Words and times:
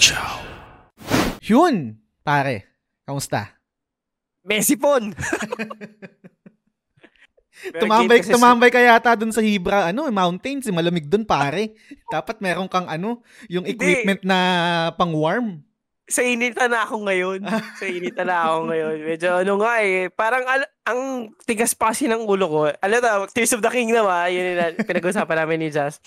Chow. 0.00 0.40
Yun, 1.44 2.00
pare. 2.24 2.64
Kamusta? 3.04 3.52
Messi 4.40 4.80
pon! 4.80 5.12
Tumambay, 7.60 8.24
tumambay 8.24 8.72
ka 8.72 8.80
yata 8.80 9.12
dun 9.12 9.36
sa 9.36 9.44
Hibra, 9.44 9.92
ano, 9.92 10.08
mountains, 10.08 10.64
eh, 10.64 10.72
malamig 10.72 11.04
dun, 11.04 11.28
pare. 11.28 11.76
Dapat 12.08 12.40
meron 12.40 12.72
kang, 12.72 12.88
ano, 12.88 13.20
yung 13.52 13.68
Hindi. 13.68 13.76
equipment 13.76 14.24
na 14.24 14.38
pang-warm. 14.96 15.60
Sa 16.08 16.24
initan 16.24 16.72
na 16.72 16.88
ako 16.88 17.04
ngayon. 17.04 17.44
Sa 17.76 17.84
initan 17.84 18.26
na 18.32 18.48
ako 18.48 18.72
ngayon. 18.72 18.96
Medyo 19.04 19.28
ano 19.44 19.52
nga 19.62 19.78
eh. 19.84 20.08
Parang 20.10 20.42
al- 20.42 20.72
ang 20.82 21.30
tigas 21.46 21.76
pa 21.76 21.94
kasi 21.94 22.10
ng 22.10 22.26
ulo 22.26 22.46
ko. 22.50 22.60
Alam 22.82 22.98
na, 22.98 23.30
Tears 23.30 23.54
of 23.54 23.62
the 23.62 23.70
Kingdom 23.70 24.10
ah. 24.10 24.26
Yun 24.26 24.58
yung 24.58 24.88
pinag-usapan 24.90 25.46
namin 25.46 25.62
ni 25.62 25.68
Jazz. 25.70 26.02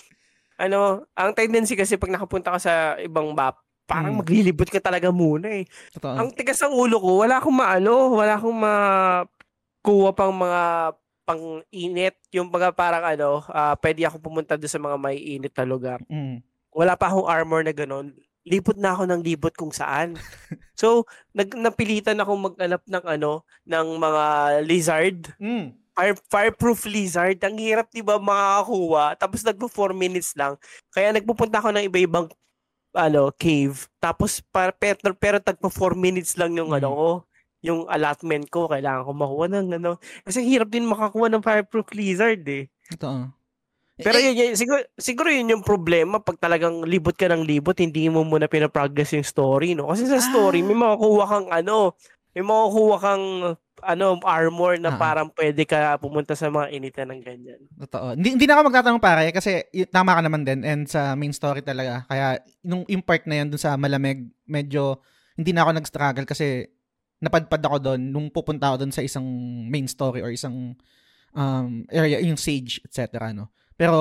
Ano, 0.60 1.08
ang 1.16 1.32
tendency 1.32 1.72
kasi 1.72 1.96
pag 1.96 2.12
nakapunta 2.12 2.52
ka 2.52 2.60
sa 2.60 3.00
ibang 3.00 3.32
map, 3.32 3.63
parang 3.84 4.16
Hmm. 4.16 4.20
maglilibot 4.24 4.68
ka 4.68 4.80
talaga 4.80 5.12
muna 5.12 5.48
eh. 5.52 5.64
Totoo. 5.92 6.16
Ang 6.16 6.28
tigas 6.32 6.60
ng 6.64 6.72
ulo 6.72 6.96
ko, 6.96 7.10
wala 7.20 7.38
akong 7.38 7.56
maano, 7.56 8.16
wala 8.16 8.34
akong 8.36 8.58
makuha 8.58 10.10
pang 10.16 10.34
mga 10.34 10.62
pang-init. 11.24 12.16
Yung 12.36 12.52
mga 12.52 12.76
parang 12.76 13.04
ano, 13.04 13.40
ah, 13.48 13.72
pwede 13.80 14.04
ako 14.04 14.20
pumunta 14.20 14.60
doon 14.60 14.68
sa 14.68 14.80
mga 14.80 14.96
may 15.00 15.16
init 15.16 15.56
na 15.56 15.64
lugar. 15.64 15.98
Mm. 16.08 16.44
Wala 16.68 16.96
pa 17.00 17.08
akong 17.08 17.28
armor 17.28 17.64
na 17.64 17.72
ganun. 17.72 18.12
Lipot 18.44 18.76
na 18.76 18.92
ako 18.92 19.08
ng 19.08 19.20
libot 19.24 19.54
kung 19.56 19.72
saan. 19.72 20.20
so, 20.76 21.08
nag 21.32 21.48
napilitan 21.56 22.20
akong 22.20 22.52
maghanap 22.52 22.84
ng 22.84 23.04
ano, 23.08 23.40
ng 23.64 23.86
mga 23.96 24.24
lizard. 24.68 25.18
Mm. 25.40 25.72
Fire, 25.94 26.18
fireproof 26.28 26.84
lizard. 26.84 27.38
Ang 27.40 27.56
hirap, 27.56 27.88
di 27.88 28.02
ba, 28.04 28.20
makakakuha. 28.20 29.14
Tapos 29.16 29.40
nagpo 29.46 29.70
4 29.70 29.94
minutes 29.96 30.34
lang. 30.36 30.58
Kaya 30.92 31.14
nagpupunta 31.14 31.62
ako 31.62 31.72
ng 31.72 31.86
iba-ibang 31.88 32.28
ano, 32.94 33.30
cave. 33.34 33.90
Tapos, 33.98 34.40
para, 34.50 34.70
pero, 34.72 35.14
pero 35.18 35.38
tagpo 35.42 35.68
4 35.68 35.98
minutes 35.98 36.38
lang 36.38 36.54
yung 36.56 36.70
Mm. 36.70 36.78
ano 36.78 36.88
ko, 36.94 37.08
yung 37.64 37.80
allotment 37.90 38.46
ko. 38.48 38.70
Kailangan 38.70 39.04
ko 39.04 39.10
makuha 39.12 39.46
ng 39.50 39.68
ano. 39.76 39.90
Kasi 40.22 40.44
hirap 40.46 40.70
din 40.70 40.86
makakuha 40.86 41.28
ng 41.32 41.42
fireproof 41.44 41.90
lizard 41.92 42.44
eh. 42.46 42.68
Totoo. 42.94 43.32
Pero 43.94 44.18
Eh, 44.18 44.26
yun, 44.26 44.34
yun, 44.34 44.52
siguro, 44.58 44.82
siguro 44.98 45.28
yun 45.30 45.54
yung 45.54 45.62
problema 45.62 46.18
pag 46.18 46.34
talagang 46.42 46.82
libot 46.82 47.14
ka 47.14 47.30
ng 47.30 47.46
libot, 47.46 47.78
hindi 47.78 48.10
mo 48.10 48.26
muna 48.26 48.50
pinaprogress 48.50 49.14
yung 49.14 49.22
story, 49.22 49.78
no? 49.78 49.86
Kasi 49.86 50.10
sa 50.10 50.18
story, 50.18 50.66
may 50.66 50.74
makukuha 50.74 51.24
kang 51.30 51.48
ano, 51.54 51.94
may 52.34 52.42
makukuha 52.42 52.96
kang 52.98 53.26
ano, 53.84 54.16
armor 54.20 54.76
na 54.76 54.90
Ah. 54.90 54.98
parang 54.98 55.28
pwede 55.32 55.62
ka 55.62 55.94
pumunta 55.96 56.32
sa 56.32 56.48
mga 56.48 56.72
initan 56.72 57.08
ng 57.08 57.20
ganyan. 57.20 57.60
Totoo. 57.78 58.16
Hindi, 58.16 58.34
hindi 58.34 58.46
na 58.48 58.56
ako 58.56 58.62
magtatanong 58.66 59.02
pare 59.02 59.28
kasi 59.30 59.62
y- 59.70 59.84
tama 59.84 60.16
ka 60.16 60.20
naman 60.20 60.42
din 60.42 60.64
and 60.64 60.84
sa 60.84 61.12
main 61.12 61.30
story 61.30 61.60
talaga. 61.60 62.02
Kaya 62.04 62.36
nung 62.60 62.82
yung 62.84 63.00
part 63.00 63.24
na 63.24 63.38
yan 63.38 63.48
dun 63.48 63.60
sa 63.60 63.76
malamig, 63.76 64.24
medyo 64.44 64.98
hindi 65.34 65.52
na 65.52 65.62
ako 65.62 65.70
nag-struggle 65.74 66.26
kasi 66.26 66.66
napadpad 67.18 67.60
ako 67.60 67.76
doon 67.80 68.00
nung 68.00 68.28
pupunta 68.28 68.68
ako 68.68 68.84
doon 68.84 68.92
sa 68.92 69.00
isang 69.00 69.24
main 69.66 69.86
story 69.86 70.20
or 70.20 70.28
isang 70.28 70.76
um, 71.32 71.84
area, 71.88 72.20
yung 72.20 72.36
sage, 72.36 72.78
etc. 72.84 73.32
No? 73.32 73.50
Pero, 73.74 73.98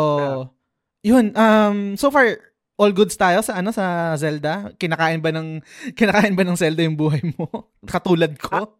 yun, 1.02 1.34
um, 1.34 1.98
so 1.98 2.08
far, 2.08 2.38
all 2.74 2.92
goods 2.92 3.14
tayo 3.16 3.42
sa 3.42 3.58
ano 3.58 3.70
sa 3.70 4.14
Zelda. 4.18 4.74
Kinakain 4.76 5.22
ba 5.22 5.30
ng 5.30 5.62
kinakain 6.00 6.34
ba 6.34 6.44
ng 6.44 6.58
Zelda 6.58 6.82
yung 6.82 6.98
buhay 6.98 7.22
mo? 7.34 7.70
Katulad 7.90 8.34
ko. 8.38 8.78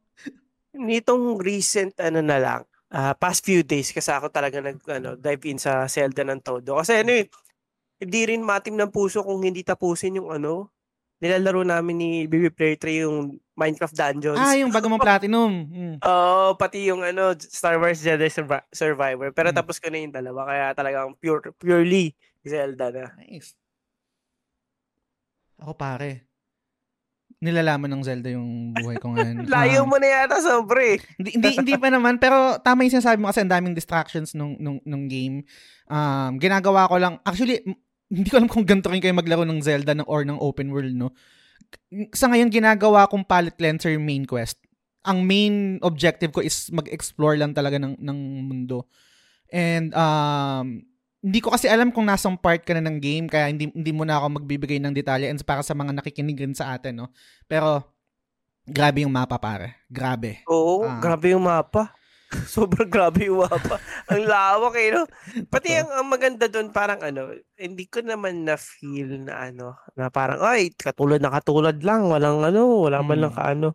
Nitong 0.74 1.38
recent 1.38 1.94
ano 2.02 2.26
na 2.26 2.38
lang, 2.42 2.62
ah, 2.90 3.14
past 3.14 3.46
few 3.46 3.62
days 3.62 3.94
kasi 3.94 4.10
ako 4.10 4.34
talaga 4.34 4.58
nag 4.58 4.82
ano, 4.90 5.14
dive 5.14 5.46
in 5.46 5.62
sa 5.62 5.86
Zelda 5.86 6.26
ng 6.26 6.42
todo. 6.42 6.82
Kasi 6.82 7.06
ano 7.06 7.14
eh, 7.14 7.30
hindi 8.02 8.22
rin 8.26 8.42
matim 8.42 8.74
ng 8.76 8.90
puso 8.90 9.22
kung 9.22 9.46
hindi 9.46 9.62
tapusin 9.62 10.18
yung 10.18 10.34
ano, 10.34 10.74
nilalaro 11.22 11.62
namin 11.64 11.96
ni 11.96 12.10
Baby 12.26 12.50
Player 12.50 12.76
3 12.76 13.06
yung 13.06 13.38
Minecraft 13.54 13.94
Dungeons. 13.96 14.42
Ah, 14.42 14.58
yung 14.58 14.74
bago 14.74 14.90
mong 14.90 15.00
platinum. 15.08 15.52
Mm. 15.70 15.96
Oo, 16.02 16.58
pati 16.58 16.90
yung 16.90 17.06
ano, 17.06 17.38
Star 17.38 17.78
Wars 17.78 18.02
Jedi 18.02 18.28
Survi- 18.28 18.66
Survivor. 18.74 19.30
Pero 19.32 19.54
Hmm. 19.54 19.58
tapos 19.62 19.78
ko 19.78 19.94
na 19.94 20.02
yung 20.02 20.12
dalawa, 20.12 20.50
kaya 20.50 20.66
talagang 20.74 21.14
pure, 21.22 21.54
purely 21.56 22.18
Zelda 22.42 22.90
na. 22.90 23.06
Nice. 23.22 23.54
Ako 25.62 25.78
pare. 25.78 26.26
Nilalaman 27.44 27.92
ng 27.92 28.04
Zelda 28.08 28.32
yung 28.32 28.72
buhay 28.72 28.96
ko 29.04 29.12
ngayon. 29.12 29.44
Layo 29.52 29.84
Um, 29.84 29.92
mo 29.92 30.00
na 30.00 30.08
yata 30.08 30.40
sobre. 30.40 31.04
hindi, 31.20 31.36
hindi, 31.36 31.50
hindi 31.60 31.76
pa 31.76 31.92
naman, 31.92 32.16
pero 32.16 32.56
tama 32.64 32.88
yung 32.88 32.96
sinasabi 32.96 33.20
mo 33.20 33.28
kasi 33.28 33.44
ang 33.44 33.52
daming 33.52 33.76
distractions 33.76 34.32
nung, 34.32 34.56
nung, 34.64 34.80
nung 34.88 35.12
game. 35.12 35.44
Um, 35.92 36.40
ginagawa 36.40 36.88
ko 36.88 36.96
lang, 36.96 37.20
actually, 37.28 37.60
hindi 38.08 38.32
ko 38.32 38.40
alam 38.40 38.48
kung 38.48 38.64
ganito 38.64 38.88
rin 38.88 39.04
kayo 39.04 39.12
maglaro 39.12 39.44
ng 39.44 39.60
Zelda 39.60 39.92
ng, 39.92 40.08
or 40.08 40.24
ng 40.24 40.40
open 40.40 40.72
world, 40.72 40.96
no? 40.96 41.12
Sa 42.16 42.32
ngayon, 42.32 42.48
ginagawa 42.48 43.12
kong 43.12 43.28
palette 43.28 43.60
cleanser 43.60 43.92
yung 43.92 44.08
main 44.08 44.24
quest. 44.24 44.56
Ang 45.04 45.28
main 45.28 45.84
objective 45.84 46.32
ko 46.32 46.40
is 46.40 46.72
mag-explore 46.72 47.36
lang 47.36 47.52
talaga 47.52 47.76
ng, 47.76 48.00
ng 48.00 48.20
mundo. 48.48 48.88
And, 49.52 49.92
um, 49.92 50.88
hindi 51.24 51.40
ko 51.40 51.56
kasi 51.56 51.72
alam 51.72 51.90
kung 51.90 52.04
nasang 52.04 52.36
part 52.36 52.62
ka 52.62 52.76
na 52.76 52.84
ng 52.84 53.00
game, 53.00 53.26
kaya 53.32 53.48
hindi, 53.48 53.72
hindi 53.72 53.92
mo 53.96 54.04
na 54.04 54.20
ako 54.20 54.44
magbibigay 54.44 54.78
ng 54.78 54.92
detalye 54.92 55.32
and 55.32 55.40
para 55.42 55.64
sa 55.64 55.72
mga 55.72 55.96
nakikinig 55.96 56.36
rin 56.36 56.52
sa 56.54 56.76
atin, 56.76 57.00
no? 57.00 57.08
Pero, 57.48 57.80
grabe 58.64 59.04
yung 59.08 59.16
mapa, 59.16 59.40
pare. 59.40 59.88
Grabe. 59.88 60.44
Oo, 60.48 60.84
Ah. 60.84 61.00
grabe 61.00 61.32
yung 61.32 61.48
mapa. 61.48 61.96
Sobrang 62.50 62.90
grabe 62.90 63.30
yung 63.32 63.46
mapa. 63.46 63.80
ang 64.10 64.24
lawak 64.26 64.76
eh, 64.76 64.90
no? 64.92 65.06
Pati 65.48 65.70
ang, 65.80 65.90
ang 65.94 66.08
maganda 66.10 66.50
doon, 66.50 66.74
parang 66.74 67.00
ano, 67.00 67.32
hindi 67.56 67.86
ko 67.88 68.04
naman 68.04 68.44
na-feel 68.44 69.24
na 69.24 69.48
ano, 69.48 69.78
na 69.96 70.12
parang, 70.12 70.44
ay, 70.44 70.76
katulad 70.76 71.24
na 71.24 71.32
katulad 71.32 71.78
lang, 71.82 72.10
walang 72.12 72.44
ano, 72.44 72.84
wala 72.84 73.00
man 73.00 73.20
Mm. 73.20 73.24
lang 73.30 73.34
kaano. 73.34 73.68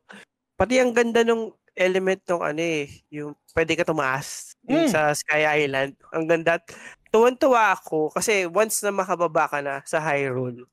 Pati 0.58 0.74
ang 0.82 0.92
ganda 0.92 1.22
nung 1.22 1.54
element 1.78 2.18
nung 2.26 2.42
ano 2.42 2.58
eh, 2.58 2.90
yung 3.08 3.38
pwede 3.54 3.78
ka 3.78 3.86
tumaas 3.86 4.58
yung 4.66 4.86
Mm. 4.86 4.92
sa 4.92 5.14
Sky 5.14 5.46
Island. 5.64 5.94
Ang 6.10 6.26
ganda. 6.26 6.58
Tuwan-tuwa 7.08 7.72
ako 7.72 8.12
kasi 8.12 8.44
once 8.44 8.84
na 8.84 8.92
makababa 8.92 9.48
ka 9.48 9.58
na 9.64 9.80
sa 9.88 9.98
Hyrule, 10.00 10.68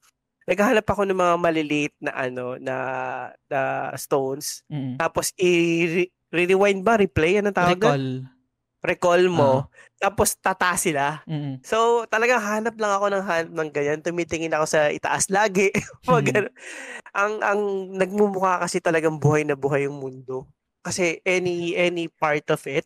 naghahanap 0.46 0.86
ako 0.86 1.08
ng 1.10 1.18
mga 1.18 1.36
maliliit 1.42 1.96
na 2.00 2.12
ano, 2.14 2.60
na, 2.62 2.76
na 3.50 3.92
stones. 3.98 4.62
Mm. 4.70 5.02
Tapos 5.02 5.34
i 5.42 6.06
rewind 6.30 6.86
ba, 6.86 7.00
replay, 7.00 7.42
ano 7.42 7.50
tawag? 7.50 7.80
Recall. 7.80 8.06
Recall 8.86 9.24
mo. 9.34 9.66
Tapos 9.98 10.38
tata 10.38 10.78
sila. 10.78 11.26
Mm. 11.26 11.66
So, 11.66 12.06
talagang 12.06 12.38
hanap 12.38 12.78
lang 12.78 12.94
ako 12.94 13.06
ng 13.10 13.24
hanap 13.26 13.52
ng 13.56 13.70
ganyan. 13.74 14.00
Tumitingin 14.06 14.54
ako 14.54 14.66
sa 14.70 14.94
itaas 14.94 15.34
lagi. 15.34 15.74
Mhm. 16.06 16.22
ganun. 16.22 16.54
ang, 17.16 17.34
ang 17.42 17.62
nagmumukha 17.98 18.62
kasi 18.62 18.78
talagang 18.78 19.18
buhay 19.18 19.42
na 19.42 19.58
buhay 19.58 19.90
yung 19.90 19.98
mundo. 19.98 20.46
Kasi 20.86 21.18
any, 21.26 21.74
any 21.74 22.06
part 22.06 22.46
of 22.54 22.62
it 22.70 22.86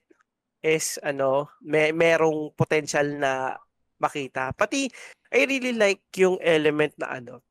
is, 0.64 1.00
ano, 1.02 1.50
may, 1.64 1.92
merong 1.96 2.52
potential 2.56 3.08
na 3.16 3.56
makita. 4.00 4.52
Pati, 4.56 4.88
I 5.32 5.46
really 5.46 5.76
like 5.76 6.04
yung 6.18 6.40
element 6.42 6.96
na 7.00 7.20
ano, 7.20 7.44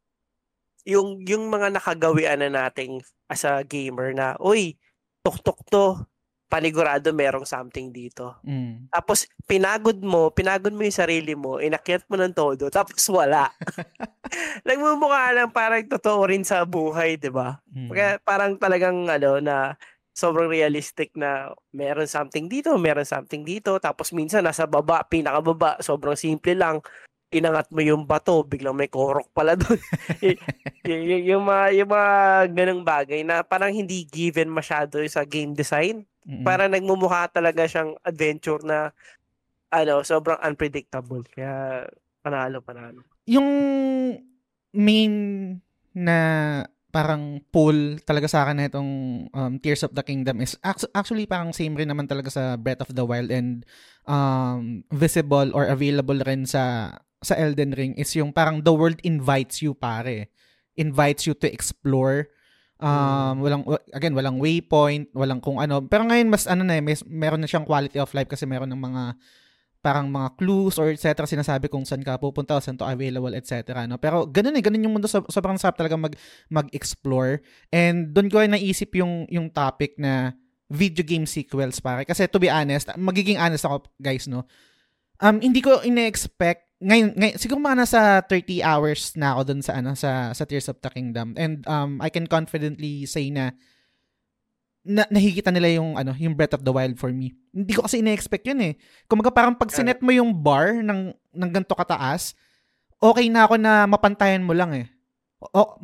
yung, 0.89 1.21
yung 1.29 1.53
mga 1.53 1.77
nakagawian 1.77 2.41
na 2.41 2.49
nating 2.49 3.05
as 3.29 3.45
a 3.45 3.61
gamer 3.65 4.17
na, 4.17 4.35
uy, 4.41 4.77
tok-tok 5.21 5.61
to, 5.69 5.87
panigurado 6.49 7.13
merong 7.13 7.45
something 7.45 7.93
dito. 7.93 8.41
Mm. 8.41 8.89
Tapos, 8.89 9.29
pinagod 9.45 10.01
mo, 10.01 10.33
pinagod 10.33 10.73
mo 10.73 10.81
yung 10.81 10.97
sarili 10.97 11.37
mo, 11.37 11.61
inakyat 11.61 12.09
mo 12.09 12.17
ng 12.17 12.33
todo, 12.33 12.73
tapos 12.73 13.05
wala. 13.13 13.53
Nagmumukha 14.69 15.37
lang 15.37 15.51
parang 15.53 15.85
totoo 15.85 16.25
rin 16.29 16.43
sa 16.49 16.65
buhay, 16.65 17.21
di 17.21 17.29
ba? 17.29 17.61
Mm. 17.69 17.89
Kaya 17.93 18.11
parang 18.25 18.57
talagang, 18.57 19.09
ano, 19.13 19.45
na 19.45 19.77
sobrang 20.19 20.51
realistic 20.51 21.15
na 21.15 21.55
meron 21.71 22.11
something 22.11 22.51
dito, 22.51 22.75
meron 22.75 23.07
something 23.07 23.47
dito, 23.47 23.79
tapos 23.79 24.11
minsan 24.11 24.43
nasa 24.43 24.67
baba, 24.67 25.07
pinakababa, 25.07 25.79
sobrang 25.79 26.19
simple 26.19 26.59
lang, 26.59 26.83
inangat 27.31 27.71
mo 27.71 27.79
yung 27.79 28.03
bato, 28.03 28.43
biglang 28.43 28.75
may 28.75 28.91
korok 28.91 29.31
pala 29.31 29.55
doon. 29.55 29.79
y- 30.27 30.41
y- 30.83 31.05
y- 31.07 31.25
yung 31.31 31.47
mga, 31.47 31.67
yung 31.79 31.91
mga 31.95 32.11
ganong 32.51 32.83
bagay 32.83 33.21
na 33.23 33.47
parang 33.47 33.71
hindi 33.71 34.03
given 34.11 34.51
masyado 34.51 34.99
sa 35.07 35.23
game 35.23 35.55
design 35.55 36.03
Mm. 36.29 36.45
para 36.45 36.69
nagmumukha 36.69 37.33
talaga 37.33 37.65
siyang 37.65 37.97
adventure 38.05 38.61
na 38.61 38.93
ano, 39.73 40.05
sobrang 40.05 40.37
unpredictable. 40.45 41.25
Kaya 41.25 41.89
panalo, 42.21 42.61
panalo. 42.61 43.01
yung 43.25 43.49
main 44.77 45.13
na 45.97 46.17
parang 46.99 47.39
pull 47.55 48.03
talaga 48.03 48.27
sa 48.27 48.43
akin 48.43 48.59
na 48.59 48.67
itong 48.67 48.91
um, 49.31 49.55
Tears 49.63 49.87
of 49.87 49.95
the 49.95 50.03
Kingdom 50.03 50.43
is 50.43 50.59
act- 50.67 50.91
actually 50.99 51.31
parang 51.31 51.55
same 51.55 51.79
rin 51.79 51.87
naman 51.87 52.11
talaga 52.11 52.27
sa 52.27 52.59
Breath 52.59 52.83
of 52.83 52.91
the 52.91 53.07
Wild 53.07 53.31
and 53.31 53.63
um, 54.11 54.83
visible 54.91 55.55
or 55.55 55.71
available 55.71 56.19
rin 56.27 56.43
sa 56.43 56.91
sa 57.23 57.39
Elden 57.39 57.71
Ring 57.79 57.95
is 57.95 58.11
yung 58.19 58.35
parang 58.35 58.67
the 58.67 58.75
world 58.75 58.99
invites 59.07 59.63
you 59.63 59.79
pare. 59.79 60.27
Invites 60.75 61.31
you 61.31 61.39
to 61.39 61.47
explore. 61.47 62.27
Um 62.83 63.47
walang 63.47 63.63
wa- 63.63 63.87
again 63.95 64.15
walang 64.19 64.43
waypoint 64.43 65.15
walang 65.15 65.39
kung 65.39 65.63
ano. 65.63 65.79
Pero 65.87 66.03
ngayon 66.03 66.27
mas 66.27 66.51
ano 66.51 66.67
na 66.67 66.79
eh, 66.79 66.83
may, 66.83 66.99
meron 67.07 67.39
na 67.39 67.51
siyang 67.51 67.67
quality 67.67 68.03
of 68.03 68.11
life 68.11 68.27
kasi 68.27 68.43
meron 68.43 68.75
ng 68.75 68.83
mga 68.83 69.03
parang 69.79 70.11
mga 70.11 70.35
clues 70.35 70.75
or 70.77 70.91
etc. 70.91 71.25
sinasabi 71.25 71.71
kung 71.71 71.87
saan 71.87 72.03
ka 72.03 72.19
pupunta, 72.19 72.59
saan 72.59 72.75
to 72.75 72.87
available, 72.87 73.31
etc. 73.33 73.87
No? 73.87 73.97
Pero 73.97 74.27
ganun 74.27 74.59
eh, 74.59 74.63
ganun 74.63 74.85
yung 74.85 74.95
mundo. 74.99 75.07
sobrang 75.07 75.57
sarap 75.57 75.79
talaga 75.79 75.95
mag, 75.95 76.15
mag-explore. 76.51 77.41
And 77.71 78.11
doon 78.11 78.29
ko 78.29 78.43
ay 78.43 78.51
naisip 78.51 78.99
yung, 78.99 79.31
yung 79.31 79.49
topic 79.55 79.95
na 79.97 80.35
video 80.69 81.07
game 81.07 81.25
sequels 81.25 81.79
pare. 81.81 82.05
Kasi 82.05 82.27
to 82.29 82.43
be 82.43 82.51
honest, 82.51 82.91
magiging 82.99 83.39
honest 83.39 83.65
ako 83.65 83.89
guys, 84.03 84.27
no? 84.27 84.45
Um, 85.19 85.43
hindi 85.43 85.63
ko 85.63 85.83
ine-expect 85.83 86.69
ngayon, 86.79 87.19
ngayon 87.19 87.37
siguro 87.43 87.59
mga 87.59 87.79
nasa 87.83 88.01
30 88.23 88.63
hours 88.63 89.19
na 89.19 89.35
ako 89.35 89.41
doon 89.51 89.63
sa 89.67 89.73
ano 89.83 89.99
sa 89.99 90.31
sa 90.31 90.47
Tears 90.47 90.71
of 90.71 90.79
the 90.79 90.87
Kingdom 90.95 91.35
and 91.35 91.67
um 91.67 91.99
I 91.99 92.07
can 92.07 92.31
confidently 92.31 93.03
say 93.03 93.27
na 93.35 93.51
na, 94.89 95.05
nahigita 95.13 95.53
nila 95.53 95.69
yung 95.77 96.01
ano, 96.01 96.17
yung 96.17 96.33
Breath 96.33 96.57
of 96.57 96.65
the 96.65 96.73
Wild 96.73 96.97
for 96.97 97.13
me. 97.13 97.37
Hindi 97.53 97.77
ko 97.77 97.85
kasi 97.85 98.01
ina-expect 98.01 98.49
yun 98.49 98.61
eh. 98.65 98.75
Kung 99.05 99.21
parang 99.21 99.53
pag 99.53 99.69
sinet 99.69 100.01
mo 100.01 100.09
yung 100.09 100.33
bar 100.33 100.81
ng 100.81 101.13
ng 101.13 101.51
ganto 101.53 101.77
kataas, 101.77 102.33
okay 102.97 103.29
na 103.29 103.45
ako 103.45 103.61
na 103.61 103.85
mapantayan 103.85 104.43
mo 104.43 104.57
lang 104.57 104.73
eh. 104.73 104.87
O, 105.53 105.77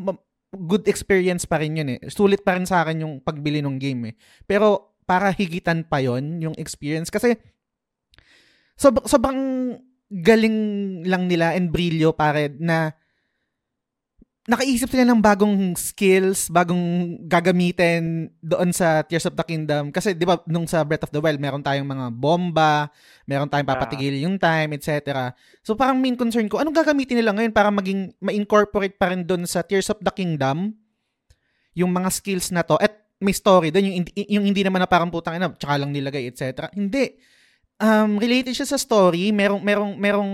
good 0.57 0.89
experience 0.89 1.45
pa 1.45 1.61
rin 1.61 1.77
yun 1.77 1.89
eh. 1.95 2.01
Sulit 2.09 2.41
pa 2.41 2.57
rin 2.57 2.65
sa 2.65 2.81
akin 2.83 3.05
yung 3.05 3.15
pagbili 3.21 3.61
ng 3.61 3.77
game 3.77 4.11
eh. 4.11 4.15
Pero 4.49 4.97
para 5.05 5.29
higitan 5.37 5.85
pa 5.85 6.01
yon 6.01 6.41
yung 6.41 6.57
experience 6.57 7.13
kasi 7.13 7.37
sob- 8.73 9.05
sobrang 9.05 9.77
galing 10.09 10.57
lang 11.05 11.29
nila 11.29 11.53
and 11.53 11.69
brilyo 11.69 12.17
pare 12.17 12.49
na 12.57 12.97
nakaisip 14.45 14.93
sila 14.93 15.09
ng 15.09 15.25
bagong 15.25 15.73
skills, 15.73 16.53
bagong 16.53 17.17
gagamitin 17.25 18.29
doon 18.45 18.77
sa 18.77 19.01
Tears 19.01 19.25
of 19.25 19.33
the 19.33 19.45
Kingdom. 19.45 19.89
Kasi 19.89 20.13
'di 20.13 20.29
ba 20.29 20.37
nung 20.45 20.69
sa 20.69 20.85
Breath 20.85 21.09
of 21.09 21.13
the 21.13 21.21
Wild, 21.21 21.41
meron 21.41 21.65
tayong 21.65 21.89
mga 21.89 22.13
bomba, 22.13 22.93
meron 23.25 23.49
tayong 23.49 23.65
papatigil 23.65 24.13
yung 24.21 24.37
time, 24.37 24.77
etc. 24.77 25.33
So 25.65 25.73
parang 25.73 25.97
main 25.97 26.13
concern 26.13 26.45
ko, 26.53 26.61
anong 26.61 26.77
gagamitin 26.77 27.25
nila 27.25 27.33
ngayon 27.33 27.57
para 27.57 27.73
maging 27.73 28.13
ma-incorporate 28.21 29.01
pa 29.01 29.17
rin 29.17 29.25
doon 29.25 29.49
sa 29.49 29.65
Tears 29.65 29.89
of 29.89 30.01
the 30.05 30.13
Kingdom 30.13 30.77
yung 31.73 31.91
mga 31.91 32.13
skills 32.13 32.53
na 32.53 32.61
to 32.61 32.77
at 32.77 32.93
may 33.25 33.33
story 33.33 33.73
doon 33.73 33.89
yung, 33.89 33.97
yung 34.29 34.45
hindi 34.45 34.61
naman 34.61 34.85
na 34.85 34.89
parang 34.91 35.09
putang 35.09 35.41
ina, 35.41 35.49
tsaka 35.57 35.81
lang 35.81 35.89
nilagay, 35.89 36.29
etc. 36.29 36.69
Hindi. 36.77 37.17
Um, 37.81 38.21
related 38.21 38.53
siya 38.53 38.69
sa 38.69 38.77
story, 38.77 39.33
merong 39.33 39.65
merong 39.65 39.93
merong 39.97 40.33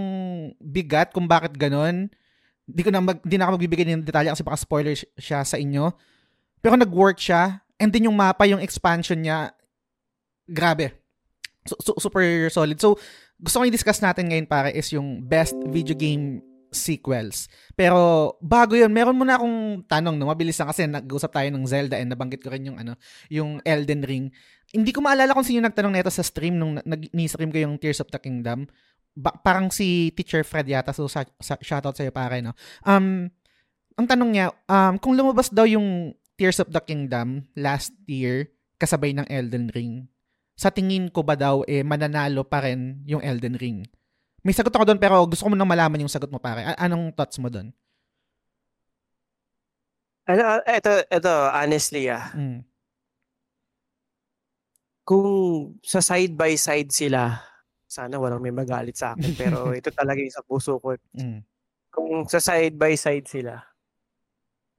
bigat 0.59 1.15
kung 1.15 1.31
bakit 1.31 1.55
ganon 1.55 2.11
di 2.71 2.83
ko 2.87 2.91
na 2.95 3.03
mag, 3.03 3.19
di 3.23 3.37
na 3.37 3.47
ako 3.51 3.59
magbibigay 3.59 3.87
ng 3.91 4.07
detalye 4.07 4.31
kasi 4.31 4.47
baka 4.47 4.59
spoiler 4.59 4.95
siya 5.19 5.43
sa 5.43 5.59
inyo. 5.59 5.91
Pero 6.63 6.79
nag-work 6.79 7.19
siya 7.19 7.61
and 7.81 7.91
then 7.91 8.07
yung 8.07 8.17
mapa, 8.17 8.47
yung 8.47 8.63
expansion 8.63 9.21
niya, 9.21 9.51
grabe. 10.47 10.95
So, 11.69 11.77
so, 11.81 11.93
super 12.01 12.23
solid. 12.49 12.81
So, 12.81 12.97
gusto 13.41 13.61
ko 13.61 13.65
i-discuss 13.65 14.05
natin 14.05 14.29
ngayon 14.29 14.47
pare 14.49 14.71
is 14.73 14.93
yung 14.93 15.25
best 15.25 15.57
video 15.69 15.97
game 15.97 16.45
sequels. 16.73 17.51
Pero 17.75 18.35
bago 18.41 18.75
'yun, 18.79 18.91
meron 18.91 19.19
muna 19.19 19.37
akong 19.37 19.85
tanong 19.87 20.17
no, 20.17 20.31
mabilis 20.31 20.59
lang 20.59 20.71
kasi 20.71 20.87
nag-usap 20.87 21.31
tayo 21.35 21.49
ng 21.51 21.65
Zelda 21.67 21.99
and 21.99 22.11
nabanggit 22.15 22.41
ko 22.41 22.51
rin 22.51 22.67
yung 22.67 22.79
ano, 22.79 22.97
yung 23.29 23.59
Elden 23.63 24.03
Ring. 24.07 24.31
Hindi 24.71 24.95
ko 24.95 25.03
maalala 25.03 25.35
kung 25.35 25.47
sino 25.47 25.67
nagtanong 25.67 25.99
nito 25.99 26.11
sa 26.15 26.23
stream 26.23 26.55
nung 26.55 26.79
nag-ni-stream 26.79 27.51
ko 27.51 27.59
yung 27.59 27.75
Tears 27.77 27.99
of 27.99 28.09
the 28.09 28.23
Kingdom 28.23 28.71
ba, 29.17 29.35
parang 29.43 29.71
si 29.71 30.15
Teacher 30.15 30.47
Fred 30.47 30.67
yata, 30.67 30.95
so 30.95 31.07
sa, 31.11 31.27
sa, 31.43 31.59
shoutout 31.59 31.97
sa'yo 31.99 32.15
pare, 32.15 32.39
no? 32.43 32.55
Um, 32.87 33.31
ang 33.99 34.07
tanong 34.07 34.31
niya, 34.31 34.47
um, 34.71 34.97
kung 34.97 35.19
lumabas 35.19 35.51
daw 35.51 35.67
yung 35.67 36.15
Tears 36.39 36.63
of 36.63 36.73
the 36.73 36.81
Kingdom 36.81 37.45
last 37.59 37.93
year, 38.09 38.49
kasabay 38.81 39.13
ng 39.13 39.29
Elden 39.29 39.69
Ring, 39.75 40.09
sa 40.57 40.73
tingin 40.73 41.13
ko 41.13 41.21
ba 41.21 41.37
daw, 41.37 41.65
eh, 41.69 41.85
mananalo 41.85 42.47
pa 42.47 42.65
rin 42.65 43.05
yung 43.05 43.21
Elden 43.21 43.61
Ring? 43.61 43.85
May 44.41 44.57
sagot 44.57 44.73
ako 44.73 44.89
doon, 44.89 45.01
pero 45.01 45.21
gusto 45.29 45.45
ko 45.45 45.53
muna 45.53 45.69
malaman 45.69 46.01
yung 46.01 46.13
sagot 46.13 46.33
mo 46.33 46.41
pare. 46.41 46.65
Anong 46.81 47.13
thoughts 47.13 47.37
mo 47.37 47.53
doon? 47.53 47.69
Ano, 50.25 50.65
ito, 50.65 50.93
ito, 51.05 51.33
honestly, 51.53 52.09
ah. 52.09 52.33
Mm. 52.33 52.65
Kung 55.05 55.29
sa 55.85 56.01
side 56.01 56.39
by 56.39 56.55
side 56.57 56.89
sila, 56.89 57.37
sana 57.91 58.17
walang 58.17 58.41
may 58.41 58.55
magalit 58.55 58.97
sa 58.97 59.13
akin. 59.13 59.35
Pero 59.37 59.69
ito 59.79 59.93
talaga 59.93 60.23
yung 60.23 60.33
sa 60.33 60.47
puso 60.47 60.81
ko. 60.81 60.97
Mm. 61.13 61.45
Kung 61.93 62.25
sa 62.31 62.41
side 62.41 62.79
by 62.81 62.97
side 62.97 63.29
sila. 63.29 63.61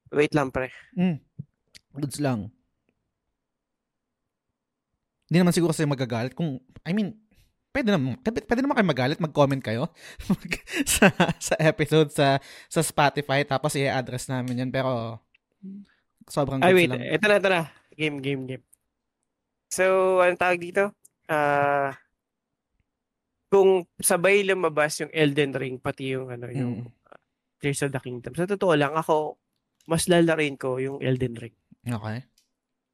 Wait 0.09 0.33
lang, 0.33 0.49
pre. 0.49 0.73
Mm. 0.97 1.21
Goods 2.01 2.17
lang. 2.17 2.49
Hindi 5.29 5.37
naman 5.37 5.53
siguro 5.53 5.71
kasi 5.75 5.85
magagalit. 5.85 6.33
Kung, 6.33 6.57
I 6.81 6.91
mean, 6.97 7.20
pwede 7.71 7.89
naman, 7.95 8.19
pwede 8.23 8.59
naman 8.61 8.75
kayo 8.75 8.87
magalit, 8.87 9.19
mag-comment 9.23 9.63
kayo 9.63 9.89
sa, 10.93 11.11
sa 11.39 11.55
episode 11.59 12.11
sa, 12.11 12.37
sa 12.67 12.81
Spotify, 12.83 13.43
tapos 13.47 13.75
i-address 13.79 14.27
namin 14.27 14.67
yan. 14.67 14.71
Pero, 14.71 15.19
sobrang 16.27 16.59
Ay, 16.63 16.75
wait. 16.75 16.91
Lang. 16.91 17.01
Ito 17.01 17.25
na, 17.27 17.35
ito 17.39 17.49
na. 17.49 17.61
Game, 17.95 18.19
game, 18.19 18.43
game. 18.47 18.63
So, 19.71 20.19
anong 20.19 20.39
tawag 20.39 20.59
dito? 20.59 20.91
Uh, 21.31 21.95
kung 23.51 23.87
sabay 23.99 24.47
lumabas 24.47 24.99
yung 25.03 25.11
Elden 25.11 25.51
Ring 25.51 25.75
pati 25.79 26.15
yung 26.15 26.31
ano 26.31 26.47
yung 26.51 26.87
uh, 26.87 27.19
Tears 27.59 27.83
of 27.83 27.91
the 27.91 27.99
Kingdom. 27.99 28.31
Sa 28.35 28.47
totoo 28.47 28.75
lang 28.79 28.95
ako 28.95 29.39
mas 29.91 30.07
lalarin 30.07 30.55
ko 30.55 30.79
yung 30.79 31.03
Elden 31.03 31.35
Ring. 31.35 31.55
Okay. 31.83 32.23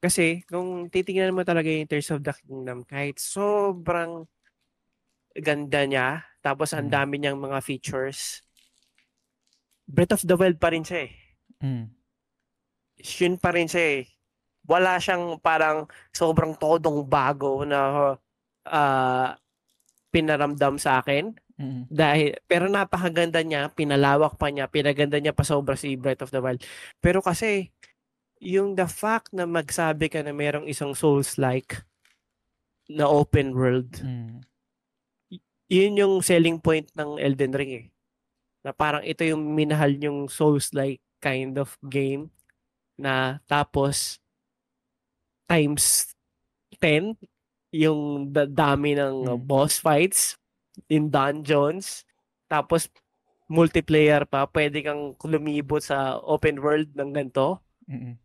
Kasi 0.02 0.26
kung 0.50 0.90
titingnan 0.90 1.34
mo 1.34 1.46
talaga 1.46 1.70
yung 1.70 1.90
Tears 1.90 2.10
of 2.10 2.26
the 2.26 2.34
Kingdom 2.34 2.86
kahit 2.86 3.22
sobrang 3.22 4.26
ganda 5.38 5.86
niya 5.86 6.26
tapos 6.42 6.74
ang 6.74 6.90
mm. 6.90 6.94
dami 6.94 7.16
niyang 7.22 7.40
mga 7.40 7.60
features 7.62 8.48
Breath 9.88 10.20
of 10.20 10.28
the 10.28 10.36
Wild 10.36 10.60
pa 10.60 10.76
rin 10.76 10.84
siya 10.84 11.08
eh. 11.08 11.12
Mm. 11.64 11.88
Yun 13.00 13.36
pa 13.40 13.56
rin 13.56 13.72
siya 13.72 14.04
eh. 14.04 14.12
Wala 14.68 15.00
siyang 15.00 15.40
parang 15.40 15.88
sobrang 16.12 16.60
todong 16.60 17.08
bago 17.08 17.64
na 17.64 18.12
uh, 18.68 19.28
pinaramdam 20.12 20.76
sa 20.76 21.00
akin. 21.00 21.32
Mm-hmm. 21.58 21.84
Dahil 21.88 22.36
pero 22.46 22.68
napakaganda 22.68 23.40
niya, 23.48 23.72
pinalawak 23.72 24.36
pa 24.36 24.52
niya, 24.52 24.68
pinaganda 24.68 25.18
niya 25.24 25.32
pa 25.32 25.48
sobra 25.48 25.80
si 25.80 25.96
Breath 25.96 26.28
of 26.28 26.36
the 26.36 26.44
Wild. 26.44 26.60
Pero 27.00 27.24
kasi 27.24 27.72
yung 28.44 28.76
the 28.76 28.86
fact 28.92 29.32
na 29.32 29.48
magsabi 29.48 30.12
ka 30.12 30.20
na 30.20 30.36
merong 30.36 30.68
isang 30.68 30.92
Souls-like 30.92 31.88
na 32.92 33.08
open 33.08 33.56
world. 33.56 34.04
Mm. 34.04 34.44
Yun 35.68 36.00
yung 36.00 36.16
selling 36.24 36.64
point 36.64 36.88
ng 36.96 37.20
Elden 37.20 37.54
Ring 37.56 37.72
eh. 37.76 37.86
Na 38.64 38.72
parang 38.72 39.04
ito 39.04 39.24
yung 39.28 39.44
minahal 39.52 39.92
yung 40.00 40.32
Souls-like 40.32 41.04
kind 41.20 41.60
of 41.60 41.76
game 41.84 42.32
na 42.98 43.42
tapos 43.46 44.18
times 45.48 46.12
10 46.80 47.20
yung 47.76 48.32
dami 48.32 48.96
ng 48.96 49.28
mm. 49.28 49.40
boss 49.44 49.80
fights 49.80 50.40
in 50.88 51.12
dungeons. 51.12 52.08
Tapos 52.48 52.88
multiplayer 53.48 54.28
pa, 54.28 54.48
pwede 54.52 54.84
kang 54.84 55.16
lumibot 55.24 55.84
sa 55.84 56.20
open 56.24 56.60
world 56.60 56.92
ng 56.96 57.12
ganito. 57.12 57.64
Mm-hmm. 57.88 58.16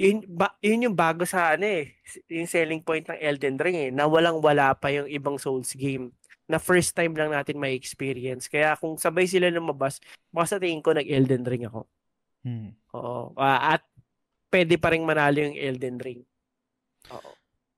Yun, 0.00 0.16
ba, 0.32 0.56
yun 0.64 0.84
yung 0.88 0.96
bago 0.96 1.28
sa 1.28 1.56
ano 1.56 1.68
eh, 1.68 1.92
yung 2.32 2.48
selling 2.48 2.80
point 2.80 3.04
ng 3.04 3.20
Elden 3.20 3.60
Ring 3.60 3.76
eh, 3.76 3.90
na 3.92 4.08
walang-wala 4.08 4.72
pa 4.72 4.88
yung 4.88 5.04
ibang 5.04 5.36
Souls 5.36 5.76
game 5.76 6.16
na 6.50 6.58
first 6.58 6.98
time 6.98 7.14
lang 7.14 7.30
natin 7.30 7.62
may 7.62 7.78
experience. 7.78 8.50
Kaya 8.50 8.74
kung 8.74 8.98
sabay 8.98 9.30
sila 9.30 9.46
lumabas, 9.46 10.02
baka 10.34 10.56
sa 10.56 10.58
tingin 10.58 10.82
ko 10.82 10.90
nag-Elden 10.90 11.46
Ring 11.46 11.70
ako. 11.70 11.86
Hmm. 12.42 12.74
Oo. 12.98 13.30
Uh, 13.38 13.78
at 13.78 13.86
pwede 14.50 14.74
pa 14.82 14.90
rin 14.90 15.06
manalo 15.06 15.38
yung 15.38 15.54
Elden 15.54 16.02
Ring. 16.02 16.20
Oo. 17.14 17.30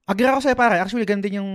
Agree 0.08 0.26
ako 0.32 0.40
sa'yo 0.40 0.56
pare. 0.56 0.80
Actually, 0.80 1.06
ganda 1.06 1.28
yung 1.28 1.52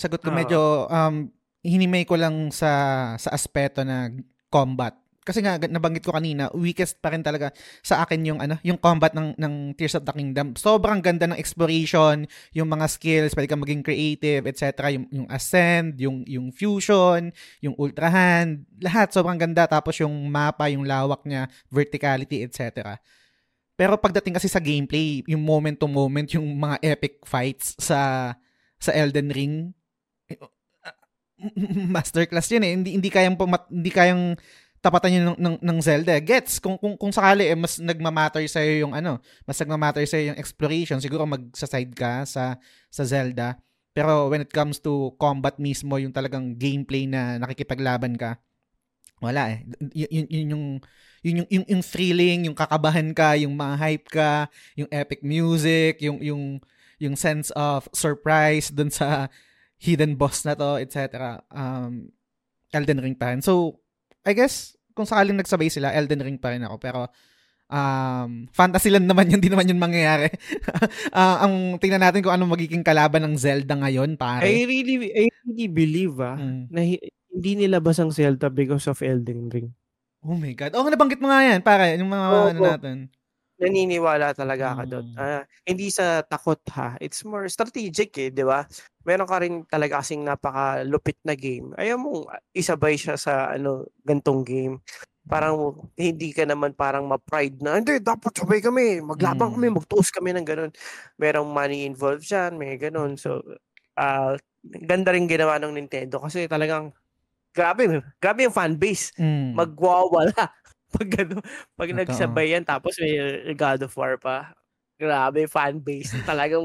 sagot 0.00 0.24
ko. 0.24 0.32
Medyo 0.32 0.88
um, 0.88 1.28
hinimay 1.62 2.02
ko 2.08 2.18
lang 2.18 2.50
sa 2.50 3.14
sa 3.20 3.30
aspeto 3.30 3.84
na 3.84 4.10
combat. 4.48 4.96
Kasi 5.24 5.40
nga 5.40 5.56
nabanggit 5.56 6.04
ko 6.04 6.12
kanina, 6.12 6.52
weakest 6.52 7.00
pa 7.00 7.08
rin 7.08 7.24
talaga 7.24 7.48
sa 7.80 8.04
akin 8.04 8.20
yung 8.28 8.44
ano, 8.44 8.60
yung 8.60 8.76
combat 8.76 9.16
ng 9.16 9.32
ng 9.40 9.72
Tears 9.72 9.96
of 9.96 10.04
the 10.04 10.12
Kingdom. 10.12 10.52
Sobrang 10.52 11.00
ganda 11.00 11.24
ng 11.24 11.40
exploration, 11.40 12.28
yung 12.52 12.68
mga 12.68 12.84
skills, 12.92 13.32
pwede 13.32 13.48
kang 13.48 13.64
maging 13.64 13.80
creative, 13.80 14.44
etc. 14.44 14.92
Yung 14.92 15.08
yung 15.08 15.28
ascend, 15.32 15.96
yung 15.96 16.28
yung 16.28 16.52
fusion, 16.52 17.32
yung 17.64 17.72
ultra 17.80 18.12
hand, 18.12 18.68
lahat 18.84 19.16
sobrang 19.16 19.40
ganda 19.40 19.64
tapos 19.64 19.96
yung 19.96 20.12
mapa, 20.28 20.68
yung 20.68 20.84
lawak 20.84 21.24
niya, 21.24 21.48
verticality, 21.72 22.44
etc. 22.44 23.00
Pero 23.80 23.96
pagdating 23.96 24.36
kasi 24.36 24.52
sa 24.52 24.60
gameplay, 24.60 25.24
yung 25.24 25.40
moment 25.40 25.80
to 25.80 25.88
moment, 25.88 26.28
yung 26.36 26.46
mga 26.52 26.84
epic 26.84 27.24
fights 27.24 27.72
sa 27.80 28.32
sa 28.76 28.92
Elden 28.92 29.32
Ring, 29.32 29.72
masterclass 31.94 32.52
'yun 32.52 32.64
eh. 32.64 32.72
Hindi 32.76 32.90
hindi 32.96 33.10
kayang 33.10 33.36
hindi 33.70 33.90
kayang 33.90 34.36
tapatan 34.84 35.16
yun 35.16 35.24
ng, 35.32 35.38
ng, 35.40 35.56
ng 35.64 35.78
Zelda. 35.80 36.20
Gets, 36.20 36.60
kung, 36.60 36.76
kung, 36.76 37.00
kung 37.00 37.08
sakali, 37.08 37.48
eh, 37.48 37.56
mas 37.56 37.80
nagmamatter 37.80 38.44
sa'yo 38.44 38.84
yung 38.84 38.92
ano, 38.92 39.16
mas 39.48 39.56
nagmamatter 39.56 40.04
sa'yo 40.04 40.36
yung 40.36 40.38
exploration, 40.38 41.00
siguro 41.00 41.24
magsa-side 41.24 41.96
ka 41.96 42.28
sa, 42.28 42.60
sa 42.92 43.02
Zelda. 43.08 43.56
Pero 43.96 44.28
when 44.28 44.44
it 44.44 44.52
comes 44.52 44.76
to 44.84 45.16
combat 45.16 45.56
mismo, 45.56 45.96
yung 45.96 46.12
talagang 46.12 46.52
gameplay 46.60 47.08
na 47.08 47.40
nakikipaglaban 47.40 48.12
ka, 48.20 48.36
wala 49.24 49.56
eh. 49.56 49.64
Y- 49.96 50.12
yun, 50.12 50.26
yun 50.28 50.46
yung 50.52 50.66
yun 51.24 51.34
yung, 51.40 51.48
yung, 51.48 51.66
yung 51.72 51.82
thrilling, 51.82 52.40
yung 52.44 52.58
kakabahan 52.58 53.16
ka, 53.16 53.32
yung 53.40 53.56
ma-hype 53.56 54.04
ka, 54.12 54.52
yung 54.76 54.90
epic 54.92 55.24
music, 55.24 56.04
yung 56.04 56.20
yung 56.20 56.60
yung 57.00 57.16
sense 57.16 57.48
of 57.56 57.88
surprise 57.96 58.68
dun 58.68 58.92
sa 58.92 59.32
hidden 59.80 60.20
boss 60.20 60.44
na 60.44 60.52
to, 60.52 60.76
etc. 60.76 61.40
Um, 61.48 62.12
Elden 62.74 63.00
Ring 63.00 63.16
pa 63.16 63.32
rin. 63.32 63.40
So, 63.40 63.83
I 64.24 64.32
guess, 64.32 64.74
kung 64.96 65.04
sakaling 65.04 65.36
nagsabay 65.36 65.68
sila, 65.68 65.92
Elden 65.92 66.24
Ring 66.24 66.38
pa 66.40 66.52
rin 66.56 66.64
ako. 66.64 66.76
Pero, 66.80 67.00
um, 67.68 68.48
fantasy 68.50 68.88
lang 68.88 69.04
naman 69.04 69.28
yun, 69.28 69.36
hindi 69.40 69.52
naman 69.52 69.68
yun 69.68 69.80
mangyayari. 69.80 70.32
uh, 71.12 71.36
ang 71.44 71.76
tingnan 71.78 72.02
natin 72.02 72.24
kung 72.24 72.34
anong 72.34 72.56
magiging 72.56 72.84
kalaban 72.84 73.24
ng 73.24 73.36
Zelda 73.36 73.76
ngayon, 73.76 74.16
pare. 74.16 74.48
I 74.48 74.64
really, 74.64 75.12
I 75.12 75.28
really 75.44 75.68
believe 75.68 76.16
ah, 76.20 76.40
mm. 76.40 76.72
na 76.72 76.80
hindi 77.34 77.50
nilabas 77.58 78.00
ang 78.00 78.14
Zelda 78.14 78.48
because 78.48 78.88
of 78.88 79.00
Elden 79.02 79.52
Ring. 79.52 79.68
Oh 80.24 80.38
my 80.40 80.56
God. 80.56 80.72
Oh, 80.72 80.88
nabanggit 80.88 81.20
mo 81.20 81.28
nga 81.28 81.44
yan, 81.44 81.60
pare, 81.60 82.00
yung 82.00 82.08
mga 82.08 82.26
oh, 82.32 82.48
ano 82.48 82.60
oh. 82.60 82.68
natin. 82.72 82.96
Naniniwala 83.60 84.34
talaga 84.34 84.74
ako 84.74 84.82
doon. 84.90 85.06
Uh, 85.14 85.42
hindi 85.62 85.88
sa 85.92 86.26
takot 86.26 86.58
ha. 86.74 86.98
It's 86.98 87.22
more 87.22 87.46
strategic 87.46 88.10
eh, 88.18 88.30
di 88.34 88.42
ba? 88.42 88.66
Meron 89.06 89.30
ka 89.30 89.36
rin 89.38 89.54
talaga 89.70 90.02
kasing 90.02 90.26
napakalupit 90.26 91.22
na 91.22 91.38
game. 91.38 91.70
Ayaw 91.78 91.96
mo 92.00 92.26
isabay 92.50 92.98
siya 92.98 93.14
sa 93.14 93.54
ano 93.54 93.86
gantong 94.02 94.42
game 94.42 94.76
parang 95.24 95.72
hindi 95.96 96.36
ka 96.36 96.44
naman 96.44 96.76
parang 96.76 97.08
ma-pride 97.08 97.56
na, 97.64 97.80
hindi, 97.80 97.96
dapat 98.00 98.32
sabay 98.36 98.60
kami, 98.60 99.00
maglabang 99.00 99.52
mm. 99.52 99.56
kami, 99.56 99.68
magtuos 99.72 100.12
kami 100.12 100.36
ng 100.36 100.46
ganun. 100.46 100.72
Merong 101.16 101.48
money 101.48 101.88
involved 101.88 102.24
dyan, 102.28 102.60
may 102.60 102.76
ganun. 102.76 103.16
So, 103.16 103.40
uh, 103.96 104.36
ganda 104.84 105.16
rin 105.16 105.24
ginawa 105.24 105.56
ng 105.60 105.80
Nintendo 105.80 106.20
kasi 106.20 106.44
talagang, 106.44 106.92
grabe, 107.56 108.04
grabe 108.20 108.40
yung 108.44 108.56
fan 108.56 108.76
base. 108.76 109.16
Mm. 109.16 109.56
Magwawala. 109.56 110.52
Pag, 110.94 111.10
ano, 111.26 111.36
pag 111.74 111.90
Ito. 111.90 111.98
nagsabay 112.02 112.46
yan, 112.54 112.64
tapos 112.64 112.96
may 113.02 113.14
God 113.54 113.84
of 113.84 113.94
War 113.98 114.16
pa. 114.16 114.54
Grabe, 114.94 115.50
fan 115.50 115.82
base. 115.82 116.14
Talagang 116.22 116.62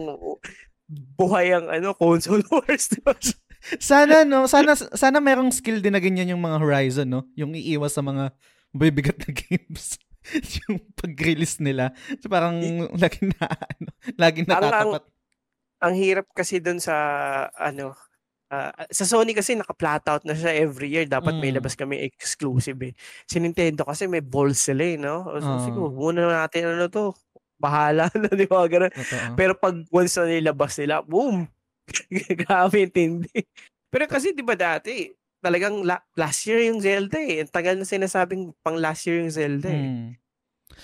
buhay 1.18 1.54
ang 1.54 1.70
ano, 1.70 1.94
console 1.94 2.46
wars. 2.54 2.90
sana 3.78 4.24
no, 4.24 4.48
sana 4.48 4.74
sana 4.74 5.20
merong 5.20 5.52
skill 5.52 5.84
din 5.84 5.94
na 5.94 6.02
ganyan 6.02 6.34
yung 6.34 6.42
mga 6.42 6.58
Horizon 6.58 7.10
no, 7.10 7.22
yung 7.36 7.54
iiwas 7.54 7.94
sa 7.94 8.02
mga 8.06 8.34
bibigat 8.74 9.18
na 9.26 9.32
games. 9.46 9.98
yung 10.68 10.78
pag-release 10.94 11.58
nila. 11.64 11.96
So 12.22 12.30
parang 12.30 12.60
lagi 12.94 13.30
na 13.34 13.46
ano, 13.50 13.90
lagi 14.20 14.40
natatapat. 14.46 14.76
Ang, 14.78 14.94
ang, 15.00 15.06
ang 15.80 15.94
hirap 15.96 16.28
kasi 16.36 16.62
doon 16.62 16.78
sa 16.78 16.96
ano 17.56 17.96
uh, 18.50 18.74
sa 18.90 19.06
Sony 19.06 19.32
kasi 19.38 19.56
naka-flat 19.56 20.04
out 20.10 20.24
na 20.26 20.36
siya 20.36 20.52
every 20.58 20.90
year. 20.92 21.06
Dapat 21.06 21.38
mm. 21.38 21.42
may 21.42 21.52
labas 21.54 21.74
kami 21.78 22.02
exclusive 22.04 22.78
eh. 22.86 22.94
Si 23.30 23.38
Nintendo 23.38 23.86
kasi 23.86 24.10
may 24.10 24.22
balls 24.22 24.60
sila 24.60 24.84
eh, 24.84 24.98
no? 24.98 25.26
So, 25.40 25.50
uh. 25.50 25.62
siguro, 25.64 25.90
muna 25.94 26.28
natin 26.28 26.76
ano 26.76 26.90
to. 26.90 27.14
Bahala 27.60 28.08
na, 28.16 28.32
di 28.32 28.48
ba? 28.48 28.64
Ganun. 28.66 28.92
Pero 29.36 29.52
pag 29.56 29.76
once 29.92 30.16
na 30.16 30.32
nilabas 30.32 30.80
nila, 30.80 31.04
boom! 31.04 31.44
Grabe 32.46 32.88
tindi. 32.88 33.44
Pero 33.90 34.06
kasi 34.06 34.32
'di 34.32 34.46
ba 34.46 34.54
dati, 34.54 35.10
talagang 35.42 35.82
la- 35.82 36.06
last 36.16 36.46
year 36.46 36.70
yung 36.70 36.80
Zelda 36.80 37.18
eh. 37.18 37.42
Ang 37.44 37.52
tagal 37.52 37.76
na 37.76 37.88
sinasabing 37.88 38.54
pang 38.62 38.78
last 38.78 39.04
year 39.10 39.20
yung 39.20 39.34
Zelda 39.34 39.68
eh. 39.68 39.82
Hmm. 39.82 40.10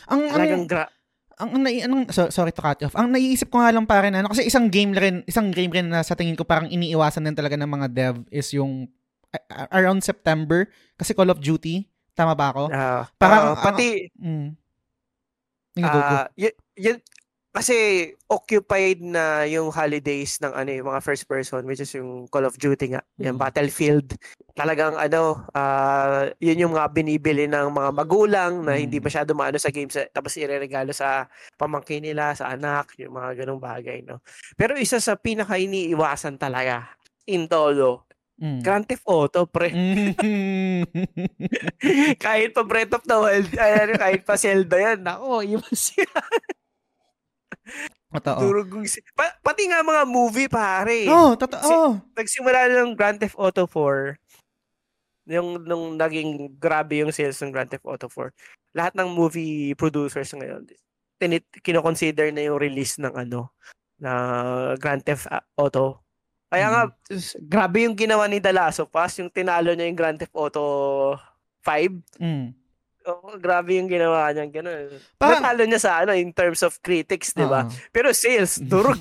Ang 0.09 0.19
talagang 0.31 0.65
gra- 0.65 0.91
ang, 1.35 1.49
ang 1.55 1.63
anong 1.67 2.03
so, 2.11 2.31
sorry 2.31 2.51
to 2.55 2.63
cut 2.63 2.79
off. 2.83 2.95
Ang 2.95 3.11
naiisip 3.11 3.51
ko 3.51 3.59
nga 3.59 3.71
lang 3.71 3.87
pare 3.87 4.07
na 4.11 4.23
ano 4.23 4.31
kasi 4.31 4.47
isang 4.47 4.71
game 4.71 4.95
rin, 4.95 5.21
isang 5.27 5.51
game 5.51 5.71
rin 5.71 5.91
na 5.91 6.03
sa 6.03 6.15
tingin 6.15 6.35
ko 6.35 6.47
parang 6.47 6.71
iniiwasan 6.71 7.27
din 7.27 7.35
talaga 7.35 7.59
ng 7.59 7.67
mga 7.67 7.87
dev 7.91 8.15
is 8.31 8.51
yung 8.55 8.87
uh, 9.35 9.67
around 9.75 10.03
September 10.03 10.67
kasi 10.95 11.11
Call 11.11 11.31
of 11.31 11.43
Duty, 11.43 11.87
tama 12.15 12.35
ba 12.35 12.55
ako? 12.55 12.63
Uh, 12.71 13.03
parang 13.19 13.53
uh, 13.53 13.59
pati 13.59 14.07
uh, 14.15 14.25
mm, 14.25 14.47
uh, 15.83 16.25
y- 16.39 16.57
y- 16.79 17.03
kasi 17.55 18.11
occupied 18.27 18.99
na 18.99 19.47
yung 19.47 19.71
holidays 19.71 20.43
ng 20.43 20.51
ano 20.51 20.69
yung 20.75 20.91
mga 20.91 20.99
first 20.99 21.23
person 21.23 21.63
which 21.63 21.79
is 21.79 21.95
yung 21.95 22.27
Call 22.27 22.43
of 22.43 22.59
Duty 22.59 22.91
nga, 22.91 23.01
mm. 23.15 23.31
yung 23.31 23.39
Battlefield. 23.39 24.11
Talagang 24.51 24.99
ano, 24.99 25.47
uh, 25.55 26.27
yun 26.43 26.67
yung 26.67 26.73
mga 26.75 26.91
binibili 26.91 27.47
ng 27.47 27.71
mga 27.71 27.89
magulang 27.95 28.59
na 28.59 28.75
mm. 28.75 28.81
hindi 28.83 28.99
masyado 28.99 29.31
maano 29.31 29.55
sa 29.55 29.71
games 29.71 29.95
tapos 30.11 30.35
ireregalo 30.35 30.91
sa 30.91 31.31
pamangkin 31.55 32.03
nila, 32.03 32.35
sa 32.35 32.51
anak, 32.51 32.91
yung 32.99 33.15
mga 33.15 33.47
ganong 33.47 33.63
bagay, 33.63 34.03
no. 34.03 34.19
Pero 34.59 34.75
isa 34.75 34.99
sa 34.99 35.15
pinaka 35.15 35.55
iniiwasan 35.55 36.35
talaga 36.35 36.91
in 37.23 37.47
todo 37.47 38.03
Mm. 38.35 38.59
Grand 38.59 38.83
Theft 38.83 39.07
Auto, 39.07 39.47
pre. 39.47 39.71
Mm. 39.71 40.83
kahit 42.25 42.51
pa 42.51 42.67
Breath 42.67 42.99
of 42.99 43.07
the 43.07 43.15
Wild, 43.15 43.47
ay, 43.55 43.95
kahit 43.95 44.21
pa 44.27 44.35
Zelda 44.35 44.75
yan, 44.75 45.07
ako, 45.07 45.39
iwas 45.39 45.95
yan. 45.95 46.43
Totoo. 48.15 48.39
Durugong 48.39 48.87
pa- 49.11 49.35
pati 49.43 49.67
nga 49.67 49.83
mga 49.83 50.03
movie 50.07 50.47
pare. 50.47 51.03
Oh, 51.11 51.35
totoo. 51.35 51.99
Si- 51.99 52.15
nagsimula 52.15 52.71
ng 52.71 52.95
Grand 52.95 53.19
Theft 53.19 53.35
Auto 53.35 53.67
4 53.67 54.15
yung 55.25 55.57
nung 55.65 55.97
naging 55.97 56.53
grabe 56.61 57.01
yung 57.01 57.09
sales 57.09 57.41
ng 57.41 57.49
Grand 57.49 57.67
Theft 57.67 57.83
Auto 57.83 58.07
4. 58.07 58.31
Lahat 58.77 58.93
ng 58.93 59.09
movie 59.09 59.73
producers 59.73 60.31
ngayon 60.31 60.69
tinit 61.15 61.47
kino-consider 61.63 62.29
na 62.35 62.43
yung 62.43 62.59
release 62.59 62.99
ng 62.99 63.15
ano 63.15 63.55
na 63.95 64.11
Grand 64.77 65.01
Theft 65.01 65.31
Auto. 65.55 66.03
Kaya 66.51 66.67
nga 66.71 66.83
mm. 66.91 67.47
grabe 67.47 67.87
yung 67.87 67.95
ginawa 67.95 68.27
ni 68.27 68.43
The 68.43 68.51
Last 68.51 68.83
of 68.83 68.91
Us, 68.93 69.17
yung 69.19 69.31
tinalo 69.31 69.71
niya 69.73 69.87
yung 69.89 69.97
Grand 69.97 70.19
Theft 70.19 70.35
Auto 70.35 70.63
5. 71.63 72.21
Mm 72.21 72.64
Oh, 73.05 73.37
grabe 73.37 73.77
yung 73.77 73.85
ginawa 73.85 74.33
niya, 74.33 74.49
gano'n. 74.49 74.89
Parang, 75.21 75.45
Natalo 75.45 75.63
niya 75.69 75.77
sa 75.77 76.01
ano 76.01 76.17
in 76.17 76.33
terms 76.33 76.65
of 76.65 76.73
critics, 76.81 77.37
'di 77.37 77.45
ba? 77.45 77.69
Uh-huh. 77.69 77.73
Pero 77.93 78.09
sales 78.17 78.57
durog. 78.69 78.97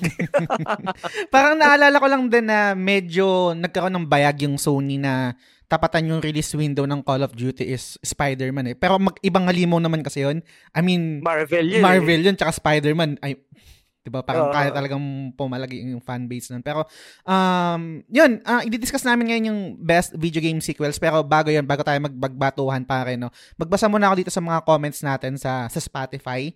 Parang 1.33 1.57
naalala 1.57 1.97
ko 1.97 2.05
lang 2.05 2.29
din 2.29 2.45
na 2.45 2.77
medyo 2.77 3.57
nagkaroon 3.57 3.97
ng 3.97 4.05
bayag 4.05 4.45
yung 4.45 4.61
Sony 4.61 5.01
na 5.01 5.33
tapatan 5.65 6.13
yung 6.13 6.21
release 6.21 6.53
window 6.53 6.85
ng 6.85 7.01
Call 7.01 7.25
of 7.25 7.33
Duty 7.33 7.65
is 7.65 7.97
Spider-Man 8.05 8.73
eh. 8.73 8.75
Pero 8.77 9.01
mag 9.01 9.17
ibang 9.25 9.49
halimaw 9.49 9.81
naman 9.81 10.05
kasi 10.05 10.21
'yon. 10.21 10.45
I 10.77 10.85
mean, 10.85 11.25
Marvel 11.25 11.65
yun. 11.65 11.81
Marvel 11.81 12.21
eh. 12.21 12.25
yun 12.29 12.37
tsaka 12.37 12.53
Spider-Man. 12.61 13.17
Ay, 13.25 13.41
'Di 14.05 14.13
ba? 14.13 14.21
Parang 14.21 14.47
uh, 14.47 14.53
kaya 14.53 14.69
talagang 14.69 15.01
pumalagi 15.33 15.81
yung 15.81 15.97
fan 15.97 16.29
base 16.29 16.53
nun. 16.53 16.61
Pero 16.61 16.85
um, 17.25 18.05
'yun, 18.05 18.37
uh, 18.45 18.61
i-discuss 18.61 19.01
namin 19.01 19.33
ngayon 19.33 19.45
yung 19.49 19.61
best 19.81 20.13
video 20.13 20.37
game 20.37 20.61
sequels 20.61 21.01
pero 21.01 21.25
bago 21.25 21.49
'yun, 21.49 21.65
bago 21.65 21.81
tayo 21.81 21.97
magbagbatuhan 22.05 22.85
pare 22.85 23.17
no. 23.17 23.33
Magbasa 23.57 23.89
muna 23.89 24.13
ako 24.13 24.15
dito 24.21 24.31
sa 24.31 24.45
mga 24.45 24.61
comments 24.61 25.01
natin 25.01 25.41
sa 25.41 25.65
sa 25.65 25.81
Spotify. 25.81 26.53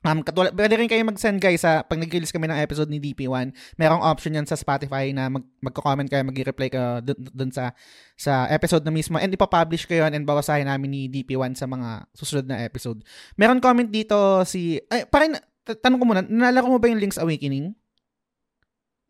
Um, 0.00 0.24
katulad, 0.24 0.56
pwede 0.56 0.80
rin 0.80 0.88
kayo 0.88 1.04
mag-send 1.04 1.36
guys 1.44 1.60
sa 1.60 1.84
pag 1.84 2.00
nag-release 2.00 2.32
kami 2.32 2.48
ng 2.48 2.56
episode 2.64 2.88
ni 2.88 2.96
DP1, 3.04 3.52
merong 3.76 4.00
option 4.00 4.32
yan 4.32 4.48
sa 4.48 4.56
Spotify 4.56 5.12
na 5.12 5.28
mag, 5.28 5.44
magko-comment 5.60 6.08
kayo, 6.08 6.24
mag-reply 6.24 6.72
kayo 6.72 7.04
dun, 7.04 7.20
dun 7.20 7.52
sa 7.52 7.76
sa 8.16 8.48
episode 8.48 8.80
na 8.80 8.96
mismo 8.96 9.20
and 9.20 9.28
ipapublish 9.28 9.84
ko 9.84 9.92
yun 9.92 10.08
and 10.16 10.24
bawasahin 10.24 10.64
namin 10.64 10.88
ni 10.88 11.02
DP1 11.12 11.52
sa 11.52 11.68
mga 11.68 12.08
susunod 12.16 12.48
na 12.48 12.64
episode. 12.64 13.04
Meron 13.36 13.60
comment 13.60 13.92
dito 13.92 14.40
si, 14.48 14.80
ay, 14.88 15.04
parang 15.04 15.36
tanong 15.78 15.98
ko 16.00 16.04
muna, 16.06 16.22
nalala 16.26 16.66
mo 16.66 16.80
ba 16.80 16.90
yung 16.90 17.02
Link's 17.02 17.20
Awakening? 17.20 17.74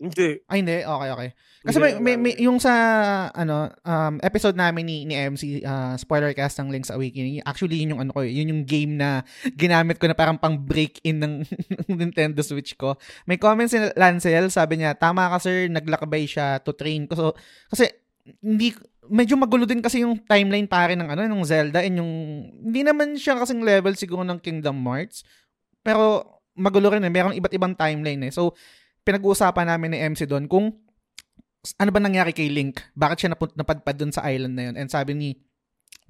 Hindi. 0.00 0.40
Ay, 0.49 0.64
hindi. 0.64 0.81
Okay, 0.81 1.09
okay. 1.12 1.29
Kasi 1.61 1.76
may, 1.76 1.93
may, 2.00 2.17
may, 2.17 2.33
yung 2.40 2.57
sa 2.57 2.73
ano 3.37 3.69
um, 3.85 4.17
episode 4.25 4.57
namin 4.57 4.88
ni, 4.88 5.05
ni 5.05 5.12
MC, 5.12 5.61
uh, 5.61 5.93
spoiler 6.00 6.33
cast 6.33 6.57
ng 6.57 6.73
Link's 6.73 6.88
Awakening, 6.88 7.45
actually 7.45 7.85
yun 7.85 7.93
yung 7.93 8.00
ano 8.00 8.17
ko, 8.17 8.25
yun 8.25 8.49
yung 8.49 8.64
game 8.64 8.97
na 8.97 9.21
ginamit 9.61 10.00
ko 10.00 10.09
na 10.09 10.17
parang 10.17 10.40
pang 10.40 10.57
break-in 10.57 11.21
ng 11.25 11.45
Nintendo 11.93 12.40
Switch 12.40 12.81
ko. 12.81 12.97
May 13.29 13.37
comments 13.37 13.76
si 13.76 13.81
Lancel, 13.93 14.49
sabi 14.49 14.81
niya, 14.81 14.97
tama 14.97 15.29
ka 15.29 15.37
sir, 15.37 15.69
naglakbay 15.69 16.25
siya 16.25 16.64
to 16.64 16.73
train 16.73 17.05
ko. 17.05 17.12
So, 17.12 17.26
kasi 17.69 17.93
hindi 18.40 18.73
medyo 19.05 19.37
magulo 19.37 19.69
din 19.69 19.85
kasi 19.85 20.00
yung 20.00 20.17
timeline 20.25 20.64
pare 20.64 20.97
ng 20.97 21.12
ano 21.12 21.29
ng 21.29 21.45
Zelda 21.45 21.85
and 21.85 22.00
yung 22.00 22.12
hindi 22.57 22.81
naman 22.81 23.21
siya 23.21 23.37
kasing 23.37 23.61
level 23.61 23.93
siguro 24.00 24.25
ng 24.25 24.40
Kingdom 24.40 24.81
Hearts. 24.81 25.29
Pero 25.85 26.39
magulo 26.57 26.90
rin 26.90 27.04
eh. 27.07 27.12
Merong 27.12 27.37
iba't 27.37 27.54
ibang 27.54 27.75
timeline 27.75 28.28
eh. 28.28 28.33
So, 28.33 28.54
pinag-uusapan 29.04 29.66
namin 29.71 29.95
ni 29.95 29.99
MC 30.00 30.26
doon 30.26 30.47
kung 30.50 30.75
ano 31.76 31.90
ba 31.92 32.00
nangyari 32.00 32.33
kay 32.33 32.49
Link? 32.49 32.80
Bakit 32.97 33.16
siya 33.21 33.30
napun- 33.37 33.52
napadpad 33.52 33.97
doon 34.00 34.12
sa 34.12 34.25
island 34.25 34.57
na 34.57 34.71
yun? 34.71 34.76
And 34.80 34.88
sabi 34.88 35.12
ni 35.12 35.37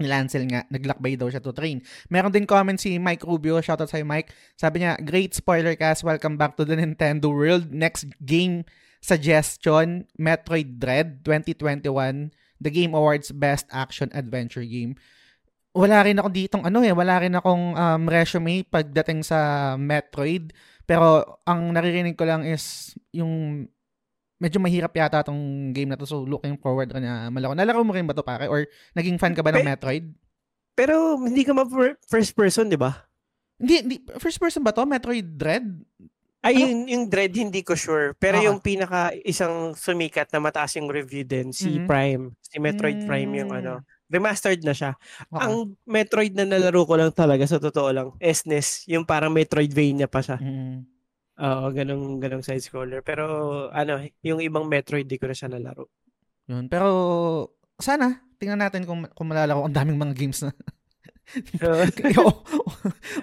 ni 0.00 0.08
Lancel 0.08 0.48
nga, 0.48 0.64
naglakbay 0.72 1.12
daw 1.20 1.28
siya 1.28 1.44
to 1.44 1.52
train. 1.52 1.84
Meron 2.08 2.32
din 2.32 2.48
comment 2.48 2.80
si 2.80 2.96
Mike 2.96 3.20
Rubio, 3.20 3.60
shoutout 3.60 3.92
sa'yo 3.92 4.08
Mike. 4.08 4.32
Sabi 4.56 4.80
niya, 4.80 4.96
great 4.96 5.36
spoiler 5.36 5.76
cast, 5.76 6.00
welcome 6.00 6.40
back 6.40 6.56
to 6.56 6.64
the 6.64 6.72
Nintendo 6.72 7.28
World. 7.28 7.68
Next 7.68 8.08
game 8.24 8.64
suggestion, 9.04 10.08
Metroid 10.16 10.80
Dread 10.80 11.20
2021, 11.28 12.32
the 12.56 12.72
Game 12.72 12.96
Awards 12.96 13.28
Best 13.28 13.68
Action 13.68 14.08
Adventure 14.16 14.64
Game 14.64 14.96
wala 15.70 16.02
rin 16.02 16.18
ako 16.18 16.28
ditong 16.34 16.64
ano 16.66 16.82
eh, 16.82 16.90
wala 16.90 17.22
rin 17.22 17.34
akong 17.38 17.78
um, 17.78 18.02
resume 18.10 18.66
pagdating 18.66 19.22
sa 19.22 19.74
Metroid. 19.78 20.50
Pero 20.88 21.38
ang 21.46 21.70
naririnig 21.70 22.18
ko 22.18 22.26
lang 22.26 22.42
is 22.42 22.94
yung 23.14 23.64
medyo 24.40 24.58
mahirap 24.58 24.90
yata 24.96 25.22
tong 25.22 25.70
game 25.70 25.92
na 25.92 26.00
to. 26.00 26.08
So, 26.08 26.26
looking 26.26 26.58
forward 26.58 26.90
ka 26.90 26.98
na 26.98 27.30
malaro. 27.30 27.54
Nalaro 27.54 27.84
mo 27.86 27.94
rin 27.94 28.08
ba 28.08 28.16
to 28.16 28.26
pare? 28.26 28.50
Or 28.50 28.66
naging 28.96 29.20
fan 29.20 29.36
ka 29.36 29.44
ba 29.44 29.54
ng 29.54 29.62
Metroid? 29.62 30.10
Pero 30.74 31.20
hindi 31.20 31.44
ka 31.44 31.52
ma 31.52 31.68
first 32.08 32.32
person, 32.32 32.72
di 32.72 32.80
ba? 32.80 33.06
Hindi, 33.60 33.74
hindi, 33.84 33.96
first 34.16 34.40
person 34.40 34.64
ba 34.64 34.72
to? 34.72 34.88
Metroid 34.88 35.36
Dread? 35.36 35.68
Ay, 36.40 36.56
ano? 36.56 36.64
yung, 36.64 36.82
yung 36.88 37.04
Dread 37.12 37.36
hindi 37.36 37.60
ko 37.60 37.76
sure. 37.76 38.16
Pero 38.16 38.40
ah. 38.40 38.44
yung 38.48 38.64
pinaka 38.64 39.12
isang 39.28 39.76
sumikat 39.76 40.32
na 40.32 40.40
mataas 40.40 40.72
yung 40.80 40.88
review 40.88 41.22
din, 41.22 41.52
si 41.52 41.76
mm-hmm. 41.76 41.86
Prime. 41.86 42.24
Si 42.40 42.56
Metroid 42.56 43.04
mm-hmm. 43.04 43.10
Prime 43.12 43.32
yung 43.44 43.52
ano. 43.52 43.84
Mm. 44.10 44.18
Remastered 44.18 44.60
na 44.66 44.74
siya. 44.74 44.98
Okay. 45.30 45.46
Ang 45.46 45.78
Metroid 45.86 46.34
na 46.34 46.42
nalaro 46.42 46.82
ko 46.82 46.98
lang 46.98 47.14
talaga, 47.14 47.46
sa 47.46 47.62
totoo 47.62 47.88
lang, 47.94 48.08
SNES. 48.18 48.90
Yung 48.90 49.06
parang 49.06 49.30
Metroidvania 49.30 50.10
pa 50.10 50.18
siya. 50.18 50.42
Mm-hmm. 50.42 50.78
Oo, 51.40 51.72
ganong, 51.72 52.20
ganong 52.20 52.44
side-scroller. 52.44 53.00
Pero, 53.00 53.24
ano, 53.70 54.02
yung 54.20 54.44
ibang 54.44 54.68
Metroid, 54.68 55.08
di 55.08 55.16
ko 55.16 55.30
na 55.30 55.38
siya 55.38 55.48
nalaro. 55.48 55.88
Yun. 56.50 56.68
Pero, 56.68 56.88
sana, 57.78 58.20
tingnan 58.36 58.60
natin 58.60 58.84
kung, 58.84 59.06
kung 59.14 59.30
malalaro 59.30 59.64
ang 59.64 59.72
daming 59.72 59.96
mga 59.96 60.14
games 60.18 60.42
na 60.44 60.52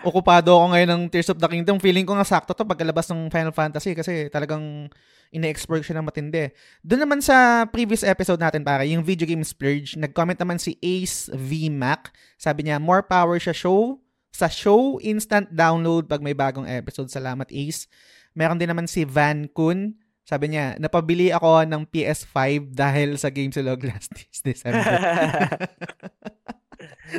Okupado 0.07 0.55
ako 0.55 0.65
ngayon 0.71 0.89
ng 0.95 1.03
Tears 1.11 1.27
of 1.27 1.43
the 1.43 1.49
Kingdom. 1.51 1.75
Feeling 1.75 2.07
ko 2.07 2.15
nga 2.15 2.23
sakto 2.23 2.55
to 2.55 2.63
pagkalabas 2.63 3.11
ng 3.11 3.27
Final 3.27 3.51
Fantasy 3.51 3.91
kasi 3.91 4.31
talagang 4.31 4.87
ine-explore 5.31 5.83
siya 5.83 5.99
ng 5.99 6.07
matindi. 6.07 6.51
Doon 6.81 7.07
naman 7.07 7.19
sa 7.19 7.67
previous 7.67 8.03
episode 8.03 8.39
natin 8.39 8.63
para 8.63 8.87
yung 8.87 9.03
video 9.03 9.27
game 9.27 9.43
splurge, 9.43 9.99
nag-comment 9.99 10.39
naman 10.39 10.57
si 10.57 10.79
Ace 10.79 11.27
V 11.33 11.71
Mac. 11.71 12.15
Sabi 12.39 12.67
niya, 12.67 12.79
more 12.79 13.03
power 13.03 13.37
siya 13.37 13.55
show 13.55 13.99
sa 14.37 14.45
show 14.45 15.01
instant 15.01 15.49
download 15.49 16.05
pag 16.05 16.21
may 16.21 16.37
bagong 16.37 16.69
episode. 16.69 17.09
Salamat 17.09 17.49
Ace. 17.49 17.89
Meron 18.37 18.61
din 18.61 18.69
naman 18.69 18.85
si 18.85 19.01
Van 19.01 19.49
Kun. 19.49 19.97
Sabi 20.27 20.53
niya, 20.53 20.75
napabili 20.77 21.31
ako 21.31 21.63
ng 21.65 21.87
PS5 21.87 22.69
dahil 22.75 23.15
sa 23.17 23.31
Games 23.31 23.55
Log 23.57 23.81
last 23.87 24.11
December. 24.45 24.85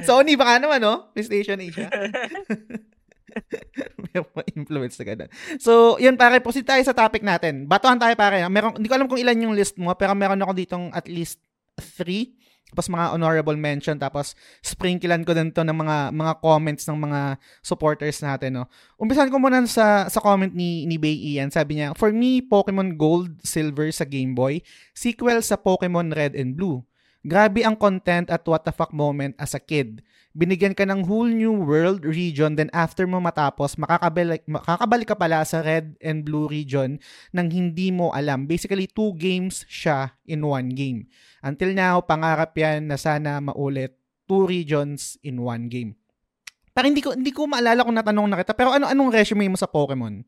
Sony 0.07 0.37
baka 0.37 0.61
naman, 0.61 0.79
no? 0.79 1.11
PlayStation 1.17 1.59
Asia. 1.59 1.89
May 4.03 4.21
influence 4.57 4.97
na 4.99 5.05
ganun. 5.05 5.31
So, 5.61 5.97
yun 6.01 6.17
pare, 6.17 6.41
proceed 6.41 6.67
tayo 6.67 6.83
sa 6.85 6.97
topic 6.97 7.21
natin. 7.21 7.69
Batuhan 7.69 8.01
tayo 8.01 8.15
pare. 8.17 8.41
Meron, 8.49 8.77
hindi 8.77 8.89
ko 8.89 8.95
alam 8.97 9.09
kung 9.09 9.21
ilan 9.21 9.45
yung 9.45 9.55
list 9.55 9.77
mo, 9.77 9.93
pero 9.95 10.17
meron 10.17 10.41
ako 10.41 10.53
ditong 10.57 10.87
at 10.97 11.07
least 11.07 11.39
three. 11.79 12.35
Tapos 12.69 12.93
mga 12.93 13.17
honorable 13.17 13.57
mention. 13.57 13.97
Tapos 13.97 14.37
sprinklean 14.61 15.25
ko 15.25 15.33
din 15.33 15.49
to 15.49 15.65
ng 15.65 15.73
mga 15.73 16.13
mga 16.13 16.33
comments 16.45 16.85
ng 16.85 16.99
mga 17.01 17.21
supporters 17.65 18.21
natin. 18.21 18.61
No? 18.61 18.65
Umpisan 19.01 19.33
ko 19.33 19.41
muna 19.41 19.65
sa, 19.65 20.05
sa 20.13 20.21
comment 20.21 20.53
ni, 20.53 20.85
ni 20.85 21.01
Bay 21.01 21.17
Ian. 21.17 21.49
Sabi 21.49 21.81
niya, 21.81 21.97
For 21.97 22.13
me, 22.13 22.45
Pokemon 22.45 23.01
Gold, 23.01 23.41
Silver 23.41 23.89
sa 23.89 24.05
Game 24.05 24.37
Boy. 24.37 24.61
Sequel 24.93 25.41
sa 25.41 25.57
Pokemon 25.57 26.13
Red 26.13 26.37
and 26.37 26.61
Blue. 26.61 26.85
Grabe 27.25 27.65
ang 27.67 27.75
content 27.75 28.31
at 28.31 28.45
what 28.47 28.63
the 28.63 28.73
fuck 28.73 28.93
moment 28.93 29.35
as 29.41 29.57
a 29.57 29.61
kid. 29.61 30.05
Binigyan 30.37 30.77
ka 30.77 30.85
ng 30.85 31.09
whole 31.09 31.33
new 31.33 31.51
world 31.65 32.05
region 32.05 32.53
then 32.55 32.69
after 32.77 33.09
mo 33.09 33.17
matapos, 33.17 33.81
makakabalik, 33.81 34.45
makakabalik 34.45 35.09
ka 35.09 35.17
pala 35.17 35.41
sa 35.43 35.65
red 35.65 35.97
and 36.05 36.29
blue 36.29 36.45
region 36.47 37.01
nang 37.33 37.49
hindi 37.49 37.89
mo 37.89 38.13
alam. 38.13 38.45
Basically, 38.45 38.85
two 38.85 39.17
games 39.17 39.65
siya 39.67 40.13
in 40.29 40.45
one 40.45 40.77
game. 40.77 41.09
Until 41.41 41.73
now, 41.73 42.05
pangarap 42.05 42.53
yan 42.55 42.93
na 42.93 43.01
sana 43.01 43.41
maulit 43.41 43.97
two 44.29 44.45
regions 44.45 45.17
in 45.25 45.41
one 45.41 45.73
game. 45.73 45.97
Parang 46.77 46.95
hindi 46.95 47.03
ko 47.03 47.17
hindi 47.17 47.35
ko 47.35 47.49
maalala 47.49 47.83
kung 47.83 47.97
natanong 47.97 48.29
na 48.31 48.39
kita, 48.39 48.55
pero 48.55 48.71
ano 48.71 48.87
anong 48.87 49.11
resume 49.11 49.51
mo 49.51 49.59
sa 49.59 49.67
Pokemon? 49.67 50.23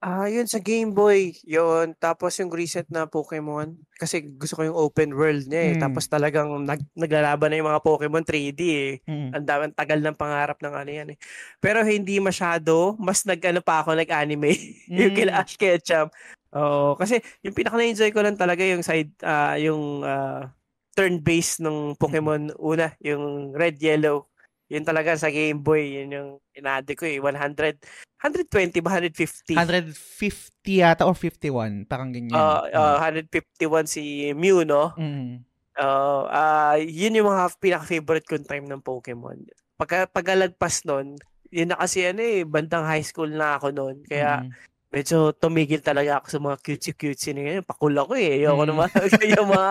Ah, 0.00 0.32
yun 0.32 0.48
sa 0.48 0.64
Game 0.64 0.96
Boy, 0.96 1.36
yun. 1.44 1.92
Tapos 2.00 2.32
yung 2.40 2.48
recent 2.48 2.88
na 2.88 3.04
Pokemon, 3.04 3.76
kasi 4.00 4.24
gusto 4.32 4.56
ko 4.56 4.62
yung 4.64 4.72
open 4.72 5.12
world 5.12 5.44
niya 5.44 5.60
eh. 5.60 5.72
Mm. 5.76 5.80
Tapos 5.84 6.08
talagang 6.08 6.48
nag, 6.64 6.80
naglalaban 6.96 7.52
na 7.52 7.60
yung 7.60 7.68
mga 7.68 7.84
Pokemon 7.84 8.24
3D 8.24 8.60
eh. 8.64 8.92
Mm. 9.04 9.36
Ang 9.36 9.44
dami, 9.44 9.62
tagal 9.76 10.00
ng 10.00 10.16
pangarap 10.16 10.56
ng 10.56 10.72
ano 10.72 10.88
yan 10.88 11.08
eh. 11.12 11.18
Pero 11.60 11.84
hindi 11.84 12.16
masyado, 12.16 12.96
mas 12.96 13.28
nag-ano 13.28 13.60
pa 13.60 13.84
ako, 13.84 13.92
nag-anime. 13.92 14.56
Mm. 14.88 14.96
yung 15.04 15.12
kila 15.12 15.32
Ash 15.36 15.60
Ketchum. 15.60 16.08
Oo, 16.56 16.96
kasi 16.96 17.20
yung 17.44 17.52
pinaka 17.52 17.76
na-enjoy 17.76 18.08
ko 18.08 18.24
lang 18.24 18.40
talaga 18.40 18.64
yung 18.64 18.80
side, 18.80 19.12
uh, 19.20 19.60
yung 19.60 20.00
uh, 20.00 20.48
turn-based 20.96 21.60
ng 21.60 22.00
Pokemon 22.00 22.56
una, 22.56 22.96
yung 23.04 23.52
red, 23.52 23.76
yellow. 23.76 24.32
Yun 24.72 24.88
talaga 24.88 25.12
sa 25.20 25.28
Game 25.28 25.60
Boy, 25.60 26.00
yun 26.00 26.08
yung 26.08 26.30
inade 26.56 26.96
ko 26.96 27.04
eh, 27.04 27.20
100 27.20 28.08
120 28.20 28.84
ba? 28.84 29.00
150? 29.00 29.56
150 29.56 30.80
yata 30.84 31.08
or 31.08 31.16
51. 31.16 31.88
Parang 31.88 32.12
ganyan. 32.12 32.36
Uh, 32.36 32.68
uh, 32.68 32.96
151 33.00 33.88
si 33.88 34.30
Mew, 34.36 34.64
no? 34.68 34.92
Mm. 35.00 35.40
Uh, 35.80 36.28
uh, 36.28 36.76
yun 36.76 37.16
yung 37.16 37.32
mga 37.32 37.56
pinaka-favorite 37.56 38.28
kong 38.28 38.44
time 38.44 38.68
ng 38.68 38.84
Pokemon. 38.84 39.48
Pagka, 39.80 40.04
pagkalagpas 40.12 40.84
nun, 40.84 41.16
yun 41.48 41.72
na 41.72 41.80
kasi 41.80 42.04
ano 42.04 42.20
eh, 42.20 42.44
bandang 42.44 42.84
high 42.84 43.04
school 43.04 43.32
na 43.32 43.56
ako 43.56 43.72
noon. 43.72 44.04
Kaya 44.04 44.44
mm 44.44 44.70
medyo 44.90 45.30
tumigil 45.30 45.78
talaga 45.80 46.18
ako 46.18 46.26
sa 46.26 46.40
mga 46.42 46.56
cutesy-cutesy 46.66 47.30
na 47.30 47.40
ngayon. 47.46 47.64
Pakul 47.64 47.94
ako 47.94 48.18
eh. 48.18 48.42
Ayoko 48.42 48.66
mm. 48.66 48.70
naman. 48.74 48.88
yung 49.38 49.50
mga, 49.54 49.70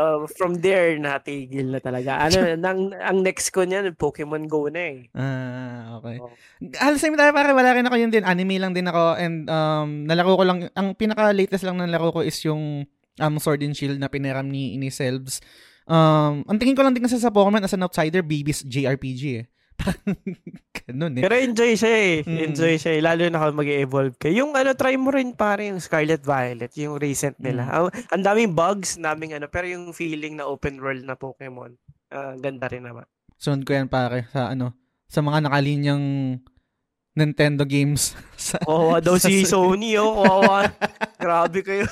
uh, 0.00 0.18
from 0.32 0.52
there, 0.64 0.96
natigil 0.96 1.68
na 1.68 1.80
talaga. 1.84 2.24
Ano, 2.24 2.38
nang, 2.64 2.96
ang 2.96 3.20
next 3.20 3.52
ko 3.52 3.68
niyan, 3.68 3.92
Pokemon 3.94 4.48
Go 4.48 4.72
na 4.72 4.80
eh. 4.80 4.98
Ah, 5.12 6.00
okay. 6.00 6.16
Oh. 6.24 6.32
The 6.64 6.96
same 6.96 7.20
time, 7.20 7.36
pare, 7.36 7.52
wala 7.52 7.76
rin 7.76 7.84
ako 7.84 7.96
yun 8.00 8.08
din. 8.08 8.24
Anime 8.24 8.56
lang 8.56 8.72
din 8.72 8.88
ako. 8.88 9.20
And 9.20 9.44
um, 9.46 10.08
nalaro 10.08 10.40
ko 10.40 10.44
lang, 10.48 10.58
ang 10.72 10.96
pinaka-latest 10.96 11.68
lang 11.68 11.76
na 11.76 11.84
nalaro 11.84 12.16
ko 12.16 12.20
is 12.24 12.40
yung 12.48 12.88
um, 13.20 13.34
Sword 13.36 13.60
and 13.60 13.76
Shield 13.76 14.00
na 14.00 14.08
pinaram 14.08 14.48
ni, 14.48 14.80
ni 14.80 14.88
Selbs. 14.88 15.44
Um, 15.84 16.48
ang 16.48 16.56
tingin 16.56 16.72
ko 16.72 16.80
lang 16.80 16.96
din 16.96 17.04
kasi 17.04 17.20
sa 17.20 17.28
Pokemon 17.28 17.60
as 17.60 17.76
an 17.76 17.84
outsider, 17.84 18.24
Baby's 18.24 18.64
JRPG 18.64 19.22
eh. 19.36 19.44
Ganun 20.84 21.16
eh. 21.20 21.22
Pero 21.24 21.34
enjoy 21.38 21.72
siya 21.76 21.92
eh. 21.92 22.16
Mm. 22.24 22.38
Enjoy 22.50 22.74
siya 22.76 22.92
eh. 22.98 23.00
Lalo 23.00 23.22
na 23.28 23.40
kung 23.40 23.60
mag-evolve 23.60 24.16
ka. 24.16 24.28
Yung 24.28 24.56
ano, 24.56 24.76
try 24.76 24.96
mo 24.96 25.12
rin 25.12 25.32
pare 25.36 25.68
yung 25.72 25.80
Scarlet 25.80 26.20
Violet, 26.24 26.72
yung 26.76 26.96
recent 27.00 27.36
nila. 27.40 27.88
Mm. 27.88 28.12
Ang 28.12 28.22
daming 28.24 28.52
bugs, 28.52 28.96
naming 29.00 29.36
ano, 29.36 29.48
pero 29.48 29.68
yung 29.68 29.92
feeling 29.96 30.40
na 30.40 30.48
open 30.48 30.80
world 30.80 31.04
na 31.04 31.16
Pokemon, 31.16 31.76
uh, 32.12 32.34
ganda 32.40 32.68
rin 32.68 32.84
naman. 32.84 33.06
Sunod 33.40 33.64
ko 33.64 33.76
yan 33.76 33.88
pare 33.88 34.28
sa 34.30 34.52
ano, 34.52 34.76
sa 35.08 35.20
mga 35.20 35.48
nakalinyang 35.48 36.04
Nintendo 37.14 37.62
games. 37.62 38.18
sa, 38.36 38.58
oh, 38.66 38.98
daw 38.98 39.16
si 39.16 39.46
Sony, 39.46 39.94
oh. 39.96 40.26
Oh, 40.26 40.60
Grabe 41.22 41.62
kayo. 41.62 41.86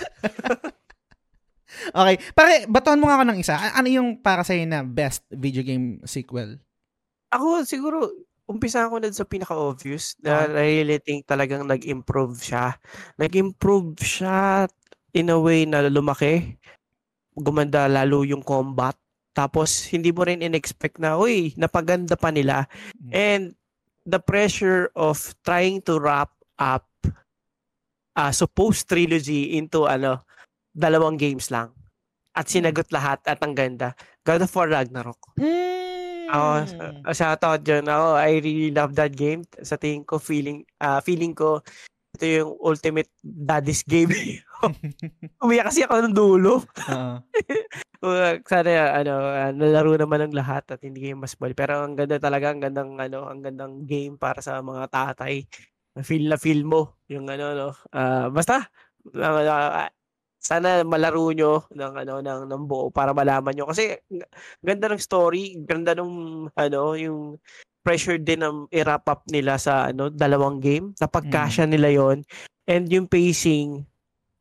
okay. 1.95 2.17
Pare, 2.35 2.67
batuhan 2.67 2.99
mo 2.99 3.07
nga 3.09 3.23
ako 3.23 3.25
ng 3.31 3.39
isa. 3.39 3.55
Ano 3.73 3.89
yung 3.89 4.19
para 4.19 4.43
sa'yo 4.43 4.67
na 4.67 4.83
best 4.83 5.23
video 5.31 5.63
game 5.63 6.03
sequel? 6.05 6.59
Ako 7.33 7.65
siguro, 7.65 8.13
umpisa 8.45 8.85
ako 8.85 9.01
na 9.01 9.09
sa 9.09 9.25
pinaka-obvious 9.25 10.21
na. 10.21 10.45
I 10.45 10.85
really 10.85 11.01
think 11.01 11.25
talagang 11.25 11.65
nag-improve 11.65 12.37
siya. 12.37 12.77
Nag-improve 13.17 13.97
siya 14.05 14.69
in 15.17 15.33
a 15.33 15.39
way 15.41 15.65
na 15.65 15.89
lumaki. 15.89 16.61
Gumanda 17.33 17.89
lalo 17.89 18.29
yung 18.29 18.45
combat. 18.45 18.93
Tapos, 19.33 19.89
hindi 19.89 20.13
mo 20.13 20.29
rin 20.29 20.45
in-expect 20.45 21.01
na, 21.01 21.17
uy, 21.17 21.57
napaganda 21.57 22.21
pa 22.21 22.29
nila. 22.29 22.69
Mm. 23.01 23.11
And 23.17 23.43
the 24.05 24.21
pressure 24.21 24.93
of 24.93 25.17
trying 25.41 25.81
to 25.89 25.97
wrap 25.97 26.29
up 26.61 26.85
a 28.13 28.29
uh, 28.29 28.33
supposed 28.35 28.85
trilogy 28.93 29.57
into 29.57 29.89
ano, 29.89 30.29
dalawang 30.77 31.17
games 31.17 31.49
lang. 31.49 31.73
At 32.37 32.53
sinagot 32.53 32.93
lahat 32.93 33.25
at 33.25 33.41
ang 33.41 33.57
ganda. 33.57 33.97
God 34.21 34.45
of 34.45 34.53
War 34.53 34.69
Ragnarok. 34.69 35.21
Mm. 35.41 35.82
Ako, 36.33 36.49
mm. 36.65 37.05
uh, 37.05 37.13
shoutout 37.13 37.61
dyan. 37.61 37.85
Ako, 37.85 38.17
I 38.17 38.41
really 38.41 38.73
love 38.73 38.97
that 38.97 39.13
game. 39.13 39.45
Sa 39.61 39.77
tingin 39.77 40.09
ko, 40.09 40.17
feeling, 40.17 40.65
uh, 40.81 41.05
feeling 41.05 41.37
ko, 41.37 41.61
ito 42.17 42.25
yung 42.25 42.53
ultimate 42.61 43.13
daddy's 43.21 43.85
game. 43.85 44.13
Umiyak 45.45 45.69
kasi 45.69 45.85
ako 45.85 45.95
ng 46.09 46.17
dulo. 46.17 46.65
Uh-huh. 46.89 47.21
Sana, 48.51 49.01
ano, 49.01 49.13
uh, 49.29 49.51
nalaro 49.53 49.97
naman 49.97 50.29
ng 50.29 50.37
lahat 50.37 50.65
at 50.73 50.81
hindi 50.81 51.09
kayo 51.09 51.21
mas 51.21 51.37
bali. 51.37 51.53
Pero 51.53 51.85
ang 51.85 51.97
ganda 51.97 52.17
talaga, 52.17 52.53
ang 52.53 52.61
gandang, 52.61 52.97
ano, 52.97 53.29
ang 53.29 53.41
gandang 53.41 53.85
game 53.85 54.17
para 54.17 54.41
sa 54.41 54.61
mga 54.65 54.89
tatay. 54.89 55.45
Feel 56.01 56.33
na 56.33 56.41
feel 56.41 56.65
mo 56.65 57.01
yung 57.13 57.29
ano, 57.29 57.53
no. 57.53 57.69
Uh, 57.93 58.33
basta, 58.33 58.73
uh, 59.13 59.89
sana 60.43 60.83
malaro 60.83 61.31
nyo 61.31 61.71
ng 61.71 61.93
ano 62.03 62.15
ng 62.19 62.41
ng 62.51 62.63
buo 62.67 62.91
para 62.91 63.15
malaman 63.15 63.55
nyo 63.55 63.71
kasi 63.71 63.95
ganda 64.59 64.91
ng 64.91 64.99
story, 64.99 65.63
ganda 65.63 65.95
ng 65.95 66.51
ano 66.59 66.83
yung 66.99 67.39
pressure 67.87 68.19
din 68.19 68.43
ng 68.43 68.57
i-wrap 68.75 69.07
up 69.07 69.23
nila 69.31 69.55
sa 69.59 69.95
ano 69.95 70.11
dalawang 70.11 70.59
game. 70.59 70.91
Napagkasya 70.99 71.67
mm. 71.67 71.71
nila 71.71 71.89
'yon. 71.95 72.19
And 72.67 72.91
yung 72.91 73.07
pacing, 73.07 73.87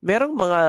merong 0.02 0.34
mga 0.34 0.62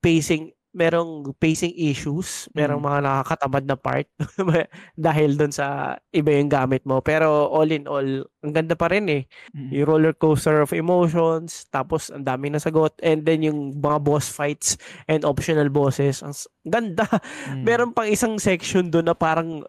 pacing 0.00 0.52
merong 0.70 1.34
pacing 1.42 1.74
issues, 1.74 2.46
merong 2.54 2.78
mm. 2.78 2.86
mga 2.86 3.00
nakakatamad 3.02 3.64
na 3.66 3.74
part 3.74 4.06
dahil 4.94 5.34
doon 5.34 5.50
sa 5.50 5.98
iba 6.14 6.30
yung 6.30 6.50
gamit 6.50 6.86
mo. 6.86 7.02
Pero 7.02 7.50
all 7.50 7.74
in 7.74 7.90
all, 7.90 8.22
ang 8.46 8.52
ganda 8.54 8.78
pa 8.78 8.86
rin 8.86 9.06
eh. 9.10 9.22
Mm. 9.50 9.70
Yung 9.74 9.86
roller 9.90 10.14
coaster 10.14 10.62
of 10.62 10.70
emotions, 10.70 11.66
tapos 11.74 12.14
ang 12.14 12.22
dami 12.22 12.54
na 12.54 12.62
sagot, 12.62 12.94
and 13.02 13.26
then 13.26 13.42
yung 13.42 13.74
mga 13.82 13.98
boss 13.98 14.30
fights 14.30 14.78
and 15.10 15.26
optional 15.26 15.66
bosses. 15.66 16.22
Ang 16.22 16.34
ganda. 16.62 17.06
Mm. 17.50 17.62
Meron 17.66 17.90
pang 17.90 18.06
isang 18.06 18.38
section 18.38 18.94
doon 18.94 19.10
na 19.10 19.16
parang 19.18 19.66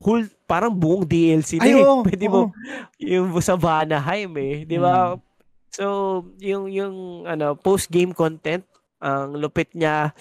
whole 0.00 0.24
parang 0.48 0.72
buong 0.72 1.04
DLC 1.04 1.60
na 1.60 1.68
Ay, 1.68 1.76
eh. 1.76 1.84
Oh, 1.84 2.00
Pwede 2.00 2.26
oh. 2.30 2.32
mo 2.32 2.42
yung 2.96 3.28
sa 3.44 3.60
Vanaheim 3.60 4.32
eh, 4.40 4.54
'di 4.64 4.78
ba? 4.80 5.18
Mm. 5.18 5.28
So, 5.70 5.86
yung 6.42 6.66
yung 6.72 6.96
ano, 7.30 7.54
post-game 7.54 8.10
content 8.10 8.66
ang 9.00 9.36
lupit 9.36 9.72
niya 9.74 10.12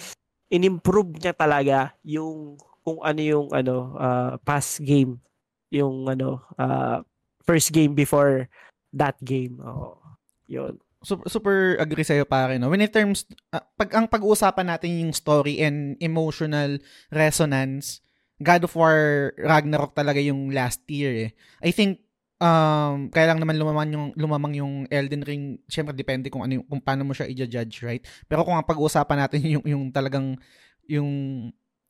inimprove 0.49 1.19
niya 1.21 1.35
talaga 1.35 1.93
yung 2.01 2.57
kung 2.81 2.99
ano 3.05 3.21
yung 3.21 3.47
ano 3.53 3.93
uh, 3.99 4.33
past 4.41 4.81
game 4.81 5.21
yung 5.69 6.09
ano 6.09 6.41
uh, 6.57 7.05
first 7.45 7.69
game 7.69 7.93
before 7.93 8.49
that 8.89 9.13
game. 9.21 9.61
Oh 9.61 10.01
yun. 10.49 10.81
Super, 10.99 11.31
super 11.31 11.57
agree 11.79 12.03
sa'yo 12.03 12.27
pare 12.27 12.59
no? 12.59 12.67
When 12.67 12.83
in 12.83 12.91
terms 12.91 13.23
uh, 13.53 13.63
pag 13.77 13.93
ang 13.95 14.09
pag-uusapan 14.09 14.67
natin 14.67 15.07
yung 15.07 15.13
story 15.15 15.61
and 15.63 15.95
emotional 16.03 16.81
resonance 17.13 18.03
God 18.39 18.63
of 18.63 18.73
War 18.75 19.31
Ragnarok 19.35 19.93
talaga 19.93 20.23
yung 20.23 20.49
last 20.55 20.79
year 20.87 21.29
eh. 21.29 21.31
I 21.59 21.75
think 21.75 22.03
um 22.39 23.11
kaya 23.11 23.35
lang 23.35 23.39
naman 23.43 23.59
lumamang 23.59 23.91
yung 23.91 24.05
lumamang 24.15 24.53
yung 24.55 24.73
Elden 24.87 25.23
Ring 25.27 25.43
syempre 25.67 25.91
depende 25.91 26.31
kung 26.31 26.47
ano 26.47 26.59
yung, 26.59 26.65
kung 26.65 26.79
paano 26.79 27.03
mo 27.03 27.11
siya 27.11 27.27
i-judge 27.27 27.83
right 27.83 28.03
pero 28.31 28.47
kung 28.47 28.55
ang 28.55 28.63
pag-uusapan 28.63 29.27
natin 29.27 29.39
yung 29.59 29.65
yung 29.67 29.83
talagang 29.91 30.39
yung 30.87 31.09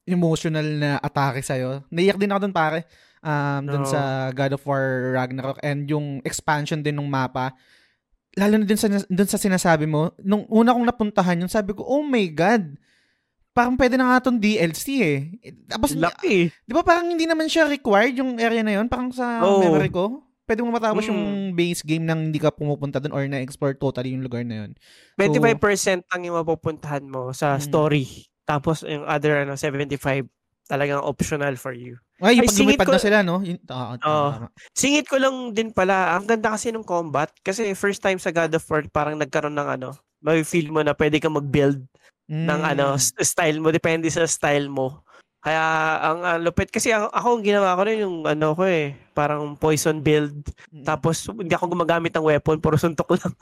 emotional 0.09 0.65
na 0.65 0.97
atake 0.97 1.45
sa 1.45 1.53
iyo 1.53 1.85
naiyak 1.93 2.17
din 2.17 2.33
ako 2.33 2.49
doon 2.49 2.55
pare 2.57 2.89
um 3.21 3.61
no. 3.61 3.71
dun 3.77 3.85
sa 3.85 4.33
God 4.33 4.57
of 4.57 4.65
War 4.65 5.13
Ragnarok 5.13 5.61
and 5.61 5.85
yung 5.85 6.17
expansion 6.25 6.81
din 6.81 6.97
ng 6.97 7.05
mapa 7.05 7.53
lalo 8.33 8.57
na 8.57 8.65
din 8.65 8.79
sa 8.79 8.89
dun 8.89 9.29
sa 9.29 9.37
sinasabi 9.37 9.85
mo 9.85 10.17
nung 10.25 10.49
una 10.49 10.73
kong 10.73 10.89
napuntahan 10.89 11.37
yung 11.45 11.51
sabi 11.51 11.77
ko 11.77 11.85
oh 11.85 12.01
my 12.01 12.25
god 12.33 12.73
parang 13.53 13.75
pwede 13.75 13.99
na 13.99 14.07
nga 14.07 14.29
tong 14.29 14.39
DLC 14.39 14.87
eh. 15.03 15.17
Tapos, 15.67 15.91
Lucky. 15.91 16.47
Di 16.63 16.71
ba 16.71 16.79
parang 16.79 17.11
hindi 17.11 17.27
naman 17.27 17.51
siya 17.51 17.67
required 17.67 18.15
yung 18.15 18.39
area 18.39 18.63
na 18.63 18.79
yon 18.79 18.87
Parang 18.87 19.11
sa 19.11 19.43
oh. 19.43 19.59
memory 19.59 19.91
ko. 19.91 20.28
Pwede 20.49 20.65
mo 20.65 20.73
matapos 20.73 21.05
mm. 21.05 21.09
yung 21.13 21.23
base 21.53 21.85
game 21.85 22.09
nang 22.09 22.33
hindi 22.33 22.41
ka 22.41 22.49
pumupunta 22.49 22.97
doon 22.97 23.13
or 23.13 23.21
na-explore 23.29 23.77
totally 23.77 24.17
yung 24.17 24.25
lugar 24.25 24.41
na 24.41 24.65
yun. 24.65 24.71
So, 25.13 25.29
25% 25.29 26.09
lang 26.09 26.21
yung 26.25 26.41
mapupuntahan 26.41 27.05
mo 27.05 27.29
sa 27.37 27.61
mm. 27.61 27.61
story. 27.61 28.25
Tapos 28.49 28.81
yung 28.81 29.05
other 29.05 29.45
ano 29.45 29.53
75 29.53 30.25
talagang 30.65 31.05
optional 31.05 31.53
for 31.53 31.73
you. 31.73 32.01
Ay, 32.17 32.41
yung 32.41 32.49
pag 32.49 32.57
lumipad 32.61 32.87
ko, 32.89 32.93
na 32.93 33.01
sila, 33.01 33.17
no? 33.21 33.41
Yung, 33.41 33.61
uh, 33.69 33.97
uh, 34.01 34.49
singit 34.73 35.05
ko 35.09 35.17
lang 35.17 35.53
din 35.53 35.73
pala, 35.73 36.13
ang 36.13 36.29
ganda 36.29 36.53
kasi 36.53 36.69
ng 36.69 36.85
combat. 36.85 37.33
Kasi 37.41 37.73
first 37.73 38.01
time 38.01 38.21
sa 38.21 38.29
God 38.29 38.53
of 38.53 38.65
War, 38.69 38.85
parang 38.89 39.17
nagkaroon 39.17 39.57
ng 39.57 39.69
ano, 39.77 39.97
may 40.21 40.45
feel 40.45 40.69
mo 40.69 40.85
na 40.85 40.93
pwede 40.93 41.17
kang 41.17 41.37
mag-build 41.37 41.81
mm. 42.29 42.45
ng 42.45 42.61
ano, 42.61 42.97
style 43.01 43.57
mo. 43.57 43.73
Depende 43.73 44.09
sa 44.13 44.29
style 44.29 44.69
mo. 44.69 45.05
Kaya 45.39 45.63
ang 46.03 46.19
uh, 46.19 46.37
lupit 46.39 46.67
kasi 46.67 46.91
ako, 46.91 47.07
ako 47.15 47.27
ang 47.39 47.43
ginawa 47.47 47.79
ko 47.79 47.81
rin 47.87 48.03
yung 48.03 48.17
ano 48.27 48.47
ko 48.51 48.63
eh, 48.67 48.91
parang 49.15 49.55
poison 49.55 50.03
build. 50.03 50.51
Mm. 50.67 50.83
Tapos 50.83 51.23
hindi 51.31 51.55
ako 51.55 51.71
gumagamit 51.71 52.11
ng 52.11 52.27
weapon, 52.27 52.59
puro 52.59 52.75
suntok 52.75 53.15
lang. 53.15 53.33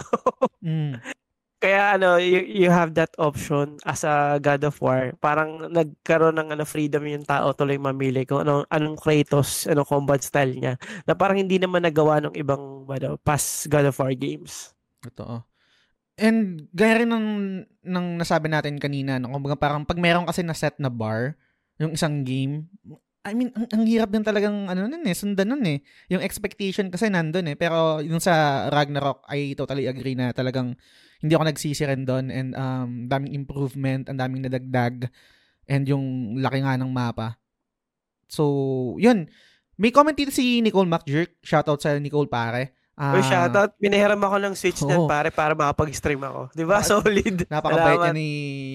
mm. 0.61 0.93
Kaya 1.57 1.97
ano, 1.97 2.21
you, 2.21 2.45
you 2.45 2.69
have 2.69 2.93
that 2.93 3.09
option 3.17 3.81
as 3.81 4.05
a 4.05 4.37
God 4.37 4.61
of 4.61 4.77
War. 4.77 5.17
Parang 5.17 5.73
nagkaroon 5.73 6.37
ng 6.37 6.53
ano 6.53 6.63
freedom 6.69 7.01
yung 7.09 7.25
tao 7.25 7.49
tuloy 7.57 7.81
mamili 7.81 8.29
kung 8.29 8.45
ano 8.45 8.61
anong 8.69 9.01
Kratos, 9.01 9.65
ano 9.65 9.81
combat 9.81 10.21
style 10.21 10.53
niya. 10.53 10.77
Na 11.09 11.17
parang 11.17 11.41
hindi 11.41 11.57
naman 11.57 11.81
nagawa 11.81 12.21
ng 12.21 12.37
ibang 12.37 12.85
ano, 12.85 13.17
past 13.25 13.73
God 13.73 13.89
of 13.89 13.97
War 13.97 14.13
games. 14.13 14.77
Totoo. 15.01 15.41
And 16.21 16.69
gaya 16.77 17.01
rin 17.01 17.09
ng, 17.09 17.27
ng 17.89 18.07
nasabi 18.21 18.53
natin 18.53 18.77
kanina, 18.77 19.17
no? 19.17 19.33
kumbaga 19.33 19.57
parang 19.57 19.81
pag 19.81 19.97
meron 19.97 20.29
kasi 20.29 20.45
na 20.45 20.53
set 20.53 20.77
na 20.77 20.93
bar, 20.93 21.33
yung 21.77 21.93
isang 21.93 22.25
game, 22.25 22.69
I 23.27 23.35
mean, 23.35 23.51
ang, 23.51 23.67
ang 23.67 23.83
hirap 23.83 24.07
din 24.07 24.23
talagang 24.23 24.71
ano 24.71 24.87
nun 24.87 25.03
eh, 25.03 25.11
sundan 25.11 25.51
nun 25.51 25.63
eh. 25.67 25.83
Yung 26.07 26.23
expectation 26.23 26.87
kasi 26.87 27.11
nandun 27.11 27.51
eh. 27.51 27.59
Pero 27.59 27.99
yung 27.99 28.23
sa 28.23 28.65
Ragnarok, 28.71 29.27
I 29.27 29.51
totally 29.51 29.83
agree 29.91 30.15
na 30.15 30.31
talagang 30.31 30.79
hindi 31.19 31.33
ako 31.35 31.43
nagsisi 31.51 31.83
rin 31.83 32.07
doon 32.07 32.31
and 32.31 32.55
um, 32.55 33.11
daming 33.11 33.35
improvement, 33.35 34.07
ang 34.07 34.15
daming 34.15 34.47
nadagdag 34.47 35.11
and 35.67 35.83
yung 35.91 36.39
laki 36.39 36.63
nga 36.63 36.79
ng 36.79 36.87
mapa. 36.87 37.35
So, 38.31 38.95
yun. 38.95 39.27
May 39.75 39.91
comment 39.91 40.15
dito 40.15 40.31
si 40.31 40.63
Nicole 40.63 40.87
McJerk. 40.87 41.43
Shoutout 41.43 41.83
sa 41.83 41.99
Nicole 41.99 42.31
pare. 42.31 42.73
Uh, 42.97 43.13
Uy, 43.13 43.21
shoutout. 43.21 43.77
Pinahiram 43.77 44.17
ako 44.17 44.41
ng 44.41 44.53
Switch 44.57 44.81
oh. 44.81 45.05
pare 45.05 45.29
para 45.29 45.53
makapag-stream 45.53 46.17
ako. 46.17 46.49
Di 46.49 46.65
ba? 46.65 46.81
Solid. 46.81 47.45
Napakabait 47.45 48.01
niya 48.01 48.13
ni 48.17 48.29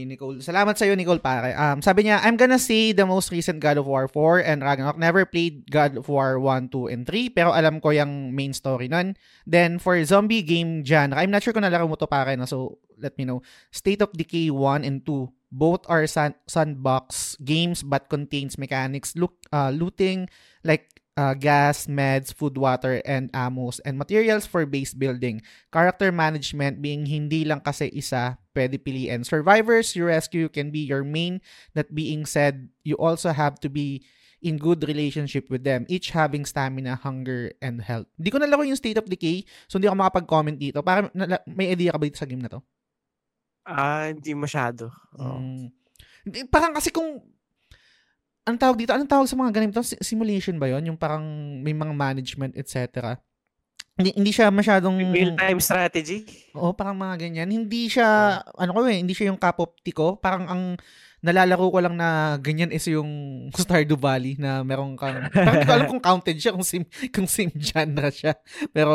Nicole. 0.07 0.39
Salamat 0.39 0.79
sa 0.79 0.87
iyo, 0.87 0.95
Nicole, 0.95 1.19
pare. 1.19 1.59
Um, 1.59 1.83
sabi 1.83 2.07
niya, 2.07 2.23
I'm 2.23 2.39
gonna 2.39 2.63
say 2.63 2.95
the 2.95 3.03
most 3.03 3.35
recent 3.35 3.59
God 3.59 3.83
of 3.83 3.91
War 3.91 4.07
4 4.07 4.47
and 4.47 4.63
Ragnarok. 4.63 4.95
Never 4.95 5.27
played 5.27 5.67
God 5.67 5.99
of 5.99 6.07
War 6.07 6.39
1, 6.39 6.71
2, 6.71 6.95
and 6.95 7.03
3, 7.03 7.35
pero 7.35 7.51
alam 7.51 7.83
ko 7.83 7.91
yung 7.91 8.31
main 8.31 8.55
story 8.55 8.87
nun. 8.87 9.19
Then, 9.43 9.83
for 9.83 9.99
zombie 10.07 10.47
game 10.47 10.87
genre, 10.87 11.19
I'm 11.19 11.35
not 11.35 11.43
sure 11.43 11.51
kung 11.51 11.67
nalaro 11.67 11.91
mo 11.91 11.99
to, 11.99 12.07
pare, 12.07 12.39
na, 12.39 12.47
so 12.47 12.79
let 13.03 13.19
me 13.19 13.27
know. 13.27 13.43
State 13.75 14.07
of 14.07 14.15
Decay 14.15 14.55
1 14.55 14.87
and 14.87 15.03
2 15.03 15.35
both 15.53 15.85
are 15.85 16.09
sun- 16.09 16.39
sandbox 16.49 17.37
games 17.45 17.85
but 17.85 18.09
contains 18.09 18.57
mechanics 18.57 19.13
look 19.21 19.37
uh, 19.53 19.69
looting 19.69 20.25
like 20.65 20.89
uh, 21.17 21.35
gas, 21.35 21.87
meds, 21.87 22.33
food, 22.33 22.57
water, 22.57 23.03
and 23.05 23.33
ammos, 23.33 23.81
and 23.85 23.99
materials 23.99 24.47
for 24.47 24.65
base 24.65 24.95
building. 24.95 25.43
Character 25.73 26.13
management 26.13 26.81
being 26.81 27.07
hindi 27.07 27.45
lang 27.45 27.61
kasi 27.61 27.91
isa, 27.93 28.39
pwede 28.57 28.81
piliin. 28.81 29.25
Survivors 29.25 29.97
you 29.97 30.09
rescue 30.09 30.49
can 30.49 30.71
be 30.71 30.81
your 30.81 31.05
main. 31.05 31.41
That 31.75 31.93
being 31.93 32.25
said, 32.25 32.69
you 32.85 32.97
also 32.97 33.33
have 33.33 33.61
to 33.61 33.69
be 33.69 34.05
in 34.43 34.59
good 34.59 34.83
relationship 34.83 35.47
with 35.49 35.63
them, 35.63 35.87
each 35.87 36.11
having 36.11 36.43
stamina, 36.43 36.99
hunger, 36.99 37.55
and 37.63 37.79
health. 37.79 38.11
Hindi 38.19 38.31
ko 38.35 38.39
nalaro 38.43 38.67
yung 38.67 38.77
State 38.77 38.99
of 38.99 39.07
Decay, 39.07 39.47
so 39.71 39.79
hindi 39.79 39.87
ako 39.87 40.03
makapag-comment 40.03 40.59
dito. 40.59 40.83
Para 40.83 41.07
may 41.47 41.71
idea 41.71 41.95
ka 41.95 41.99
ba 42.03 42.11
dito 42.11 42.19
sa 42.19 42.27
game 42.27 42.43
na 42.43 42.51
to? 42.51 42.61
Ah, 43.63 44.11
uh, 44.11 44.19
hindi 44.19 44.35
masyado. 44.35 44.91
Oh. 45.15 45.39
Mm. 45.39 45.71
Parang 46.51 46.75
kasi 46.75 46.91
kung 46.91 47.23
ang 48.43 48.57
tawag 48.59 48.77
dito, 48.79 48.91
anong 48.91 49.11
tawag 49.11 49.29
sa 49.31 49.39
mga 49.39 49.55
ganito? 49.55 49.79
Simulation 50.03 50.59
ba 50.59 50.67
yon 50.67 50.83
Yung 50.91 50.99
parang 50.99 51.23
may 51.63 51.75
mga 51.75 51.95
management, 51.95 52.59
etc. 52.59 53.15
Hindi, 53.95 54.11
hindi 54.19 54.33
siya 54.33 54.51
masyadong... 54.51 54.99
Real-time 55.13 55.61
strategy? 55.63 56.27
Oo, 56.57 56.75
parang 56.75 56.97
mga 56.99 57.29
ganyan. 57.29 57.47
Hindi 57.47 57.93
siya, 57.93 58.41
uh, 58.43 58.59
ano 58.59 58.73
ko 58.75 58.89
eh, 58.89 58.99
hindi 58.99 59.15
siya 59.15 59.31
yung 59.31 59.39
kapopti 59.39 59.93
ko. 59.95 60.17
Parang 60.19 60.49
ang 60.49 60.63
nalalaro 61.23 61.71
ko 61.71 61.79
lang 61.79 61.95
na 61.95 62.37
ganyan 62.43 62.75
is 62.75 62.85
yung 62.91 63.11
Stardew 63.55 63.97
Valley 63.97 64.35
na 64.37 64.67
meron 64.67 64.99
kang... 64.99 65.31
parang 65.31 65.55
hindi 65.55 65.69
ko 65.71 65.75
alam 65.79 65.89
kung 65.89 66.03
counted 66.03 66.37
siya, 66.37 66.53
kung 66.53 66.67
sim, 66.67 66.83
kung 67.15 67.31
sim 67.31 67.49
genre 67.55 68.11
siya. 68.11 68.35
Pero, 68.75 68.95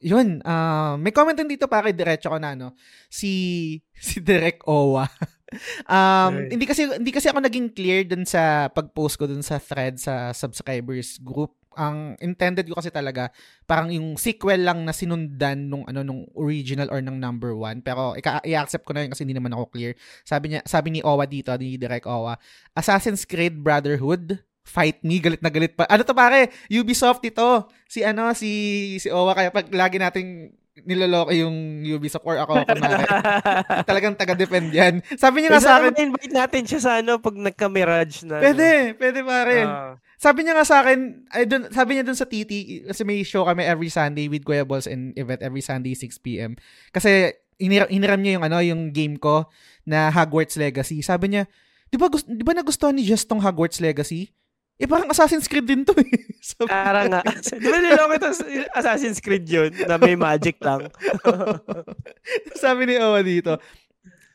yun. 0.00 0.40
Uh, 0.40 0.96
may 0.96 1.12
comment 1.12 1.36
din 1.36 1.52
dito 1.52 1.68
pare, 1.68 1.92
diretso 1.92 2.32
ko 2.32 2.40
na, 2.40 2.56
no? 2.56 2.72
Si, 3.12 3.76
si 3.92 4.24
Direk 4.24 4.64
Owa. 4.64 5.04
um, 5.90 6.32
right. 6.32 6.50
hindi 6.54 6.64
kasi 6.64 6.86
hindi 6.86 7.12
kasi 7.12 7.26
ako 7.28 7.42
naging 7.42 7.68
clear 7.74 8.06
dun 8.06 8.22
sa 8.24 8.70
pag-post 8.70 9.18
ko 9.18 9.26
dun 9.26 9.42
sa 9.42 9.58
thread 9.60 10.00
sa 10.00 10.32
subscribers 10.32 11.20
group. 11.20 11.59
Ang 11.80 12.20
intended 12.20 12.68
ko 12.68 12.76
kasi 12.76 12.92
talaga 12.92 13.32
parang 13.64 13.88
yung 13.88 14.20
sequel 14.20 14.60
lang 14.60 14.84
na 14.84 14.92
sinundan 14.92 15.72
nung 15.72 15.88
ano 15.88 16.04
nung 16.04 16.28
original 16.36 16.92
or 16.92 17.00
ng 17.00 17.16
number 17.16 17.56
one 17.56 17.80
pero 17.80 18.12
i-accept 18.44 18.84
ko 18.84 18.92
na 18.92 19.08
yun 19.08 19.16
kasi 19.16 19.24
hindi 19.24 19.32
naman 19.32 19.56
ako 19.56 19.72
clear. 19.72 19.96
Sabi 20.28 20.52
niya 20.52 20.60
sabi 20.68 20.92
ni 20.92 21.00
Owa 21.00 21.24
dito, 21.24 21.48
ni 21.56 21.80
Direct 21.80 22.04
Owa, 22.04 22.36
Assassin's 22.76 23.24
Creed 23.24 23.56
Brotherhood 23.56 24.44
fight 24.70 25.02
me, 25.02 25.18
galit 25.18 25.42
na 25.42 25.50
galit 25.50 25.74
pa. 25.74 25.88
Ano 25.88 26.04
to 26.06 26.14
pare? 26.14 26.52
Ubisoft 26.70 27.24
ito. 27.26 27.66
Si 27.90 28.04
ano, 28.06 28.30
si 28.36 28.50
si 29.02 29.08
Owa 29.10 29.34
kaya 29.34 29.50
pag 29.50 29.66
lagi 29.72 29.98
nating 29.98 30.60
niloloko 30.86 31.32
yung 31.34 31.82
Ubisoft 31.84 32.24
or 32.24 32.38
ako 32.38 32.64
kunwari. 32.64 33.04
talagang 33.88 34.14
taga-defend 34.16 34.70
yan. 34.72 34.94
Sabi 35.18 35.42
niya 35.42 35.58
nga 35.58 35.62
sa 35.62 35.74
akin, 35.82 35.92
invite 35.98 36.32
natin 36.32 36.62
siya 36.64 36.80
sa 36.80 36.92
ano 37.02 37.18
pag 37.18 37.36
nagka-mirage 37.36 38.24
na. 38.24 38.38
Pwede, 38.40 38.94
ano. 38.94 38.96
pwede 38.96 39.18
pare. 39.24 39.56
Uh, 39.66 39.92
sabi 40.20 40.44
niya 40.44 40.52
nga 40.52 40.68
sa 40.68 40.84
akin, 40.84 41.24
ay 41.32 41.48
dun, 41.48 41.72
sabi 41.72 41.96
niya 41.96 42.04
dun 42.04 42.18
sa 42.18 42.28
TT, 42.28 42.84
kasi 42.84 43.02
may 43.08 43.24
show 43.24 43.48
kami 43.48 43.64
every 43.64 43.88
Sunday 43.88 44.28
with 44.28 44.44
Kuya 44.44 44.68
Balls 44.68 44.84
and 44.84 45.16
event 45.16 45.40
every 45.40 45.64
Sunday 45.64 45.96
6 45.96 46.20
p.m. 46.20 46.60
Kasi 46.92 47.32
iniram, 47.56 47.88
iniram 47.88 48.20
niya 48.20 48.36
yung 48.36 48.44
ano, 48.44 48.60
yung 48.60 48.82
game 48.92 49.16
ko 49.16 49.48
na 49.88 50.12
Hogwarts 50.12 50.60
Legacy. 50.60 51.00
Sabi 51.00 51.32
niya, 51.32 51.48
di 51.88 51.96
ba, 51.96 52.12
di 52.12 52.44
ba 52.44 52.52
nagustuhan 52.52 52.92
ni 52.92 53.08
Just 53.08 53.32
tong 53.32 53.40
Hogwarts 53.40 53.80
Legacy? 53.80 54.28
Eh, 54.80 54.88
parang 54.88 55.08
Assassin's 55.12 55.44
Creed 55.44 55.68
din 55.68 55.84
to 55.84 55.92
eh. 55.92 56.08
Parang 56.64 57.12
nga. 57.12 57.20
Di 57.36 57.68
ba 57.68 57.78
niloko 57.84 58.16
ito 58.16 58.32
Assassin's 58.72 59.20
Creed 59.20 59.44
yun 59.44 59.68
na 59.84 60.00
may 60.00 60.16
magic 60.16 60.56
lang? 60.64 60.88
Sabi 62.64 62.88
ni 62.88 62.96
Owa 62.96 63.20
dito, 63.20 63.60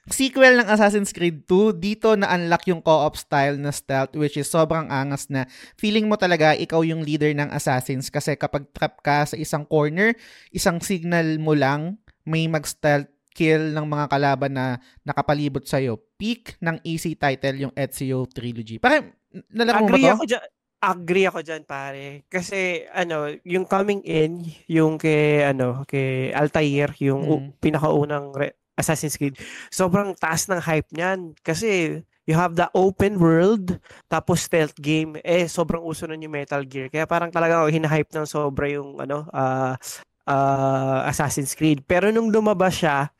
sequel 0.09 0.61
ng 0.61 0.69
Assassin's 0.69 1.09
Creed 1.09 1.49
2, 1.49 1.77
dito 1.81 2.13
na-unlock 2.13 2.69
yung 2.69 2.81
co-op 2.81 3.17
style 3.17 3.57
na 3.57 3.73
stealth 3.73 4.13
which 4.13 4.37
is 4.37 4.45
sobrang 4.45 4.85
angas 4.89 5.29
na 5.33 5.49
feeling 5.75 6.05
mo 6.05 6.13
talaga 6.13 6.53
ikaw 6.53 6.85
yung 6.85 7.01
leader 7.01 7.33
ng 7.33 7.49
assassins 7.49 8.13
kasi 8.13 8.37
kapag 8.37 8.69
trap 8.69 9.01
ka 9.01 9.25
sa 9.25 9.35
isang 9.35 9.65
corner, 9.65 10.13
isang 10.53 10.77
signal 10.77 11.41
mo 11.41 11.57
lang 11.57 11.97
may 12.25 12.45
mag-stealth 12.45 13.09
kill 13.35 13.75
ng 13.75 13.85
mga 13.85 14.05
kalaban 14.07 14.53
na 14.55 14.65
nakapalibot 15.03 15.67
sa'yo. 15.67 15.99
Peak 16.15 16.55
ng 16.63 16.79
easy 16.87 17.19
title 17.19 17.67
yung 17.67 17.73
Ezio 17.75 18.23
Trilogy. 18.31 18.79
Parang, 18.79 19.11
nalaro 19.51 19.83
mo 19.83 19.91
ba 19.91 19.99
to? 19.99 20.07
Ako 20.15 20.23
dyan, 20.23 20.43
agree 20.79 21.27
ako 21.27 21.39
dyan, 21.43 21.63
pare. 21.67 22.23
Kasi, 22.31 22.87
ano, 22.95 23.27
yung 23.43 23.67
coming 23.67 23.99
in, 24.07 24.47
yung 24.71 24.95
kay, 24.95 25.43
ano, 25.43 25.83
kay 25.83 26.31
Altair, 26.31 26.95
yung 27.03 27.27
mm. 27.27 27.59
pinakaunang 27.59 28.31
re- 28.31 28.55
Assassin's 28.75 29.15
Creed, 29.15 29.39
sobrang 29.71 30.11
taas 30.19 30.51
ng 30.51 30.59
hype 30.59 30.91
niyan. 30.91 31.31
Kasi, 31.39 32.03
you 32.27 32.35
have 32.35 32.59
the 32.59 32.67
open 32.75 33.15
world, 33.21 33.79
tapos 34.11 34.43
stealth 34.43 34.75
game, 34.81 35.15
eh, 35.23 35.47
sobrang 35.47 35.81
uso 35.81 36.03
nun 36.09 36.19
yung 36.21 36.35
Metal 36.35 36.61
Gear. 36.67 36.91
Kaya 36.91 37.07
parang 37.07 37.31
talaga 37.31 37.63
oh, 37.63 37.71
hinahype 37.71 38.11
ng 38.11 38.27
sobra 38.27 38.67
yung, 38.67 38.99
ano, 38.99 39.29
uh, 39.31 39.79
uh, 40.27 40.99
Assassin's 41.07 41.55
Creed. 41.55 41.85
Pero 41.87 42.11
nung 42.11 42.33
lumabas 42.33 42.83
siya, 42.83 43.13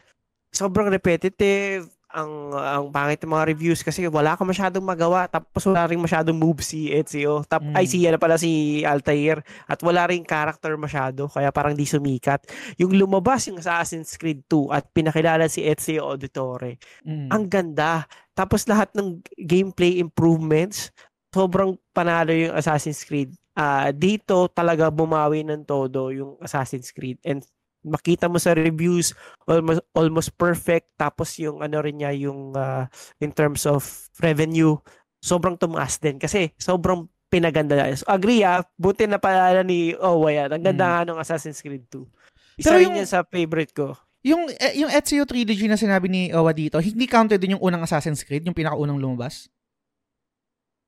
sobrang 0.51 0.91
repetitive, 0.91 1.87
ang 2.15 2.56
ang 2.56 2.86
pangit 2.95 3.19
ng 3.19 3.32
mga 3.36 3.45
reviews 3.51 3.84
kasi 3.84 4.08
wala 4.08 4.39
ka 4.39 4.47
masyadong 4.47 4.82
magawa. 4.82 5.28
Tapos 5.28 5.67
wala 5.67 5.84
ring 5.84 5.99
masyadong 5.99 6.39
move 6.39 6.63
si 6.63 6.88
Ezio. 6.88 7.43
Tap 7.43 7.60
mm. 7.60 7.75
ay 7.75 7.86
si 7.86 8.08
ano 8.08 8.15
pala 8.15 8.39
si 8.39 8.82
Altair. 8.88 9.43
At 9.67 9.84
wala 9.84 10.08
ring 10.08 10.23
character 10.23 10.71
masyado. 10.80 11.28
Kaya 11.28 11.51
parang 11.51 11.75
di 11.75 11.84
sumikat. 11.84 12.47
Yung 12.80 12.95
lumabas 12.95 13.51
yung 13.51 13.60
Assassin's 13.60 14.15
Creed 14.15 14.47
2 14.47 14.71
at 14.71 14.88
pinakilala 14.95 15.51
si 15.51 15.67
Ezio 15.67 16.08
Auditore. 16.08 16.80
Mm. 17.04 17.28
ang 17.28 17.43
ganda. 17.51 18.08
Tapos 18.32 18.63
lahat 18.71 18.95
ng 18.95 19.19
gameplay 19.36 19.99
improvements 19.99 20.95
sobrang 21.36 21.75
panalo 21.91 22.32
yung 22.32 22.56
Assassin's 22.56 23.04
Creed. 23.04 23.36
Uh, 23.56 23.91
dito 23.91 24.47
talaga 24.51 24.88
bumawi 24.88 25.43
ng 25.43 25.67
todo 25.67 26.12
yung 26.15 26.39
Assassin's 26.39 26.95
Creed. 26.95 27.19
And 27.28 27.43
makita 27.85 28.25
mo 28.25 28.41
sa 28.41 28.57
reviews 28.57 29.13
almost 29.45 29.85
almost 29.93 30.29
perfect 30.35 30.89
tapos 30.97 31.37
yung 31.37 31.61
ano 31.61 31.77
rin 31.85 32.01
niya 32.01 32.11
yung 32.17 32.57
uh, 32.57 32.89
in 33.21 33.29
terms 33.29 33.69
of 33.69 33.85
revenue 34.17 34.73
sobrang 35.21 35.57
tumaas 35.57 36.01
din 36.01 36.17
kasi 36.17 36.53
sobrang 36.57 37.05
pinaganda 37.29 37.75
niya. 37.75 37.99
So, 37.99 38.07
agree 38.07 38.45
ah, 38.45 38.61
buti 38.77 39.09
na 39.09 39.17
pala 39.17 39.65
ni 39.65 39.97
Owa 39.97 40.29
yan. 40.31 40.49
Ang 40.55 40.63
ganda 40.63 40.85
mm. 40.85 40.91
nga 40.93 41.01
ng 41.09 41.19
Assassin's 41.19 41.59
Creed 41.59 41.89
2. 41.89 42.61
Isa 42.61 42.71
Pero 42.71 42.77
rin 42.79 42.85
yung, 42.87 42.95
yan 43.01 43.09
sa 43.09 43.25
favorite 43.25 43.73
ko. 43.75 43.97
Yung 44.25 44.47
eh, 44.47 44.73
yung 44.79 44.89
Ezio 44.89 45.27
trilogy 45.27 45.67
na 45.67 45.75
sinabi 45.75 46.07
ni 46.07 46.21
Owa 46.31 46.55
dito, 46.55 46.79
hindi 46.79 47.05
counted 47.09 47.41
din 47.41 47.57
yung 47.57 47.65
unang 47.65 47.83
Assassin's 47.83 48.23
Creed, 48.23 48.45
yung 48.47 48.55
pinakaunang 48.55 49.01
lumabas? 49.01 49.51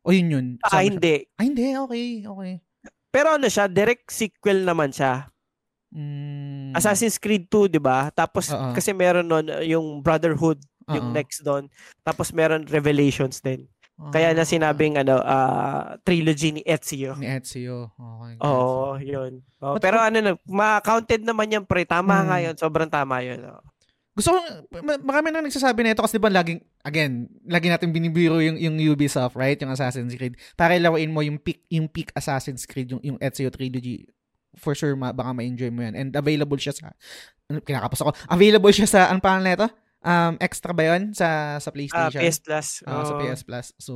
O 0.07 0.15
yun 0.15 0.31
yun? 0.31 0.47
Ah, 0.63 0.87
hindi. 0.87 1.27
Ah, 1.35 1.43
hindi. 1.43 1.75
Okay, 1.75 2.23
okay. 2.23 2.53
Pero 3.11 3.35
ano 3.35 3.51
siya, 3.51 3.67
direct 3.67 4.07
sequel 4.07 4.63
naman 4.63 4.95
siya. 4.95 5.27
Mm. 5.91 6.75
Assassin's 6.75 7.15
Creed 7.15 7.47
2, 7.47 7.71
'di 7.71 7.79
ba? 7.79 8.11
Tapos 8.11 8.51
uh-uh. 8.51 8.75
kasi 8.75 8.91
meron 8.91 9.27
nun 9.27 9.47
yung 9.63 10.03
Brotherhood, 10.03 10.59
uh-uh. 10.59 10.95
yung 10.99 11.15
next 11.15 11.41
doon. 11.47 11.71
Tapos 12.03 12.35
meron 12.35 12.67
Revelations 12.67 13.39
din. 13.39 13.65
Uh-huh. 13.97 14.13
Kaya 14.13 14.35
na 14.35 14.45
sinabing 14.45 14.99
ano, 14.99 15.17
uh, 15.23 15.97
trilogy 16.05 16.59
ni 16.59 16.61
Ezio. 16.61 17.17
Ni 17.17 17.25
Ezio. 17.25 17.95
Okay. 17.97 18.35
Oo, 18.43 18.99
'yun. 18.99 19.41
Oh, 19.63 19.79
pero 19.81 19.97
ano 19.97 20.17
na, 20.21 20.31
ma-counted 20.45 21.23
naman 21.23 21.49
yan 21.49 21.65
pre. 21.65 21.87
Tama 21.87 22.13
hmm. 22.19 22.25
nga 22.29 22.37
'yun, 22.43 22.55
sobrang 22.59 22.91
tama 22.91 23.23
'yun. 23.23 23.41
Oh. 23.47 23.63
Gusto 24.17 24.33
ko, 24.33 24.39
marami 25.05 25.29
nang 25.29 25.45
nagsasabi 25.45 25.85
na 25.85 25.93
ito 25.93 26.01
kasi 26.01 26.17
diba 26.17 26.33
laging, 26.33 26.57
again, 26.81 27.29
lagi 27.45 27.69
natin 27.69 27.93
binibiro 27.93 28.41
yung, 28.41 28.57
yung 28.57 28.73
Ubisoft, 28.89 29.37
right? 29.37 29.61
Yung 29.61 29.69
Assassin's 29.69 30.17
Creed. 30.17 30.33
Para 30.57 30.73
laruin 30.73 31.13
mo 31.13 31.21
yung 31.21 31.37
peak, 31.37 31.61
yung 31.69 31.85
peak 31.85 32.09
Assassin's 32.17 32.65
Creed, 32.65 32.97
yung, 32.97 33.01
yung 33.05 33.21
Ezio 33.21 33.53
Trilogy 33.53 34.09
for 34.55 34.71
sure 34.77 34.95
ma- 34.95 35.11
baka 35.11 35.35
ma-enjoy 35.35 35.73
mo 35.73 35.83
yan. 35.83 35.95
And 35.97 36.09
available 36.15 36.55
siya 36.55 36.73
sa, 36.77 36.95
ano, 37.51 37.59
kinakapos 37.59 37.99
ako, 38.05 38.11
available 38.31 38.71
siya 38.71 38.87
sa, 38.87 38.99
ano 39.11 39.19
pangalan 39.19 39.57
nito? 39.57 39.67
Um, 40.07 40.39
extra 40.39 40.71
ba 40.71 40.95
yun 40.95 41.11
sa, 41.11 41.59
sa 41.59 41.69
PlayStation? 41.73 42.21
Uh, 42.21 42.23
PS 42.23 42.37
Plus. 42.39 42.67
Uh, 42.85 42.91
oh. 42.93 43.03
Sa 43.03 43.13
PS 43.19 43.41
Plus. 43.43 43.67
So, 43.81 43.93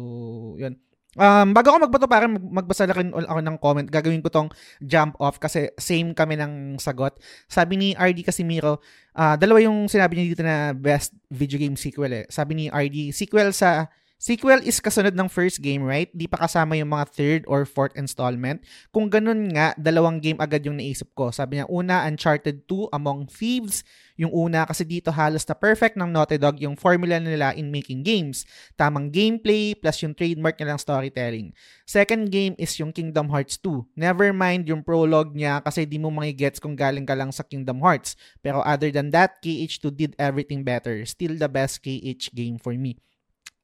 yun. 0.60 0.76
Um, 1.20 1.52
bago 1.52 1.76
ako 1.76 1.92
magbato, 1.92 2.08
para 2.08 2.24
magbasa 2.32 2.88
lang 2.88 3.12
ako 3.12 3.40
ng 3.44 3.58
comment, 3.60 3.88
gagawin 3.92 4.24
ko 4.24 4.32
tong 4.32 4.50
jump 4.80 5.20
off 5.20 5.44
kasi 5.44 5.68
same 5.76 6.16
kami 6.16 6.40
ng 6.40 6.80
sagot. 6.80 7.20
Sabi 7.52 7.76
ni 7.76 7.88
RD 7.92 8.24
Casimiro, 8.24 8.80
uh, 9.20 9.36
dalawa 9.36 9.60
yung 9.60 9.92
sinabi 9.92 10.16
niya 10.16 10.32
dito 10.32 10.44
na 10.48 10.72
best 10.72 11.12
video 11.28 11.60
game 11.60 11.76
sequel 11.76 12.24
eh. 12.24 12.26
Sabi 12.32 12.56
ni 12.56 12.66
RD, 12.72 13.12
sequel 13.12 13.52
sa 13.52 13.92
Sequel 14.22 14.62
is 14.62 14.78
kasunod 14.78 15.18
ng 15.18 15.26
first 15.26 15.66
game, 15.66 15.82
right? 15.82 16.06
Di 16.14 16.30
pa 16.30 16.46
kasama 16.46 16.78
yung 16.78 16.94
mga 16.94 17.10
third 17.10 17.42
or 17.50 17.66
fourth 17.66 17.98
installment. 17.98 18.62
Kung 18.94 19.10
ganun 19.10 19.50
nga, 19.50 19.74
dalawang 19.82 20.22
game 20.22 20.38
agad 20.38 20.62
yung 20.62 20.78
naisip 20.78 21.10
ko. 21.18 21.34
Sabi 21.34 21.58
niya, 21.58 21.66
una, 21.66 22.06
Uncharted 22.06 22.70
2, 22.70 22.94
Among 22.94 23.26
Thieves. 23.26 23.82
Yung 24.22 24.30
una, 24.30 24.70
kasi 24.70 24.86
dito 24.86 25.10
halos 25.10 25.42
na 25.50 25.58
perfect 25.58 25.98
ng 25.98 26.06
Naughty 26.06 26.38
Dog 26.38 26.62
yung 26.62 26.78
formula 26.78 27.18
nila 27.18 27.58
in 27.58 27.74
making 27.74 28.06
games. 28.06 28.46
Tamang 28.78 29.10
gameplay, 29.10 29.74
plus 29.74 30.06
yung 30.06 30.14
trademark 30.14 30.54
nilang 30.62 30.78
storytelling. 30.78 31.50
Second 31.90 32.30
game 32.30 32.54
is 32.62 32.78
yung 32.78 32.94
Kingdom 32.94 33.26
Hearts 33.26 33.58
2. 33.58 33.98
Never 33.98 34.30
mind 34.38 34.70
yung 34.70 34.86
prologue 34.86 35.34
niya 35.34 35.66
kasi 35.66 35.90
di 35.90 35.98
mo 35.98 36.14
gets 36.38 36.62
kung 36.62 36.78
galing 36.78 37.10
ka 37.10 37.18
lang 37.18 37.34
sa 37.34 37.42
Kingdom 37.42 37.82
Hearts. 37.82 38.14
Pero 38.46 38.62
other 38.62 38.94
than 38.94 39.10
that, 39.10 39.42
KH2 39.42 39.90
did 39.98 40.14
everything 40.22 40.62
better. 40.62 41.10
Still 41.10 41.42
the 41.42 41.50
best 41.50 41.82
KH 41.82 42.30
game 42.38 42.62
for 42.62 42.78
me. 42.78 43.02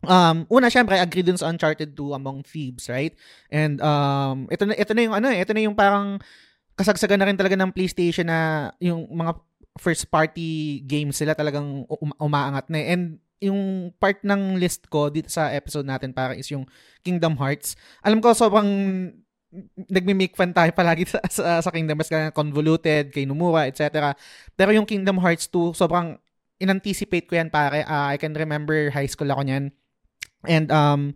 Um, 0.05 0.45
una 0.53 0.69
syempre 0.69 1.01
agree 1.01 1.25
dun 1.25 1.41
sa 1.41 1.49
Uncharted 1.49 1.97
2 1.97 2.13
Among 2.13 2.45
Thieves, 2.45 2.85
right? 2.85 3.17
And 3.49 3.81
um 3.81 4.45
ito 4.53 4.69
na 4.69 4.77
ito 4.77 4.91
na 4.93 5.01
yung 5.01 5.15
ano 5.17 5.27
eh, 5.33 5.41
ito 5.41 5.51
na 5.57 5.61
yung 5.65 5.73
parang 5.73 6.21
kasagsagan 6.77 7.17
na 7.17 7.25
rin 7.25 7.39
talaga 7.39 7.57
ng 7.57 7.73
PlayStation 7.73 8.29
na 8.29 8.69
yung 8.77 9.09
mga 9.09 9.41
first 9.81 10.05
party 10.13 10.81
games 10.85 11.17
sila 11.17 11.33
talagang 11.33 11.85
um- 11.89 12.17
umaangat 12.21 12.69
na 12.69 12.77
eh. 12.77 12.87
And 12.93 13.03
yung 13.41 13.93
part 13.97 14.21
ng 14.21 14.57
list 14.57 14.89
ko 14.89 15.09
dito 15.09 15.29
sa 15.29 15.53
episode 15.53 15.85
natin 15.85 16.13
para 16.13 16.33
is 16.37 16.49
yung 16.49 16.65
Kingdom 17.01 17.37
Hearts. 17.37 17.73
Alam 18.05 18.21
ko 18.21 18.33
sobrang 18.33 18.69
nagmi-make 19.89 20.35
fun 20.35 20.51
tayo 20.51 20.69
palagi 20.73 21.07
sa, 21.07 21.21
sa, 21.29 21.61
sa 21.61 21.69
Kingdom 21.73 21.97
Hearts 21.97 22.11
kaya 22.11 22.33
convoluted, 22.33 23.09
kay 23.09 23.25
Nomura, 23.25 23.65
etc. 23.65 24.13
Pero 24.53 24.73
yung 24.73 24.85
Kingdom 24.85 25.17
Hearts 25.21 25.49
2, 25.49 25.73
sobrang 25.77 26.17
in-anticipate 26.57 27.29
ko 27.29 27.37
yan 27.37 27.49
pare. 27.53 27.85
Uh, 27.85 28.13
I 28.13 28.17
can 28.17 28.33
remember 28.33 28.89
high 28.89 29.09
school 29.09 29.29
ako 29.29 29.45
niyan. 29.45 29.73
And 30.45 30.69
um 30.69 31.15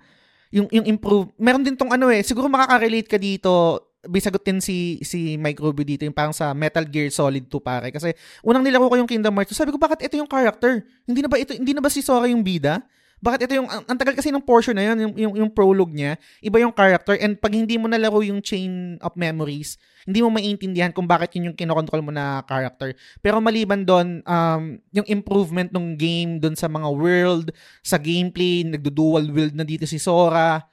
yung 0.51 0.67
yung 0.71 0.85
improve, 0.87 1.31
meron 1.39 1.63
din 1.63 1.77
tong 1.79 1.93
ano 1.93 2.11
eh, 2.11 2.23
siguro 2.25 2.51
makaka-relate 2.51 3.07
ka 3.07 3.19
dito 3.21 3.79
bisagutin 4.01 4.57
si 4.57 4.97
si 5.05 5.37
Mike 5.37 5.61
Rubio 5.61 5.85
dito 5.85 6.01
yung 6.01 6.15
parang 6.17 6.33
sa 6.33 6.57
Metal 6.57 6.81
Gear 6.89 7.13
Solid 7.13 7.45
2 7.45 7.61
pare. 7.61 7.93
Kasi 7.93 8.11
unang 8.41 8.65
nilaro 8.65 8.89
ko 8.89 8.97
yung 8.97 9.09
Kingdom 9.09 9.37
Hearts 9.37 9.53
sabi 9.53 9.69
ko 9.69 9.77
bakit 9.77 10.01
ito 10.01 10.17
yung 10.17 10.29
character? 10.29 10.81
Hindi 11.05 11.21
na 11.21 11.29
ba 11.29 11.37
ito 11.37 11.53
hindi 11.53 11.71
na 11.77 11.81
ba 11.85 11.89
si 11.93 12.01
Sora 12.01 12.25
yung 12.25 12.41
bida 12.41 12.81
bakit 13.21 13.45
ito 13.45 13.53
yung, 13.61 13.69
ang, 13.69 13.85
ang 13.85 13.97
tagal 14.01 14.17
kasi 14.17 14.33
ng 14.33 14.41
portion 14.41 14.73
na 14.73 14.81
yun, 14.81 14.97
yung, 14.97 15.13
yung, 15.13 15.33
yung 15.45 15.51
prologue 15.53 15.93
niya, 15.93 16.17
iba 16.41 16.57
yung 16.57 16.73
character, 16.73 17.13
and 17.21 17.37
pag 17.37 17.53
hindi 17.53 17.77
mo 17.77 17.85
nalaro 17.85 18.25
yung 18.25 18.41
chain 18.41 18.97
of 18.97 19.13
memories, 19.13 19.77
hindi 20.09 20.25
mo 20.25 20.33
maintindihan 20.33 20.89
kung 20.89 21.05
bakit 21.05 21.37
yun 21.37 21.53
yung 21.53 21.57
kinokontrol 21.57 22.01
mo 22.01 22.09
na 22.09 22.41
character. 22.49 22.97
Pero 23.21 23.37
maliban 23.37 23.85
doon, 23.85 24.25
um, 24.25 24.81
yung 24.89 25.05
improvement 25.05 25.69
ng 25.69 25.93
game 25.93 26.41
doon 26.41 26.57
sa 26.57 26.65
mga 26.65 26.89
world, 26.89 27.53
sa 27.85 28.01
gameplay, 28.01 28.65
nagdo-dual 28.65 29.29
world 29.29 29.53
na 29.53 29.63
dito 29.69 29.85
si 29.85 30.01
Sora, 30.01 30.65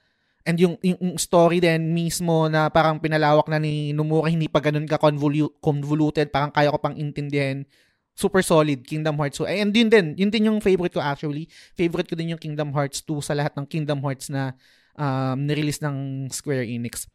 and 0.49 0.57
yung, 0.57 0.81
yung 0.81 1.21
story 1.21 1.61
din 1.61 1.93
mismo 1.93 2.49
na 2.49 2.73
parang 2.73 2.97
pinalawak 2.97 3.45
na 3.53 3.61
ni 3.61 3.93
Nomura, 3.93 4.33
hindi 4.33 4.49
pa 4.49 4.65
ganun 4.65 4.89
ka 4.89 4.97
convoluted, 5.61 6.33
parang 6.33 6.49
kaya 6.49 6.73
ko 6.73 6.81
pang 6.81 6.97
intindihan 6.97 7.69
super 8.19 8.43
solid 8.43 8.83
Kingdom 8.83 9.15
Hearts 9.15 9.39
2. 9.39 9.47
And 9.47 9.71
yun 9.71 9.87
din, 9.87 10.07
yun 10.19 10.31
din 10.35 10.51
yung 10.51 10.59
favorite 10.59 10.91
ko 10.91 10.99
actually. 10.99 11.47
Favorite 11.79 12.11
ko 12.11 12.19
din 12.19 12.35
yung 12.35 12.43
Kingdom 12.43 12.75
Hearts 12.75 13.07
2 13.07 13.23
sa 13.23 13.39
lahat 13.39 13.55
ng 13.55 13.63
Kingdom 13.71 14.03
Hearts 14.03 14.27
na 14.27 14.59
um, 14.99 15.39
nirelease 15.47 15.79
ng 15.79 16.27
Square 16.35 16.67
Enix. 16.67 17.07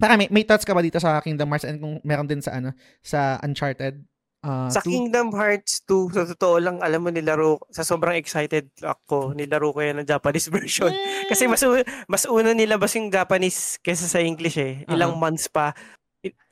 Para 0.00 0.16
may, 0.16 0.32
may 0.32 0.48
thoughts 0.48 0.64
ka 0.64 0.72
ba 0.72 0.80
dito 0.80 0.96
sa 0.96 1.20
Kingdom 1.20 1.52
Hearts 1.52 1.68
and 1.68 1.76
kung 1.76 2.00
meron 2.00 2.24
din 2.24 2.40
sa 2.40 2.56
ano 2.56 2.72
sa 3.04 3.36
Uncharted? 3.44 4.00
Uh, 4.40 4.72
sa 4.72 4.80
2? 4.80 4.88
Kingdom 4.88 5.36
Hearts 5.36 5.84
2, 5.84 6.16
sa 6.16 6.24
totoo 6.24 6.56
lang, 6.56 6.80
alam 6.80 7.04
mo, 7.04 7.12
nilaro, 7.12 7.60
sa 7.68 7.84
sobrang 7.84 8.16
excited 8.16 8.72
ako, 8.80 9.36
nilaro 9.36 9.68
ko 9.68 9.84
yan 9.84 10.00
ng 10.00 10.08
Japanese 10.08 10.48
version. 10.56 10.88
Kasi 11.28 11.44
mas, 11.44 11.60
mas 12.08 12.24
una 12.24 12.56
nilabas 12.56 12.96
yung 12.96 13.12
Japanese 13.12 13.76
kaysa 13.84 14.08
sa 14.08 14.24
English 14.24 14.56
eh. 14.56 14.88
Ilang 14.88 15.20
uh-huh. 15.20 15.28
months 15.28 15.52
pa 15.52 15.76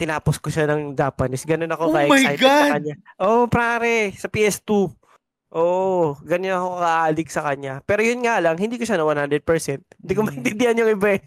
tinapos 0.00 0.40
ko 0.40 0.48
siya 0.48 0.64
ng 0.68 0.96
Japanese. 0.96 1.44
Ganun 1.44 1.72
ako 1.72 1.85
oh 1.90 1.94
ka-excited 1.94 2.48
sa 2.48 2.72
kanya. 2.76 2.94
Oh, 3.20 3.44
pare, 3.46 4.16
sa 4.16 4.28
PS2. 4.33 4.88
Oh, 5.48 6.16
ganyan 6.24 6.61
ako 6.61 6.68
ka-addict 6.81 7.33
sa 7.33 7.44
kanya. 7.44 7.81
Pero 7.85 8.04
yun 8.04 8.20
nga 8.20 8.40
lang, 8.40 8.57
hindi 8.61 8.76
ko 8.76 8.85
siya 8.85 9.00
na 9.00 9.09
100%. 9.09 9.40
Hindi 9.40 10.12
ko 10.12 10.20
hmm. 10.24 10.28
maintindihan 10.28 10.81
yung 10.81 10.92
iba 10.92 11.09
eh. 11.16 11.22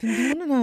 Hindi 0.00 0.32
mo 0.36 0.44
na. 0.48 0.62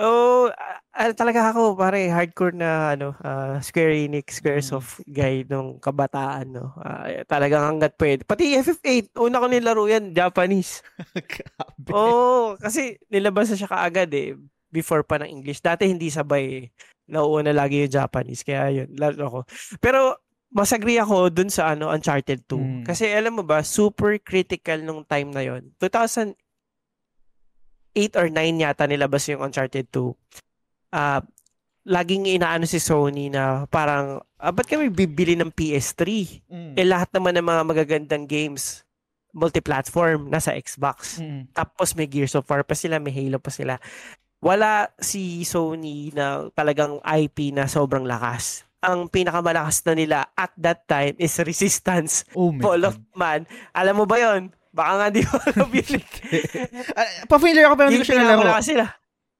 Oh, 0.00 0.48
uh, 0.48 1.12
talaga 1.12 1.52
ako 1.52 1.76
pare 1.76 2.08
hardcore 2.08 2.56
na 2.56 2.96
ano 2.96 3.12
uh, 3.20 3.60
Square 3.60 3.92
Enix, 4.00 4.40
Squaresoft 4.40 5.04
mm. 5.04 5.12
guy 5.12 5.44
nung 5.44 5.76
kabataan 5.76 6.56
no. 6.56 6.72
Uh, 6.80 7.20
talagang 7.28 7.68
hangga't 7.68 8.00
pwede. 8.00 8.24
Pati 8.24 8.56
FF8, 8.64 9.20
una 9.20 9.44
ko 9.44 9.46
nilaro 9.52 9.84
yan 9.84 10.16
Japanese. 10.16 10.80
Oh, 11.92 12.54
kasi 12.60 12.96
nilabas 13.10 13.50
na 13.50 13.58
siya 13.60 13.68
kaagad 13.68 14.08
eh 14.14 14.38
before 14.70 15.02
pa 15.02 15.20
ng 15.20 15.30
English. 15.30 15.60
Dati 15.60 15.86
hindi 15.86 16.08
sabay 16.08 16.44
eh. 16.62 16.66
Nauuna 17.10 17.50
lagi 17.50 17.84
yung 17.84 17.92
Japanese 17.92 18.46
kaya 18.46 18.82
yun 18.82 18.90
laro 18.94 19.26
ko. 19.26 19.40
Pero 19.82 20.18
mas 20.50 20.74
agree 20.74 20.98
ako 20.98 21.30
dun 21.30 21.50
sa 21.50 21.74
ano 21.74 21.90
Uncharted 21.90 22.42
2. 22.46 22.58
Mm. 22.58 22.82
Kasi 22.86 23.06
alam 23.10 23.38
mo 23.38 23.46
ba, 23.46 23.62
super 23.62 24.18
critical 24.18 24.82
nung 24.82 25.06
time 25.06 25.30
na 25.30 25.42
yon. 25.46 25.70
2000 25.78 26.34
8 27.94 28.14
or 28.18 28.30
9 28.30 28.62
yata 28.62 28.86
nilabas 28.86 29.26
yung 29.30 29.42
Uncharted 29.42 29.90
2. 29.90 29.98
Uh, 29.98 30.14
ah, 30.94 31.22
laging 31.86 32.30
inaano 32.30 32.66
si 32.66 32.78
Sony 32.78 33.30
na 33.30 33.66
parang, 33.66 34.22
ah, 34.38 34.52
ba't 34.54 34.66
kami 34.66 34.90
bibili 34.90 35.34
ng 35.34 35.50
PS3? 35.50 36.02
Mm. 36.46 36.74
Eh 36.78 36.86
lahat 36.86 37.10
naman 37.14 37.34
ng 37.38 37.46
mga 37.46 37.62
magagandang 37.66 38.24
games, 38.30 38.86
multi-platform, 39.34 40.30
nasa 40.30 40.54
Xbox. 40.54 41.18
Mm. 41.18 41.50
Tapos 41.54 41.94
may 41.94 42.06
Gears 42.06 42.34
of 42.38 42.46
War 42.46 42.62
pa 42.62 42.74
sila, 42.74 43.02
may 43.02 43.14
Halo 43.14 43.38
pa 43.42 43.50
sila. 43.50 43.78
Wala 44.40 44.88
si 44.96 45.44
Sony 45.44 46.12
na 46.16 46.48
talagang 46.56 47.00
IP 47.04 47.52
na 47.52 47.68
sobrang 47.68 48.08
lakas. 48.08 48.64
Ang 48.80 49.12
pinakamalakas 49.12 49.84
na 49.84 49.92
nila 49.92 50.18
at 50.32 50.56
that 50.56 50.88
time 50.88 51.12
is 51.20 51.36
Resistance, 51.44 52.24
oh 52.32 52.48
Fall 52.56 52.88
of 52.88 52.96
Man. 53.12 53.44
Alam 53.76 54.00
mo 54.00 54.04
ba 54.08 54.16
yon 54.16 54.48
Baka 54.70 54.92
nga 54.96 55.08
di 55.12 55.20
ko 55.26 55.34
alam 55.36 55.68
yun. 55.68 56.00
uh, 56.94 57.10
pa-familiar 57.26 57.68
ako 57.68 57.74
pero 57.76 57.88
hindi 57.90 58.00
ko 58.00 58.06
siya 58.06 58.22
nalaro. 58.22 58.62
sila. 58.62 58.86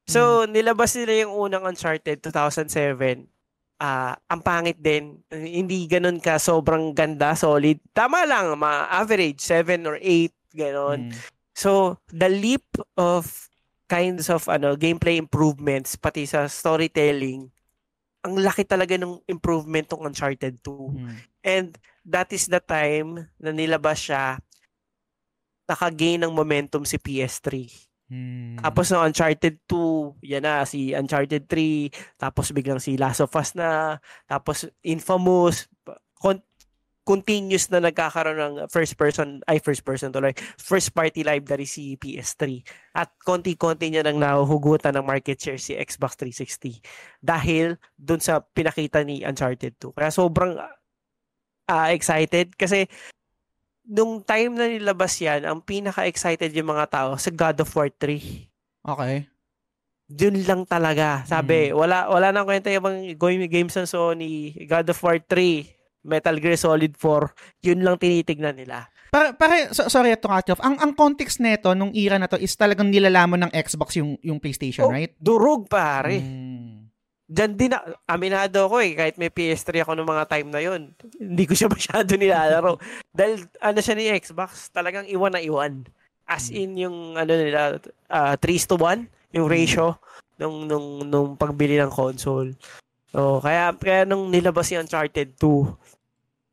So, 0.05 0.43
hmm. 0.43 0.51
nilabas 0.51 0.91
nila 0.99 1.25
yung 1.25 1.33
unang 1.33 1.65
Uncharted 1.65 2.19
2007. 2.19 3.25
Ah, 3.81 4.13
uh, 4.13 4.13
ang 4.29 4.45
pangit 4.45 4.77
din. 4.77 5.17
Hindi 5.31 5.89
ganun 5.89 6.21
ka 6.21 6.37
sobrang 6.37 6.93
ganda, 6.93 7.33
solid. 7.33 7.81
Tama 7.95 8.29
lang, 8.29 8.53
ma 8.59 8.85
average 8.91 9.41
7 9.41 9.81
or 9.89 9.97
8 9.97 10.29
ganon. 10.53 11.09
Hmm. 11.09 11.15
So, 11.55 11.97
the 12.11 12.29
leap 12.29 12.67
of 12.99 13.50
kinds 13.91 14.31
of 14.31 14.47
ano 14.47 14.79
gameplay 14.79 15.19
improvements 15.19 15.99
pati 15.99 16.23
sa 16.23 16.47
storytelling 16.47 17.51
ang 18.21 18.37
laki 18.37 18.63
talaga 18.65 18.95
ng 19.01 19.17
improvement 19.25 19.89
ng 19.89 20.13
Uncharted 20.13 20.61
2. 20.61 20.69
Hmm. 20.69 21.17
And 21.41 21.67
that 22.05 22.29
is 22.29 22.45
the 22.45 22.61
time 22.61 23.25
na 23.41 23.49
nilabas 23.49 23.97
siya 23.97 24.37
naka-gain 25.65 26.21
ng 26.21 26.33
momentum 26.33 26.85
si 26.85 27.01
PS3. 27.01 27.65
Hmm. 28.11 28.59
Tapos 28.61 28.93
no 28.93 29.01
Uncharted 29.01 29.57
2, 29.65 30.21
yan 30.21 30.43
na 30.45 30.67
si 30.69 30.93
Uncharted 30.93 31.49
3, 31.49 32.19
tapos 32.19 32.53
biglang 32.53 32.77
si 32.77 32.93
Last 32.99 33.25
of 33.25 33.33
Us 33.33 33.57
na, 33.57 33.97
tapos 34.29 34.69
Infamous, 34.85 35.65
continuous 37.11 37.67
na 37.67 37.83
nagkakaroon 37.83 38.39
ng 38.39 38.55
first 38.71 38.95
person, 38.95 39.43
ay 39.51 39.59
first 39.59 39.83
person 39.83 40.15
tuloy, 40.15 40.31
first 40.55 40.95
party 40.95 41.27
library 41.27 41.67
si 41.67 41.99
PS3. 41.99 42.63
At 42.95 43.11
konti-konti 43.27 43.91
niya 43.91 44.07
nang 44.07 44.23
nahuhugutan 44.23 44.95
ng 44.95 45.03
market 45.03 45.35
share 45.35 45.59
si 45.59 45.75
Xbox 45.75 46.15
360 46.15 46.79
dahil 47.19 47.75
dun 47.99 48.23
sa 48.23 48.39
pinakita 48.39 49.03
ni 49.03 49.27
Uncharted 49.27 49.75
2. 49.75 49.91
Kaya 49.91 50.07
sobrang 50.07 50.55
uh, 50.55 51.87
excited 51.91 52.55
kasi 52.55 52.87
nung 53.83 54.23
time 54.23 54.55
na 54.55 54.71
nilabas 54.71 55.19
yan, 55.19 55.43
ang 55.43 55.59
pinaka-excited 55.59 56.55
yung 56.55 56.71
mga 56.71 56.87
tao 56.87 57.19
sa 57.19 57.27
God 57.27 57.59
of 57.59 57.71
War 57.75 57.91
3. 57.91 58.87
Okay. 58.87 59.27
Yun 60.15 60.47
lang 60.47 60.63
talaga. 60.63 61.27
Sabi, 61.27 61.71
mm. 61.71 61.75
wala 61.75 62.07
wala 62.07 62.31
nang 62.31 62.47
kwenta 62.47 62.71
yung 62.71 62.87
mga 62.87 63.51
games 63.51 63.75
ng 63.75 63.87
Sony, 63.87 64.55
God 64.63 64.87
of 64.95 64.99
War 65.03 65.19
3, 65.19 65.80
Metal 66.01 66.35
Gear 66.41 66.57
Solid 66.57 66.97
4, 66.97 67.65
yun 67.65 67.85
lang 67.85 68.01
tinitignan 68.01 68.57
nila. 68.57 68.89
Para, 69.11 69.35
para 69.35 69.75
so, 69.75 69.91
sorry 69.91 70.15
to 70.15 70.31
cut 70.31 70.55
off. 70.55 70.63
Ang 70.63 70.79
ang 70.79 70.95
context 70.95 71.43
nito 71.43 71.75
nung 71.75 71.91
era 71.91 72.15
na 72.15 72.31
to 72.31 72.39
is 72.39 72.55
talagang 72.55 72.87
nilalamon 72.87 73.43
ng 73.43 73.51
Xbox 73.51 73.99
yung 73.99 74.15
yung 74.23 74.39
PlayStation, 74.39 74.87
oh, 74.87 74.93
right? 74.95 75.11
Durog 75.19 75.67
pare. 75.67 76.23
Mm. 76.23 76.87
Diyan 77.31 77.51
din, 77.55 77.71
na, 77.71 77.79
aminado 78.11 78.67
ako 78.67 78.83
eh, 78.83 78.91
kahit 78.91 79.15
may 79.15 79.31
PS3 79.31 79.87
ako 79.87 79.95
noong 79.95 80.11
mga 80.11 80.27
time 80.27 80.47
na 80.51 80.59
yon 80.59 80.81
hindi 81.15 81.43
ko 81.47 81.55
siya 81.55 81.71
masyado 81.75 82.19
nilalaro. 82.19 82.75
Dahil 83.11 83.47
ano 83.63 83.79
siya 83.79 83.95
ni 83.95 84.11
Xbox, 84.11 84.67
talagang 84.75 85.07
iwan 85.07 85.31
na 85.31 85.39
iwan. 85.39 85.87
As 86.27 86.51
hmm. 86.51 86.59
in 86.59 86.71
yung 86.87 86.97
ano 87.15 87.31
nila, 87.31 87.79
uh, 88.11 88.35
ah, 88.35 88.35
3 88.35 88.67
to 88.67 88.75
1, 88.75 89.35
yung 89.39 89.47
hmm. 89.47 89.55
ratio 89.55 89.95
nung, 90.35 90.67
nung, 90.67 90.87
nung 91.07 91.29
pagbili 91.39 91.79
ng 91.79 91.91
console. 91.91 92.51
So, 93.11 93.39
kaya, 93.39 93.75
kaya 93.79 94.03
nung 94.03 94.27
nilabas 94.27 94.67
yung 94.71 94.83
Uncharted 94.83 95.35
2, 95.39 95.71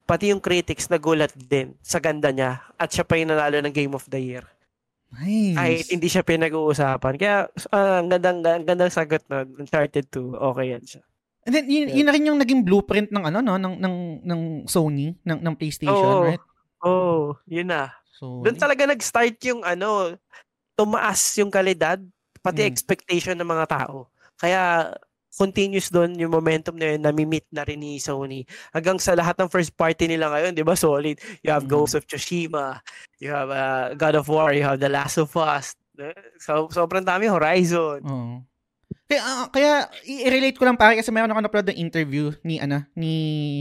pati 0.08 0.32
yung 0.32 0.40
critics 0.40 0.88
nagulat 0.88 1.36
din 1.36 1.76
sa 1.84 2.00
ganda 2.00 2.32
niya 2.32 2.64
at 2.80 2.88
siya 2.88 3.04
pa 3.04 3.20
yung 3.20 3.28
nanalo 3.28 3.60
ng 3.60 3.74
Game 3.76 3.92
of 3.92 4.08
the 4.08 4.16
Year. 4.16 4.48
Nice. 5.12 5.56
Kahit 5.56 5.86
hindi 5.92 6.08
siya 6.08 6.24
pinag-uusapan. 6.24 7.14
Kaya, 7.20 7.48
uh, 7.48 8.00
ang 8.00 8.08
gandang, 8.08 8.40
ang 8.44 8.64
gandang 8.64 8.92
sagot 8.92 9.24
na 9.28 9.44
Uncharted 9.44 10.08
2, 10.12 10.36
okay 10.36 10.66
yan 10.72 10.84
siya. 10.84 11.02
And 11.48 11.52
then, 11.56 11.64
yun, 11.68 11.88
yeah. 11.88 11.96
yun 12.00 12.06
na 12.08 12.14
rin 12.16 12.28
yung 12.28 12.40
naging 12.40 12.60
blueprint 12.64 13.08
ng 13.08 13.24
ano, 13.24 13.40
no? 13.40 13.56
Ng, 13.56 13.80
ng, 13.80 13.96
ng 14.24 14.40
Sony, 14.68 15.16
ng, 15.24 15.40
ng 15.40 15.54
PlayStation, 15.56 16.12
oh, 16.12 16.28
right? 16.28 16.44
Oo, 16.84 16.92
oh, 16.92 17.24
yun 17.48 17.72
na. 17.72 17.88
So, 18.12 18.44
Doon 18.44 18.60
talaga 18.60 18.84
nag-start 18.84 19.40
yung 19.48 19.64
ano, 19.64 20.12
tumaas 20.76 21.20
yung 21.40 21.48
kalidad, 21.48 22.00
pati 22.44 22.64
mm. 22.64 22.68
expectation 22.68 23.36
ng 23.36 23.48
mga 23.48 23.64
tao. 23.64 24.12
Kaya, 24.36 24.92
continuous 25.34 25.92
doon 25.92 26.16
yung 26.16 26.32
momentum 26.32 26.74
na 26.76 26.94
yun, 26.94 27.00
nami-meet 27.04 27.46
na 27.52 27.62
rin 27.66 27.80
ni 27.80 28.00
Sony. 28.00 28.48
Hanggang 28.72 28.96
sa 28.96 29.12
lahat 29.12 29.36
ng 29.36 29.52
first 29.52 29.76
party 29.76 30.08
nila 30.08 30.32
ngayon, 30.32 30.56
di 30.56 30.64
ba, 30.64 30.74
solid. 30.74 31.20
You 31.44 31.52
have 31.52 31.68
mm. 31.68 31.72
Ghost 31.72 31.94
of 31.94 32.08
Tsushima, 32.08 32.80
you 33.20 33.30
have 33.30 33.52
uh, 33.52 33.92
God 33.94 34.16
of 34.16 34.26
War, 34.26 34.56
you 34.56 34.64
have 34.64 34.80
The 34.80 34.90
Last 34.90 35.20
of 35.20 35.30
Us. 35.36 35.76
So, 36.38 36.70
sobrang 36.70 37.04
dami, 37.04 37.26
Horizon. 37.26 38.00
Oo. 38.06 38.36
Kaya, 39.08 39.20
uh, 39.24 39.46
kaya 39.48 39.72
i-relate 40.04 40.56
ko 40.60 40.68
lang 40.68 40.76
pare 40.76 41.00
kasi 41.00 41.08
meron 41.08 41.32
ako 41.32 41.40
na-upload 41.40 41.68
ng 41.72 41.80
interview 41.80 42.28
ni 42.44 42.60
ano 42.60 42.84
ni 42.92 43.12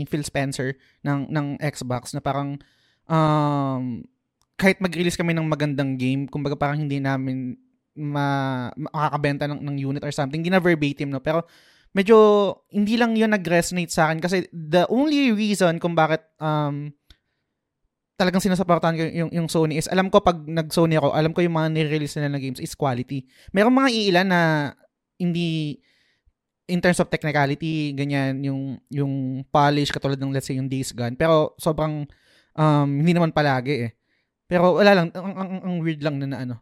Phil 0.04 0.20
Spencer 0.20 0.76
ng 1.00 1.32
ng 1.32 1.56
Xbox 1.64 2.12
na 2.12 2.20
parang 2.20 2.60
um, 3.08 4.04
kahit 4.60 4.76
mag-release 4.82 5.16
kami 5.16 5.32
ng 5.32 5.48
magandang 5.48 5.96
game, 5.96 6.28
kumbaga 6.28 6.58
parang 6.58 6.84
hindi 6.84 7.00
namin 7.00 7.56
ma 7.98 8.70
makakabenta 8.78 9.50
ng, 9.50 9.60
ng 9.60 9.76
unit 9.82 10.02
or 10.06 10.14
something. 10.14 10.38
Hindi 10.38 10.54
na 10.54 10.62
verbatim, 10.62 11.10
no? 11.10 11.18
Pero 11.18 11.42
medyo 11.92 12.16
hindi 12.70 12.94
lang 12.94 13.18
yun 13.18 13.34
nag-resonate 13.34 13.90
sa 13.90 14.08
akin 14.08 14.22
kasi 14.22 14.46
the 14.54 14.86
only 14.86 15.34
reason 15.34 15.82
kung 15.82 15.98
bakit 15.98 16.22
um, 16.38 16.94
talagang 18.18 18.42
sinusuportahan 18.42 18.94
ko 18.98 19.02
yung, 19.08 19.30
yung 19.30 19.48
Sony 19.48 19.78
is 19.78 19.86
alam 19.86 20.10
ko 20.10 20.18
pag 20.18 20.42
nag-Sony 20.42 20.98
ako, 20.98 21.14
alam 21.14 21.30
ko 21.30 21.42
yung 21.42 21.54
mga 21.54 21.68
nire-release 21.70 22.18
nila 22.18 22.34
na 22.34 22.42
games 22.42 22.58
is 22.58 22.74
quality. 22.74 23.26
Merong 23.54 23.74
mga 23.74 23.90
iilan 23.94 24.26
na 24.26 24.40
hindi 25.18 25.78
in 26.68 26.84
terms 26.84 27.00
of 27.00 27.08
technicality, 27.08 27.96
ganyan, 27.96 28.44
yung, 28.44 28.76
yung 28.92 29.40
polish, 29.48 29.88
katulad 29.88 30.20
ng 30.20 30.36
let's 30.36 30.44
say 30.44 30.60
yung 30.60 30.68
Days 30.68 30.92
Gone. 30.92 31.16
Pero 31.16 31.56
sobrang, 31.56 32.04
um, 32.52 32.88
hindi 32.92 33.16
naman 33.16 33.32
palagi 33.32 33.88
eh. 33.88 33.90
Pero 34.44 34.76
wala 34.76 34.92
lang, 34.92 35.08
ang, 35.16 35.34
ang, 35.34 35.50
ang 35.64 35.74
weird 35.80 36.04
lang 36.04 36.20
na, 36.20 36.28
na 36.28 36.38
ano, 36.44 36.54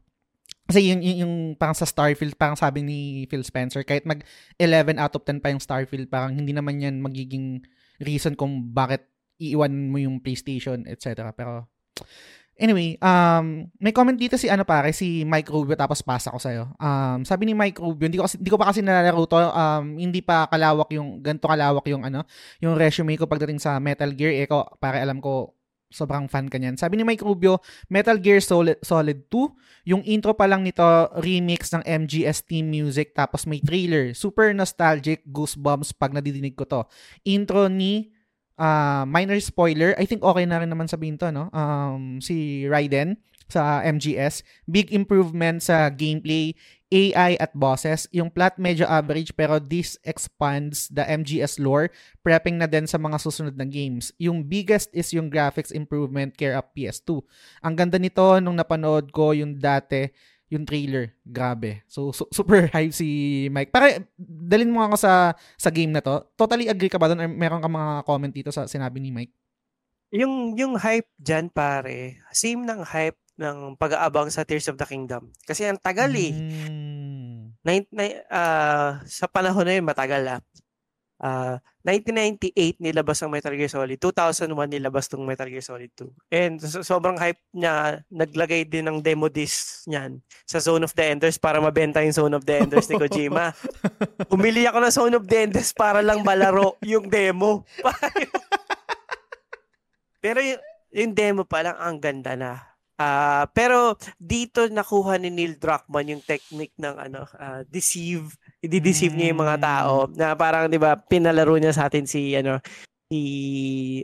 kasi 0.67 0.91
yung, 0.91 1.01
yung, 1.03 1.19
yung 1.23 1.35
parang 1.55 1.79
sa 1.79 1.87
Starfield, 1.87 2.35
parang 2.35 2.59
sabi 2.59 2.83
ni 2.83 2.99
Phil 3.31 3.47
Spencer, 3.47 3.87
kahit 3.87 4.03
mag 4.03 4.27
11 4.59 4.99
out 4.99 5.15
of 5.15 5.23
10 5.23 5.39
pa 5.39 5.55
yung 5.55 5.63
Starfield, 5.63 6.11
parang 6.11 6.35
hindi 6.35 6.51
naman 6.51 6.83
yan 6.83 6.99
magiging 6.99 7.63
reason 8.03 8.35
kung 8.35 8.75
bakit 8.75 9.07
iiwan 9.39 9.71
mo 9.73 10.03
yung 10.03 10.19
PlayStation, 10.19 10.83
etc. 10.89 11.31
Pero, 11.39 11.71
anyway, 12.59 12.97
um, 12.99 13.69
may 13.79 13.93
comment 13.93 14.17
dito 14.17 14.35
si 14.35 14.49
ano 14.49 14.65
pare, 14.65 14.91
si 14.91 15.23
Mike 15.23 15.49
Rubio, 15.53 15.77
tapos 15.77 16.01
pasa 16.01 16.33
ko 16.33 16.41
sa'yo. 16.41 16.73
Um, 16.81 17.23
sabi 17.23 17.47
ni 17.47 17.55
Mike 17.55 17.79
Rubio, 17.79 18.09
hindi 18.09 18.19
ko, 18.19 18.25
kasi, 18.25 18.41
hindi 18.41 18.51
ko 18.53 18.59
pa 18.59 18.73
kasi 18.73 18.81
nalalaro 18.81 19.23
to, 19.29 19.39
um, 19.39 19.85
hindi 20.01 20.21
pa 20.25 20.49
kalawak 20.49 20.89
yung, 20.97 21.21
ganito 21.21 21.47
kalawak 21.47 21.85
yung 21.87 22.03
ano, 22.03 22.25
yung 22.59 22.75
resume 22.75 23.15
ko 23.15 23.29
pagdating 23.29 23.61
sa 23.61 23.77
Metal 23.79 24.11
Gear. 24.13 24.35
Eh, 24.35 24.49
ko, 24.49 24.67
pare 24.81 24.99
alam 25.05 25.21
ko, 25.21 25.56
sobrang 25.91 26.27
fan 26.27 26.51
ka 26.51 26.59
niyan. 26.59 26.75
Sabi 26.75 26.99
ni 26.99 27.05
Mike 27.07 27.23
Rubio, 27.23 27.63
Metal 27.87 28.19
Gear 28.19 28.43
Solid, 28.43 28.79
Solid 28.83 29.27
2, 29.31 29.91
yung 29.91 30.03
intro 30.03 30.35
pa 30.35 30.51
lang 30.51 30.67
nito, 30.67 30.83
remix 31.23 31.71
ng 31.71 31.87
MGS 31.87 32.43
theme 32.47 32.67
music, 32.67 33.15
tapos 33.15 33.47
may 33.47 33.63
trailer. 33.63 34.11
Super 34.13 34.51
nostalgic, 34.51 35.23
goosebumps 35.31 35.95
pag 35.95 36.11
nadidinig 36.11 36.59
ko 36.59 36.67
to. 36.67 36.83
Intro 37.23 37.71
ni, 37.71 38.11
uh, 38.59 39.07
minor 39.07 39.39
spoiler, 39.39 39.95
I 39.95 40.05
think 40.05 40.27
okay 40.27 40.45
na 40.45 40.59
rin 40.59 40.71
naman 40.71 40.91
sabihin 40.91 41.17
to, 41.23 41.31
no? 41.31 41.49
Um, 41.55 42.19
si 42.19 42.67
Raiden 42.67 43.21
sa 43.47 43.83
MGS. 43.87 44.43
Big 44.67 44.91
improvement 44.91 45.63
sa 45.63 45.87
gameplay, 45.91 46.55
AI 46.91 47.35
at 47.43 47.51
bosses. 47.57 48.07
Yung 48.15 48.31
plot 48.31 48.63
medyo 48.63 48.87
average 48.87 49.35
pero 49.35 49.59
this 49.59 49.99
expands 50.07 50.87
the 50.91 51.03
MGS 51.03 51.59
lore, 51.59 51.91
prepping 52.23 52.63
na 52.63 52.71
din 52.71 52.87
sa 52.87 52.99
mga 52.99 53.19
susunod 53.19 53.55
na 53.59 53.67
games. 53.67 54.15
Yung 54.23 54.47
biggest 54.47 54.95
is 54.95 55.11
yung 55.11 55.27
graphics 55.27 55.75
improvement 55.75 56.35
care 56.39 56.55
up 56.55 56.71
PS2. 56.79 57.23
Ang 57.67 57.75
ganda 57.75 57.99
nito 57.99 58.23
nung 58.39 58.55
napanood 58.55 59.11
ko 59.11 59.35
yung 59.35 59.59
dati 59.59 60.11
yung 60.47 60.63
trailer, 60.63 61.11
grabe. 61.27 61.83
So, 61.91 62.15
so 62.15 62.31
super 62.31 62.71
hype 62.75 62.95
si 62.95 63.47
Mike. 63.51 63.75
Pare, 63.75 64.15
dalin 64.19 64.71
mo 64.71 64.87
ako 64.87 64.95
sa 64.95 65.35
sa 65.59 65.71
game 65.75 65.91
na 65.91 66.03
to. 66.03 66.23
Totally 66.39 66.71
agree 66.71 66.91
ka 66.91 67.03
ba 67.03 67.11
doon 67.11 67.35
meron 67.35 67.59
ka 67.59 67.67
mga 67.67 68.07
comment 68.07 68.31
dito 68.31 68.55
sa 68.55 68.71
sinabi 68.71 69.03
ni 69.03 69.11
Mike? 69.11 69.35
Yung 70.15 70.55
yung 70.55 70.79
hype 70.79 71.11
diyan 71.19 71.51
pare, 71.51 72.23
same 72.31 72.63
ng 72.63 72.87
hype 72.87 73.19
ng 73.37 73.77
pag-aabang 73.77 74.33
sa 74.33 74.45
Tears 74.45 74.69
of 74.73 74.81
the 74.81 74.89
Kingdom. 74.89 75.29
Kasi 75.45 75.69
ang 75.69 75.81
tagal 75.81 76.09
eh. 76.17 76.33
Mm. 76.33 77.53
Nine, 77.61 77.85
nine, 77.93 78.17
uh, 78.33 79.01
sa 79.05 79.29
panahon 79.29 79.69
na 79.69 79.77
yun, 79.77 79.85
matagal 79.85 80.25
ah. 80.39 80.41
Uh, 81.17 81.57
1998 81.81 82.77
nilabas 82.77 83.25
ang 83.25 83.33
Metal 83.33 83.55
Gear 83.55 83.73
Solid. 83.73 83.97
2001 83.97 84.53
nilabas 84.69 85.09
tong 85.09 85.25
Metal 85.25 85.49
Gear 85.49 85.65
Solid 85.65 85.89
2. 85.95 86.13
And 86.29 86.61
so, 86.61 86.85
sobrang 86.85 87.17
hype 87.17 87.41
niya, 87.57 88.05
naglagay 88.13 88.69
din 88.69 88.85
ng 88.85 89.01
demo 89.01 89.33
disc 89.33 89.87
niyan 89.89 90.21
sa 90.45 90.61
Zone 90.61 90.85
of 90.85 90.93
the 90.93 91.05
Enders 91.07 91.41
para 91.41 91.63
mabenta 91.63 92.05
yung 92.05 92.13
Zone 92.13 92.37
of 92.37 92.45
the 92.45 92.61
Enders 92.61 92.91
ni 92.91 93.01
Kojima. 93.01 93.57
Umili 94.35 94.69
ako 94.69 94.79
ng 94.83 94.93
Zone 94.93 95.15
of 95.17 95.25
the 95.25 95.39
Enders 95.47 95.73
para 95.73 96.05
lang 96.05 96.21
malaro 96.21 96.77
yung 96.85 97.09
demo. 97.09 97.65
Pero 100.21 100.43
yung, 100.43 100.61
yung 100.91 101.13
demo 101.17 101.43
pa 101.49 101.65
lang, 101.65 101.77
ang 101.81 101.97
ganda 101.97 102.37
na. 102.37 102.76
Uh, 102.97 103.45
pero 103.53 103.93
dito 104.17 104.65
nakuha 104.73 105.21
ni 105.21 105.29
Neil 105.29 105.61
Druckmann 105.61 106.17
yung 106.17 106.25
technique 106.25 106.73
ng 106.81 106.97
ano 106.97 107.29
uh, 107.37 107.61
deceive, 107.69 108.33
i-deceive 108.65 109.13
mm. 109.13 109.19
niya 109.21 109.31
yung 109.37 109.43
mga 109.45 109.59
tao 109.61 109.95
hmm. 110.09 110.17
na 110.17 110.33
parang 110.33 110.65
'di 110.65 110.81
ba 110.81 110.97
pinalaro 110.97 111.61
niya 111.61 111.77
sa 111.77 111.93
atin 111.93 112.09
si 112.09 112.33
ano 112.33 112.57
si 113.13 113.21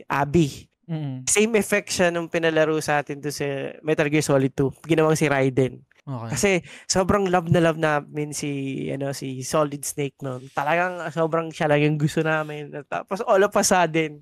Abby. 0.05 0.69
Mm. 0.85 1.25
Same 1.25 1.53
effect 1.57 1.89
siya 1.89 2.13
nung 2.13 2.29
pinalaro 2.29 2.77
sa 2.85 3.01
atin 3.01 3.17
to 3.17 3.33
sa 3.33 3.73
Metal 3.81 4.05
Gear 4.13 4.21
Solid 4.21 4.53
2. 4.53 4.85
Ginawang 4.85 5.17
si 5.17 5.25
Raiden. 5.25 5.81
Okay. 6.03 6.29
Kasi 6.35 6.49
sobrang 6.85 7.31
love 7.31 7.47
na 7.47 7.63
love 7.63 7.79
namin 7.79 8.35
si 8.35 8.85
ano 8.91 9.15
si 9.15 9.41
Solid 9.41 9.81
Snake 9.81 10.19
noon. 10.21 10.51
Talagang 10.51 10.99
sobrang 11.09 11.49
siya 11.49 11.71
lang 11.71 11.81
yung 11.81 11.97
gusto 11.97 12.21
namin. 12.21 12.69
Tapos 12.91 13.23
all 13.23 13.41
of 13.41 13.55
a 13.55 13.63
sudden 13.63 14.21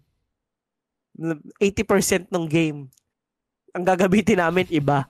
80% 1.60 2.32
ng 2.32 2.46
game 2.48 2.88
ang 3.72 3.86
gagabitin 3.88 4.40
namin 4.40 4.68
iba 4.72 5.08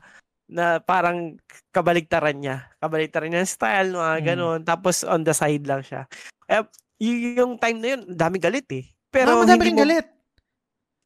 na 0.51 0.84
parang 0.84 1.39
kabaligtaran 1.72 2.36
niya. 2.36 2.68
Kabaligtaran 2.84 3.32
niya 3.32 3.47
style, 3.47 3.95
mga 3.95 4.16
mm. 4.20 4.26
ganun. 4.28 4.59
Tapos 4.68 5.07
on 5.07 5.24
the 5.24 5.32
side 5.32 5.64
lang 5.64 5.80
siya. 5.80 6.03
Eh, 6.51 6.59
y- 6.99 7.39
yung 7.39 7.55
time 7.55 7.80
na 7.80 7.88
yun, 7.95 8.01
dami 8.12 8.38
galit 8.38 8.68
eh. 8.76 8.86
Pero 9.07 9.39
ah, 9.39 9.47
madami 9.47 9.72
rin 9.72 9.76
mo... 9.80 9.82
galit. 9.82 10.07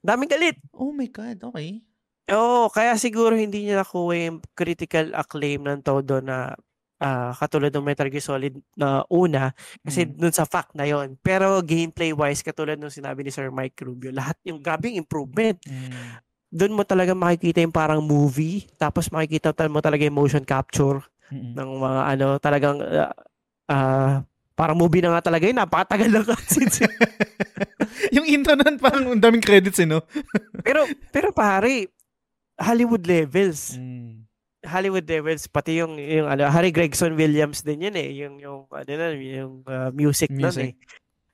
Daming 0.06 0.30
galit. 0.30 0.58
Oh 0.74 0.94
my 0.94 1.10
God, 1.10 1.38
okay. 1.50 1.82
Oo, 2.30 2.70
kaya 2.74 2.98
siguro 2.98 3.38
hindi 3.38 3.70
niya 3.70 3.86
nakuha 3.86 4.14
yung 4.18 4.38
critical 4.58 5.14
acclaim 5.14 5.62
ng 5.62 5.82
todo 5.86 6.22
na 6.22 6.54
uh, 7.02 7.32
katulad 7.38 7.70
ng 7.70 7.86
Metal 7.86 8.10
Gear 8.10 8.26
Solid 8.26 8.54
na 8.74 9.06
una 9.14 9.54
kasi 9.86 10.10
mm. 10.10 10.18
dun 10.18 10.34
sa 10.34 10.50
fact 10.50 10.74
na 10.74 10.90
yon 10.90 11.18
pero 11.22 11.62
gameplay 11.62 12.16
wise 12.16 12.42
katulad 12.42 12.82
ng 12.82 12.90
sinabi 12.90 13.22
ni 13.22 13.30
Sir 13.30 13.54
Mike 13.54 13.78
Rubio 13.86 14.10
lahat 14.10 14.38
yung 14.42 14.58
grabing 14.62 14.98
improvement 14.98 15.60
mm 15.66 16.26
doon 16.56 16.72
mo 16.72 16.88
talaga 16.88 17.12
makikita 17.12 17.60
yung 17.60 17.76
parang 17.76 18.00
movie, 18.00 18.64
tapos 18.80 19.12
makikita 19.12 19.52
mo 19.68 19.84
talaga 19.84 20.08
yung 20.08 20.16
motion 20.16 20.48
capture 20.48 21.04
mm-hmm. 21.28 21.52
ng 21.52 21.70
mga 21.84 22.02
ano, 22.16 22.28
talagang 22.40 22.80
uh, 22.80 23.12
uh, 23.68 24.24
parang 24.56 24.80
movie 24.80 25.04
na 25.04 25.20
nga 25.20 25.28
talaga 25.28 25.52
yun, 25.52 25.60
napakatagal 25.60 26.10
lang 26.16 26.24
kasi. 26.32 26.64
yung 28.16 28.24
intro 28.24 28.56
nun, 28.56 28.80
parang 28.80 29.20
daming 29.20 29.44
credits 29.44 29.84
eh, 29.84 29.88
no? 29.88 30.00
pero, 30.66 30.88
pero 31.12 31.36
pare, 31.36 31.92
Hollywood 32.56 33.04
levels. 33.04 33.76
Mm. 33.76 34.24
Hollywood 34.64 35.06
levels, 35.06 35.52
pati 35.52 35.84
yung, 35.84 36.00
yung 36.00 36.32
ano, 36.32 36.48
Harry 36.48 36.72
Gregson 36.72 37.20
Williams 37.20 37.68
din 37.68 37.84
yun 37.84 37.96
eh, 38.00 38.10
yung, 38.16 38.40
yung, 38.40 38.60
ano 38.72 38.92
na, 38.96 39.12
yung 39.12 39.62
uh, 39.68 39.92
music, 39.92 40.32
music. 40.32 40.40
nun 40.40 40.72
eh. 40.72 40.74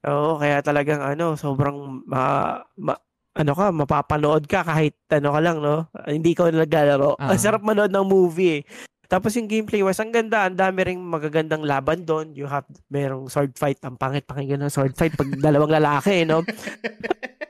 Oo, 0.10 0.42
kaya 0.42 0.66
talagang 0.66 0.98
ano, 1.06 1.38
sobrang 1.38 2.02
ma, 2.10 2.58
ma, 2.74 2.98
ano 3.32 3.52
ka, 3.56 3.72
mapapanood 3.72 4.44
ka 4.44 4.68
kahit 4.68 4.96
ano 5.08 5.32
ka 5.32 5.40
lang, 5.40 5.58
no? 5.64 5.88
Hindi 6.04 6.36
ka 6.36 6.52
naglalaro. 6.52 7.16
Uh-huh. 7.16 7.32
Ang 7.32 7.40
sarap 7.40 7.64
manood 7.64 7.92
ng 7.92 8.08
movie 8.08 8.60
eh. 8.60 8.64
Tapos 9.12 9.36
yung 9.36 9.52
gameplay 9.52 9.84
wise, 9.84 10.00
ang 10.00 10.12
ganda, 10.16 10.48
ang 10.48 10.56
dami 10.56 10.88
ring 10.88 11.02
magagandang 11.04 11.68
laban 11.68 12.08
doon. 12.08 12.32
You 12.32 12.48
have, 12.48 12.64
merong 12.88 13.28
sword 13.28 13.60
fight. 13.60 13.80
Ang 13.84 14.00
pangit 14.00 14.24
pakinggan 14.24 14.64
ng 14.64 14.72
sword 14.72 14.96
fight 14.96 15.12
pag 15.16 15.28
dalawang 15.36 15.72
lalaki, 15.72 16.24
no? 16.24 16.44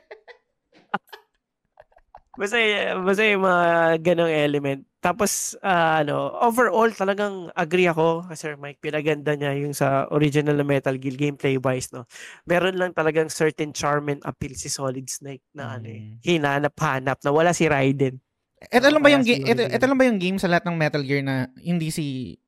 basta, 2.38 2.56
basta 3.00 3.22
yung 3.24 3.44
mga 3.44 3.66
ganong 4.00 4.32
element. 4.32 4.80
Tapos, 5.02 5.58
uh, 5.66 5.98
ano, 6.06 6.30
overall, 6.38 6.88
talagang 6.94 7.50
agree 7.58 7.90
ako, 7.90 8.22
Sir 8.38 8.54
Mike, 8.54 8.78
pinaganda 8.78 9.34
niya 9.34 9.50
yung 9.58 9.74
sa 9.74 10.06
original 10.14 10.54
na 10.54 10.62
Metal 10.62 10.94
Gear 10.94 11.18
gameplay-wise, 11.18 11.90
no? 11.90 12.06
Meron 12.46 12.78
lang 12.78 12.94
talagang 12.94 13.26
certain 13.26 13.74
charm 13.74 14.14
and 14.14 14.22
appeal 14.22 14.54
si 14.54 14.70
Solid 14.70 15.10
Snake 15.10 15.42
na 15.58 15.64
mm. 15.66 15.74
ano 15.74 15.86
eh, 15.90 16.00
mm. 16.00 16.14
hinanap-hanap 16.22 17.18
na 17.18 17.30
wala 17.34 17.50
si 17.50 17.66
Raiden. 17.66 18.22
Ito 18.70 18.86
lang 18.94 19.02
ba 19.02 19.10
yung 19.10 19.26
si 19.26 19.42
ito, 19.42 19.62
ito 19.66 19.84
lang 19.90 19.98
ba 19.98 20.06
yung 20.06 20.22
game 20.22 20.38
sa 20.38 20.46
lahat 20.46 20.70
ng 20.70 20.78
Metal 20.78 21.02
Gear 21.02 21.26
na 21.26 21.50
hindi 21.58 21.90
si 21.90 22.38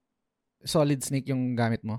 Solid 0.62 1.02
Snake 1.02 1.26
yung 1.26 1.58
gamit 1.58 1.82
mo? 1.82 1.98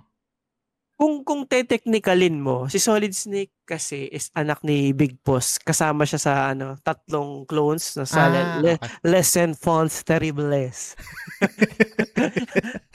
Kung 0.96 1.28
kung 1.28 1.44
te-technicalin 1.44 2.40
mo, 2.40 2.72
si 2.72 2.80
Solid 2.80 3.12
Snake 3.12 3.52
kasi 3.68 4.08
is 4.08 4.32
anak 4.32 4.64
ni 4.64 4.96
Big 4.96 5.20
Boss. 5.28 5.60
Kasama 5.60 6.08
siya 6.08 6.22
sa 6.24 6.34
ano, 6.56 6.80
tatlong 6.80 7.44
clones 7.44 8.00
na 8.00 8.08
sa 8.08 8.32
ah, 8.32 8.64
le- 8.64 8.80
okay. 8.80 9.04
Lesson 9.04 9.52
Fonts 9.60 10.08
Terribles. 10.08 10.96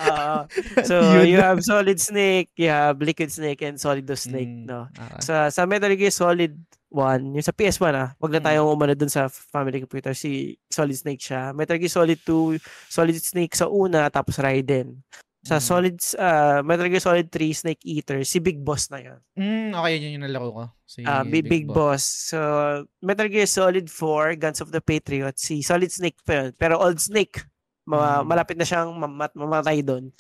uh, 0.01 0.49
so 0.89 0.97
Yun. 1.21 1.29
you 1.29 1.37
have 1.37 1.61
Solid 1.61 2.01
Snake, 2.01 2.49
you 2.57 2.73
have 2.73 2.97
Liquid 3.05 3.29
Snake 3.29 3.61
and 3.69 3.77
Solido 3.77 4.17
Snake, 4.17 4.49
mm, 4.49 4.65
no. 4.65 4.89
Okay. 4.89 5.21
Sa 5.21 5.53
sa 5.53 5.69
Metal 5.69 5.93
Gear 5.93 6.15
Solid 6.15 6.57
1, 6.89 7.37
yung 7.37 7.45
sa 7.45 7.53
PS1 7.53 7.95
ah, 8.01 8.17
wag 8.17 8.33
na 8.33 8.41
mm. 8.41 8.47
tayong 8.49 8.71
umano 8.73 8.97
dun 8.97 9.13
sa 9.13 9.29
family 9.29 9.85
computer, 9.85 10.17
si 10.17 10.57
Solid 10.73 10.97
Snake 10.97 11.21
siya. 11.21 11.53
Metal 11.53 11.77
Gear 11.77 11.93
Solid 11.93 12.17
2, 12.25 12.57
Solid 12.89 13.21
Snake 13.21 13.53
sa 13.53 13.69
una, 13.69 14.09
tapos 14.09 14.41
Raiden. 14.41 14.97
Sa 15.41 15.57
mm. 15.57 15.65
Solid, 15.65 15.97
uh, 16.21 16.61
Metal 16.61 16.89
Gear 16.93 17.01
Solid 17.01 17.29
3, 17.33 17.65
Snake 17.65 17.83
Eater, 17.89 18.21
si 18.29 18.45
Big 18.45 18.61
Boss 18.61 18.93
na 18.93 19.01
yun. 19.01 19.21
Mm, 19.41 19.73
okay, 19.73 19.93
yun 19.97 20.21
yung 20.21 20.25
nalaro 20.29 20.49
ko. 20.53 20.65
Si 20.85 21.01
uh, 21.01 21.25
Big, 21.25 21.49
Big 21.49 21.65
Boss. 21.65 21.77
Boss. 21.77 22.05
So, 22.05 22.39
Metal 23.01 23.29
Gear 23.33 23.49
Solid 23.49 23.89
4, 23.89 24.37
Guns 24.37 24.61
of 24.61 24.69
the 24.69 24.85
Patriot, 24.85 25.41
si 25.41 25.65
Solid 25.65 25.89
Snake 25.89 26.21
pa 26.29 26.45
yun. 26.45 26.51
Pero 26.61 26.77
Old 26.77 27.01
Snake, 27.01 27.41
ma- 27.89 28.21
mm. 28.21 28.29
malapit 28.29 28.61
na 28.61 28.69
siyang 28.69 28.93
mamat 28.93 29.33
mamatay 29.33 29.81
doon. 29.81 30.13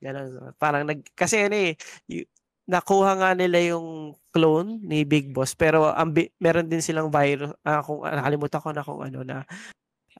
Ganun. 0.00 0.56
Parang 0.56 0.88
nag, 0.88 1.04
kasi 1.12 1.44
ano 1.44 1.54
eh, 1.54 1.76
y- 2.08 2.26
nakuha 2.64 3.18
nga 3.20 3.30
nila 3.36 3.76
yung 3.76 4.16
clone 4.32 4.80
ni 4.80 5.04
Big 5.04 5.34
Boss 5.34 5.52
pero 5.52 5.92
ang 5.92 6.14
meron 6.40 6.70
din 6.70 6.80
silang 6.80 7.12
virus 7.12 7.52
uh, 7.66 7.82
kung 7.84 8.00
nakalimutan 8.00 8.62
ko 8.62 8.68
na 8.72 8.86
kung 8.86 9.00
ano 9.02 9.20
na 9.26 9.44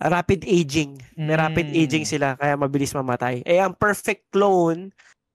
rapid 0.08 0.42
aging. 0.48 0.98
May 1.14 1.36
mm. 1.36 1.42
rapid 1.42 1.68
aging 1.70 2.04
sila 2.08 2.34
kaya 2.34 2.58
mabilis 2.58 2.94
mamatay. 2.96 3.44
Eh 3.46 3.62
ang 3.62 3.76
perfect 3.76 4.30
clone 4.34 4.90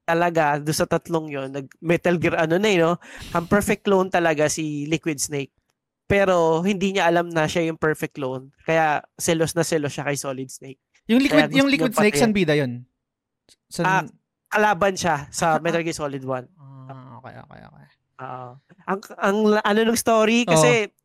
talaga 0.07 0.59
do 0.59 0.71
sa 0.71 0.87
tatlong 0.87 1.27
'yon, 1.27 1.51
nag 1.51 1.67
Metal 1.83 2.15
Gear 2.15 2.39
ano 2.39 2.55
na 2.55 2.69
eh, 2.71 2.79
no? 2.79 2.95
Ang 3.35 3.45
perfect 3.47 3.83
clone 3.87 4.07
talaga 4.07 4.47
si 4.47 4.87
Liquid 4.87 5.19
Snake. 5.19 5.51
Pero 6.07 6.63
hindi 6.63 6.95
niya 6.95 7.11
alam 7.11 7.27
na 7.27 7.43
siya 7.51 7.67
yung 7.67 7.75
perfect 7.75 8.15
clone. 8.15 8.55
Kaya 8.63 9.03
selos 9.19 9.51
na 9.51 9.67
selos 9.67 9.91
siya 9.91 10.07
kay 10.07 10.15
Solid 10.15 10.47
Snake. 10.47 10.79
Yung 11.11 11.19
Liquid 11.19 11.51
yung 11.51 11.67
Liquid 11.67 11.91
Snake 11.91 12.15
san 12.15 12.31
bida 12.31 12.55
'yon? 12.55 12.87
San... 13.67 13.83
Ah, 13.83 14.03
kalaban 14.47 14.95
siya 14.95 15.27
sa 15.31 15.55
Metal 15.63 15.83
Gear 15.83 15.95
Solid 15.95 16.23
1. 16.23 16.47
Ah, 16.87 17.19
okay, 17.19 17.35
okay, 17.35 17.61
okay. 17.67 17.85
Uh, 18.17 18.57
ang 18.89 18.99
ang 19.21 19.37
ano 19.61 19.79
ng 19.85 19.99
story 19.99 20.41
kasi 20.47 20.89
oh 20.89 20.97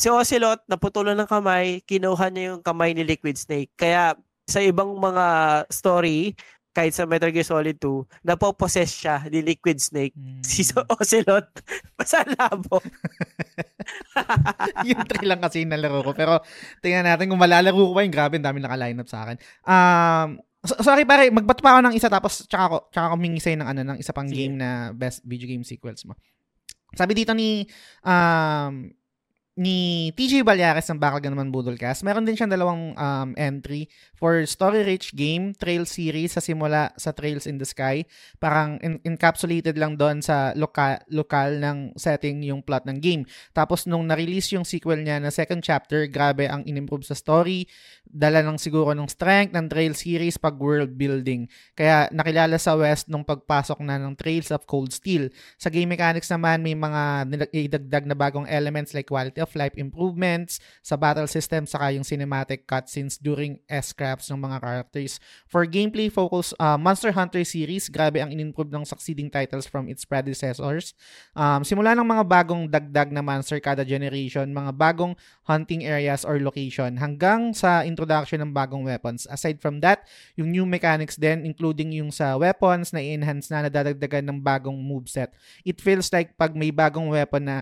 Si 0.00 0.08
Ocelot, 0.08 0.64
naputulan 0.64 1.12
ng 1.12 1.28
kamay, 1.28 1.84
kinuha 1.84 2.32
niya 2.32 2.56
yung 2.56 2.64
kamay 2.64 2.96
ni 2.96 3.04
Liquid 3.04 3.36
Snake. 3.36 3.68
Kaya 3.76 4.16
sa 4.48 4.64
ibang 4.64 4.96
mga 4.96 5.26
story, 5.68 6.32
kahit 6.72 6.96
sa 6.96 7.04
Metal 7.04 7.28
Gear 7.28 7.44
Solid 7.44 7.76
2, 7.76 8.24
napopossess 8.24 8.96
siya 8.96 9.28
ni 9.28 9.44
Liquid 9.44 9.76
Snake. 9.76 10.16
Mm. 10.16 10.40
Si 10.40 10.64
Ocelot, 10.96 11.52
labo. 12.32 12.80
yung 14.88 15.04
three 15.04 15.28
lang 15.28 15.44
kasi 15.44 15.68
nalaro 15.68 16.00
ko. 16.00 16.16
Pero 16.16 16.40
tingnan 16.80 17.04
natin 17.04 17.28
kung 17.28 17.36
malalaro 17.36 17.76
ko 17.76 17.92
pa 17.92 18.00
yung 18.00 18.16
grabe, 18.16 18.40
ang 18.40 18.48
dami 18.48 18.64
naka-line 18.64 19.04
up 19.04 19.08
sa 19.12 19.28
akin. 19.28 19.36
Um, 19.68 20.40
so, 20.64 20.80
sorry 20.80 21.04
pare, 21.04 21.28
magbato 21.28 21.60
pa 21.60 21.76
ako 21.76 21.92
ng 21.92 21.94
isa 22.00 22.08
tapos 22.08 22.48
tsaka 22.48 22.64
ako, 22.72 22.76
tsaka 22.88 23.04
ako 23.12 23.16
mingisay 23.20 23.52
ng, 23.52 23.68
ano, 23.68 23.80
ng 23.84 23.98
isa 24.00 24.16
pang 24.16 24.32
Sige. 24.32 24.48
game 24.48 24.56
na 24.56 24.96
best 24.96 25.20
video 25.28 25.44
game 25.44 25.60
sequels 25.60 26.08
mo. 26.08 26.16
Sabi 26.96 27.12
dito 27.12 27.36
ni 27.36 27.68
um, 28.00 28.88
ni 29.60 30.08
TJ 30.16 30.40
Balyares 30.40 30.88
ng 30.88 30.96
Bakal 30.96 31.20
naman 31.20 31.52
Budolcast. 31.52 32.00
Meron 32.00 32.24
din 32.24 32.32
siyang 32.32 32.48
dalawang 32.48 32.96
um, 32.96 33.30
entry 33.36 33.92
for 34.16 34.40
story-rich 34.48 35.12
game, 35.12 35.52
trail 35.52 35.84
series 35.84 36.32
sa 36.32 36.40
simula 36.40 36.96
sa 36.96 37.12
Trails 37.12 37.44
in 37.44 37.60
the 37.60 37.68
Sky. 37.68 38.08
Parang 38.40 38.80
in- 38.80 39.04
encapsulated 39.04 39.76
lang 39.76 40.00
doon 40.00 40.24
sa 40.24 40.56
loka- 40.56 41.04
lokal 41.12 41.60
ng 41.60 41.92
setting 42.00 42.40
yung 42.40 42.64
plot 42.64 42.88
ng 42.88 43.04
game. 43.04 43.28
Tapos 43.52 43.84
nung 43.84 44.08
na-release 44.08 44.56
yung 44.56 44.64
sequel 44.64 45.04
niya 45.04 45.20
na 45.20 45.28
second 45.28 45.60
chapter, 45.60 46.08
grabe 46.08 46.48
ang 46.48 46.64
in-improve 46.64 47.04
sa 47.04 47.12
story. 47.12 47.68
Dala 48.08 48.40
lang 48.40 48.56
siguro 48.56 48.96
ng 48.96 49.12
strength 49.12 49.52
ng 49.52 49.68
trail 49.68 49.92
series 49.92 50.40
pag 50.40 50.56
world 50.56 50.96
building. 50.96 51.44
Kaya 51.76 52.08
nakilala 52.16 52.56
sa 52.56 52.80
West 52.80 53.12
nung 53.12 53.28
pagpasok 53.28 53.84
na 53.84 54.00
ng 54.00 54.16
Trails 54.16 54.48
of 54.48 54.64
Cold 54.64 54.96
Steel. 54.96 55.28
Sa 55.60 55.68
game 55.68 55.92
mechanics 55.92 56.32
naman, 56.32 56.64
may 56.64 56.72
mga 56.72 57.28
idagdag 57.52 58.08
na 58.08 58.16
bagong 58.16 58.48
elements 58.48 58.96
like 58.96 59.04
quality 59.04 59.36
of 59.36 59.49
life 59.54 59.74
improvements 59.78 60.58
sa 60.80 60.98
battle 60.98 61.26
system 61.26 61.64
saka 61.64 61.94
yung 61.94 62.06
cinematic 62.06 62.66
cutscenes 62.66 63.16
during 63.16 63.58
S-crafts 63.70 64.30
ng 64.30 64.40
mga 64.40 64.58
characters. 64.62 65.22
For 65.46 65.66
gameplay 65.66 66.10
focus, 66.10 66.52
uh, 66.58 66.76
Monster 66.76 67.14
Hunter 67.14 67.42
series, 67.46 67.86
grabe 67.86 68.18
ang 68.18 68.30
in-improve 68.34 68.70
ng 68.70 68.84
succeeding 68.86 69.30
titles 69.30 69.66
from 69.66 69.86
its 69.86 70.02
predecessors. 70.02 70.92
Um, 71.34 71.62
simula 71.62 71.94
ng 71.94 72.06
mga 72.06 72.24
bagong 72.26 72.64
dagdag 72.66 73.10
na 73.14 73.22
monster 73.22 73.62
kada 73.62 73.86
generation, 73.86 74.50
mga 74.50 74.72
bagong 74.74 75.14
hunting 75.46 75.86
areas 75.86 76.26
or 76.26 76.38
location, 76.42 76.98
hanggang 76.98 77.54
sa 77.54 77.82
introduction 77.86 78.42
ng 78.42 78.52
bagong 78.54 78.86
weapons. 78.86 79.26
Aside 79.30 79.62
from 79.62 79.78
that, 79.82 80.06
yung 80.34 80.50
new 80.50 80.66
mechanics 80.66 81.14
din, 81.14 81.46
including 81.46 81.94
yung 81.94 82.10
sa 82.10 82.34
weapons 82.38 82.90
na 82.90 83.00
i-enhance 83.02 83.48
na 83.50 83.66
nadadagdagan 83.66 84.26
ng 84.26 84.38
bagong 84.42 84.76
moveset. 84.76 85.32
It 85.62 85.78
feels 85.78 86.10
like 86.10 86.34
pag 86.34 86.54
may 86.54 86.74
bagong 86.74 87.10
weapon 87.10 87.46
na 87.46 87.56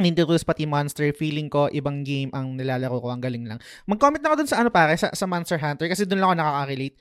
introduce 0.00 0.44
pati 0.44 0.68
Monster, 0.68 1.08
feeling 1.16 1.48
ko 1.48 1.72
ibang 1.72 2.04
game 2.04 2.28
ang 2.36 2.56
nilalaro 2.56 3.00
ko, 3.00 3.08
ang 3.08 3.22
galing 3.24 3.48
lang. 3.48 3.56
Mag-comment 3.88 4.20
na 4.20 4.28
ako 4.32 4.36
dun 4.44 4.50
sa 4.50 4.60
ano 4.60 4.68
pare, 4.68 4.92
sa, 5.00 5.08
sa 5.16 5.24
Monster 5.24 5.56
Hunter 5.56 5.88
kasi 5.88 6.04
dun 6.04 6.20
lang 6.20 6.36
ako 6.36 6.36
nakaka-relate. 6.40 6.96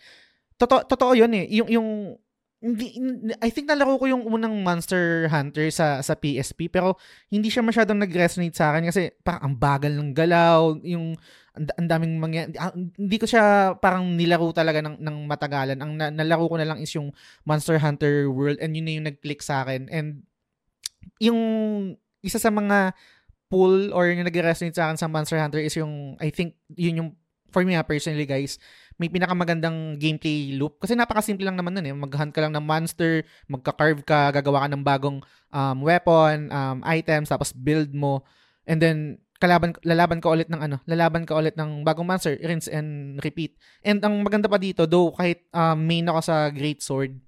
Totoo, 0.55 0.81
totoo 0.87 1.11
yun 1.19 1.31
eh. 1.35 1.45
Yung, 1.51 1.67
yung, 1.67 1.89
hindi, 2.65 2.97
I 3.43 3.49
think 3.53 3.67
nalaro 3.69 3.99
ko 3.99 4.09
yung 4.09 4.25
unang 4.25 4.63
Monster 4.65 5.29
Hunter 5.29 5.69
sa 5.69 6.01
sa 6.01 6.17
PSP 6.17 6.71
pero 6.71 6.97
hindi 7.29 7.53
siya 7.53 7.61
masyadong 7.61 8.01
nag-resonate 8.01 8.57
sa 8.57 8.73
akin 8.73 8.89
kasi 8.89 9.13
parang 9.21 9.53
ang 9.53 9.55
bagal 9.59 9.93
ng 9.93 10.11
galaw, 10.15 10.73
yung 10.81 11.13
ang 11.55 11.87
daming 11.87 12.19
mangyayari. 12.19 12.57
Ah, 12.59 12.73
hindi 12.75 13.17
ko 13.19 13.27
siya 13.27 13.75
parang 13.79 14.17
nilaro 14.17 14.51
talaga 14.51 14.83
ng, 14.83 14.99
ng 14.99 15.17
matagalan. 15.23 15.77
Ang 15.79 15.91
na, 15.95 16.11
nalaro 16.11 16.51
ko 16.51 16.55
na 16.59 16.67
lang 16.67 16.79
is 16.83 16.91
yung 16.95 17.15
Monster 17.47 17.79
Hunter 17.79 18.27
World 18.27 18.59
and 18.59 18.75
yun 18.75 18.85
na 18.87 18.93
yung 18.97 19.07
nag-click 19.07 19.39
sa 19.39 19.63
akin. 19.63 19.87
And 19.87 20.27
yung 21.21 21.39
isa 22.25 22.41
sa 22.41 22.49
mga 22.49 22.97
pull 23.45 23.93
or 23.93 24.09
yung 24.09 24.25
nag-resonate 24.25 24.73
sa 24.73 24.89
akin 24.89 24.97
sa 24.97 25.05
Monster 25.05 25.37
Hunter 25.37 25.61
is 25.61 25.77
yung, 25.77 26.17
I 26.17 26.33
think, 26.33 26.57
yun 26.73 26.97
yung, 26.97 27.09
for 27.53 27.63
me 27.63 27.77
personally 27.87 28.27
guys, 28.27 28.59
may 28.97 29.07
pinakamagandang 29.07 30.01
gameplay 30.01 30.57
loop. 30.57 30.81
Kasi 30.81 30.97
napakasimple 30.97 31.45
lang 31.45 31.55
naman 31.55 31.77
nun 31.77 31.87
eh. 31.87 31.93
Mag-hunt 31.95 32.33
ka 32.33 32.41
lang 32.43 32.51
ng 32.57 32.65
monster, 32.65 33.23
magka-carve 33.47 34.01
ka, 34.03 34.33
gagawa 34.33 34.65
ka 34.65 34.67
ng 34.73 34.83
bagong 34.83 35.19
um, 35.53 35.77
weapon, 35.85 36.51
um, 36.51 36.81
items, 36.83 37.31
tapos 37.31 37.53
build 37.53 37.93
mo. 37.93 38.25
And 38.65 38.81
then, 38.81 38.97
kalaban 39.35 39.75
lalaban 39.83 40.23
ka 40.23 40.31
ulit 40.31 40.47
ng 40.47 40.61
ano, 40.63 40.79
lalaban 40.87 41.27
ka 41.27 41.35
ulit 41.35 41.59
ng 41.59 41.83
bagong 41.83 42.07
monster, 42.07 42.39
rinse 42.39 42.71
and 42.71 43.19
repeat. 43.21 43.59
And 43.83 43.99
ang 43.99 44.23
maganda 44.23 44.47
pa 44.47 44.55
dito, 44.55 44.87
though 44.87 45.11
kahit 45.11 45.43
um, 45.51 45.79
main 45.79 46.07
ako 46.07 46.19
sa 46.23 46.35
Great 46.49 46.79
Sword, 46.79 47.19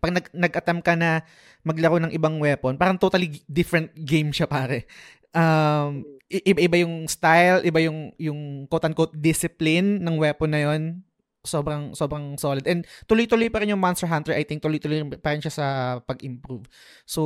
pag 0.00 0.16
nag, 0.16 0.26
nag-attempt 0.32 0.82
ka 0.82 0.96
na 0.96 1.20
maglaro 1.62 2.00
ng 2.00 2.12
ibang 2.16 2.40
weapon, 2.40 2.80
parang 2.80 2.96
totally 2.96 3.44
different 3.46 3.92
game 3.94 4.32
siya 4.32 4.48
pare. 4.48 4.88
Um, 5.30 6.02
iba-iba 6.26 6.82
yung 6.82 7.06
style, 7.06 7.62
iba 7.62 7.78
yung 7.84 8.10
yung 8.16 8.66
quote-unquote 8.66 9.14
discipline 9.14 10.00
ng 10.00 10.16
weapon 10.18 10.50
na 10.50 10.60
yon. 10.64 11.04
Sobrang 11.40 11.96
sobrang 11.96 12.36
solid. 12.36 12.64
And 12.68 12.84
tuloy-tuloy 13.08 13.48
pa 13.48 13.62
rin 13.62 13.72
yung 13.72 13.80
Monster 13.80 14.08
Hunter. 14.10 14.36
I 14.36 14.44
think 14.44 14.60
tuloy-tuloy 14.60 15.04
pa 15.20 15.32
rin 15.32 15.40
siya 15.40 15.54
sa 15.54 15.66
pag-improve. 16.04 16.68
So, 17.08 17.22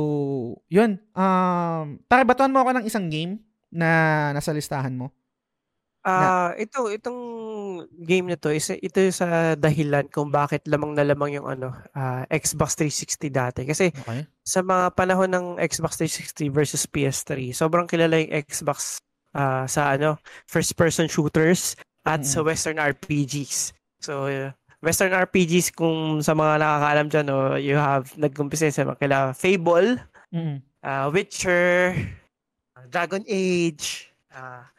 yun. 0.71 1.01
Um, 1.11 1.99
para 2.07 2.23
batuan 2.23 2.53
mo 2.53 2.63
ako 2.63 2.79
ng 2.79 2.87
isang 2.87 3.11
game 3.11 3.43
na 3.71 4.31
nasa 4.31 4.55
listahan 4.55 4.95
mo. 4.95 5.11
Ah, 6.05 6.53
ito 6.53 6.85
itong 6.85 7.19
game 7.97 8.29
na 8.29 8.37
'to 8.37 8.53
is 8.53 8.69
ito 8.69 9.01
sa 9.09 9.57
dahilan 9.57 10.05
kung 10.07 10.29
bakit 10.29 10.61
lamang 10.69 10.93
na 10.93 11.01
lamang 11.01 11.41
yung 11.41 11.49
ano, 11.49 11.73
ah, 11.91 12.21
Xbox 12.29 12.77
360 12.77 13.33
dati. 13.33 13.65
Kasi 13.65 13.89
Okay. 13.89 14.21
sa 14.45 14.61
mga 14.61 14.93
panahon 14.93 15.33
ng 15.33 15.45
Xbox 15.57 15.97
360 15.97 16.53
versus 16.53 16.85
PS3, 16.85 17.49
sobrang 17.51 17.89
kilala 17.89 18.21
yung 18.21 18.29
Xbox 18.37 19.01
ah, 19.33 19.65
sa 19.65 19.97
ano, 19.97 20.21
first 20.45 20.77
person 20.77 21.09
shooters 21.09 21.73
at 22.05 22.21
sa 22.21 22.39
Mm. 22.39 22.47
western 22.47 22.77
RPGs. 22.77 23.73
So, 23.97 24.29
uh, 24.29 24.53
western 24.79 25.09
RPGs 25.11 25.73
kung 25.73 26.21
sa 26.21 26.31
mga 26.31 26.61
nakakaalam 26.61 27.07
diyan, 27.09 27.27
oh, 27.33 27.57
you 27.57 27.73
have 27.73 28.13
nag-umpisa 28.15 28.69
sa 28.69 28.85
mga 28.85 29.01
kila 29.01 29.17
Fable, 29.33 29.97
Mm. 30.29 30.61
ah, 30.85 31.09
Witcher, 31.09 31.97
Dragon 32.87 33.25
Age, 33.25 34.13
ah 34.29 34.69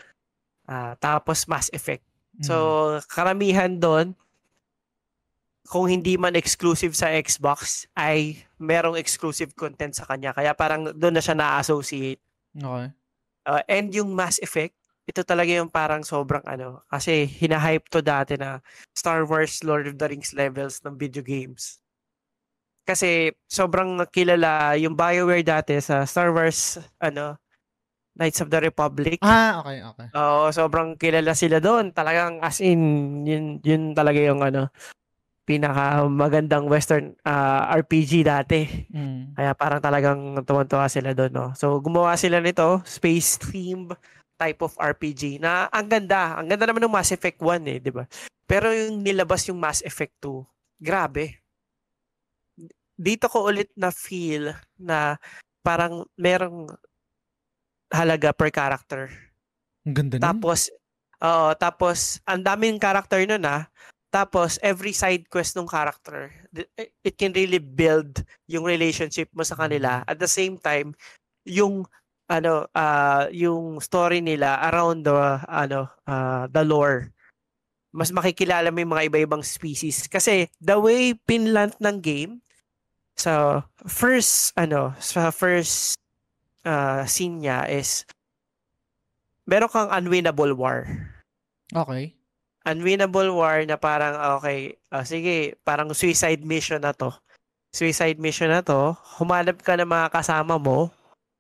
Ah, 0.67 0.99
tapos 0.99 1.47
Mass 1.47 1.71
Effect. 1.71 2.03
So, 2.43 2.55
Mm. 2.55 3.01
karamihan 3.09 3.73
doon, 3.81 4.07
kung 5.67 5.91
hindi 5.91 6.15
man 6.15 6.39
exclusive 6.39 6.95
sa 6.95 7.11
Xbox, 7.11 7.91
ay 7.99 8.45
merong 8.61 8.95
exclusive 8.95 9.55
content 9.57 9.95
sa 9.95 10.07
kanya. 10.07 10.31
Kaya 10.31 10.55
parang 10.55 10.95
doon 10.95 11.17
na 11.17 11.23
siya 11.25 11.35
na-associate. 11.35 12.21
Okay. 12.55 12.87
Uh, 13.47 13.63
and 13.67 13.91
yung 13.95 14.15
Mass 14.15 14.39
Effect, 14.43 14.75
ito 15.07 15.23
talaga 15.23 15.55
yung 15.55 15.71
parang 15.71 16.03
sobrang 16.03 16.43
ano, 16.47 16.83
kasi 16.91 17.31
hinahype 17.31 17.87
to 17.91 18.03
dati 18.03 18.35
na 18.35 18.59
Star 18.91 19.23
Wars 19.23 19.63
Lord 19.63 19.87
of 19.87 19.99
the 19.99 20.07
Rings 20.11 20.35
levels 20.35 20.83
ng 20.83 20.99
video 20.99 21.23
games. 21.23 21.79
Kasi 22.87 23.35
sobrang 23.47 24.03
kilala 24.11 24.75
yung 24.79 24.95
BioWare 24.95 25.47
dati 25.47 25.79
sa 25.83 26.07
Star 26.07 26.31
Wars 26.31 26.79
ano 27.03 27.39
Knights 28.17 28.41
of 28.41 28.49
the 28.49 28.61
Republic. 28.65 29.21
Ah, 29.21 29.61
okay, 29.61 29.85
okay. 29.85 30.09
Oo, 30.17 30.49
sobrang 30.49 30.97
kilala 30.97 31.37
sila 31.37 31.61
doon. 31.61 31.93
Talagang 31.93 32.41
as 32.41 32.65
in, 32.65 32.81
yun, 33.29 33.61
yun 33.61 33.93
talaga 33.93 34.17
yung 34.25 34.41
ano, 34.41 34.73
pinaka 35.47 36.03
magandang 36.11 36.67
western 36.67 37.15
uh, 37.23 37.71
ah, 37.71 37.77
RPG 37.77 38.27
dati. 38.27 38.67
Mm. 38.91 39.37
Kaya 39.39 39.53
parang 39.55 39.81
talagang 39.85 40.21
tuwan-tuwa 40.43 40.91
sila 40.91 41.15
doon, 41.15 41.33
no. 41.33 41.47
So 41.55 41.79
gumawa 41.79 42.19
sila 42.19 42.43
nito, 42.43 42.83
space 42.83 43.39
theme 43.39 43.95
type 44.37 44.61
of 44.61 44.75
RPG 44.77 45.39
na 45.39 45.71
ang 45.71 45.87
ganda. 45.87 46.37
Ang 46.37 46.51
ganda 46.51 46.67
naman 46.69 46.83
ng 46.85 46.93
Mass 46.93 47.15
Effect 47.15 47.41
1 47.41 47.63
eh, 47.69 47.79
'di 47.81 47.93
ba? 47.95 48.05
Pero 48.45 48.75
yung 48.75 49.01
nilabas 49.01 49.47
yung 49.49 49.57
Mass 49.57 49.81
Effect 49.87 50.19
2, 50.25 50.45
grabe. 50.83 51.41
Dito 52.97 53.29
ko 53.29 53.49
ulit 53.49 53.71
na 53.79 53.93
feel 53.93 54.51
na 54.81 55.17
parang 55.61 56.05
merong 56.17 56.71
halaga 57.93 58.35
per 58.35 58.51
character. 58.51 59.11
Ang 59.87 59.95
ganda 59.95 60.15
nun. 60.19 60.25
Tapos, 60.25 60.71
oo, 61.23 61.49
tapos, 61.57 62.19
ang 62.27 62.43
daming 62.43 62.81
character 62.81 63.23
nun 63.27 63.45
ah. 63.47 63.69
Tapos, 64.11 64.57
every 64.65 64.97
side 64.97 65.29
quest 65.29 65.59
ng 65.59 65.69
character, 65.69 66.33
it 67.05 67.15
can 67.21 67.37
really 67.37 67.61
build 67.61 68.25
yung 68.49 68.65
relationship 68.65 69.29
mo 69.37 69.45
sa 69.45 69.59
kanila. 69.59 70.01
At 70.09 70.17
the 70.17 70.31
same 70.31 70.57
time, 70.57 70.97
yung 71.45 71.85
ano 72.27 72.67
uh, 72.75 73.31
yung 73.31 73.79
story 73.79 74.19
nila 74.19 74.59
around 74.71 75.07
the 75.07 75.15
ano 75.47 75.87
uh, 76.11 76.51
the 76.51 76.67
lore 76.67 77.15
mas 77.95 78.11
makikilala 78.11 78.69
mo 78.69 78.83
yung 78.83 78.93
mga 78.93 79.07
iba-ibang 79.09 79.47
species 79.47 80.11
kasi 80.11 80.51
the 80.59 80.75
way 80.77 81.15
pinlant 81.15 81.79
ng 81.79 82.03
game 82.03 82.33
sa 83.15 83.63
first 83.87 84.53
ano 84.59 84.93
sa 84.99 85.31
first 85.31 85.97
uh, 86.67 87.07
scene 87.07 87.47
niya 87.47 87.71
is 87.71 88.03
meron 89.47 89.71
kang 89.71 89.89
unwinnable 89.95 90.51
war. 90.59 90.85
Okay. 91.71 92.13
Unwinnable 92.67 93.31
war 93.31 93.63
na 93.63 93.79
parang 93.79 94.19
okay, 94.43 94.75
uh, 94.91 95.07
sige, 95.07 95.55
parang 95.63 95.95
suicide 95.95 96.43
mission 96.43 96.83
na 96.83 96.91
to. 96.91 97.15
Suicide 97.71 98.19
mission 98.19 98.51
na 98.51 98.67
to, 98.67 98.99
humanap 99.23 99.63
ka 99.63 99.79
ng 99.79 99.87
mga 99.87 100.11
kasama 100.11 100.59
mo 100.59 100.91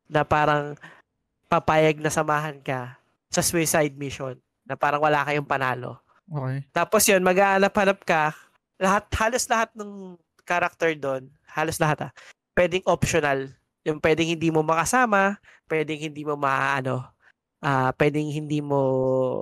na 0.06 0.22
parang 0.22 0.78
papayag 1.50 1.98
na 1.98 2.14
samahan 2.14 2.62
ka 2.62 2.94
sa 3.34 3.42
suicide 3.42 3.98
mission 3.98 4.38
na 4.62 4.78
parang 4.78 5.02
wala 5.02 5.26
kayong 5.26 5.46
panalo. 5.46 5.98
Okay. 6.30 6.62
Tapos 6.70 7.02
yun, 7.06 7.22
maghahanap-hanap 7.22 8.02
ka, 8.06 8.34
lahat, 8.78 9.06
halos 9.14 9.46
lahat 9.50 9.70
ng 9.74 10.14
character 10.46 10.90
doon, 10.94 11.26
halos 11.50 11.78
lahat 11.82 12.10
ah, 12.10 12.12
pwedeng 12.54 12.86
optional 12.86 13.50
yung 13.86 14.02
pwedeng 14.02 14.34
hindi 14.34 14.50
mo 14.50 14.66
makasama, 14.66 15.38
pwedeng 15.70 16.10
hindi 16.10 16.26
mo 16.26 16.34
maano, 16.34 17.06
ah 17.62 17.88
uh, 17.88 17.90
pwedeng 17.94 18.28
hindi 18.28 18.58
mo 18.58 18.80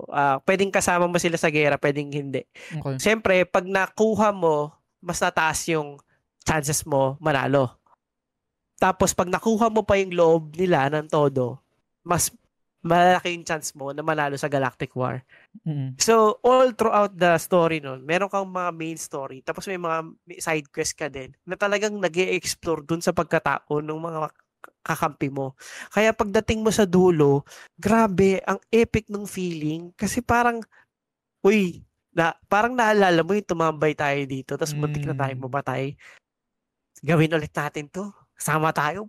uh, 0.07 0.36
pwedeng 0.45 0.68
kasama 0.68 1.09
mo 1.09 1.16
sila 1.16 1.40
sa 1.40 1.49
gera, 1.49 1.80
pwedeng 1.80 2.12
hindi. 2.12 2.45
Okay. 2.76 3.01
Siyempre, 3.01 3.49
pag 3.49 3.64
nakuha 3.64 4.36
mo, 4.36 4.76
mas 5.01 5.18
nataas 5.18 5.64
yung 5.72 5.97
chances 6.45 6.84
mo 6.84 7.16
manalo. 7.24 7.72
Tapos 8.76 9.16
pag 9.16 9.32
nakuha 9.32 9.72
mo 9.72 9.80
pa 9.80 9.97
yung 9.97 10.12
loob 10.12 10.42
nila 10.61 10.92
ng 10.92 11.09
todo, 11.09 11.57
mas 12.05 12.28
malaki 12.85 13.32
yung 13.32 13.49
chance 13.49 13.72
mo 13.72 13.97
na 13.97 14.05
manalo 14.05 14.37
sa 14.37 14.53
Galactic 14.53 14.93
War. 14.93 15.24
Mm-hmm. 15.64 15.97
So, 15.97 16.37
all 16.45 16.76
throughout 16.76 17.16
the 17.16 17.41
story 17.41 17.80
nun, 17.80 18.05
meron 18.05 18.28
kang 18.28 18.45
mga 18.45 18.70
main 18.76 19.01
story, 19.01 19.41
tapos 19.41 19.64
may 19.64 19.80
mga 19.80 20.12
side 20.37 20.68
quest 20.68 20.93
ka 21.01 21.09
din, 21.09 21.32
na 21.49 21.57
talagang 21.57 21.97
nag 21.97 22.12
explore 22.12 22.85
dun 22.85 23.01
sa 23.01 23.16
pagkatao 23.16 23.80
ng 23.80 24.01
mga 24.05 24.28
kakampi 24.85 25.32
mo. 25.32 25.57
Kaya 25.89 26.12
pagdating 26.12 26.61
mo 26.61 26.68
sa 26.68 26.85
dulo, 26.85 27.49
grabe, 27.80 28.45
ang 28.45 28.61
epic 28.68 29.09
ng 29.09 29.24
feeling, 29.24 29.89
kasi 29.97 30.20
parang, 30.20 30.61
uy, 31.41 31.80
na, 32.12 32.37
parang 32.53 32.76
naalala 32.76 33.24
mo 33.24 33.32
yung 33.32 33.49
tumambay 33.49 33.97
tayo 33.97 34.20
dito, 34.28 34.61
tapos 34.61 34.76
muntik 34.76 35.09
na 35.09 35.16
tayo 35.16 35.32
mm. 35.32 35.41
mamatay. 35.41 35.97
Gawin 37.01 37.32
ulit 37.32 37.51
natin 37.51 37.89
to 37.89 38.12
sama 38.45 38.76
tayo, 38.76 39.09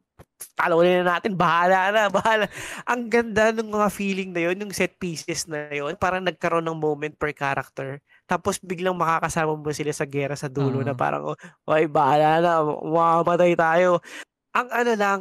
talunin 0.56 1.04
na 1.04 1.20
natin, 1.20 1.36
bahala 1.36 1.92
na, 1.92 2.02
bahala. 2.18 2.48
Ang 2.88 3.12
ganda 3.12 3.52
ng 3.52 3.68
mga 3.68 3.88
feeling 3.92 4.32
na 4.32 4.48
yon 4.48 4.64
yung 4.64 4.72
set 4.72 4.96
pieces 4.96 5.44
na 5.52 5.68
yon 5.76 6.00
parang 6.00 6.24
nagkaroon 6.24 6.64
ng 6.64 6.80
moment 6.80 7.12
per 7.20 7.36
character. 7.36 8.00
Tapos 8.24 8.64
biglang 8.64 8.96
makakasama 8.96 9.60
mo 9.60 9.68
sila 9.76 9.92
sa 9.92 10.08
gera 10.08 10.40
sa 10.40 10.48
dulo 10.48 10.80
uh-huh. 10.80 10.88
na 10.88 10.96
parang, 10.96 11.36
oy, 11.68 11.84
bahala 11.92 12.40
na, 12.40 12.64
mamamatay 12.64 13.60
tayo. 13.60 14.00
Ang 14.56 14.68
ano 14.72 14.92
lang, 14.96 15.20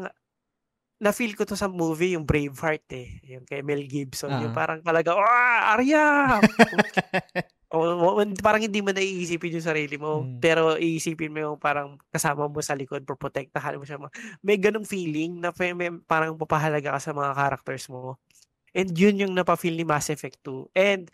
na-feel 1.02 1.34
ko 1.34 1.42
to 1.42 1.58
sa 1.58 1.66
movie, 1.66 2.14
yung 2.14 2.22
Braveheart 2.22 2.86
eh. 2.94 3.18
Yung 3.34 3.44
kay 3.44 3.66
Mel 3.66 3.82
Gibson. 3.90 4.30
Uh-huh. 4.30 4.46
Yung 4.46 4.54
parang 4.54 4.78
talaga, 4.78 5.18
oh, 5.18 5.26
Arya! 5.74 6.38
o, 7.74 8.22
parang 8.38 8.62
hindi 8.62 8.78
mo 8.78 8.94
naiisipin 8.94 9.58
yung 9.58 9.66
sarili 9.66 9.98
mo, 9.98 10.22
hmm. 10.22 10.38
pero 10.38 10.78
iisipin 10.78 11.34
mo 11.34 11.38
yung 11.42 11.58
parang 11.58 11.98
kasama 12.14 12.46
mo 12.46 12.62
sa 12.62 12.78
likod, 12.78 13.02
protektahan 13.02 13.76
mo 13.76 13.84
siya. 13.84 13.98
May 14.40 14.62
ganong 14.62 14.86
feeling 14.86 15.42
na 15.42 15.50
may, 15.74 15.90
parang 16.06 16.38
papahalaga 16.38 16.94
ka 16.94 17.00
sa 17.02 17.12
mga 17.12 17.34
characters 17.34 17.90
mo. 17.90 18.22
And 18.70 18.94
yun 18.94 19.18
yung 19.18 19.34
napafeel 19.34 19.74
ni 19.74 19.86
Mass 19.86 20.10
Effect 20.10 20.42
2. 20.46 20.70
And 20.74 21.10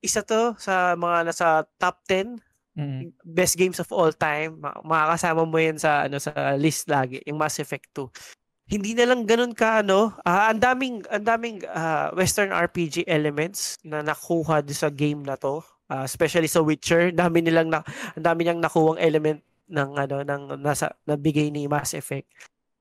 isa 0.00 0.24
to 0.24 0.56
sa 0.56 0.96
mga 0.96 1.28
nasa 1.28 1.46
top 1.76 2.00
10 2.08 2.40
mm 2.78 3.10
best 3.26 3.58
games 3.58 3.82
of 3.82 3.90
all 3.90 4.14
time. 4.14 4.62
Makakasama 4.62 5.42
mo 5.42 5.58
yan 5.58 5.82
sa 5.82 6.06
ano 6.06 6.22
sa 6.22 6.30
list 6.54 6.86
lagi, 6.86 7.18
yung 7.26 7.34
Mass 7.34 7.58
Effect 7.58 7.90
2 7.90 8.38
hindi 8.68 8.92
na 8.92 9.08
lang 9.08 9.24
ganun 9.24 9.56
ka 9.56 9.80
ano, 9.80 10.12
uh, 10.28 10.52
ang 10.52 10.60
daming 10.60 11.00
ang 11.08 11.24
daming 11.24 11.64
uh, 11.64 12.12
western 12.12 12.52
RPG 12.52 13.08
elements 13.08 13.80
na 13.80 14.04
nakuha 14.04 14.60
sa 14.68 14.92
game 14.92 15.24
na 15.24 15.40
to. 15.40 15.64
Uh, 15.88 16.04
especially 16.04 16.48
sa 16.48 16.60
Witcher, 16.60 17.16
dami 17.16 17.40
nilang 17.40 17.72
na, 17.72 17.80
dami 18.12 18.44
niyang 18.44 18.60
nakuwang 18.60 19.00
element 19.00 19.40
ng 19.68 19.90
ano 19.96 20.24
ng 20.24 20.42
nasa 20.60 20.92
nabigay 21.04 21.52
ni 21.52 21.68
Mass 21.68 21.92
Effect 21.92 22.28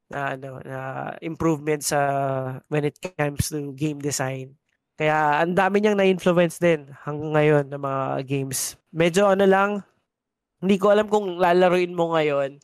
na 0.08 0.36
ano 0.36 0.60
na 0.64 0.80
improvement 1.20 1.84
sa 1.84 2.00
when 2.72 2.88
it 2.88 2.96
comes 3.00 3.52
to 3.52 3.76
game 3.76 4.00
design. 4.00 4.56
Kaya 4.98 5.44
ang 5.44 5.54
dami 5.54 5.80
niyang 5.80 6.00
na-influence 6.00 6.58
din 6.60 6.90
hanggang 7.06 7.32
ngayon 7.38 7.66
ng 7.70 7.82
mga 7.84 8.04
games. 8.26 8.80
Medyo 8.92 9.30
ano 9.30 9.46
lang, 9.46 9.72
hindi 10.64 10.76
ko 10.80 10.90
alam 10.90 11.06
kung 11.08 11.38
lalaruin 11.38 11.94
mo 11.94 12.18
ngayon 12.18 12.60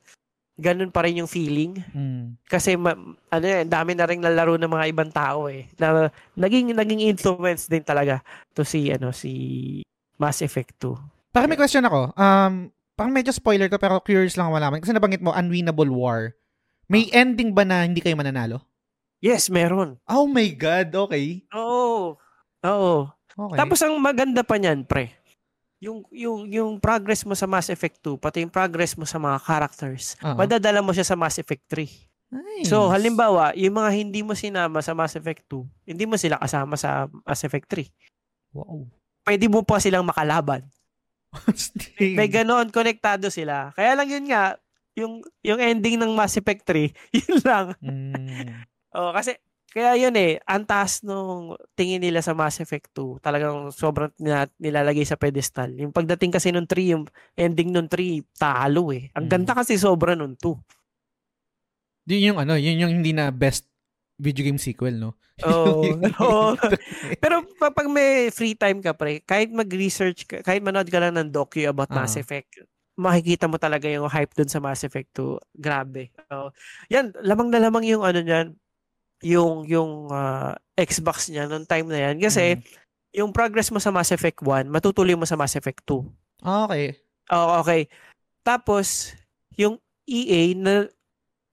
ganun 0.57 0.93
pa 0.93 1.05
rin 1.05 1.21
yung 1.21 1.29
feeling. 1.29 1.81
Mm. 1.93 2.37
Kasi 2.45 2.77
ma, 2.77 2.93
ano 3.33 3.45
yan, 3.45 3.65
dami 3.65 3.97
na 3.97 4.05
rin 4.05 4.21
lalaro 4.21 4.57
ng 4.57 4.69
mga 4.69 4.85
ibang 4.93 5.09
tao 5.09 5.49
eh. 5.49 5.69
Na 5.81 6.09
naging 6.37 6.77
naging 6.77 7.09
influence 7.09 7.65
din 7.65 7.81
talaga 7.81 8.21
to 8.53 8.61
si 8.61 8.93
ano 8.93 9.09
si 9.09 9.81
Mass 10.23 10.39
Effect 10.39 10.79
2. 10.79 11.35
Parang 11.35 11.51
may 11.51 11.59
question 11.59 11.83
ako. 11.83 12.15
Um 12.15 12.71
parang 12.95 13.11
medyo 13.11 13.35
spoiler 13.35 13.67
to 13.67 13.75
pero 13.75 13.99
curious 13.99 14.39
lang 14.39 14.47
malaman 14.47 14.79
kasi 14.79 14.95
nabanggit 14.95 15.19
mo 15.19 15.35
Unwinnable 15.35 15.91
War. 15.91 16.31
May 16.87 17.11
ah. 17.11 17.27
ending 17.27 17.51
ba 17.51 17.67
na 17.67 17.83
hindi 17.83 17.99
kayo 17.99 18.15
mananalo? 18.15 18.63
Yes, 19.19 19.51
meron. 19.51 19.99
Oh 20.07 20.27
my 20.27 20.47
god, 20.55 20.91
okay. 20.95 21.43
Oo. 21.51 22.15
Oo. 22.63 22.95
Okay. 23.33 23.57
Tapos 23.59 23.79
ang 23.83 23.95
maganda 23.99 24.43
pa 24.43 24.59
niyan, 24.59 24.83
pre 24.83 25.23
yung 25.83 25.99
yung 26.15 26.39
yung 26.47 26.71
progress 26.79 27.27
mo 27.27 27.35
sa 27.35 27.43
Mass 27.43 27.67
Effect 27.67 27.99
2 27.99 28.15
pati 28.15 28.39
yung 28.39 28.53
progress 28.53 28.95
mo 28.95 29.03
sa 29.03 29.19
mga 29.19 29.43
characters 29.43 30.15
uh-huh. 30.23 30.39
madadala 30.39 30.79
mo 30.79 30.95
siya 30.95 31.03
sa 31.03 31.19
Mass 31.19 31.35
Effect 31.35 31.67
3 31.67 32.31
nice. 32.31 32.71
so 32.71 32.87
halimbawa 32.87 33.51
yung 33.59 33.75
mga 33.75 33.91
hindi 33.91 34.23
mo 34.23 34.31
sinama 34.31 34.79
sa 34.79 34.95
Mass 34.95 35.19
Effect 35.19 35.43
2 35.51 35.91
hindi 35.91 36.07
mo 36.07 36.15
sila 36.15 36.39
kasama 36.39 36.79
sa 36.79 37.11
Mass 37.27 37.43
Effect 37.43 37.67
3 37.67 38.55
wow 38.55 38.87
pwede 39.23 39.45
mo 39.47 39.63
pa 39.63 39.79
silang 39.79 40.07
makalaban 40.07 40.63
may, 41.97 42.29
ganoon 42.29 42.69
konektado 42.69 43.27
sila 43.33 43.73
kaya 43.73 43.97
lang 43.97 44.07
yun 44.07 44.25
nga 44.29 44.61
yung 44.93 45.25
yung 45.41 45.57
ending 45.57 45.97
ng 45.97 46.13
Mass 46.13 46.37
Effect 46.37 46.67
3 46.69 46.93
yun 47.17 47.35
lang 47.41 47.73
mm. 47.81 48.69
oh 48.93 49.11
kasi 49.15 49.33
kaya 49.73 49.97
yun 49.97 50.13
eh, 50.13 50.37
ang 50.45 50.69
taas 50.69 51.01
nung 51.01 51.57
tingin 51.73 51.97
nila 51.97 52.21
sa 52.21 52.37
Mass 52.37 52.61
Effect 52.61 52.93
2. 52.93 53.17
Talagang 53.25 53.73
sobrang 53.73 54.13
nilalagay 54.61 55.01
sa 55.01 55.17
pedestal. 55.17 55.73
Yung 55.73 55.89
pagdating 55.89 56.29
kasi 56.29 56.53
nung 56.53 56.69
3, 56.69 56.93
yung 56.93 57.09
ending 57.33 57.73
nung 57.73 57.89
3, 57.89 58.21
talo 58.37 58.93
eh. 58.93 59.09
Ang 59.17 59.25
ganda 59.25 59.57
mm. 59.57 59.65
kasi 59.65 59.81
sobra 59.81 60.13
nung 60.13 60.37
2. 60.37 60.45
Yun 62.05 62.21
yung 62.21 62.37
ano, 62.37 62.53
yun 62.53 62.85
yung 62.85 63.01
hindi 63.01 63.17
na 63.17 63.33
best 63.33 63.65
video 64.17 64.45
game 64.45 64.61
sequel, 64.61 64.95
no? 64.97 65.17
Oo. 65.47 65.97
Oh, 66.21 66.53
oh. 66.53 66.53
Pero 67.23 67.41
pag 67.57 67.87
may 67.89 68.29
free 68.29 68.53
time 68.53 68.79
ka, 68.79 68.93
pre, 68.93 69.25
kahit 69.25 69.49
mag-research 69.49 70.29
ka, 70.29 70.45
kahit 70.45 70.61
manood 70.61 70.89
ka 70.89 71.01
lang 71.01 71.17
ng 71.17 71.33
docu 71.33 71.65
about 71.65 71.89
uh-huh. 71.89 72.05
Mass 72.05 72.15
Effect, 72.17 72.61
makikita 72.93 73.49
mo 73.49 73.57
talaga 73.57 73.89
yung 73.89 74.05
hype 74.05 74.33
dun 74.37 74.49
sa 74.49 74.61
Mass 74.61 74.85
Effect 74.85 75.09
2. 75.17 75.57
Grabe. 75.57 76.13
Oh. 76.29 76.53
Yan, 76.93 77.13
lamang 77.25 77.49
na 77.49 77.59
lamang 77.59 77.83
yung 77.89 78.05
ano 78.05 78.21
niyan, 78.21 78.53
yung 79.23 79.65
yung 79.65 80.11
uh, 80.11 80.53
Xbox 80.75 81.31
niya 81.31 81.47
noong 81.47 81.65
time 81.65 81.87
na 81.87 82.11
yan 82.11 82.19
kasi 82.19 82.59
mm. 82.59 82.63
yung 83.23 83.31
progress 83.31 83.71
mo 83.71 83.79
sa 83.79 83.89
Mass 83.89 84.11
Effect 84.11 84.43
1 84.43 84.67
matutuloy 84.67 85.15
mo 85.15 85.23
sa 85.23 85.39
Mass 85.39 85.55
Effect 85.55 85.81
2. 85.87 86.03
Okay. 86.43 86.99
Oh, 87.31 87.63
okay. 87.63 87.87
Tapos 88.43 89.15
yung 89.55 89.79
EA 90.03 90.51
na 90.59 90.91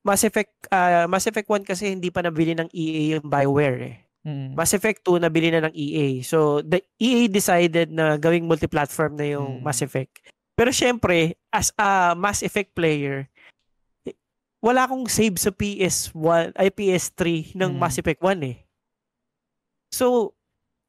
Mass 0.01 0.25
Effect 0.25 0.71
uh, 0.73 1.05
Mass 1.07 1.29
Effect 1.29 1.49
1 1.49 1.69
kasi 1.69 1.93
hindi 1.93 2.09
pa 2.09 2.25
nabili 2.25 2.57
ng 2.57 2.69
EA 2.73 3.21
yung 3.21 3.27
BioWare 3.29 3.81
eh. 3.85 3.97
Mm. 4.21 4.53
Mass 4.53 4.77
Effect 4.77 5.05
2 5.05 5.21
nabili 5.21 5.49
na 5.53 5.69
ng 5.69 5.75
EA. 5.77 6.21
So 6.25 6.61
the 6.61 6.81
EA 7.01 7.29
decided 7.29 7.93
na 7.93 8.17
gawing 8.21 8.49
multi-platform 8.49 9.17
na 9.17 9.27
yung 9.29 9.61
mm. 9.61 9.63
Mass 9.65 9.81
Effect. 9.85 10.21
Pero 10.61 10.77
syempre, 10.77 11.41
as 11.49 11.73
a 11.81 12.13
Mass 12.13 12.45
Effect 12.45 12.77
player, 12.77 13.33
wala 14.61 14.85
akong 14.85 15.09
save 15.09 15.41
sa 15.41 15.49
PS1 15.49 16.53
ay 16.53 16.69
PS3 16.69 17.57
ng 17.57 17.73
hmm. 17.75 17.81
Mass 17.81 17.97
Effect 17.97 18.21
1 18.21 18.45
eh. 18.45 18.57
So 19.89 20.37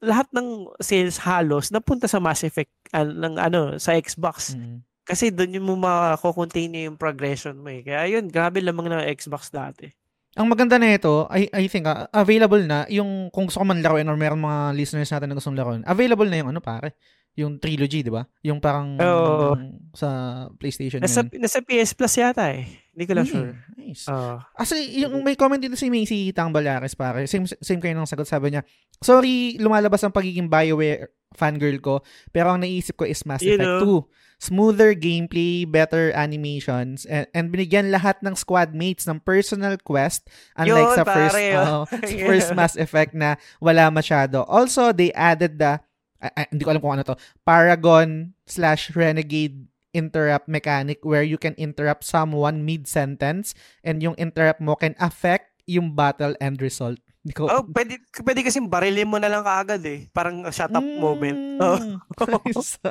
lahat 0.03 0.27
ng 0.35 0.67
sales 0.83 1.15
halos 1.23 1.71
napunta 1.71 2.05
sa 2.11 2.19
Mass 2.19 2.43
Effect 2.43 2.73
uh, 2.91 3.07
ng 3.07 3.39
ano 3.39 3.79
sa 3.79 3.95
Xbox. 3.95 4.59
Hmm. 4.59 4.83
Kasi 5.11 5.27
doon 5.27 5.59
yung 5.59 5.67
mo 5.67 5.75
mako-contain 5.75 6.87
yung 6.87 6.95
progression 6.95 7.59
mo 7.59 7.67
eh. 7.67 7.83
Kaya 7.83 8.07
yun, 8.07 8.31
grabe 8.31 8.63
lamang 8.63 8.87
ng 8.87 9.03
Xbox 9.11 9.51
dati. 9.51 9.91
Ang 10.39 10.47
maganda 10.47 10.79
na 10.79 10.95
ito, 10.95 11.27
I, 11.27 11.51
I 11.51 11.67
think, 11.67 11.83
uh, 11.83 12.07
available 12.15 12.63
na, 12.63 12.87
yung 12.87 13.27
kung 13.27 13.51
gusto 13.51 13.59
ko 13.59 13.67
man 13.67 13.83
laruin 13.83 14.07
or 14.07 14.15
meron 14.15 14.39
mga 14.39 14.71
listeners 14.71 15.11
natin 15.11 15.27
na 15.27 15.35
gustong 15.35 15.59
laruin, 15.59 15.83
available 15.83 16.23
na 16.31 16.39
yung 16.39 16.55
ano 16.55 16.63
pare, 16.63 16.95
yung 17.35 17.59
trilogy, 17.59 18.07
di 18.07 18.11
ba? 18.11 18.23
Yung 18.47 18.63
parang 18.63 18.95
oh. 19.03 19.59
sa 19.91 20.07
PlayStation. 20.55 21.03
Nasa, 21.03 21.27
yun. 21.27 21.43
nasa 21.43 21.59
PS 21.59 21.91
Plus 21.91 22.15
yata 22.15 22.47
eh. 22.55 22.63
Hindi 22.95 23.03
ko 23.03 23.13
lang 23.15 23.27
hmm, 23.27 23.35
sure. 23.35 23.51
Nice. 23.75 24.03
Uh, 24.07 24.39
Actually, 24.55 25.03
yung 25.03 25.19
may 25.27 25.35
comment 25.35 25.59
dito 25.59 25.75
si 25.75 25.91
Macy 25.91 26.31
Tang 26.31 26.55
Balares 26.55 26.95
pare. 26.95 27.27
Same, 27.27 27.43
same 27.59 27.83
kayo 27.83 27.99
ng 27.99 28.07
sagot. 28.07 28.27
Sabi 28.27 28.55
niya, 28.55 28.63
sorry, 29.03 29.59
lumalabas 29.59 29.99
ang 30.07 30.15
pagiging 30.15 30.47
Bioware 30.47 31.11
fangirl 31.31 31.79
ko, 31.79 32.03
pero 32.31 32.51
ang 32.51 32.59
naisip 32.59 32.99
ko 32.99 33.07
is 33.07 33.23
Mass 33.23 33.43
Effect 33.43 33.63
know. 33.63 34.03
2. 34.03 34.20
Smoother 34.41 34.97
gameplay, 34.97 35.69
better 35.69 36.09
animations, 36.17 37.05
and, 37.05 37.29
and 37.37 37.53
binigyan 37.53 37.93
lahat 37.93 38.17
ng 38.25 38.33
squad 38.33 38.73
mates 38.73 39.05
ng 39.05 39.21
personal 39.21 39.77
quest 39.77 40.25
unlike 40.57 40.89
Yun, 40.89 40.97
sa 40.97 41.05
first 41.05 41.37
pare, 41.37 41.53
uh, 41.61 41.85
first 42.25 42.49
Mass 42.57 42.73
Effect 42.73 43.13
na 43.13 43.37
wala 43.61 43.93
masyado. 43.93 44.41
Also, 44.49 44.89
they 44.89 45.13
added 45.13 45.61
the 45.61 45.77
uh, 46.21 46.45
hindi 46.49 46.65
ko 46.65 46.73
alam 46.73 46.81
kung 46.81 46.93
ano 46.97 47.05
to, 47.05 47.17
Paragon 47.45 48.33
slash 48.49 48.89
Renegade 48.97 49.69
interrupt 49.91 50.47
mechanic 50.47 51.03
where 51.03 51.23
you 51.23 51.35
can 51.35 51.53
interrupt 51.59 52.07
someone 52.07 52.63
mid-sentence 52.63 53.53
and 53.83 53.99
yung 53.99 54.15
interrupt 54.15 54.63
mo 54.63 54.73
can 54.73 54.95
affect 54.97 55.51
yung 55.67 55.93
battle 55.93 56.33
end 56.39 56.63
result. 56.63 56.97
Hindi 57.21 57.33
ko... 57.37 57.45
Oh, 57.45 57.63
pwede, 57.69 58.01
pwede 58.25 58.41
kasi 58.41 58.57
barilin 58.65 59.05
mo 59.05 59.21
na 59.21 59.29
lang 59.29 59.45
kaagad 59.45 59.83
eh. 59.85 60.09
Parang 60.09 60.41
shut 60.49 60.73
up 60.73 60.81
mm, 60.81 60.97
moment. 60.97 61.37
Oh. 61.61 61.77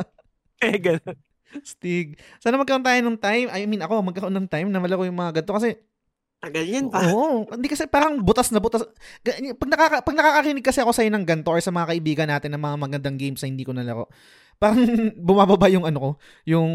eh, 0.63 0.79
ganun. 0.79 1.17
Stig. 1.67 2.19
Sana 2.39 2.57
magkaroon 2.57 2.87
tayo 2.87 3.01
ng 3.03 3.19
time. 3.19 3.49
I 3.51 3.67
mean, 3.67 3.83
ako, 3.83 4.01
magkaroon 4.05 4.37
ng 4.39 4.49
time 4.51 4.69
na 4.71 4.79
malako 4.79 5.07
yung 5.07 5.19
mga 5.19 5.43
ganito. 5.43 5.55
Kasi 5.55 5.79
Tagal 6.41 6.65
yan 6.65 6.89
pa. 6.89 7.05
Oo. 7.13 7.45
Hindi 7.53 7.69
kasi 7.69 7.85
parang 7.85 8.17
butas 8.25 8.49
na 8.49 8.65
butas. 8.65 8.81
Pag, 9.61 9.69
nakaka, 9.69 9.97
pag 10.01 10.17
nakakarinig 10.17 10.65
kasi 10.65 10.81
ako 10.81 10.97
sa'yo 10.97 11.13
ng 11.13 11.29
ganito 11.29 11.53
or 11.53 11.61
sa 11.61 11.69
mga 11.69 11.93
kaibigan 11.93 12.29
natin 12.33 12.57
ng 12.57 12.65
mga 12.65 12.77
magandang 12.81 13.21
games 13.21 13.45
na 13.45 13.53
hindi 13.53 13.61
ko 13.61 13.77
nalaro, 13.77 14.09
parang 14.57 14.81
bumababa 15.29 15.69
yung 15.69 15.85
ano 15.85 15.99
ko, 16.01 16.11
yung 16.49 16.71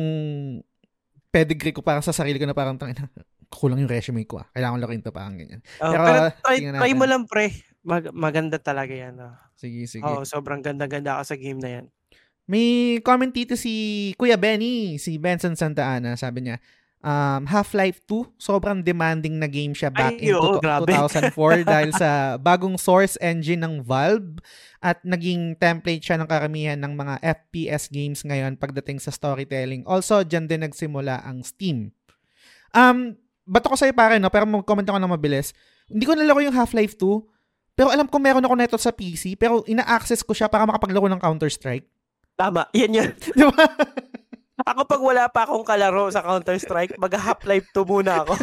pedigree 1.33 1.73
ko 1.73 1.81
parang 1.81 2.05
sa 2.05 2.13
sarili 2.13 2.37
ko 2.37 2.45
na 2.45 2.53
parang 2.53 2.77
tangina, 2.77 3.09
kulang 3.49 3.81
yung 3.81 3.89
resume 3.89 4.21
ko 4.29 4.37
ah. 4.37 4.47
Kailangan 4.53 4.77
ko 4.77 4.81
laruin 4.85 5.01
to 5.01 5.09
parang 5.09 5.33
ganyan. 5.33 5.65
Oh, 5.81 5.89
pero, 5.89 6.05
pero 6.05 6.19
try, 6.45 6.57
try 6.61 6.91
mo 6.93 7.05
lang 7.09 7.25
pre. 7.25 7.49
Mag- 7.81 8.13
maganda 8.13 8.61
talaga 8.61 8.93
yan. 8.93 9.17
Oh. 9.17 9.33
Sige, 9.57 9.89
sige. 9.89 10.05
Oh, 10.05 10.21
sobrang 10.21 10.61
ganda-ganda 10.61 11.17
ako 11.17 11.23
sa 11.25 11.35
game 11.41 11.57
na 11.57 11.69
yan. 11.81 11.85
May 12.45 13.01
comment 13.01 13.33
dito 13.33 13.57
si 13.57 14.13
Kuya 14.21 14.37
Benny, 14.37 15.01
si 15.01 15.17
Benson 15.17 15.57
Santa 15.57 15.81
Ana, 15.81 16.13
sabi 16.13 16.45
niya, 16.45 16.61
um, 17.05 17.45
Half-Life 17.45 18.01
2, 18.09 18.37
sobrang 18.41 18.81
demanding 18.81 19.37
na 19.37 19.45
game 19.45 19.73
siya 19.77 19.93
back 19.93 20.17
Ay, 20.17 20.29
in 20.29 20.37
to- 20.37 20.61
grabe. 20.61 20.89
2004 20.89 21.65
dahil 21.73 21.89
sa 21.93 22.37
bagong 22.41 22.77
source 22.81 23.17
engine 23.21 23.61
ng 23.61 23.85
Valve 23.85 24.41
at 24.81 25.01
naging 25.05 25.57
template 25.61 26.01
siya 26.01 26.17
ng 26.17 26.29
karamihan 26.29 26.77
ng 26.81 26.93
mga 26.97 27.21
FPS 27.21 27.89
games 27.93 28.25
ngayon 28.25 28.57
pagdating 28.57 28.97
sa 28.97 29.13
storytelling. 29.13 29.85
Also, 29.85 30.25
dyan 30.25 30.49
din 30.49 30.65
nagsimula 30.65 31.21
ang 31.21 31.45
Steam. 31.45 31.93
Um, 32.73 33.17
bato 33.45 33.69
ko 33.69 33.77
sa'yo 33.77 33.93
pare, 33.93 34.17
no? 34.17 34.33
pero 34.33 34.49
mag-comment 34.49 34.85
ako 34.89 34.99
ng 35.01 35.13
mabilis. 35.13 35.53
Hindi 35.85 36.03
ko 36.09 36.17
nalaro 36.17 36.41
yung 36.41 36.57
Half-Life 36.57 36.97
2, 36.97 37.77
pero 37.77 37.93
alam 37.93 38.09
ko 38.09 38.17
meron 38.17 38.45
ako 38.45 38.53
neto 38.57 38.77
sa 38.81 38.89
PC, 38.89 39.37
pero 39.37 39.61
ina-access 39.69 40.25
ko 40.25 40.33
siya 40.33 40.49
para 40.49 40.65
makapaglaro 40.65 41.05
ng 41.09 41.21
Counter-Strike. 41.21 41.94
Tama, 42.35 42.67
yan 42.71 42.91
yun. 42.93 43.09
Di 43.37 43.43
ba? 43.45 43.63
Ako 44.65 44.83
pag 44.83 45.01
wala 45.01 45.23
pa 45.27 45.43
akong 45.43 45.63
kalaro 45.63 46.07
sa 46.09 46.19
Counter-Strike, 46.21 46.95
mag 46.95 47.11
Half-Life 47.11 47.71
2 47.71 47.83
muna 47.85 48.23
ako. 48.23 48.33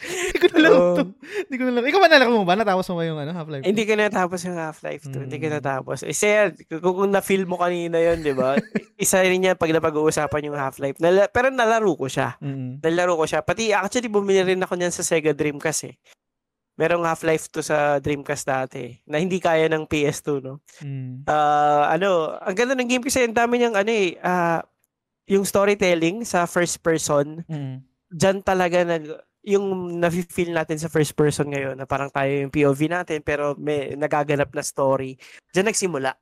Hindi 0.00 0.38
ko 0.38 0.46
nalaro 0.54 0.76
Oo. 0.76 0.94
to. 0.96 1.02
Hindi 1.20 1.54
ko 1.54 1.64
nalaro. 1.66 1.84
Ikaw 1.84 2.00
ba 2.00 2.08
nalaro 2.08 2.30
mo 2.32 2.44
ba? 2.44 2.54
Natapos 2.54 2.86
mo 2.88 2.96
ba 2.96 3.04
yung 3.04 3.18
ano, 3.18 3.30
Half-Life? 3.32 3.62
Hindi 3.62 3.82
ko 3.84 3.92
natapos 3.94 4.38
yung 4.42 4.56
Half-Life 4.56 5.04
2. 5.04 5.26
Hindi 5.26 5.36
ko 5.36 5.46
Mm. 5.46 5.54
natapos. 5.54 5.98
Eh, 6.02 6.14
sir, 6.14 6.54
kung, 6.72 6.94
kung 6.96 7.10
na-feel 7.10 7.44
mo 7.44 7.58
kanina 7.58 7.98
yun, 7.98 8.22
di 8.22 8.32
ba? 8.32 8.54
Isa 8.96 9.20
rin 9.20 9.42
yan 9.42 9.54
pag 9.54 9.68
napag-uusapan 9.68 10.46
yung 10.46 10.56
Half-Life. 10.56 10.98
Nala- 10.98 11.28
pero 11.28 11.50
nalaro 11.50 11.90
ko 11.92 12.06
siya. 12.06 12.38
Mm. 12.38 12.80
Nalaro 12.80 13.14
ko 13.14 13.24
siya. 13.24 13.42
Pati 13.42 13.70
actually, 13.70 14.08
bumili 14.08 14.40
rin 14.46 14.62
ako 14.62 14.72
niyan 14.74 14.90
sa 14.90 15.02
Sega 15.02 15.30
Dreamcast 15.30 15.82
eh. 15.84 15.94
Merong 16.80 17.04
Half-Life 17.04 17.52
2 17.52 17.60
sa 17.60 17.76
Dreamcast 18.00 18.48
dati 18.48 18.96
na 19.04 19.20
hindi 19.20 19.36
kaya 19.36 19.68
ng 19.68 19.84
PS2, 19.84 20.40
no? 20.40 20.64
Mm. 20.80 21.28
Ah, 21.28 21.92
ano, 21.92 22.40
ang 22.40 22.56
ganda 22.56 22.72
ng 22.72 22.88
game 22.88 23.04
kasi 23.04 23.20
ang 23.20 23.36
dami 23.36 23.60
niyang 23.60 23.76
ano 23.76 23.92
eh, 23.92 24.16
ah, 24.24 24.64
yung 25.28 25.44
storytelling 25.44 26.24
sa 26.24 26.48
first 26.48 26.80
person, 26.80 27.44
Mm. 27.44 27.84
dyan 28.08 28.40
talaga 28.40 28.80
nag 28.80 29.04
yung 29.40 29.96
nafe-feel 29.96 30.52
natin 30.52 30.76
sa 30.76 30.92
first 30.92 31.16
person 31.16 31.48
ngayon 31.48 31.72
na 31.76 31.88
parang 31.88 32.12
tayo 32.12 32.28
yung 32.28 32.52
POV 32.52 32.92
natin 32.92 33.24
pero 33.24 33.56
may 33.56 33.96
nagaganap 33.96 34.52
na 34.52 34.60
story. 34.60 35.16
Diyan 35.52 35.72
nagsimula. 35.72 36.12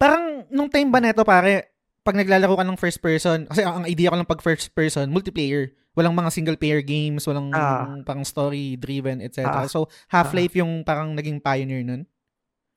Parang 0.00 0.48
nung 0.48 0.72
time 0.72 0.88
ba 0.88 1.00
neto 1.00 1.24
pare, 1.28 1.76
pag 2.00 2.16
naglalaro 2.16 2.56
ka 2.56 2.64
ng 2.64 2.80
first 2.80 2.98
person, 3.04 3.44
kasi 3.46 3.62
ang 3.62 3.84
idea 3.84 4.10
ko 4.10 4.16
lang 4.16 4.26
pag 4.28 4.40
first 4.40 4.72
person, 4.72 5.12
multiplayer. 5.12 5.76
Walang 5.92 6.16
mga 6.16 6.32
single 6.32 6.56
player 6.56 6.80
games, 6.80 7.28
walang 7.28 7.52
Ah. 7.52 8.00
parang 8.00 8.24
story 8.24 8.80
driven, 8.80 9.20
etc. 9.20 9.44
Ah. 9.44 9.68
So, 9.68 9.92
Half-Life 10.08 10.56
yung 10.56 10.88
parang 10.88 11.12
naging 11.12 11.36
pioneer 11.38 11.84
nun. 11.84 12.08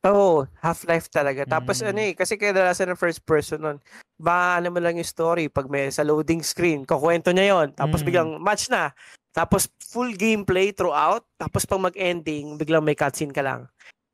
Oo, 0.04 0.44
Half-Life 0.62 1.08
talaga. 1.10 1.48
Tapos 1.48 1.80
Mm. 1.82 1.88
ano 1.90 2.00
eh, 2.04 2.14
kasi 2.14 2.36
kadalasan 2.36 2.92
ng 2.92 3.00
first 3.00 3.24
person 3.26 3.58
nun, 3.58 3.78
ba 4.20 4.60
ano 4.60 4.70
mo 4.70 4.78
lang 4.78 5.00
yung 5.00 5.08
story 5.08 5.48
pag 5.48 5.66
may 5.66 5.90
sa 5.90 6.04
loading 6.04 6.44
screen, 6.44 6.84
kukwento 6.86 7.32
niya 7.32 7.56
yon 7.56 7.68
Tapos 7.74 8.04
Mm. 8.04 8.06
biglang 8.06 8.30
match 8.38 8.68
na. 8.70 8.92
Tapos 9.32 9.66
full 9.82 10.14
gameplay 10.14 10.76
throughout. 10.76 11.24
Tapos 11.40 11.64
pag 11.66 11.82
mag-ending, 11.82 12.60
biglang 12.60 12.84
may 12.84 12.96
cutscene 12.96 13.34
ka 13.34 13.42
lang. 13.42 13.66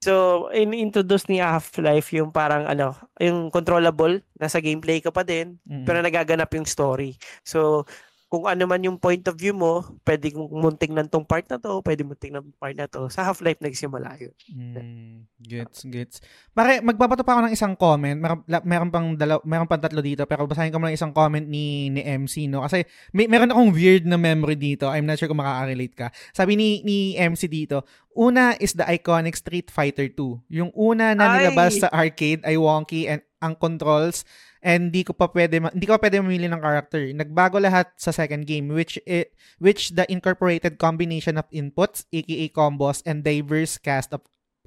So, 0.02 0.50
in-introduce 0.50 1.30
ni 1.30 1.38
Half-Life 1.38 2.10
yung 2.18 2.34
parang 2.34 2.66
ano, 2.66 2.98
yung 3.22 3.54
controllable, 3.54 4.26
nasa 4.34 4.58
gameplay 4.58 4.98
ka 4.98 5.14
pa 5.14 5.22
din, 5.22 5.62
Mm. 5.62 5.86
pero 5.86 6.02
nagaganap 6.02 6.50
yung 6.58 6.66
story. 6.66 7.18
So, 7.46 7.86
kung 8.32 8.48
ano 8.48 8.64
man 8.64 8.80
yung 8.80 8.96
point 8.96 9.20
of 9.28 9.36
view 9.36 9.52
mo, 9.52 9.84
pwede 10.08 10.32
kong 10.32 10.48
munting 10.48 10.96
ng 10.96 11.12
tong 11.12 11.28
part 11.28 11.44
na 11.52 11.60
to, 11.60 11.84
pwede 11.84 12.08
munting 12.08 12.32
ng 12.32 12.56
part 12.56 12.72
na 12.80 12.88
to. 12.88 13.12
Sa 13.12 13.28
Half-Life 13.28 13.60
nagsimula 13.60 14.16
yun. 14.24 14.32
Mm, 14.48 15.28
gets, 15.44 15.84
gets. 15.92 16.24
Pare, 16.56 16.80
magbabato 16.80 17.28
pa 17.28 17.36
ako 17.36 17.52
ng 17.52 17.54
isang 17.60 17.76
comment. 17.76 18.16
Meron, 18.16 18.40
meron 18.64 18.88
pang 18.88 19.08
dalaw, 19.20 19.44
meron 19.44 19.68
pang 19.68 19.84
tatlo 19.84 20.00
dito 20.00 20.24
pero 20.24 20.48
basahin 20.48 20.72
ko 20.72 20.80
muna 20.80 20.96
isang 20.96 21.12
comment 21.12 21.44
ni 21.44 21.92
ni 21.92 22.00
MC 22.08 22.48
no 22.48 22.64
kasi 22.64 22.88
may 23.12 23.28
meron 23.28 23.52
akong 23.52 23.76
weird 23.76 24.08
na 24.08 24.16
memory 24.16 24.56
dito. 24.56 24.88
I'm 24.88 25.04
not 25.04 25.20
sure 25.20 25.28
kung 25.28 25.44
makaka-relate 25.44 25.96
ka. 26.00 26.08
Sabi 26.32 26.56
ni 26.56 26.80
ni 26.88 27.20
MC 27.20 27.52
dito, 27.52 27.84
una 28.16 28.56
is 28.64 28.72
the 28.80 28.88
iconic 28.88 29.36
Street 29.36 29.68
Fighter 29.68 30.08
2. 30.08 30.56
Yung 30.56 30.72
una 30.72 31.12
na 31.12 31.36
Ay! 31.36 31.52
nilabas 31.52 31.84
sa 31.84 31.92
arcade 31.92 32.48
ay 32.48 32.56
wonky 32.56 33.12
and 33.12 33.28
ang 33.44 33.60
controls 33.60 34.24
and 34.62 34.90
hindi 34.90 35.02
ko 35.06 35.14
pa 35.14 35.28
pwede 35.30 35.58
ma- 35.58 35.74
hindi 35.74 35.86
ko 35.90 35.98
pa 35.98 36.08
pwede 36.08 36.22
mamili 36.22 36.48
ng 36.48 36.62
character. 36.62 37.04
Nagbago 37.14 37.58
lahat 37.58 37.90
sa 37.98 38.14
second 38.14 38.46
game 38.46 38.70
which 38.70 39.02
it, 39.10 39.34
which 39.58 39.94
the 39.98 40.06
incorporated 40.08 40.78
combination 40.78 41.36
of 41.36 41.50
inputs 41.50 42.06
aka 42.14 42.48
combos 42.54 43.02
and 43.04 43.26
diverse 43.26 43.76
cast 43.82 44.14
of 44.14 44.22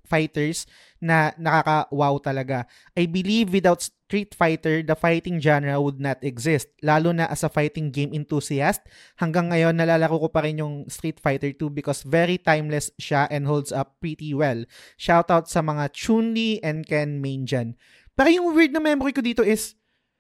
fighters 0.05 0.69
na 1.01 1.33
nakaka-wow 1.41 2.21
talaga. 2.21 2.69
I 2.93 3.09
believe 3.09 3.51
without 3.51 3.81
Street 3.83 4.37
Fighter, 4.37 4.85
the 4.85 4.95
fighting 4.95 5.41
genre 5.41 5.81
would 5.81 5.99
not 5.99 6.21
exist. 6.21 6.71
Lalo 6.85 7.11
na 7.11 7.27
as 7.27 7.43
a 7.43 7.51
fighting 7.51 7.91
game 7.91 8.13
enthusiast, 8.13 8.85
hanggang 9.19 9.51
ngayon 9.51 9.75
nalalaro 9.75 10.21
ko 10.21 10.29
pa 10.31 10.45
rin 10.45 10.61
yung 10.61 10.87
Street 10.87 11.19
Fighter 11.19 11.51
2 11.51 11.73
because 11.73 12.05
very 12.05 12.37
timeless 12.39 12.93
siya 13.01 13.27
and 13.33 13.49
holds 13.49 13.73
up 13.73 13.99
pretty 13.99 14.31
well. 14.37 14.63
Shoutout 15.01 15.49
sa 15.49 15.65
mga 15.65 15.91
Chun-Li 15.97 16.61
and 16.63 16.85
Ken 16.85 17.19
main 17.19 17.49
dyan. 17.49 17.75
Pero 18.15 18.31
yung 18.31 18.55
weird 18.55 18.71
na 18.71 18.85
memory 18.85 19.11
ko 19.11 19.25
dito 19.25 19.43
is, 19.43 19.75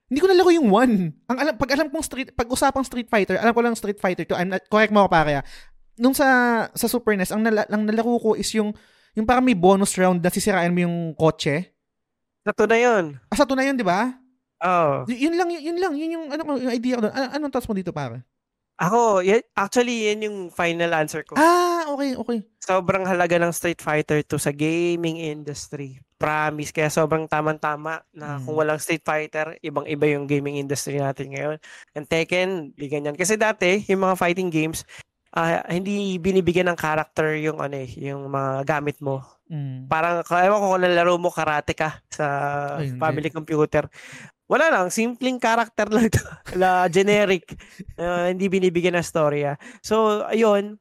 hindi 0.08 0.20
ko 0.20 0.26
nalaro 0.28 0.50
yung 0.52 0.68
1. 0.68 1.30
Ang 1.32 1.38
alam, 1.40 1.54
pag 1.56 1.70
alam 1.72 1.88
kong 1.88 2.04
Street, 2.04 2.28
pag 2.36 2.48
usapang 2.48 2.84
Street 2.84 3.08
Fighter, 3.08 3.40
alam 3.40 3.56
ko 3.56 3.60
lang 3.64 3.74
Street 3.74 3.96
Fighter 3.96 4.28
2. 4.28 4.36
I'm 4.36 4.50
not, 4.52 4.62
correct 4.68 4.92
mo 4.92 5.04
ako 5.04 5.10
pare 5.10 5.32
ah. 5.40 5.44
Nung 5.96 6.12
sa, 6.12 6.26
sa 6.74 6.86
Super 6.90 7.16
NES, 7.16 7.32
ang, 7.32 7.40
nala, 7.40 7.64
ang 7.70 7.88
nalaro 7.88 8.20
ko 8.20 8.30
is 8.36 8.50
yung, 8.52 8.74
yung 9.16 9.24
parang 9.24 9.46
may 9.46 9.56
bonus 9.56 9.96
round 9.96 10.20
na 10.20 10.28
sisirain 10.28 10.74
mo 10.74 10.84
yung 10.84 11.16
kotse. 11.16 11.72
Ito 12.44 12.68
na 12.68 12.76
yun. 12.76 13.04
Asa 13.32 13.48
to 13.48 13.56
na 13.56 13.64
yun, 13.64 13.80
di 13.80 13.86
ba? 13.86 14.12
Oh. 14.60 15.08
Y- 15.08 15.24
yun 15.24 15.34
lang, 15.40 15.48
yun, 15.48 15.72
yun 15.72 15.78
lang. 15.80 15.92
Yun 15.96 16.10
yung, 16.20 16.26
ano, 16.28 16.42
yung 16.60 16.72
idea 16.74 17.00
ko 17.00 17.08
doon. 17.08 17.14
Ano, 17.14 17.26
anong 17.40 17.52
thoughts 17.56 17.68
mo 17.70 17.72
dito, 17.72 17.94
pare? 17.94 18.20
Ako, 18.74 19.22
yan, 19.22 19.40
actually, 19.54 20.10
yan 20.10 20.26
yung 20.26 20.38
final 20.50 20.90
answer 20.92 21.22
ko. 21.22 21.38
Ah, 21.38 21.88
okay, 21.94 22.18
okay. 22.18 22.38
Sobrang 22.58 23.06
halaga 23.06 23.38
ng 23.38 23.54
Street 23.54 23.78
Fighter 23.78 24.20
2 24.26 24.34
sa 24.36 24.50
gaming 24.50 25.22
industry. 25.22 26.02
Promise. 26.24 26.72
Kaya 26.72 26.88
sobrang 26.88 27.28
tamang-tama 27.28 28.00
na 28.10 28.40
Mm. 28.40 28.48
kung 28.48 28.56
walang 28.56 28.80
Street 28.80 29.04
Fighter, 29.04 29.60
ibang-iba 29.60 30.08
yung 30.08 30.24
gaming 30.24 30.56
industry 30.56 30.96
natin 30.96 31.30
ngayon. 31.30 31.56
And 31.92 32.08
Tekken, 32.08 32.72
di 32.72 32.88
ganyan. 32.88 33.12
Kasi 33.12 33.36
dati, 33.36 33.84
yung 33.86 34.00
mga 34.00 34.16
fighting 34.16 34.48
games, 34.48 34.88
ah, 35.30 35.60
hindi 35.68 36.16
binibigyan 36.16 36.72
ng 36.72 36.78
character 36.78 37.36
yung 37.36 37.60
ano 37.60 37.76
eh, 37.76 37.90
yung 38.00 38.24
mga 38.26 38.64
gamit 38.64 38.96
mo. 38.98 39.20
Mm. 39.52 39.86
Parang, 39.86 40.24
ewan 40.24 40.60
ko 40.60 40.66
kung 40.72 40.82
nalaro 40.82 41.14
mo 41.20 41.28
karate 41.28 41.76
ka 41.76 42.00
sa 42.08 42.26
Ay, 42.80 42.88
hindi. 42.88 42.96
family 42.96 43.28
computer. 43.28 43.84
Wala 44.44 44.68
lang, 44.68 44.92
simpleng 44.92 45.40
character 45.40 45.88
lang 45.88 46.08
to, 46.12 46.20
na 46.60 46.84
generic. 46.88 47.48
Ah, 47.96 48.28
hindi 48.28 48.48
binibigyan 48.48 48.96
ng 48.96 49.04
storya. 49.04 49.56
So, 49.80 50.24
ayun, 50.24 50.76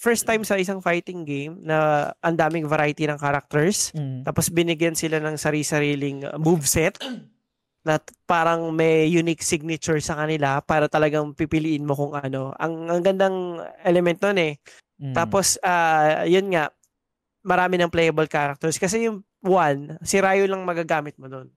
first 0.00 0.24
time 0.24 0.40
sa 0.48 0.56
isang 0.56 0.80
fighting 0.80 1.28
game 1.28 1.60
na 1.60 2.08
ang 2.24 2.32
daming 2.32 2.64
variety 2.64 3.04
ng 3.04 3.20
characters. 3.20 3.92
Mm. 3.92 4.24
Tapos 4.24 4.48
binigyan 4.48 4.96
sila 4.96 5.20
ng 5.20 5.36
sari-sariling 5.36 6.24
uh, 6.24 6.40
moveset 6.40 6.96
na 7.86 8.00
parang 8.24 8.72
may 8.72 9.12
unique 9.12 9.44
signature 9.44 10.00
sa 10.00 10.16
kanila 10.24 10.64
para 10.64 10.88
talagang 10.88 11.36
pipiliin 11.36 11.84
mo 11.84 11.92
kung 11.92 12.16
ano. 12.16 12.56
Ang, 12.56 12.88
ang 12.88 13.00
gandang 13.04 13.60
element 13.84 14.18
nun 14.24 14.40
eh. 14.40 14.54
Mm. 14.96 15.12
Tapos, 15.12 15.60
ah, 15.60 16.24
yun 16.24 16.48
nga, 16.48 16.72
marami 17.44 17.76
ng 17.76 17.92
playable 17.92 18.28
characters. 18.28 18.80
Kasi 18.80 19.04
yung 19.04 19.20
one, 19.44 20.00
si 20.00 20.20
Ryo 20.20 20.48
lang 20.48 20.64
magagamit 20.64 21.16
mo 21.20 21.28
doon. 21.28 21.48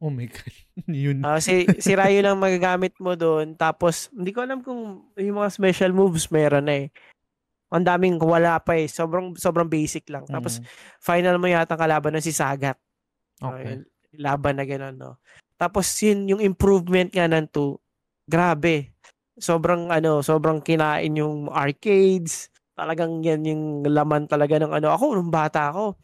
Oh 0.00 0.12
my 0.12 0.28
God. 0.28 0.54
yun. 0.88 1.24
Ah, 1.24 1.40
si, 1.40 1.68
si 1.80 1.92
Ryo 1.96 2.20
lang 2.20 2.36
magagamit 2.40 2.96
mo 3.00 3.16
doon. 3.16 3.56
Tapos, 3.56 4.12
hindi 4.12 4.32
ko 4.32 4.44
alam 4.44 4.60
kung 4.60 5.08
yung 5.20 5.40
mga 5.40 5.52
special 5.52 5.92
moves 5.92 6.28
meron 6.28 6.68
na 6.68 6.84
eh. 6.84 6.88
Ang 7.68 7.84
daming 7.84 8.16
wala 8.16 8.56
pa 8.58 8.74
eh. 8.74 8.88
Sobrang, 8.88 9.36
sobrang 9.36 9.68
basic 9.68 10.08
lang. 10.08 10.24
Tapos, 10.24 10.58
Mm. 10.58 10.64
final 10.98 11.36
mo 11.36 11.46
yata 11.46 11.76
ang 11.76 11.82
kalaban 11.84 12.16
ng 12.16 12.24
si 12.24 12.32
Sagat. 12.32 12.80
okay. 13.38 13.78
Ayun, 13.78 13.80
laban 14.18 14.56
na 14.56 14.64
gano'n, 14.64 14.96
no? 14.96 15.20
Tapos, 15.54 15.84
yun, 16.00 16.26
yung 16.26 16.40
improvement 16.40 17.12
nga 17.12 17.28
ng 17.28 17.46
2, 17.50 17.76
grabe. 18.24 18.96
Sobrang, 19.36 19.92
ano, 19.92 20.24
sobrang 20.24 20.58
kinain 20.58 21.12
yung 21.14 21.46
arcades. 21.52 22.48
Talagang 22.72 23.20
yan 23.20 23.42
yung 23.44 23.64
laman 23.84 24.26
talaga 24.26 24.58
ng 24.58 24.72
ano. 24.72 24.90
Ako, 24.90 25.14
nung 25.14 25.30
bata 25.30 25.70
ako, 25.70 25.98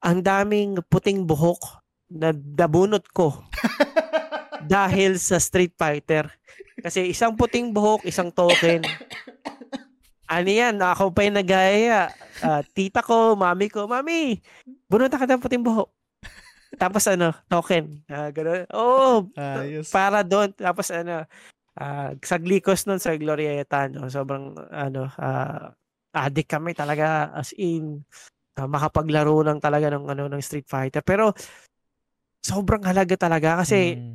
ang 0.00 0.18
daming 0.20 0.78
puting 0.86 1.24
buhok 1.24 1.80
na 2.10 2.30
nabunot 2.32 3.06
ko 3.10 3.42
dahil 4.66 5.16
sa 5.16 5.38
Street 5.38 5.74
Fighter. 5.74 6.30
Kasi 6.80 7.06
isang 7.06 7.36
puting 7.36 7.70
buhok, 7.70 8.02
isang 8.04 8.30
token. 8.30 8.82
Ano 10.30 10.46
yan, 10.46 10.78
ako 10.78 11.10
pa 11.10 11.26
yung 11.26 11.42
nagaya. 11.42 12.14
Ah, 12.38 12.62
tita 12.62 13.02
ko, 13.02 13.34
mami 13.34 13.66
ko, 13.66 13.90
mami, 13.90 14.38
bunot 14.86 15.10
ka 15.10 15.26
ng 15.26 15.42
puting 15.42 15.66
buhok. 15.66 15.90
Tapos 16.78 17.02
ano, 17.10 17.34
token. 17.50 18.06
Ah, 18.06 18.30
ganun. 18.30 18.62
Oo, 18.70 19.26
Ayos. 19.34 19.90
para 19.90 20.22
doon. 20.22 20.54
Tapos 20.54 20.86
ano, 20.94 21.26
uh, 21.74 22.10
sa 22.22 22.38
Glicos 22.38 22.86
nun 22.86 23.02
sa 23.02 23.18
Glorieta, 23.18 23.90
no, 23.90 24.06
sobrang 24.06 24.54
ano, 24.70 25.10
uh, 25.18 25.74
addict 26.14 26.50
kami 26.50 26.78
talaga 26.78 27.34
as 27.34 27.50
in 27.58 28.06
uh, 28.54 28.70
makapaglaro 28.70 29.42
ng 29.42 29.58
talaga 29.58 29.90
ng 29.90 30.06
ano 30.06 30.30
ng 30.30 30.42
Street 30.42 30.70
Fighter. 30.70 31.02
Pero 31.02 31.34
sobrang 32.38 32.86
halaga 32.86 33.18
talaga 33.18 33.66
kasi 33.66 33.98
mm. 33.98 34.14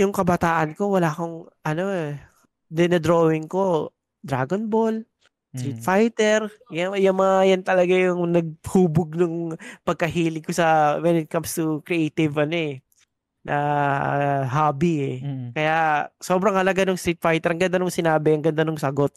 yung 0.00 0.14
kabataan 0.14 0.78
ko 0.78 0.96
wala 0.96 1.12
akong 1.12 1.44
ano 1.66 1.84
eh 1.92 2.16
dinedrawing 2.70 3.50
ko 3.50 3.92
Dragon 4.22 4.70
Ball, 4.70 5.02
Street 5.50 5.82
mm. 5.82 5.86
Fighter, 5.86 6.40
yan, 6.70 6.94
yan 6.94 7.16
mga 7.16 7.36
yan 7.50 7.62
talaga 7.66 7.90
yung 7.90 8.22
naghubog 8.30 9.18
ng 9.18 9.58
pagkahilig 9.82 10.46
ko 10.46 10.54
sa 10.54 10.98
when 11.02 11.18
it 11.18 11.26
comes 11.26 11.50
to 11.50 11.82
creative 11.82 12.38
ano 12.38 12.54
eh 12.54 12.74
na 13.40 13.56
uh, 13.56 14.42
hobby 14.46 14.94
eh. 15.00 15.16
Mm. 15.24 15.50
Kaya 15.56 16.06
sobrang 16.20 16.56
halaga 16.56 16.84
ng 16.84 17.00
Street 17.00 17.20
Fighter. 17.20 17.52
Ang 17.56 17.60
ganda 17.60 17.80
nung 17.80 17.92
sinabi, 17.92 18.36
ang 18.36 18.44
ganda 18.44 18.62
nung 18.62 18.80
sagot. 18.80 19.10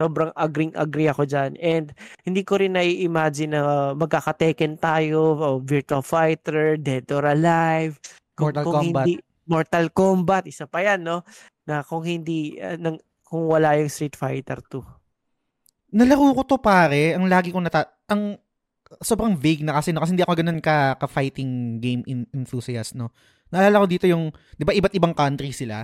Sobrang 0.00 0.32
agreeing-agree 0.36 1.08
ako 1.08 1.24
dyan. 1.28 1.56
And 1.60 1.92
hindi 2.24 2.44
ko 2.44 2.60
rin 2.60 2.76
na-imagine 2.76 3.56
na 3.56 3.62
uh, 3.64 3.90
magkakateken 3.96 4.80
tayo, 4.80 5.36
o 5.36 5.48
Virtual 5.60 6.04
Fighter, 6.04 6.76
Dead 6.76 7.08
or 7.12 7.24
Alive. 7.28 8.00
Kung, 8.36 8.52
Mortal 8.52 8.64
kung 8.64 8.74
Kombat. 8.76 9.04
Hindi, 9.04 9.14
Mortal 9.48 9.86
Kombat, 9.92 10.44
isa 10.48 10.64
pa 10.68 10.84
yan, 10.84 11.00
no? 11.04 11.24
Na 11.64 11.80
kung 11.84 12.04
hindi, 12.04 12.56
uh, 12.60 12.76
nang, 12.76 13.00
kung 13.24 13.48
wala 13.48 13.76
yung 13.80 13.92
Street 13.92 14.16
Fighter 14.16 14.60
2. 14.68 14.99
Nalaro 15.90 16.34
ko 16.38 16.42
to 16.46 16.58
pare, 16.58 17.14
ang 17.18 17.26
lagi 17.26 17.50
kong 17.50 17.66
nata... 17.66 17.90
Ang 18.10 18.38
sobrang 19.02 19.38
vague 19.38 19.62
na 19.62 19.78
kasi 19.78 19.94
no 19.94 20.02
kasi 20.02 20.18
hindi 20.18 20.26
ako 20.26 20.34
ganoon 20.34 20.58
ka 20.58 20.98
ka 20.98 21.06
fighting 21.06 21.78
game 21.78 22.02
in, 22.10 22.26
enthusiast 22.34 22.98
no 22.98 23.14
Naalala 23.50 23.82
ko 23.82 23.86
dito 23.90 24.06
yung, 24.06 24.30
di 24.54 24.62
ba 24.62 24.70
iba't 24.70 24.94
ibang 24.94 25.14
country 25.14 25.50
sila? 25.50 25.82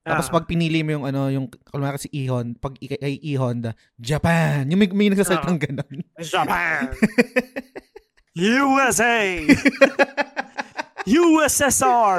Tapos 0.00 0.32
ah. 0.32 0.40
pag 0.40 0.48
pinili 0.48 0.80
mo 0.80 0.96
yung 0.96 1.04
ano, 1.04 1.28
yung 1.28 1.46
kalmar 1.68 2.00
si 2.00 2.08
Ihon, 2.08 2.56
pag 2.56 2.80
kay 2.80 3.20
Ihon, 3.20 3.60
Japan. 4.00 4.64
Yung 4.72 4.80
may, 4.80 4.88
may 4.88 5.12
nagsasalitang 5.12 5.60
uh, 5.60 5.62
ganun. 5.68 5.96
Japan. 6.24 6.88
USA. 8.64 9.44
USSR. 11.04 12.16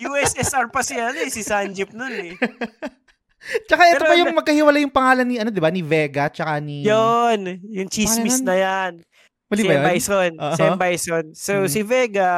USSR 0.00 0.66
pa 0.74 0.80
si 0.80 0.96
ano 0.96 1.18
eh, 1.20 1.28
si 1.28 1.44
Sanjip 1.44 1.92
nun 1.92 2.12
eh. 2.12 2.32
Tsaka 3.68 3.82
ito 3.92 4.02
Pero, 4.02 4.08
pa 4.08 4.14
yung 4.16 4.36
magkahiwalay 4.36 4.80
yung 4.84 4.94
pangalan 4.94 5.26
ni 5.28 5.36
ano, 5.36 5.52
'di 5.52 5.60
ba? 5.60 5.68
Ni 5.68 5.84
Vega 5.84 6.32
tsaka 6.32 6.56
ni 6.64 6.84
Yon, 6.84 7.60
yung 7.68 7.88
chismis 7.92 8.40
na 8.40 8.56
'yan. 8.56 8.92
Mali 9.52 9.60
si 9.60 9.68
ba 9.68 9.74
yun? 9.76 9.84
Bison. 9.84 10.32
Uh-huh. 10.40 10.56
Si 10.56 10.64
Bison. 10.80 11.24
So 11.36 11.52
hmm. 11.64 11.70
si 11.70 11.80
Vega, 11.84 12.32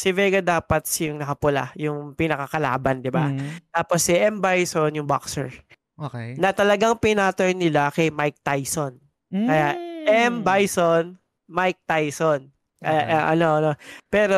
si 0.00 0.08
Vega 0.16 0.40
dapat 0.40 0.82
yung 1.04 1.20
nakapula, 1.20 1.72
yung 1.76 2.16
pinakakalaban, 2.16 3.04
di 3.04 3.12
ba? 3.12 3.28
Mm. 3.28 3.68
Tapos 3.68 4.00
si 4.00 4.16
M. 4.16 4.40
Bison, 4.40 4.88
yung 4.96 5.04
boxer. 5.04 5.52
Okay. 6.00 6.40
Na 6.40 6.56
talagang 6.56 6.96
pinaturn 6.96 7.60
nila 7.60 7.92
kay 7.92 8.08
Mike 8.08 8.40
Tyson. 8.40 8.96
Mm. 9.28 9.44
Kaya 9.44 9.68
M. 10.08 10.34
Bison, 10.40 11.20
Mike 11.44 11.84
Tyson. 11.84 12.48
Okay. 12.80 12.88
Uh, 12.88 13.12
uh, 13.12 13.24
ano, 13.36 13.46
ano. 13.60 13.70
Pero 14.08 14.36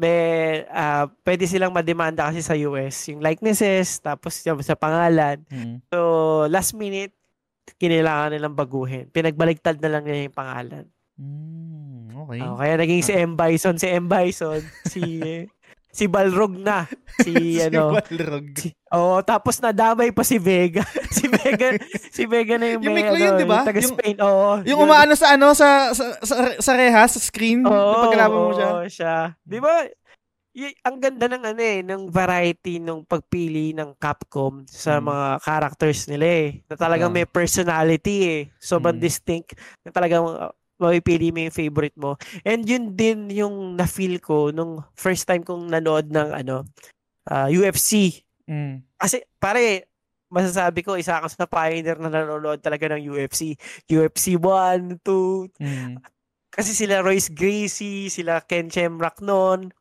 may, 0.00 0.64
uh, 0.64 1.04
pwede 1.28 1.44
silang 1.44 1.76
mademanda 1.76 2.32
kasi 2.32 2.40
sa 2.40 2.56
US. 2.56 3.12
Yung 3.12 3.20
likenesses, 3.20 4.00
tapos 4.00 4.40
yung 4.48 4.64
sa 4.64 4.72
pangalan. 4.72 5.44
Mm. 5.52 5.84
So, 5.92 5.98
last 6.48 6.72
minute, 6.72 7.12
kinailangan 7.76 8.32
nilang 8.32 8.56
baguhin. 8.56 9.12
Pinagbaligtad 9.12 9.76
na 9.84 9.92
lang 9.92 10.08
nila 10.08 10.24
yung 10.24 10.38
pangalan. 10.38 10.84
Mm, 11.20 12.16
okay. 12.16 12.40
Oh, 12.40 12.56
kaya 12.56 12.74
naging 12.80 13.04
si 13.04 13.12
M. 13.12 13.36
Bison, 13.36 13.76
si 13.76 13.86
M. 13.92 14.08
Bison, 14.08 14.64
si 14.88 15.02
si 15.92 16.08
Balrog 16.08 16.56
na. 16.56 16.88
Si, 17.20 17.32
si 17.60 17.62
ano. 17.62 18.00
Balrog. 18.00 18.48
Si, 18.56 18.72
oh, 18.90 19.20
tapos 19.20 19.60
nadamay 19.60 20.10
pa 20.10 20.24
si 20.24 20.40
Vega. 20.40 20.82
si 21.16 21.28
Vega, 21.28 21.76
si 22.08 22.24
Vega 22.24 22.56
na 22.56 22.74
yung, 22.74 22.82
yung 22.88 22.94
may, 22.96 23.04
ano, 23.04 23.20
yun, 23.20 23.32
di 23.36 23.46
ba? 23.46 23.60
Taga 23.62 23.84
Spain. 23.84 24.16
Oo. 24.24 24.64
Yung 24.64 24.80
yun. 24.80 24.88
umaano 24.88 25.12
sa 25.12 25.36
ano 25.36 25.52
sa 25.52 25.92
sa 25.92 26.16
sa, 26.24 26.36
sa 26.56 26.72
rehas, 26.72 27.12
sa 27.12 27.20
screen, 27.20 27.62
oh, 27.68 28.08
pagkalaban 28.08 28.40
mo 28.40 28.52
siya. 28.56 28.68
Oo, 28.72 28.84
siya. 28.88 29.16
Di 29.44 29.60
ba? 29.60 29.84
Y- 30.52 30.76
ang 30.84 31.00
ganda 31.00 31.32
ng 31.32 31.44
ano 31.48 31.62
eh, 31.64 31.80
ng 31.80 32.12
variety 32.12 32.76
ng 32.76 33.08
pagpili 33.08 33.72
ng 33.72 33.96
Capcom 33.96 34.68
sa 34.68 35.00
hmm. 35.00 35.04
mga 35.08 35.26
characters 35.44 36.00
nila 36.08 36.26
eh. 36.28 36.48
Na 36.68 36.76
talagang 36.76 37.12
oh. 37.12 37.16
may 37.16 37.24
personality 37.24 38.16
eh. 38.24 38.40
Sobrang 38.60 38.96
hmm. 38.96 39.04
distinct. 39.04 39.56
Na 39.80 39.92
talagang 39.92 40.24
mapipili 40.80 41.30
mo 41.30 41.44
yung 41.44 41.54
favorite 41.54 41.96
mo. 41.96 42.16
And 42.42 42.64
yun 42.64 42.96
din 42.96 43.28
yung 43.32 43.76
na-feel 43.76 44.18
ko 44.22 44.50
nung 44.50 44.84
first 44.96 45.24
time 45.28 45.44
kong 45.44 45.68
nanood 45.68 46.08
ng 46.10 46.30
ano, 46.32 46.68
uh, 47.28 47.46
ah, 47.46 47.48
UFC. 47.48 48.22
Mm. 48.48 48.82
Kasi 48.98 49.22
pare, 49.38 49.92
masasabi 50.32 50.80
ko 50.80 50.96
isa 50.96 51.20
ako 51.20 51.28
sa 51.28 51.44
pioneer 51.44 52.00
na 52.00 52.08
nanonood 52.08 52.58
talaga 52.64 52.96
ng 52.96 53.04
UFC. 53.12 53.54
UFC 53.86 54.40
1, 54.40 55.04
2. 55.04 55.60
Mm. 55.60 56.00
Kasi 56.52 56.76
sila 56.76 57.00
Royce 57.00 57.32
Gracie, 57.32 58.12
sila 58.12 58.44
Ken 58.44 58.68
Shamrock 58.68 59.24
noon. 59.24 59.72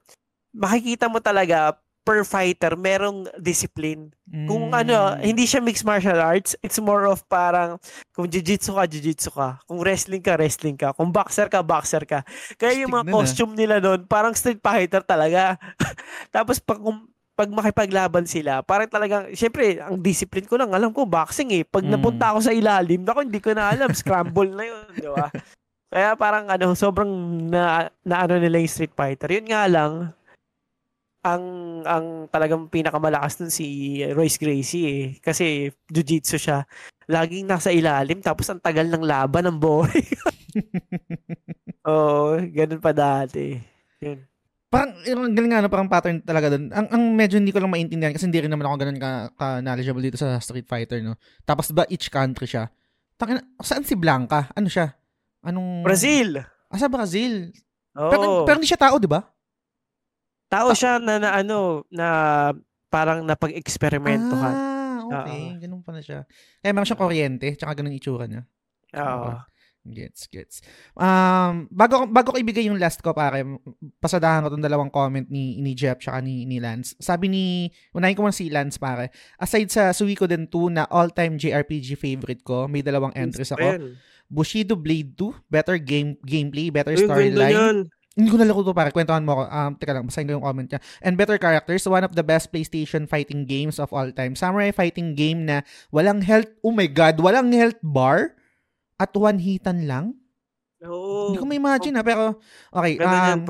Makikita 0.56 1.12
mo 1.12 1.20
talaga 1.20 1.80
per 2.02 2.26
fighter 2.26 2.74
merong 2.74 3.30
discipline. 3.38 4.10
Mm. 4.26 4.48
Kung 4.50 4.66
ano, 4.74 5.16
hindi 5.22 5.46
siya 5.46 5.62
mixed 5.62 5.86
martial 5.86 6.18
arts, 6.18 6.58
it's 6.66 6.82
more 6.82 7.06
of 7.06 7.22
parang 7.30 7.78
kung 8.18 8.26
jiu-jitsu 8.26 8.74
ka, 8.74 8.84
jiu-jitsu 8.90 9.30
ka. 9.30 9.62
Kung 9.70 9.86
wrestling 9.86 10.26
ka, 10.26 10.34
wrestling 10.34 10.78
ka. 10.78 10.98
Kung 10.98 11.14
boxer 11.14 11.46
ka, 11.46 11.62
boxer 11.62 12.02
ka. 12.10 12.26
Kaya 12.58 12.82
yung 12.82 12.94
mga 12.94 13.06
ah. 13.06 13.14
costume 13.14 13.54
nila 13.54 13.78
doon, 13.78 14.10
parang 14.10 14.34
street 14.34 14.60
fighter 14.60 15.06
talaga. 15.06 15.62
Tapos 16.36 16.58
pag 16.58 16.82
kung, 16.82 17.06
pag 17.38 17.50
makipaglaban 17.54 18.26
sila, 18.26 18.66
parang 18.66 18.90
talagang, 18.90 19.30
syempre, 19.38 19.78
ang 19.78 20.02
discipline 20.02 20.50
ko 20.50 20.58
lang, 20.58 20.74
alam 20.74 20.90
ko, 20.90 21.06
boxing 21.06 21.54
eh. 21.54 21.64
Pag 21.66 21.86
mm. 21.86 21.92
napunta 21.94 22.34
ako 22.34 22.40
sa 22.50 22.54
ilalim, 22.54 23.06
ako 23.06 23.20
hindi 23.22 23.42
ko 23.42 23.54
na 23.54 23.70
alam, 23.70 23.94
scramble 23.94 24.52
na 24.58 24.66
yun, 24.66 24.86
di 24.98 25.10
ba? 25.10 25.30
Kaya 25.92 26.16
parang 26.16 26.48
ano, 26.48 26.72
sobrang 26.72 27.12
na, 27.52 27.92
na 28.08 28.24
ano 28.24 28.40
nila 28.40 28.64
yung 28.64 28.72
Street 28.72 28.96
Fighter. 28.96 29.28
Yun 29.28 29.52
nga 29.52 29.68
lang, 29.68 30.16
ang 31.22 31.44
ang 31.86 32.06
talagang 32.34 32.66
pinakamalakas 32.66 33.38
nun 33.42 33.54
si 33.54 34.00
Royce 34.14 34.42
Gracie 34.42 34.86
eh. 34.90 35.04
Kasi 35.22 35.70
jiu-jitsu 35.90 36.38
siya. 36.42 36.66
Laging 37.06 37.46
nasa 37.46 37.70
ilalim 37.70 38.22
tapos 38.22 38.50
ang 38.50 38.62
tagal 38.62 38.90
ng 38.90 39.06
laban 39.06 39.46
ng 39.46 39.58
boy. 39.62 39.90
Oo, 41.90 42.38
oh, 42.38 42.42
ganun 42.50 42.82
pa 42.82 42.94
dati. 42.94 43.58
Yun. 44.02 44.22
Parang, 44.72 44.96
yung 45.04 45.36
galing 45.36 45.52
nga, 45.52 45.60
no, 45.60 45.68
parang 45.68 45.92
pattern 45.92 46.24
talaga 46.24 46.56
doon. 46.56 46.72
Ang, 46.72 46.88
ang 46.88 47.04
medyo 47.12 47.36
hindi 47.36 47.52
ko 47.52 47.60
lang 47.60 47.74
maintindihan 47.74 48.16
kasi 48.16 48.24
hindi 48.24 48.40
rin 48.40 48.48
naman 48.48 48.70
ako 48.70 48.76
ganun 48.80 49.02
ka, 49.02 49.12
ka 49.36 49.48
knowledgeable 49.60 50.00
dito 50.00 50.16
sa 50.16 50.40
Street 50.40 50.64
Fighter, 50.64 51.04
no? 51.04 51.20
Tapos 51.44 51.76
ba 51.76 51.84
each 51.92 52.08
country 52.08 52.48
siya? 52.48 52.72
Tangina, 53.20 53.44
saan 53.60 53.84
si 53.84 54.00
Blanca? 54.00 54.48
Ano 54.56 54.72
siya? 54.72 54.96
Anong... 55.44 55.84
Brazil! 55.84 56.40
Ah, 56.72 56.80
sa 56.80 56.88
Brazil. 56.88 57.52
Oh. 58.00 58.08
Pero, 58.08 58.24
pero 58.48 58.56
hindi 58.62 58.70
siya 58.72 58.80
tao, 58.80 58.96
di 58.96 59.12
ba? 59.12 59.20
Tao 60.52 60.76
siya 60.76 61.00
na, 61.00 61.16
na 61.16 61.32
ano, 61.32 61.88
na 61.88 62.08
parang 62.92 63.24
napag-eksperimentohan. 63.24 64.56
Ah, 64.56 65.00
okay. 65.08 65.56
Uh, 65.56 65.64
ganun 65.64 65.80
pa 65.80 65.96
na 65.96 66.04
siya. 66.04 66.28
Kaya 66.60 66.76
meron 66.76 66.90
siya 66.92 67.00
kuryente, 67.00 67.48
tsaka 67.56 67.80
ganun 67.80 67.96
itsura 67.96 68.28
niya. 68.28 68.44
Oo. 69.00 69.40
Gets, 69.82 70.30
gets. 70.30 70.62
Um, 70.94 71.66
bago, 71.74 72.06
bago 72.06 72.36
ko 72.36 72.38
ibigay 72.38 72.70
yung 72.70 72.78
last 72.78 73.02
ko, 73.02 73.18
pare, 73.18 73.42
pasadahan 73.98 74.46
ko 74.46 74.54
tong 74.54 74.62
dalawang 74.62 74.94
comment 74.94 75.26
ni, 75.26 75.58
ni 75.58 75.74
Jeff 75.74 75.98
tsaka 76.04 76.22
ni, 76.22 76.46
ni 76.46 76.62
Lance. 76.62 76.94
Sabi 77.02 77.32
ni, 77.32 77.72
unahin 77.96 78.14
ko 78.14 78.22
man 78.22 78.36
si 78.36 78.52
Lance, 78.52 78.78
pare. 78.78 79.10
Aside 79.42 79.74
sa 79.74 79.90
Suikoden 79.90 80.46
2 80.52 80.78
na 80.78 80.84
all-time 80.86 81.40
JRPG 81.40 81.98
favorite 81.98 82.44
ko, 82.46 82.70
may 82.70 82.86
dalawang 82.86 83.16
entries 83.18 83.56
ako. 83.56 83.98
Bushido 84.30 84.78
Blade 84.78 85.18
2, 85.18 85.50
better 85.50 85.82
game 85.82 86.14
gameplay, 86.28 86.70
better 86.70 86.94
storyline. 86.94 87.90
Hindi 88.12 88.28
ko 88.28 88.36
nalaro 88.36 88.60
to 88.68 88.76
para 88.76 88.92
kwentuhan 88.92 89.24
mo 89.24 89.40
ako. 89.40 89.44
Um, 89.48 89.72
teka 89.80 89.96
lang, 89.96 90.04
basahin 90.04 90.28
ko 90.28 90.34
yung 90.36 90.44
comment 90.44 90.68
niya. 90.68 90.82
And 91.00 91.16
better 91.16 91.40
characters, 91.40 91.88
one 91.88 92.04
of 92.04 92.12
the 92.12 92.26
best 92.28 92.52
PlayStation 92.52 93.08
fighting 93.08 93.48
games 93.48 93.80
of 93.80 93.96
all 93.96 94.12
time. 94.12 94.36
Samurai 94.36 94.76
fighting 94.76 95.16
game 95.16 95.48
na 95.48 95.64
walang 95.96 96.20
health, 96.20 96.52
oh 96.60 96.76
my 96.76 96.92
god, 96.92 97.24
walang 97.24 97.56
health 97.56 97.80
bar 97.80 98.36
at 99.00 99.16
one 99.16 99.40
hitan 99.40 99.88
lang. 99.88 100.20
Oo. 100.84 101.32
Hindi 101.32 101.40
ko 101.40 101.48
ma-imagine 101.48 101.96
ha, 101.96 102.04
pero 102.04 102.44
okay. 102.76 103.00
Um, 103.00 103.48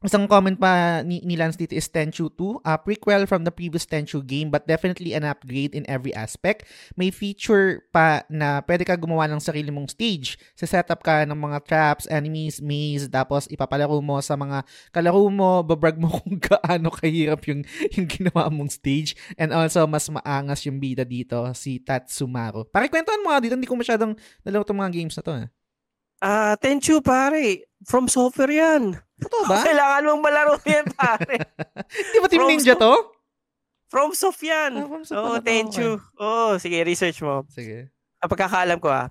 Isang 0.00 0.24
comment 0.32 0.56
pa 0.56 1.04
ni, 1.04 1.20
ni 1.28 1.36
Lance 1.36 1.60
dito 1.60 1.76
is 1.76 1.84
Tenchu 1.84 2.32
2, 2.32 2.64
a 2.64 2.80
prequel 2.80 3.28
from 3.28 3.44
the 3.44 3.52
previous 3.52 3.84
Tenchu 3.84 4.24
game 4.24 4.48
but 4.48 4.64
definitely 4.64 5.12
an 5.12 5.28
upgrade 5.28 5.76
in 5.76 5.84
every 5.92 6.08
aspect. 6.16 6.64
May 6.96 7.12
feature 7.12 7.84
pa 7.92 8.24
na 8.32 8.64
pwede 8.64 8.88
ka 8.88 8.96
gumawa 8.96 9.28
ng 9.28 9.44
sarili 9.44 9.68
mong 9.68 9.92
stage. 9.92 10.40
Sa 10.56 10.64
setup 10.64 11.04
ka 11.04 11.28
ng 11.28 11.36
mga 11.36 11.68
traps, 11.68 12.08
enemies, 12.08 12.64
maze, 12.64 13.12
tapos 13.12 13.44
ipapalaro 13.52 14.00
mo 14.00 14.16
sa 14.24 14.40
mga 14.40 14.64
kalaro 14.88 15.28
mo, 15.28 15.60
babrag 15.60 16.00
mo 16.00 16.08
kung 16.24 16.40
gaano 16.40 16.88
kahirap 16.88 17.44
yung, 17.52 17.60
yung 17.92 18.08
ginawa 18.08 18.48
mong 18.48 18.72
stage. 18.72 19.12
And 19.36 19.52
also, 19.52 19.84
mas 19.84 20.08
maangas 20.08 20.64
yung 20.64 20.80
bida 20.80 21.04
dito, 21.04 21.44
si 21.52 21.76
Tatsumaru. 21.76 22.72
Pakikwentuhan 22.72 23.20
mo 23.20 23.36
nga 23.36 23.44
dito, 23.44 23.52
hindi 23.52 23.68
ko 23.68 23.76
masyadong 23.76 24.16
nalaro 24.48 24.64
itong 24.64 24.80
mga 24.80 24.96
games 24.96 25.12
na 25.20 25.24
to. 25.28 25.34
Eh. 25.44 25.59
Ah, 26.20 26.52
uh, 26.52 26.54
Tenchu 26.60 27.00
pare, 27.00 27.64
from 27.88 28.06
software 28.06 28.52
yan. 28.52 29.00
Totoo 29.20 29.44
ba? 29.48 29.60
Kailangan 29.68 30.04
mong 30.04 30.22
malaro 30.24 30.54
yan, 30.64 30.86
pare. 30.92 31.36
Di 31.88 32.18
ba 32.20 32.28
Team 32.28 32.44
Ninja 32.48 32.76
to? 32.76 33.16
From 33.90 34.14
Soft 34.14 34.38
yan. 34.38 34.72
Ah, 34.78 34.86
from 34.86 35.02
Soft 35.02 35.18
Oo, 35.18 35.30
oh, 35.34 35.42
Tenchu. 35.42 35.98
Oo, 35.98 35.98
oh, 36.22 36.52
sige, 36.62 36.78
research 36.86 37.18
mo. 37.26 37.42
Sige. 37.50 37.90
Ang 38.22 38.30
pagkakaalam 38.30 38.78
ko 38.78 38.86
ah, 38.86 39.10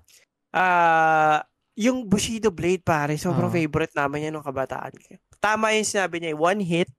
uh, 0.56 1.38
yung 1.76 2.08
Bushido 2.08 2.48
Blade 2.48 2.82
pare, 2.82 3.20
sobrang 3.20 3.48
oh. 3.48 3.54
favorite 3.54 3.92
naman 3.92 4.24
yan 4.24 4.32
nung 4.34 4.44
kabataan. 4.44 4.92
Tama 5.40 5.72
yung 5.76 5.86
sinabi 5.86 6.20
niya, 6.20 6.32
eh, 6.32 6.38
one 6.38 6.60
hit, 6.60 6.90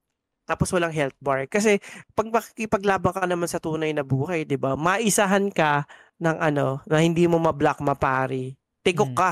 tapos 0.46 0.74
walang 0.74 0.94
health 0.94 1.18
bar. 1.22 1.46
Kasi 1.46 1.78
pag 2.18 2.30
makikipaglaban 2.30 3.14
ka 3.14 3.26
naman 3.30 3.46
sa 3.46 3.62
tunay 3.62 3.94
na 3.94 4.02
buhay, 4.02 4.44
'di 4.44 4.58
ba? 4.58 4.74
Maisahan 4.74 5.54
ka 5.54 5.86
ng 6.18 6.38
ano, 6.38 6.82
na 6.90 7.02
hindi 7.02 7.30
mo 7.30 7.38
ma-block 7.38 7.82
mapari. 7.86 8.58
Tigok 8.82 9.14
mm. 9.14 9.18
ka. 9.18 9.32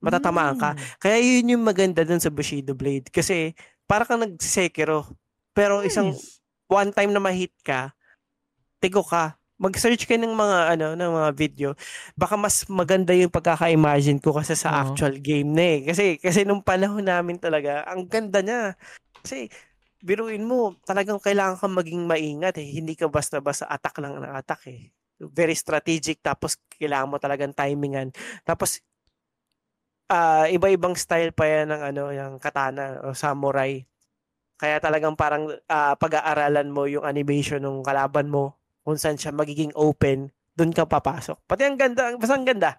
Matatamaan 0.00 0.56
ka. 0.56 0.72
Mm. 0.72 0.80
Kaya 0.96 1.16
yun 1.20 1.52
yung 1.56 1.64
maganda 1.64 2.02
dun 2.02 2.20
sa 2.20 2.32
Bushido 2.32 2.72
Blade 2.72 3.12
kasi 3.12 3.52
para 3.84 4.08
kang 4.08 4.24
nagsekiro. 4.24 5.04
Pero 5.52 5.84
isang 5.84 6.16
one 6.70 6.90
time 6.94 7.12
na 7.12 7.20
ma-hit 7.20 7.52
ka, 7.60 7.92
tigo 8.80 9.04
ka. 9.04 9.36
Mag-search 9.60 10.08
ka 10.08 10.16
ng 10.16 10.32
mga 10.32 10.58
ano 10.72 10.86
ng 10.96 11.10
mga 11.20 11.30
video. 11.36 11.68
Baka 12.16 12.40
mas 12.40 12.64
maganda 12.72 13.12
yung 13.12 13.28
pagkaka-imagine 13.28 14.16
ko 14.16 14.32
kasi 14.32 14.56
sa 14.56 14.72
uh-huh. 14.72 14.96
actual 14.96 15.20
game 15.20 15.52
na 15.52 15.64
eh. 15.76 15.78
Kasi 15.84 16.16
kasi 16.16 16.48
nung 16.48 16.64
panahon 16.64 17.04
namin 17.04 17.36
talaga, 17.36 17.84
ang 17.84 18.08
ganda 18.08 18.40
niya. 18.40 18.72
Kasi 19.20 19.52
biruin 20.00 20.48
mo, 20.48 20.80
talagang 20.88 21.20
kailangan 21.20 21.60
kang 21.60 21.76
maging 21.76 22.08
maingat 22.08 22.56
eh. 22.56 22.72
Hindi 22.72 22.96
ka 22.96 23.12
basta-basta 23.12 23.68
attack 23.68 24.00
lang 24.00 24.16
ng 24.16 24.32
attack 24.32 24.64
eh. 24.72 24.88
Very 25.20 25.52
strategic 25.52 26.24
tapos 26.24 26.56
kailangan 26.80 27.12
mo 27.12 27.16
talagang 27.20 27.52
timingan. 27.52 28.08
Tapos 28.48 28.80
uh, 30.10 30.44
iba-ibang 30.50 30.98
style 30.98 31.30
pa 31.30 31.46
yan 31.46 31.70
ng 31.70 31.82
ano, 31.94 32.02
yung 32.10 32.34
katana 32.42 32.98
o 33.06 33.14
samurai. 33.14 33.86
Kaya 34.60 34.76
talagang 34.82 35.16
parang 35.16 35.48
uh, 35.48 35.94
pag-aaralan 35.96 36.68
mo 36.68 36.84
yung 36.84 37.06
animation 37.06 37.62
ng 37.62 37.80
kalaban 37.80 38.28
mo, 38.28 38.58
kung 38.84 38.98
saan 38.98 39.16
siya 39.16 39.32
magiging 39.32 39.72
open, 39.72 40.28
doon 40.52 40.74
ka 40.74 40.84
papasok. 40.84 41.38
Pati 41.48 41.62
ang 41.64 41.78
ganda, 41.80 42.12
basta 42.18 42.36
ang 42.36 42.44
ganda. 42.44 42.76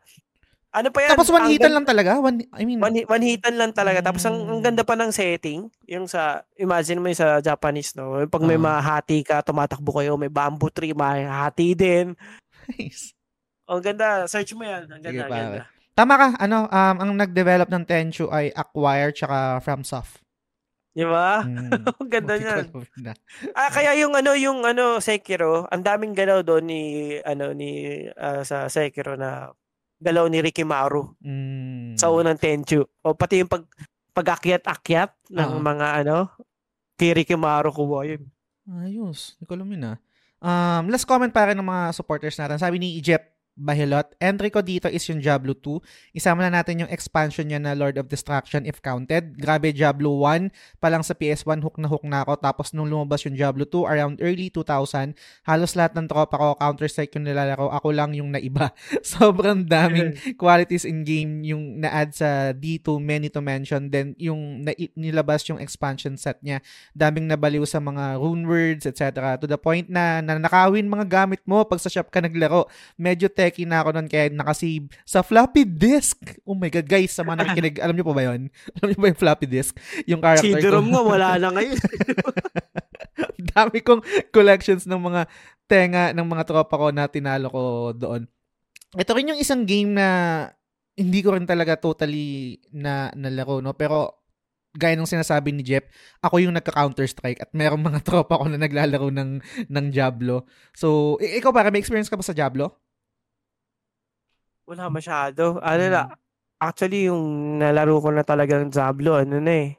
Ano 0.71 0.87
pa 0.87 1.03
yan? 1.03 1.11
Tapos 1.17 1.27
one 1.33 1.51
hitan 1.51 1.73
lang 1.75 1.83
talaga? 1.83 2.15
One, 2.21 2.47
I 2.55 2.63
mean... 2.63 2.79
One, 2.79 2.95
one 3.03 3.25
hitan 3.27 3.59
lang 3.59 3.75
talaga. 3.75 3.99
Tapos 3.99 4.23
ang, 4.23 4.39
ang 4.47 4.61
ganda 4.63 4.87
pa 4.87 4.95
ng 4.95 5.11
setting, 5.11 5.67
yung 5.83 6.07
sa, 6.07 6.47
imagine 6.55 7.01
mo 7.01 7.11
yung 7.11 7.19
sa 7.19 7.43
Japanese, 7.43 7.91
no? 7.97 8.23
Pag 8.29 8.45
may 8.47 8.55
uh. 8.55 8.63
mahati 8.63 9.25
ka, 9.25 9.43
tumatakbo 9.43 9.99
kayo, 9.99 10.15
may 10.15 10.31
bamboo 10.31 10.71
tree, 10.71 10.95
mahati 10.95 11.75
din. 11.75 12.13
Nice. 12.71 13.17
Ang 13.67 13.81
ganda, 13.81 14.29
search 14.29 14.53
mo 14.53 14.63
yan. 14.63 14.85
Ang 14.87 15.01
ganda, 15.01 15.25
Sige, 15.27 15.33
ganda. 15.33 15.63
Tama 15.91 16.13
ka, 16.15 16.27
ano, 16.39 16.71
um, 16.71 16.95
ang 17.03 17.11
nag-develop 17.19 17.67
ng 17.67 17.83
Tenchu 17.83 18.31
ay 18.31 18.49
Acquire 18.55 19.11
tsaka 19.11 19.59
FromSoft. 19.59 20.23
Di 20.91 21.07
ba? 21.07 21.43
Mm. 21.43 21.71
Ganda 22.13 22.35
niyan. 22.35 22.67
ah, 23.55 23.69
kaya 23.71 23.95
yung 23.99 24.15
ano, 24.15 24.31
yung 24.35 24.63
ano, 24.63 24.99
Sekiro, 24.99 25.67
ang 25.67 25.83
daming 25.83 26.15
galaw 26.15 26.43
doon 26.43 26.67
ni, 26.67 26.83
ano, 27.23 27.55
ni, 27.55 28.03
uh, 28.07 28.43
sa 28.43 28.67
Sekiro 28.67 29.15
na 29.15 29.51
galaw 29.99 30.27
ni 30.27 30.39
Rikimaru. 30.39 31.15
Mm. 31.23 31.95
Sa 31.99 32.11
unang 32.11 32.39
Tenchu. 32.39 32.83
O 33.03 33.15
pati 33.15 33.43
yung 33.43 33.51
pag, 33.51 33.63
pag-akyat-akyat 34.11 35.31
ng 35.31 35.39
uh-huh. 35.39 35.63
mga, 35.63 35.87
ano, 36.03 36.31
kay 36.99 37.15
Rikimaru 37.15 37.71
ko 37.71 37.83
yun. 38.03 38.27
Ayos. 38.67 39.35
Hindi 39.39 39.45
ko 39.47 39.53
alam 39.55 39.71
yun 39.71 39.89
ah. 39.95 39.97
Um, 40.41 40.89
last 40.89 41.05
comment 41.05 41.29
pa 41.29 41.45
rin 41.45 41.57
ng 41.59 41.65
mga 41.65 41.93
supporters 41.93 42.35
natin. 42.35 42.57
Sabi 42.57 42.81
ni 42.81 42.97
Ejep, 42.97 43.21
Bahilot. 43.61 44.17
Entry 44.17 44.49
ko 44.49 44.65
dito 44.65 44.89
is 44.89 45.05
yung 45.05 45.21
Diablo 45.21 45.53
2. 45.53 46.17
Isama 46.17 46.41
na 46.49 46.57
natin 46.57 46.81
yung 46.81 46.91
expansion 46.91 47.45
niya 47.45 47.61
na 47.61 47.77
Lord 47.77 48.01
of 48.01 48.09
Destruction 48.09 48.65
if 48.65 48.81
counted. 48.81 49.37
Grabe, 49.37 49.69
Diablo 49.69 50.17
1 50.25 50.81
pa 50.81 50.89
lang 50.89 51.05
sa 51.05 51.13
PS1, 51.13 51.61
hook 51.61 51.77
na 51.77 51.85
hook 51.85 52.01
na 52.01 52.25
ako. 52.25 52.41
Tapos 52.41 52.73
nung 52.73 52.89
lumabas 52.89 53.21
yung 53.21 53.37
Diablo 53.37 53.69
2 53.69 53.85
around 53.85 54.15
early 54.17 54.49
2000, 54.49 55.13
halos 55.45 55.77
lahat 55.77 55.93
ng 55.93 56.09
tropa 56.09 56.41
ko, 56.41 56.57
Counter-Strike 56.57 57.13
yung 57.21 57.29
nilalaro. 57.29 57.69
Ako 57.69 57.93
lang 57.93 58.17
yung 58.17 58.33
naiba. 58.33 58.73
Sobrang 59.05 59.61
daming 59.61 60.17
qualities 60.41 60.89
in 60.89 61.05
game 61.05 61.45
yung 61.45 61.77
na-add 61.85 62.17
sa 62.17 62.57
D2, 62.57 62.97
many 62.97 63.29
to 63.29 63.45
mention. 63.45 63.93
Then 63.93 64.17
yung 64.17 64.65
na- 64.65 64.77
nilabas 64.97 65.45
yung 65.45 65.61
expansion 65.61 66.17
set 66.17 66.41
niya. 66.41 66.65
Daming 66.97 67.29
nabaliw 67.29 67.61
sa 67.69 67.77
mga 67.77 68.17
rune 68.17 68.49
words, 68.49 68.89
etc. 68.89 69.37
To 69.37 69.45
the 69.45 69.61
point 69.61 69.85
na, 69.85 70.25
na 70.25 70.41
nakawin 70.41 70.89
mga 70.89 71.05
gamit 71.05 71.45
mo 71.45 71.61
pag 71.61 71.77
sa 71.77 71.93
shop 71.93 72.09
ka 72.09 72.25
naglaro. 72.25 72.65
Medyo 72.97 73.29
techie 73.51 73.67
na 73.67 73.83
ako 73.83 73.91
noon 73.91 74.07
kaya 74.07 74.31
nakasave 74.31 74.87
sa 75.03 75.19
floppy 75.19 75.67
disk. 75.67 76.15
Oh 76.47 76.55
my 76.55 76.71
God, 76.71 76.87
guys, 76.87 77.11
sa 77.11 77.27
mga 77.27 77.37
nakikinig, 77.43 77.75
alam 77.83 77.91
niyo 77.91 78.07
po 78.07 78.15
ba 78.15 78.23
yun? 78.23 78.47
Alam 78.79 78.87
niyo 78.95 78.99
ba 79.03 79.11
yung 79.11 79.19
floppy 79.19 79.47
disk? 79.51 79.75
Yung 80.07 80.23
character 80.23 80.55
CD-ROM 80.55 80.87
ko. 80.87 80.91
nga, 80.95 81.01
wala 81.03 81.27
na 81.43 81.47
ngayon. 81.51 81.79
Dami 83.51 83.77
kong 83.83 84.01
collections 84.31 84.87
ng 84.87 85.01
mga 85.03 85.27
tenga 85.67 86.15
ng 86.15 86.27
mga 86.27 86.47
tropa 86.47 86.79
ko 86.79 86.87
na 86.95 87.11
tinalo 87.11 87.51
ko 87.51 87.61
doon. 87.91 88.23
Ito 88.95 89.11
rin 89.11 89.35
yung 89.35 89.39
isang 89.43 89.67
game 89.67 89.91
na 89.91 90.07
hindi 90.95 91.19
ko 91.19 91.35
rin 91.35 91.43
talaga 91.43 91.75
totally 91.75 92.59
na 92.71 93.11
nalaro, 93.15 93.59
no? 93.59 93.75
Pero 93.75 94.21
gaya 94.71 94.95
ng 94.95 95.07
sinasabi 95.07 95.51
ni 95.51 95.63
Jeff, 95.67 95.83
ako 96.23 96.39
yung 96.39 96.55
nagka-Counter-Strike 96.55 97.43
at 97.43 97.51
merong 97.51 97.83
mga 97.83 97.99
tropa 98.07 98.39
ko 98.39 98.47
na 98.47 98.55
naglalaro 98.55 99.11
ng, 99.11 99.43
ng 99.67 99.85
Diablo. 99.91 100.47
So, 100.71 101.19
ikaw 101.19 101.51
para 101.51 101.67
may 101.71 101.83
experience 101.83 102.07
ka 102.07 102.15
ba 102.15 102.23
sa 102.23 102.35
Diablo? 102.35 102.79
Wala 104.71 104.87
masyado. 104.87 105.59
Ano 105.59 105.83
na, 105.91 106.01
mm. 106.07 106.15
actually 106.63 107.11
yung 107.11 107.59
nalaro 107.59 107.99
ko 107.99 108.07
na 108.15 108.23
talagang 108.23 108.71
Diablo, 108.71 109.19
ano 109.19 109.43
na 109.43 109.51
eh, 109.67 109.75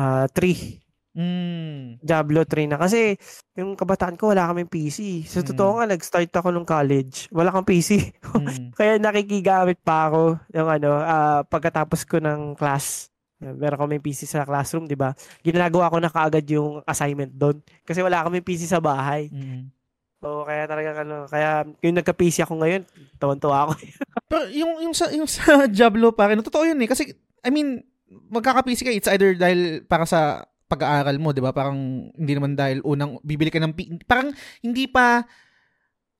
uh, 0.00 0.24
3. 0.24 0.80
Mm. 1.12 2.00
Diablo 2.00 2.40
3 2.48 2.72
na. 2.72 2.80
Kasi 2.80 3.20
yung 3.52 3.76
kabataan 3.76 4.16
ko 4.16 4.32
wala 4.32 4.48
kaming 4.48 4.72
PC. 4.72 5.28
Sa 5.28 5.44
so, 5.44 5.52
totoo 5.52 5.70
mm. 5.72 5.76
nga, 5.76 5.84
nag-start 5.92 6.32
ako 6.32 6.48
nung 6.48 6.64
college. 6.64 7.28
Wala 7.28 7.52
kang 7.52 7.68
PC. 7.68 8.08
mm. 8.24 8.72
Kaya 8.80 8.96
nakikigamit 8.96 9.84
pa 9.84 10.08
ako 10.08 10.40
yung 10.56 10.68
ano, 10.80 10.96
uh, 10.96 11.44
pagkatapos 11.44 12.08
ko 12.08 12.16
ng 12.16 12.56
class. 12.56 13.12
Meron 13.42 13.84
kami 13.84 13.98
PC 13.98 14.24
sa 14.24 14.46
classroom, 14.48 14.88
di 14.88 14.96
ba? 14.96 15.12
Ginagawa 15.44 15.90
ko 15.90 15.98
na 16.00 16.08
kaagad 16.08 16.46
yung 16.48 16.80
assignment 16.88 17.34
doon. 17.36 17.60
Kasi 17.84 18.00
wala 18.00 18.24
kami 18.24 18.40
PC 18.40 18.64
sa 18.64 18.80
bahay. 18.80 19.28
Mm. 19.28 19.81
So, 20.22 20.46
kaya 20.46 20.70
talaga 20.70 21.02
ano, 21.02 21.26
kaya 21.26 21.66
yung 21.82 21.98
nagka-PC 21.98 22.46
ako 22.46 22.62
ngayon, 22.62 22.86
tawan-tuwa 23.18 23.66
ako. 23.66 23.72
Pero 24.30 24.42
yung, 24.54 24.78
yung 24.86 24.94
sa, 24.94 25.10
yung 25.10 25.26
sa 25.26 25.66
Diablo 25.74 26.14
pa 26.14 26.30
rin, 26.30 26.38
totoo 26.38 26.62
yun 26.62 26.78
eh. 26.78 26.86
Kasi, 26.86 27.10
I 27.42 27.50
mean, 27.50 27.82
magkaka-PC 28.30 28.86
ka, 28.86 28.94
it's 28.94 29.10
either 29.10 29.34
dahil 29.34 29.82
para 29.90 30.06
sa 30.06 30.46
pag-aaral 30.72 31.20
mo, 31.20 31.36
'di 31.36 31.44
ba? 31.44 31.52
Parang 31.52 32.08
hindi 32.16 32.32
naman 32.32 32.56
dahil 32.56 32.80
unang 32.80 33.20
bibili 33.20 33.52
ka 33.52 33.60
ng 33.60 33.76
parang 34.08 34.32
hindi 34.64 34.88
pa 34.88 35.20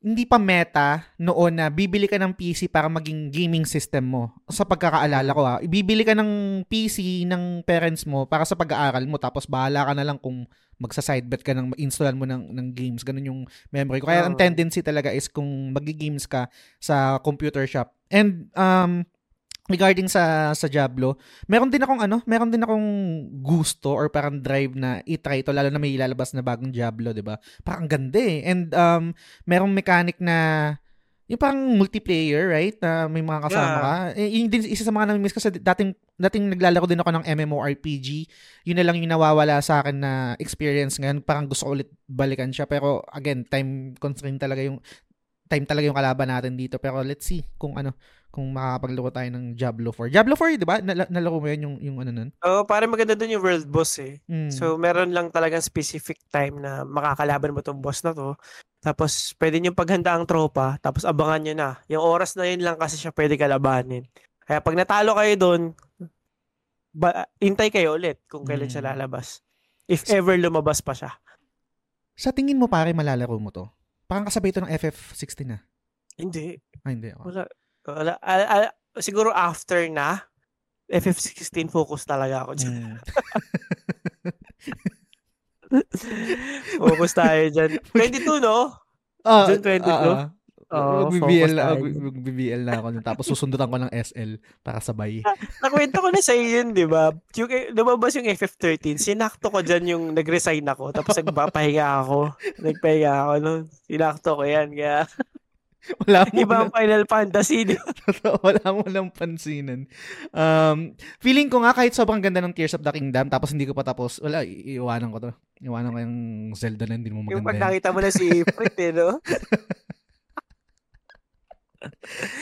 hindi 0.02 0.26
pa 0.26 0.34
meta 0.34 1.06
noon 1.14 1.62
na 1.62 1.70
bibili 1.70 2.10
ka 2.10 2.18
ng 2.18 2.34
PC 2.34 2.66
para 2.66 2.90
maging 2.90 3.30
gaming 3.30 3.62
system 3.62 4.10
mo. 4.10 4.22
Sa 4.50 4.66
pagkakaalala 4.66 5.30
ko 5.30 5.42
ha, 5.46 5.56
ibibili 5.62 6.02
ka 6.02 6.18
ng 6.18 6.62
PC 6.66 7.22
ng 7.30 7.62
parents 7.62 8.02
mo 8.02 8.26
para 8.26 8.42
sa 8.42 8.58
pag-aaral 8.58 9.06
mo 9.06 9.16
tapos 9.22 9.46
bahala 9.46 9.86
ka 9.86 9.94
na 9.94 10.02
lang 10.02 10.18
kung 10.18 10.44
magsa-sidebet 10.82 11.46
ka 11.46 11.54
ng 11.54 11.78
installan 11.78 12.18
mo 12.18 12.26
ng, 12.26 12.50
ng 12.50 12.68
games. 12.74 13.06
Ganun 13.06 13.30
yung 13.30 13.40
memory 13.70 14.02
ko. 14.02 14.10
Kaya 14.10 14.26
ang 14.26 14.34
tendency 14.34 14.82
talaga 14.82 15.14
is 15.14 15.30
kung 15.30 15.70
magi-games 15.70 16.26
ka 16.26 16.50
sa 16.82 17.22
computer 17.22 17.62
shop. 17.70 17.94
And 18.10 18.50
um, 18.58 19.06
regarding 19.70 20.10
sa 20.10 20.50
sa 20.56 20.66
Diablo, 20.66 21.14
meron 21.46 21.70
din 21.70 21.82
akong 21.82 22.02
ano, 22.02 22.18
meron 22.26 22.50
din 22.50 22.62
akong 22.66 22.88
gusto 23.42 23.94
or 23.94 24.10
parang 24.10 24.42
drive 24.42 24.74
na 24.74 24.98
i-try 25.06 25.46
ito 25.46 25.54
lalo 25.54 25.70
na 25.70 25.78
may 25.78 25.94
ilalabas 25.94 26.34
na 26.34 26.42
bagong 26.42 26.74
Diablo, 26.74 27.14
'di 27.14 27.22
ba? 27.22 27.38
Parang 27.62 27.86
ganda 27.86 28.18
eh. 28.18 28.42
And 28.42 28.74
um 28.74 29.14
merong 29.46 29.70
mechanic 29.70 30.18
na 30.18 30.38
yung 31.30 31.40
parang 31.40 31.64
multiplayer, 31.78 32.50
right? 32.50 32.76
Na 32.82 33.08
may 33.08 33.24
mga 33.24 33.40
kasama 33.48 33.72
yeah. 33.72 33.80
ka. 33.80 33.94
Eh, 34.20 34.28
yun 34.36 34.52
din 34.52 34.68
isa 34.68 34.84
sa 34.84 34.92
mga 34.92 35.08
nami-miss 35.08 35.32
kasi 35.32 35.48
dating 35.48 35.96
dating 36.18 36.52
naglalaro 36.52 36.84
din 36.84 37.00
ako 37.00 37.10
ng 37.14 37.24
MMORPG. 37.24 38.08
Yun 38.68 38.76
na 38.76 38.84
lang 38.84 39.00
yung 39.00 39.08
nawawala 39.08 39.62
sa 39.64 39.80
akin 39.80 39.96
na 39.96 40.12
experience 40.36 41.00
ngayon. 41.00 41.24
Parang 41.24 41.48
gusto 41.48 41.64
ko 41.64 41.78
ulit 41.78 41.88
balikan 42.04 42.52
siya. 42.52 42.68
Pero 42.68 43.00
again, 43.08 43.48
time 43.48 43.96
constraint 43.96 44.42
talaga 44.42 44.60
yung 44.60 44.82
time 45.52 45.68
talaga 45.68 45.92
yung 45.92 45.98
kalaban 46.00 46.32
natin 46.32 46.56
dito. 46.56 46.80
Pero 46.80 47.04
let's 47.04 47.28
see 47.28 47.44
kung 47.60 47.76
ano 47.76 47.92
kung 48.32 48.48
makakapaglaro 48.48 49.12
tayo 49.12 49.28
ng 49.28 49.52
Diablo 49.52 49.92
4. 49.92 50.08
Diablo 50.08 50.32
4, 50.40 50.56
di 50.56 50.64
ba? 50.64 50.80
Nal- 50.80 51.12
nalaro 51.12 51.36
mo 51.36 51.46
yan 51.52 51.68
yung, 51.68 51.76
yung 51.84 51.96
ano 52.00 52.10
nun? 52.16 52.28
Oo, 52.40 52.48
oh, 52.48 52.62
parang 52.64 52.88
maganda 52.88 53.12
dun 53.12 53.28
yung 53.28 53.44
world 53.44 53.68
boss 53.68 54.00
eh. 54.00 54.24
Mm. 54.24 54.48
So, 54.48 54.80
meron 54.80 55.12
lang 55.12 55.28
talagang 55.28 55.60
specific 55.60 56.16
time 56.32 56.56
na 56.56 56.80
makakalaban 56.88 57.52
mo 57.52 57.60
tong 57.60 57.84
boss 57.84 58.00
na 58.00 58.16
to. 58.16 58.32
Tapos, 58.80 59.36
pwede 59.36 59.60
nyo 59.60 59.76
paghanda 59.76 60.16
ang 60.16 60.24
tropa, 60.24 60.80
tapos 60.80 61.04
abangan 61.04 61.44
nyo 61.44 61.54
na. 61.54 61.70
Yung 61.92 62.00
oras 62.00 62.32
na 62.40 62.48
yun 62.48 62.64
lang 62.64 62.80
kasi 62.80 62.96
siya 62.96 63.12
pwede 63.12 63.36
kalabanin. 63.36 64.08
Kaya 64.48 64.64
pag 64.64 64.80
natalo 64.80 65.12
kayo 65.12 65.34
doon, 65.36 65.62
ba- 66.96 67.28
intay 67.36 67.68
kayo 67.68 68.00
ulit 68.00 68.16
kung 68.32 68.48
kailan 68.48 68.72
mm. 68.72 68.72
siya 68.72 68.96
lalabas. 68.96 69.44
If 69.84 70.08
ever 70.08 70.40
lumabas 70.40 70.80
pa 70.80 70.96
siya. 70.96 71.12
Sa 72.16 72.32
tingin 72.32 72.56
mo 72.56 72.64
pare 72.64 72.96
malalaro 72.96 73.36
mo 73.36 73.52
to? 73.52 73.68
Parang 74.12 74.28
kasabay 74.28 74.52
ito 74.52 74.60
ng 74.60 74.68
FF16 74.68 75.48
na. 75.48 75.64
Hindi. 76.20 76.60
Ah, 76.84 76.92
hindi. 76.92 77.16
Oh. 77.16 77.32
Wala. 77.32 77.48
Wala, 77.88 78.20
al, 78.20 78.42
al, 78.44 78.62
siguro 79.00 79.32
after 79.32 79.88
na, 79.88 80.20
FF16 80.92 81.72
focus 81.72 82.04
talaga 82.04 82.44
ako 82.44 82.52
dyan. 82.60 82.76
Mm. 82.76 83.00
Focus 86.84 87.16
tayo 87.16 87.42
dyan. 87.48 87.80
22, 87.96 88.44
no? 88.44 88.76
Uh, 89.24 89.48
June 89.48 89.80
22? 89.80 89.88
Uh, 89.88 89.96
uh, 89.96 90.28
Oh, 90.72 91.12
magbibl 91.12 91.52
na, 91.52 91.76
magbibl 91.76 92.60
na 92.64 92.80
ako 92.80 92.88
nun. 92.96 93.04
Tapos 93.04 93.28
susundutan 93.28 93.68
ko 93.68 93.76
ng 93.76 93.92
SL 93.92 94.40
para 94.64 94.80
sabay. 94.80 95.20
Nakwento 95.60 96.00
ko 96.00 96.08
na 96.08 96.24
sa 96.24 96.32
iyo 96.32 96.64
yun, 96.64 96.72
di 96.72 96.88
ba? 96.88 97.12
Yung, 97.36 97.76
lumabas 97.76 98.16
yung 98.16 98.24
FF13, 98.24 98.96
sinakto 98.96 99.52
ko 99.52 99.60
dyan 99.60 99.84
yung 99.92 100.04
nag-resign 100.16 100.64
ako. 100.64 100.96
Tapos 100.96 101.12
nagpapahinga 101.20 101.86
ako. 102.00 102.32
Nagpahinga 102.64 103.12
ako 103.12 103.32
nun. 103.44 103.60
Sinakto 103.84 104.40
ko 104.40 104.42
yan. 104.48 104.72
Kaya 104.72 105.04
wala 106.08 106.24
mo 106.30 106.40
Ibang 106.40 106.68
lang, 106.70 106.72
Final 106.72 107.04
Fantasy. 107.04 107.58
Di 107.68 107.76
wala 108.48 108.64
mo 108.72 108.84
lang 108.88 109.12
pansinan. 109.12 109.84
Um, 110.32 110.96
feeling 111.20 111.52
ko 111.52 111.60
nga 111.60 111.76
kahit 111.76 111.92
sobrang 111.92 112.24
ganda 112.24 112.40
ng 112.40 112.56
Tears 112.56 112.72
of 112.72 112.86
the 112.86 112.92
Kingdom 112.96 113.28
tapos 113.28 113.52
hindi 113.52 113.68
ko 113.68 113.76
pa 113.76 113.84
tapos, 113.84 114.24
wala, 114.24 114.40
iiwanan 114.40 115.12
ko 115.12 115.18
to. 115.20 115.32
Iiwanan 115.60 115.92
ko 115.92 115.98
yung 116.00 116.16
Zelda 116.56 116.88
na 116.88 116.96
hindi 116.96 117.12
mo 117.12 117.28
maganda. 117.28 117.36
Yung 117.36 117.44
pag 117.44 117.60
nakita 117.60 117.92
mo 117.92 118.00
na 118.00 118.08
si 118.08 118.24
Ifrit 118.40 118.76
eh, 118.80 118.92
no? 118.96 119.20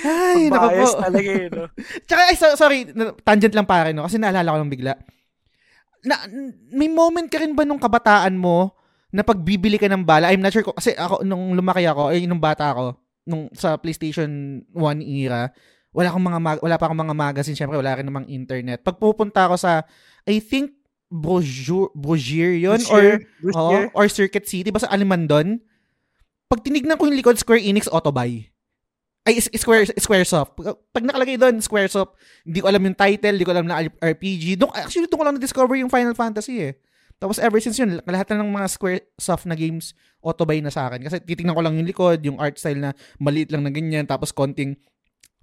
Ay, 0.05 0.49
nako 0.49 0.68
po. 0.68 0.88
talaga 1.05 1.30
yun, 1.30 1.51
no? 1.53 1.66
Tsaka, 2.09 2.22
ay, 2.30 2.36
so, 2.36 2.47
sorry, 2.57 2.78
tangent 3.24 3.55
lang 3.55 3.68
pare, 3.68 3.91
no? 3.93 4.05
Kasi 4.05 4.16
naalala 4.20 4.55
ko 4.55 4.59
lang 4.61 4.72
bigla. 4.72 4.93
Na, 6.05 6.16
may 6.72 6.88
moment 6.88 7.28
ka 7.28 7.41
rin 7.41 7.53
ba 7.53 7.64
nung 7.64 7.80
kabataan 7.80 8.36
mo 8.36 8.72
na 9.11 9.20
pagbibili 9.26 9.76
ka 9.76 9.91
ng 9.91 10.07
bala? 10.07 10.30
I'm 10.32 10.41
not 10.41 10.55
sure 10.55 10.64
ko, 10.64 10.72
kasi 10.72 10.97
ako, 10.97 11.26
nung 11.26 11.53
lumaki 11.53 11.84
ako, 11.84 12.14
ay, 12.14 12.24
nung 12.24 12.41
bata 12.41 12.72
ako, 12.72 12.97
nung 13.28 13.53
sa 13.53 13.76
PlayStation 13.76 14.61
1 14.72 14.74
era, 15.05 15.53
wala 15.91 16.09
akong 16.11 16.26
mga 16.26 16.41
mag- 16.41 16.62
wala 16.62 16.78
pa 16.78 16.84
akong 16.86 17.03
mga 17.03 17.16
magazine, 17.18 17.59
syempre 17.59 17.76
wala 17.78 17.99
rin 17.99 18.07
namang 18.07 18.26
internet. 18.30 18.82
Pag 18.82 18.99
pupunta 18.99 19.51
ako 19.51 19.59
sa 19.59 19.82
I 20.26 20.38
think 20.38 20.78
Brochure, 21.11 21.91
Brochure 21.99 22.55
yun 22.55 22.78
or 22.86 23.18
Oh, 23.51 23.82
or 23.99 24.07
Circuit 24.07 24.47
City 24.47 24.70
basta 24.70 24.86
Alimandon. 24.86 25.59
Pag 26.47 26.62
tinignan 26.62 26.95
ko 26.95 27.11
yung 27.11 27.18
likod 27.18 27.38
Square 27.38 27.62
Enix 27.62 27.91
Autobuy. 27.91 28.49
Ay, 29.21 29.37
Square, 29.41 29.93
Squaresoft. 30.01 30.57
Pag 30.91 31.05
nakalagay 31.05 31.37
doon, 31.37 31.61
Squaresoft, 31.61 32.16
hindi 32.41 32.64
ko 32.64 32.73
alam 32.73 32.81
yung 32.81 32.97
title, 32.97 33.37
hindi 33.37 33.45
ko 33.45 33.53
alam 33.53 33.68
na 33.68 33.85
RPG. 33.85 34.57
Doon, 34.57 34.73
actually, 34.73 35.07
doon 35.12 35.21
ko 35.21 35.25
lang 35.29 35.37
na-discover 35.37 35.77
yung 35.77 35.93
Final 35.93 36.16
Fantasy 36.16 36.73
eh. 36.73 36.75
Tapos 37.21 37.37
ever 37.37 37.61
since 37.61 37.77
yun, 37.77 38.01
lahat 38.09 38.33
na 38.33 38.41
ng 38.41 38.49
mga 38.49 38.68
Square 38.73 39.12
Soft 39.21 39.45
na 39.45 39.53
games, 39.53 39.93
autobuy 40.25 40.64
na 40.64 40.73
sa 40.73 40.89
akin. 40.89 41.05
Kasi 41.05 41.21
titingnan 41.21 41.53
ko 41.53 41.61
lang 41.61 41.77
yung 41.77 41.85
likod, 41.85 42.25
yung 42.25 42.41
art 42.41 42.57
style 42.57 42.81
na 42.81 42.97
maliit 43.21 43.53
lang 43.53 43.61
na 43.61 43.68
ganyan, 43.68 44.09
tapos 44.09 44.33
konting 44.33 44.81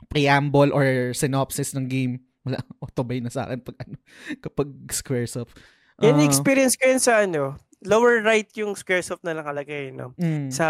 preamble 0.10 0.74
or 0.74 1.14
synopsis 1.14 1.78
ng 1.78 1.86
game. 1.86 2.26
Wala, 2.42 2.58
autobuy 2.84 3.22
na 3.22 3.30
sa 3.30 3.46
akin 3.46 3.62
pag 3.62 3.78
ano, 3.86 3.96
kapag 4.42 4.74
Squaresoft. 4.90 5.54
Uh, 6.02 6.10
yan 6.10 6.26
experience 6.26 6.74
ko 6.74 6.90
yun 6.90 7.02
sa 7.02 7.22
ano, 7.22 7.62
lower 7.86 8.26
right 8.26 8.50
yung 8.58 8.74
Squaresoft 8.74 9.22
na 9.22 9.38
nakalagay, 9.38 9.94
no? 9.94 10.18
Mm. 10.18 10.50
Sa 10.50 10.66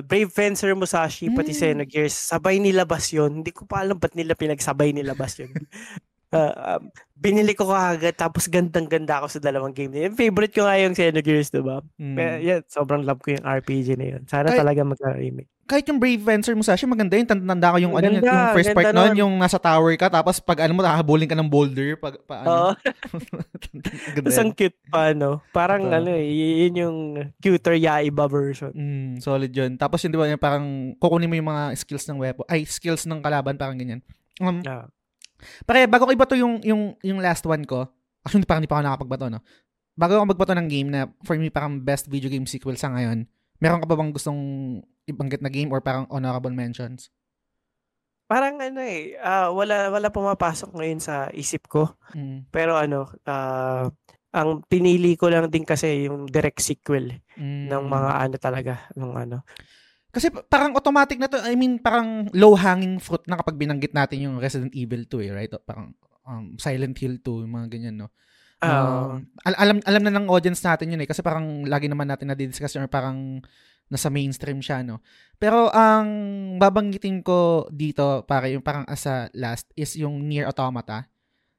Brave 0.00 0.32
Fencer 0.32 0.72
Musashi, 0.72 1.28
pati 1.28 1.52
mm. 1.52 1.60
Xenogears, 1.60 2.16
sabay 2.16 2.56
nilabas 2.56 3.12
yun. 3.12 3.42
Hindi 3.42 3.52
ko 3.52 3.68
pa 3.68 3.84
alam 3.84 4.00
ba't 4.00 4.16
nila 4.16 4.32
pinagsabay 4.32 4.96
nilabas 4.96 5.36
yun. 5.36 5.52
uh, 6.32 6.54
um, 6.80 6.88
binili 7.12 7.52
ko 7.52 7.68
kagad 7.68 8.16
tapos 8.16 8.48
gandang-ganda 8.48 9.20
ako 9.20 9.36
sa 9.36 9.40
dalawang 9.42 9.76
game 9.76 9.92
na 9.92 10.00
yun. 10.08 10.16
Favorite 10.16 10.54
ko 10.56 10.64
nga 10.64 10.80
yung 10.80 10.96
Xenogears, 10.96 11.52
diba? 11.52 11.84
Mm. 12.00 12.16
Pero 12.16 12.32
yeah, 12.40 12.60
sobrang 12.72 13.04
love 13.04 13.20
ko 13.20 13.36
yung 13.36 13.44
RPG 13.44 14.00
na 14.00 14.16
yun. 14.16 14.22
Sana 14.24 14.48
kahit, 14.48 14.60
talaga 14.64 14.80
mag-remake. 14.80 15.52
Kahit 15.66 15.84
yung 15.90 15.98
Brave 15.98 16.22
Fencer 16.22 16.54
Musashi, 16.54 16.86
maganda 16.86 17.18
yun. 17.18 17.26
Tanda 17.26 17.74
ko 17.74 17.78
yung, 17.82 17.94
ano, 17.98 18.06
yung 18.06 18.22
first 18.54 18.70
part 18.70 18.94
noon, 18.94 19.18
yung 19.18 19.34
nasa 19.34 19.58
tower 19.58 19.90
ka, 19.98 20.06
tapos 20.06 20.38
pag 20.38 20.62
ano 20.62 20.78
mo, 20.78 20.80
nakahabulin 20.86 21.26
ka 21.26 21.34
ng 21.34 21.50
boulder. 21.50 21.98
Pag, 21.98 22.22
pa, 22.22 22.46
ano. 22.46 22.48
Oo. 22.48 22.70
Tapos 24.16 24.38
ang 24.38 24.54
cute 24.54 24.78
pa, 24.88 25.10
no? 25.12 25.42
Parang 25.50 25.90
Ito. 25.90 25.98
ano, 25.98 26.10
eh, 26.14 26.64
yun 26.66 26.74
yung 26.78 26.98
cuter 27.42 27.76
Yaiba 27.76 28.30
version. 28.30 28.72
Mm, 28.72 29.18
solid 29.18 29.50
yun. 29.50 29.74
Tapos 29.74 30.00
yun, 30.06 30.14
di 30.14 30.18
ba, 30.18 30.30
parang 30.38 30.94
kukunin 30.96 31.28
mo 31.28 31.34
yung 31.34 31.50
mga 31.50 31.74
skills 31.76 32.06
ng 32.08 32.18
weapon, 32.22 32.46
ay, 32.46 32.62
skills 32.64 33.04
ng 33.04 33.20
kalaban, 33.20 33.58
parang 33.58 33.76
ganyan. 33.76 34.00
Um, 34.38 34.62
yeah. 34.62 34.86
Pare, 35.68 35.84
bago 35.90 36.08
ko 36.08 36.12
ibato 36.14 36.34
yung, 36.38 36.62
yung, 36.64 36.94
yung 37.04 37.18
last 37.20 37.44
one 37.44 37.66
ko, 37.66 37.90
actually 38.24 38.46
parang 38.46 38.64
hindi 38.64 38.70
pa 38.70 38.80
ako 38.80 38.84
nakapagbato, 38.86 39.26
no? 39.28 39.40
Bago 39.96 40.20
ako 40.20 40.24
magbato 40.28 40.52
ng 40.52 40.68
game 40.68 40.88
na 40.92 41.08
for 41.24 41.40
me 41.40 41.48
parang 41.48 41.80
best 41.80 42.06
video 42.06 42.28
game 42.28 42.44
sequel 42.44 42.76
sa 42.76 42.92
ngayon, 42.92 43.24
meron 43.62 43.80
ka 43.82 43.86
ba 43.88 43.96
bang 43.98 44.12
gustong 44.12 44.40
ibanggit 45.06 45.40
na 45.40 45.52
game 45.52 45.70
or 45.70 45.80
parang 45.80 46.08
honorable 46.10 46.52
mentions? 46.52 47.10
Parang 48.26 48.58
ano 48.58 48.82
eh, 48.82 49.14
uh, 49.22 49.54
wala 49.54 49.86
wala 49.94 50.10
pumapasok 50.10 50.74
ngayon 50.74 50.98
sa 50.98 51.30
isip 51.30 51.70
ko. 51.70 51.94
Mm. 52.10 52.50
Pero 52.50 52.74
ano, 52.74 53.06
uh, 53.22 53.86
ang 54.34 54.66
pinili 54.66 55.14
ko 55.14 55.30
lang 55.30 55.46
din 55.46 55.62
kasi 55.62 56.10
yung 56.10 56.26
direct 56.26 56.58
sequel 56.58 57.22
mm. 57.38 57.70
ng 57.70 57.84
mga 57.86 58.10
ano 58.26 58.36
talaga, 58.36 58.74
ng 58.98 59.12
ano. 59.14 59.46
Kasi 60.10 60.32
parang 60.32 60.72
automatic 60.72 61.20
na 61.20 61.28
to, 61.28 61.38
I 61.44 61.54
mean, 61.54 61.76
parang 61.76 62.26
low-hanging 62.32 62.98
fruit 63.04 63.22
na 63.28 63.36
kapag 63.36 63.60
binanggit 63.60 63.92
natin 63.92 64.24
yung 64.24 64.36
Resident 64.40 64.72
Evil 64.72 65.04
2 65.04 65.28
eh, 65.28 65.30
right? 65.30 65.52
Parang 65.60 65.92
um, 66.24 66.56
Silent 66.56 66.96
Hill 66.96 67.20
2, 67.20 67.44
yung 67.44 67.52
mga 67.52 67.68
ganyan, 67.68 67.96
no? 68.00 68.08
Um, 68.56 69.28
al- 69.44 69.60
alam 69.60 69.76
alam 69.84 70.02
na 70.02 70.12
ng 70.16 70.32
audience 70.32 70.64
natin 70.64 70.88
yun 70.88 71.04
eh 71.04 71.08
kasi 71.08 71.20
parang 71.20 71.68
lagi 71.68 71.92
naman 71.92 72.08
natin 72.08 72.32
na-discuss 72.32 72.72
or 72.80 72.88
parang 72.88 73.44
nasa 73.92 74.08
mainstream 74.08 74.64
siya 74.64 74.80
no. 74.80 75.04
Pero 75.36 75.68
ang 75.70 76.08
babanggitin 76.56 77.20
ko 77.20 77.68
dito 77.68 78.24
para 78.24 78.48
yung 78.48 78.64
parang 78.64 78.88
as 78.88 79.04
a 79.04 79.28
last 79.36 79.68
is 79.76 79.94
yung 80.00 80.24
Near 80.24 80.48
Automata. 80.48 81.04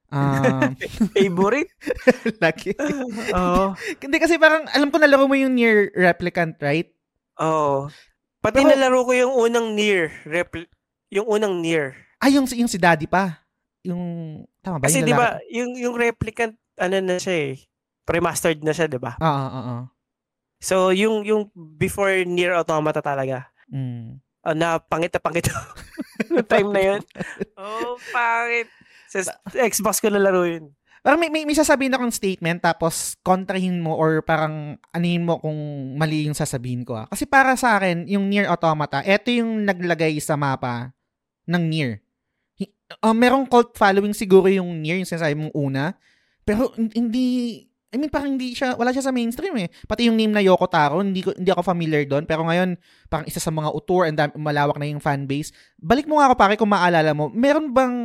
Um, 0.09 0.73
Favorite? 1.15 1.69
Lucky. 2.43 2.73
Oo. 3.37 3.77
Hindi 4.01 4.17
kasi 4.17 4.41
parang 4.41 4.65
alam 4.73 4.89
ko 4.89 4.97
nalaro 4.97 5.29
mo 5.29 5.37
yung 5.37 5.53
Near 5.53 5.93
Replicant, 5.93 6.57
right? 6.59 6.89
Oo. 7.37 7.91
Pati 8.41 8.61
Pero, 8.61 8.69
nalaro 8.73 9.05
ko 9.05 9.13
yung 9.13 9.33
unang 9.33 9.73
near. 9.73 10.13
Repl- 10.25 10.69
yung 11.09 11.27
unang 11.27 11.59
near. 11.61 11.97
Ah, 12.21 12.29
yung, 12.29 12.45
yung 12.49 12.69
si 12.69 12.77
Daddy 12.77 13.05
pa. 13.05 13.43
Yung, 13.85 14.43
tama 14.61 14.81
ba? 14.81 14.85
Kasi 14.89 15.05
di 15.05 15.13
ba, 15.13 15.37
yung, 15.49 15.73
yung 15.77 15.95
replicant, 15.97 16.53
ano 16.77 16.95
na 17.01 17.17
siya 17.17 17.35
eh. 17.51 17.53
Pre-mastered 18.07 18.63
na 18.63 18.71
siya, 18.71 18.87
di 18.87 19.01
ba? 19.01 19.19
Oo, 19.19 19.27
oo, 19.27 19.59
oo. 19.59 19.83
So, 20.57 20.89
yung, 20.93 21.25
yung 21.27 21.53
before 21.53 22.25
near 22.25 22.57
automata 22.57 23.01
talaga. 23.03 23.49
Mm. 23.69 24.21
Uh, 24.41 24.55
na 24.55 24.79
pangit 24.79 25.11
na 25.11 25.21
pangit. 25.21 25.51
time 26.53 26.69
na 26.71 26.81
yun. 26.81 27.01
oh, 27.59 27.99
pangit. 28.09 28.69
Sa 29.11 29.21
Xbox 29.53 29.99
ko 29.99 30.07
na 30.07 30.21
laro 30.21 30.47
yun. 30.47 30.71
Parang 31.07 31.23
may, 31.23 31.31
may, 31.31 31.47
may 31.47 31.55
sasabihin 31.55 31.95
akong 31.95 32.11
statement 32.11 32.59
tapos 32.59 33.15
kontrahin 33.23 33.79
mo 33.79 33.95
or 33.95 34.19
parang 34.19 34.75
anin 34.91 35.23
mo 35.23 35.39
kung 35.39 35.55
mali 35.95 36.27
yung 36.27 36.35
sasabihin 36.35 36.83
ko. 36.83 36.99
Ah. 36.99 37.07
Kasi 37.07 37.23
para 37.23 37.55
sa 37.55 37.79
akin, 37.79 38.03
yung 38.11 38.27
Near 38.27 38.51
Automata, 38.51 38.99
eto 39.07 39.31
yung 39.31 39.63
naglagay 39.63 40.19
sa 40.19 40.35
mapa 40.35 40.91
ng 41.47 41.63
Near. 41.63 42.03
Uh, 42.99 43.15
merong 43.15 43.47
cult 43.47 43.71
following 43.79 44.11
siguro 44.11 44.51
yung 44.51 44.67
Near, 44.83 44.99
yung 44.99 45.07
sinasabi 45.07 45.35
mong 45.39 45.55
una. 45.55 45.95
Pero 46.47 46.71
hindi, 46.95 47.59
I 47.91 47.99
mean, 47.99 48.07
parang 48.07 48.39
hindi 48.39 48.55
siya, 48.55 48.79
wala 48.79 48.95
siya 48.95 49.03
sa 49.03 49.11
mainstream 49.11 49.51
eh. 49.59 49.67
Pati 49.83 50.07
yung 50.07 50.15
name 50.15 50.31
na 50.31 50.39
Yoko 50.39 50.63
Taro, 50.71 51.03
hindi, 51.03 51.19
ko, 51.19 51.35
hindi 51.35 51.51
ako 51.51 51.59
familiar 51.59 52.07
doon. 52.07 52.23
Pero 52.23 52.47
ngayon, 52.47 52.79
parang 53.11 53.27
isa 53.27 53.43
sa 53.43 53.51
mga 53.51 53.67
author 53.67 54.07
and 54.07 54.15
malawak 54.39 54.79
na 54.79 54.87
yung 54.87 55.03
fan 55.03 55.27
base. 55.27 55.51
Balik 55.75 56.07
mo 56.07 56.23
nga 56.23 56.31
ako 56.31 56.35
pare 56.39 56.55
kung 56.55 56.71
maalala 56.71 57.11
mo, 57.11 57.27
meron 57.35 57.75
bang 57.75 57.95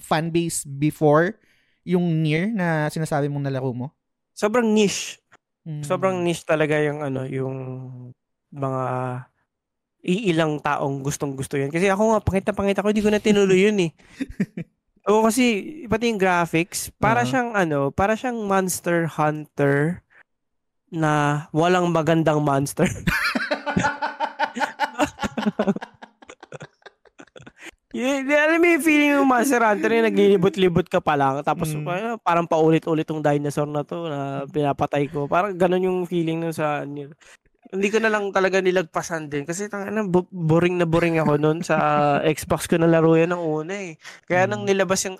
fan 0.00 0.32
base 0.32 0.64
before 0.64 1.36
yung 1.84 2.24
near 2.24 2.48
na 2.48 2.88
sinasabi 2.88 3.28
mong 3.28 3.44
nalaro 3.44 3.72
mo? 3.76 3.92
Sobrang 4.32 4.64
niche. 4.72 5.20
Mm. 5.68 5.84
Sobrang 5.84 6.24
niche 6.24 6.48
talaga 6.48 6.80
yung 6.80 7.04
ano, 7.04 7.28
yung 7.28 7.56
mga 8.48 8.84
iilang 10.04 10.60
taong 10.60 11.00
gustong-gusto 11.00 11.56
yan. 11.56 11.72
Kasi 11.72 11.88
ako 11.88 12.12
nga, 12.12 12.20
pangit 12.20 12.44
na 12.44 12.56
pangit 12.56 12.76
ako, 12.76 12.92
hindi 12.92 13.04
ko 13.04 13.12
na 13.12 13.24
tinuloy 13.24 13.60
yun 13.68 13.88
eh. 13.88 13.90
Oo, 15.04 15.20
kasi 15.20 15.44
pati 15.84 16.08
yung 16.08 16.20
graphics, 16.20 16.88
para 16.96 17.22
uh-huh. 17.22 17.28
siyang 17.28 17.50
ano, 17.52 17.92
para 17.92 18.16
siyang 18.16 18.40
Monster 18.48 19.04
Hunter 19.04 20.00
na 20.94 21.46
walang 21.52 21.90
magandang 21.90 22.40
monster. 22.40 22.88
Yeah, 27.94 28.26
alam 28.26 28.58
mo 28.58 28.66
yung 28.74 28.82
feeling 28.82 29.14
ng 29.14 29.22
Monster 29.22 29.62
Hunter 29.62 29.86
yung 29.94 30.10
naglilibot-libot 30.10 30.90
ka 30.90 30.98
pa 30.98 31.14
lang 31.14 31.38
tapos 31.46 31.78
mm. 31.78 32.18
parang 32.26 32.42
paulit-ulit 32.42 33.06
tong 33.06 33.22
dinosaur 33.22 33.70
na 33.70 33.86
to 33.86 34.10
na 34.10 34.42
pinapatay 34.50 35.06
ko. 35.06 35.30
Parang 35.30 35.54
ganun 35.54 35.86
yung 35.86 36.00
feeling 36.02 36.42
nun 36.42 36.50
sa 36.50 36.82
hindi 37.74 37.90
ko 37.90 37.98
na 37.98 38.08
lang 38.08 38.30
talaga 38.30 38.62
nilagpasan 38.62 39.26
din 39.26 39.42
kasi 39.42 39.66
tanga 39.66 39.90
na 39.90 40.06
boring 40.30 40.78
na 40.78 40.86
boring 40.86 41.18
ako 41.18 41.34
noon 41.36 41.60
sa 41.66 41.76
Xbox 42.38 42.70
ko 42.70 42.78
na 42.78 42.86
laro 42.86 43.18
yan 43.18 43.34
ng 43.34 43.42
una 43.42 43.74
eh. 43.74 43.98
Kaya 44.30 44.46
nang 44.46 44.62
mm. 44.62 44.68
nilabas 44.70 45.10
yung 45.10 45.18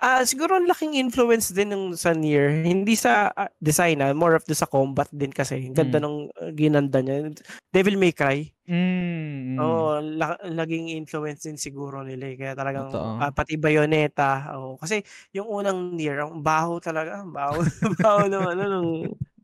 Ah, 0.00 0.24
uh, 0.24 0.24
siguro 0.24 0.56
ang 0.56 0.64
laking 0.64 0.96
influence 0.96 1.52
din 1.52 1.76
ng 1.76 1.92
sa 1.92 2.16
Nier. 2.16 2.64
Hindi 2.64 2.96
sa 2.96 3.28
uh, 3.36 3.52
design, 3.60 4.00
ah, 4.00 4.16
more 4.16 4.32
of 4.32 4.48
the 4.48 4.56
sa 4.56 4.64
combat 4.64 5.04
din 5.12 5.28
kasi. 5.28 5.68
Ang 5.68 5.76
ganda 5.76 6.00
mm. 6.00 6.04
ng 6.08 6.16
uh, 6.32 6.50
ginanda 6.56 7.04
niya. 7.04 7.28
Devil 7.68 8.00
May 8.00 8.16
Cry. 8.16 8.48
Mm. 8.64 9.60
Oh, 9.60 10.00
la- 10.00 10.40
laging 10.40 10.96
influence 10.96 11.44
din 11.44 11.60
siguro 11.60 12.00
nila. 12.00 12.32
Eh. 12.32 12.36
Kaya 12.40 12.56
talagang 12.56 12.88
uh, 12.96 13.28
pati 13.36 13.60
Bayonetta. 13.60 14.56
Oh, 14.56 14.80
kasi 14.80 15.04
yung 15.36 15.52
unang 15.52 15.92
Nier, 15.92 16.24
ang 16.24 16.40
baho 16.40 16.80
talaga, 16.80 17.20
ang 17.20 17.36
baho, 17.36 17.60
baho 18.00 18.24
ng 18.24 18.44
ano 18.56 18.64
ng 18.72 18.88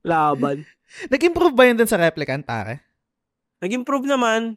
laban. 0.06 0.62
Nag-improve 1.12 1.54
ba 1.54 1.66
yun 1.66 1.76
dun 1.76 1.90
sa 1.90 1.98
replicant, 1.98 2.46
pare? 2.46 2.80
Nag-improve 3.58 4.06
naman. 4.06 4.54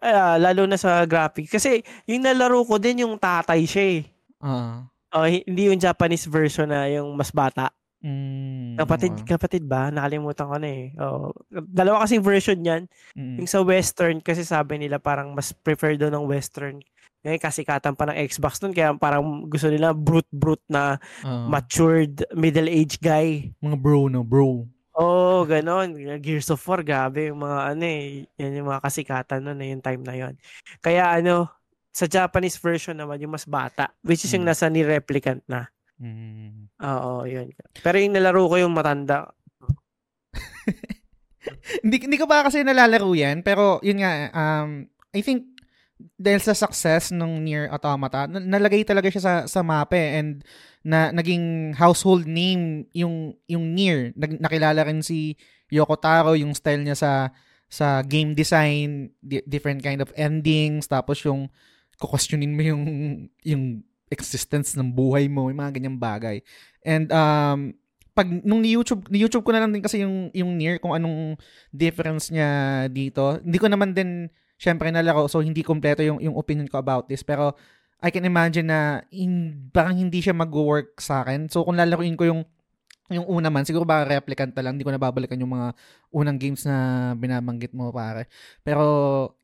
Uh, 0.00 0.36
lalo 0.40 0.64
na 0.64 0.80
sa 0.80 1.04
graphic. 1.04 1.52
Kasi 1.52 1.84
yung 2.08 2.24
nalaro 2.24 2.64
ko 2.64 2.80
din 2.80 3.04
yung 3.04 3.20
tatay 3.20 3.68
siya 3.68 4.00
eh. 4.00 4.02
Uh. 4.40 4.88
Uh, 5.14 5.28
hindi 5.44 5.68
yung 5.70 5.78
Japanese 5.78 6.24
version 6.26 6.72
na 6.72 6.88
yung 6.88 7.12
mas 7.14 7.28
bata. 7.30 7.70
Mm, 8.04 8.76
kapatid, 8.76 9.16
wow. 9.16 9.24
kapatid 9.24 9.64
ba? 9.64 9.88
Nakalimutan 9.88 10.44
ko 10.44 10.56
na 10.60 10.68
eh. 10.68 10.92
Oh, 11.00 11.32
dalawa 11.48 12.04
kasing 12.04 12.20
version 12.20 12.60
yan. 12.60 12.82
Mm. 13.16 13.40
Yung 13.40 13.48
sa 13.48 13.64
Western, 13.64 14.20
kasi 14.20 14.44
sabi 14.44 14.76
nila 14.76 15.00
parang 15.00 15.32
mas 15.32 15.56
prefer 15.56 15.96
doon 15.96 16.12
ng 16.12 16.28
Western. 16.28 16.84
Ngayon 17.24 17.40
kasikatan 17.40 17.96
pa 17.96 18.04
ng 18.04 18.20
Xbox 18.28 18.60
nun, 18.60 18.76
kaya 18.76 18.92
parang 19.00 19.48
gusto 19.48 19.72
nila 19.72 19.96
brute-brute 19.96 20.68
na 20.68 21.00
uh, 21.24 21.48
matured 21.48 22.20
middle-aged 22.36 23.00
guy. 23.00 23.48
Mga 23.64 23.76
bro, 23.80 24.12
no? 24.12 24.20
Bro. 24.20 24.68
Oo, 24.94 25.40
oh, 25.40 25.48
ganon. 25.48 25.96
Gears 26.20 26.52
of 26.52 26.60
War, 26.68 26.84
gabi. 26.84 27.32
Yung 27.32 27.40
mga 27.40 27.58
ano 27.74 27.82
eh, 27.82 28.28
yan 28.36 28.60
yung 28.62 28.68
mga 28.68 28.84
kasikatan 28.84 29.40
nun 29.42 29.58
eh, 29.64 29.72
yung 29.72 29.82
time 29.82 30.02
na 30.04 30.14
yon 30.14 30.34
Kaya 30.78 31.16
ano, 31.16 31.48
sa 31.90 32.04
Japanese 32.04 32.60
version 32.60 32.94
naman, 32.94 33.18
yung 33.22 33.32
mas 33.32 33.48
bata, 33.48 33.90
which 34.04 34.22
is 34.26 34.30
yung 34.34 34.44
Mm. 34.44 34.50
nasa 34.52 34.66
ni 34.68 34.84
replicant 34.84 35.40
na. 35.48 35.66
Mm. 35.96 36.68
Oo, 36.82 37.24
yun. 37.24 37.54
Pero 37.80 37.96
yung 38.02 38.14
nalaro 38.14 38.50
ko 38.50 38.58
yung 38.58 38.74
matanda. 38.74 39.30
hindi, 41.86 41.96
hindi 42.02 42.18
ko 42.18 42.26
pa 42.26 42.42
kasi 42.42 42.66
nalalaro 42.66 43.14
yan, 43.14 43.46
pero 43.46 43.78
yun 43.80 44.02
nga, 44.02 44.28
um, 44.34 44.84
I 45.14 45.22
think, 45.22 45.53
dahil 46.18 46.40
sa 46.42 46.54
success 46.54 47.14
ng 47.14 47.42
Nier 47.42 47.70
Automata, 47.70 48.26
na- 48.26 48.42
nalagay 48.42 48.82
talaga 48.82 49.06
siya 49.10 49.22
sa, 49.22 49.34
sa 49.46 49.60
map 49.62 49.94
eh, 49.94 50.18
and 50.20 50.42
na 50.84 51.08
naging 51.14 51.72
household 51.72 52.28
name 52.28 52.84
yung 52.92 53.32
yung 53.48 53.72
Nier. 53.72 54.12
Nag, 54.18 54.36
nakilala 54.42 54.84
rin 54.84 55.00
si 55.00 55.38
Yoko 55.72 55.96
Taro, 55.96 56.36
yung 56.36 56.52
style 56.52 56.84
niya 56.84 56.98
sa 56.98 57.12
sa 57.70 58.04
game 58.04 58.36
design, 58.36 59.10
di- 59.18 59.42
different 59.48 59.80
kind 59.80 60.04
of 60.04 60.12
endings, 60.14 60.86
tapos 60.86 61.24
yung 61.24 61.48
kukwestiyonin 61.96 62.52
mo 62.52 62.62
yung 62.62 62.84
yung 63.46 63.64
existence 64.12 64.76
ng 64.76 64.92
buhay 64.92 65.26
mo, 65.30 65.48
yung 65.48 65.62
mga 65.62 65.74
ganyang 65.80 65.98
bagay. 65.98 66.36
And 66.84 67.08
um 67.10 67.74
pag 68.14 68.30
nung 68.46 68.62
ni 68.62 68.78
YouTube, 68.78 69.10
ni 69.10 69.18
YouTube 69.18 69.42
ko 69.42 69.50
na 69.50 69.66
lang 69.66 69.74
din 69.74 69.82
kasi 69.82 70.06
yung 70.06 70.30
yung 70.30 70.54
Nier 70.54 70.78
kung 70.78 70.94
anong 70.94 71.34
difference 71.74 72.30
niya 72.30 72.86
dito. 72.86 73.42
Hindi 73.42 73.58
ko 73.58 73.66
naman 73.66 73.90
din 73.90 74.30
syempre 74.56 74.88
nalaro 74.90 75.26
so 75.26 75.42
hindi 75.42 75.60
kompleto 75.66 76.00
yung 76.00 76.22
yung 76.22 76.38
opinion 76.38 76.70
ko 76.70 76.78
about 76.78 77.10
this 77.10 77.22
pero 77.26 77.54
I 78.04 78.12
can 78.12 78.28
imagine 78.28 78.68
na 78.68 79.00
in, 79.08 79.64
parang 79.72 79.96
hindi 79.96 80.20
siya 80.20 80.36
mag-work 80.36 81.00
sa 81.00 81.24
akin. 81.24 81.48
So 81.48 81.64
kung 81.64 81.80
lalaruin 81.80 82.20
ko 82.20 82.28
yung 82.28 82.44
yung 83.12 83.28
una 83.28 83.52
man, 83.52 83.68
siguro 83.68 83.84
ba 83.84 84.04
replicant 84.04 84.56
na 84.56 84.64
lang, 84.64 84.76
hindi 84.76 84.84
ko 84.84 84.92
nababalikan 84.92 85.36
yung 85.36 85.52
mga 85.52 85.76
unang 86.08 86.40
games 86.40 86.64
na 86.64 87.12
binabanggit 87.12 87.76
mo 87.76 87.92
pare. 87.92 88.28
Pero 88.64 88.84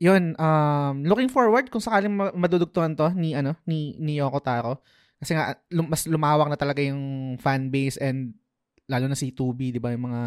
yun, 0.01 0.33
um, 0.41 1.05
looking 1.05 1.29
forward 1.29 1.69
kung 1.69 1.85
sakaling 1.85 2.13
ma- 2.13 2.33
madudugtuhan 2.33 2.97
to 2.97 3.13
ni 3.17 3.37
ano 3.37 3.57
ni 3.69 3.97
ni 4.01 4.17
Yoko 4.17 4.41
Taro. 4.41 4.81
Kasi 5.21 5.37
nga 5.37 5.57
lum- 5.73 5.93
mas 5.93 6.09
lumawak 6.09 6.49
na 6.49 6.57
talaga 6.57 6.81
yung 6.81 7.37
fan 7.37 7.69
base 7.69 8.01
and 8.01 8.33
lalo 8.89 9.09
na 9.09 9.17
si 9.17 9.29
2B, 9.33 9.77
'di 9.77 9.81
ba, 9.81 9.93
yung 9.93 10.09
mga 10.09 10.23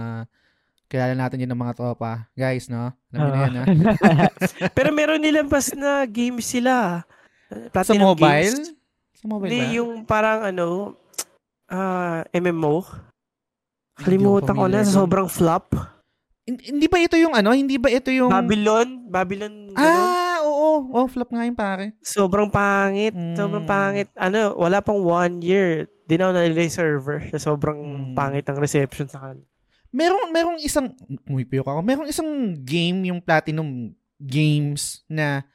kilala 0.94 1.18
natin 1.18 1.42
yun 1.42 1.50
ng 1.50 1.58
mga 1.60 1.74
tropa. 1.74 2.30
Guys, 2.32 2.70
no? 2.70 2.94
Alam 3.10 3.18
niyo 3.18 3.26
na 3.26 3.40
yan, 3.42 3.54
ha? 3.58 3.64
Pero 4.78 4.94
meron 4.94 5.18
nilabas 5.18 5.74
na 5.74 6.06
games 6.06 6.46
sila. 6.46 7.02
Sa 7.50 7.70
Platinum 7.74 8.14
mobile? 8.14 8.54
Games. 8.54 8.70
Sa 9.18 9.26
mobile 9.26 9.50
Hindi, 9.50 9.60
ba? 9.60 9.74
yung 9.74 9.92
parang 10.06 10.46
ano, 10.46 10.94
ah 11.66 12.22
MMO. 12.30 12.86
Kalimutan 13.96 14.54
ko 14.54 14.66
na, 14.66 14.82
sobrang 14.84 15.26
flop. 15.26 15.74
Hin- 16.44 16.76
Hindi 16.76 16.86
ba 16.86 16.98
ito 17.00 17.16
yung 17.16 17.34
ano? 17.34 17.54
Hindi 17.54 17.78
ba 17.78 17.88
ito 17.88 18.10
yung... 18.10 18.28
Babylon, 18.28 19.08
Babylon, 19.08 19.54
ganun. 19.72 19.80
Ah, 19.80 20.44
oo. 20.44 20.92
Oh, 20.92 21.08
flop 21.08 21.30
nga 21.30 21.46
yung 21.46 21.56
pare. 21.56 21.96
sobrang 22.02 22.50
pangit, 22.50 23.16
Mm. 23.16 23.38
sobrang 23.38 23.64
pangit. 23.64 24.10
Ano, 24.14 24.58
wala 24.58 24.82
pang 24.82 25.00
one 25.00 25.40
year. 25.40 25.88
Di 26.04 26.20
na 26.20 26.30
ako 26.30 26.44
server. 26.68 27.18
Sa 27.32 27.40
sobrang 27.40 27.80
Mm. 27.80 28.14
pangit 28.14 28.44
ang 28.46 28.60
reception 28.60 29.08
sa 29.08 29.24
kan. 29.24 29.38
Merong, 29.94 30.34
merong 30.34 30.58
isang... 30.58 30.90
Umipiyok 31.30 31.70
ako. 31.70 31.80
Merong 31.86 32.10
isang 32.10 32.58
game 32.66 33.14
yung 33.14 33.22
Platinum 33.22 33.94
Games 34.18 35.06
na 35.06 35.46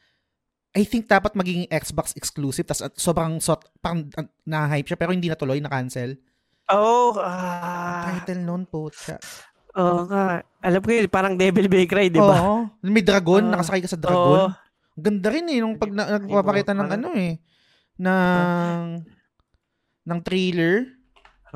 I 0.77 0.87
think 0.87 1.11
dapat 1.11 1.35
magiging 1.35 1.67
Xbox 1.67 2.15
exclusive 2.15 2.63
tas 2.63 2.85
sobrang 2.95 3.43
sot, 3.43 3.67
parang 3.83 4.07
uh, 4.15 4.29
na-hype 4.47 4.87
siya 4.87 5.01
pero 5.01 5.11
hindi 5.11 5.27
natuloy, 5.27 5.59
na-cancel. 5.59 6.15
Oh, 6.71 7.17
ah. 7.19 8.23
Title 8.23 8.45
nun 8.47 8.63
po 8.69 8.87
siya. 8.93 9.19
Oo 9.75 10.07
nga. 10.07 10.45
Alam 10.63 10.81
ko 10.85 10.89
yun, 10.93 11.09
parang 11.11 11.35
Devil 11.35 11.67
May 11.67 11.89
Cry, 11.89 12.13
di 12.13 12.21
ba? 12.21 12.39
Oo. 12.39 12.55
May 12.85 13.03
dragon, 13.03 13.51
Ah, 13.51 13.59
nakasakay 13.59 13.83
ka 13.83 13.91
sa 13.91 13.99
dragon. 13.99 14.53
Oo. 14.53 14.55
Ganda 14.99 15.29
rin 15.33 15.51
eh, 15.51 15.59
nung 15.59 15.81
pag 15.81 15.91
na, 15.91 16.19
nagpapakita 16.21 16.77
ng 16.77 16.91
ano 16.95 17.09
eh, 17.17 17.43
ng, 17.99 18.87
ng 20.07 20.21
trailer. 20.23 20.95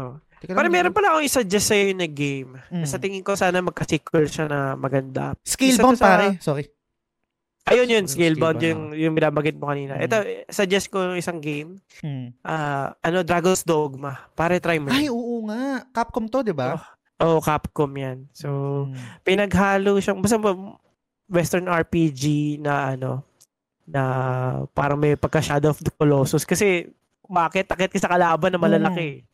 Oo. 0.01 0.19
Teka 0.43 0.69
meron 0.69 0.91
pala 0.91 1.15
akong 1.15 1.25
i-suggest 1.25 1.71
sa'yo 1.71 1.93
na 1.93 2.07
game. 2.07 2.59
Mm. 2.69 2.83
Sa 2.83 2.99
tingin 2.99 3.23
ko, 3.23 3.33
sana 3.33 3.61
magka-sequel 3.61 4.27
siya 4.27 4.47
na 4.47 4.75
maganda. 4.75 5.39
Scalebound 5.41 5.95
sa- 5.95 6.05
pare, 6.05 6.27
sorry. 6.39 6.67
Ayun 7.63 7.87
yun, 7.87 8.05
Scalebound, 8.11 8.59
Scalebound, 8.59 8.61
yung, 8.61 8.83
yung 8.99 9.15
binabagit 9.15 9.55
mo 9.55 9.71
kanina. 9.71 9.95
Mm. 9.95 10.05
Ito, 10.05 10.17
suggest 10.51 10.91
ko 10.91 11.15
isang 11.15 11.39
game. 11.39 11.79
Hmm. 12.03 12.35
ah 12.43 12.99
ano, 12.99 13.23
Dragon's 13.23 13.63
Dogma. 13.63 14.19
Pare, 14.35 14.59
try 14.59 14.83
mo. 14.83 14.91
Ay, 14.91 15.07
oo 15.07 15.47
nga. 15.47 15.87
Capcom 15.95 16.27
to, 16.27 16.43
di 16.43 16.51
ba? 16.51 16.75
Oh, 17.23 17.39
Capcom 17.39 17.87
yan. 17.95 18.27
So, 18.35 18.51
Hmm. 18.91 18.99
pinaghalo 19.23 20.03
siyang, 20.03 20.19
basta 20.19 20.43
ba- 20.43 20.75
Western 21.31 21.65
RPG 21.65 22.23
na 22.59 22.93
ano, 22.93 23.23
na 23.87 24.03
parang 24.75 24.99
may 24.99 25.15
pagka 25.15 25.39
Shadow 25.39 25.71
of 25.71 25.79
the 25.79 25.91
Colossus. 25.91 26.43
Kasi, 26.43 26.91
bakit? 27.25 27.65
Takit 27.65 27.89
ka 27.89 27.99
sa 28.01 28.11
kalaban 28.11 28.51
na 28.51 28.59
malalaki. 28.59 29.23
May 29.23 29.32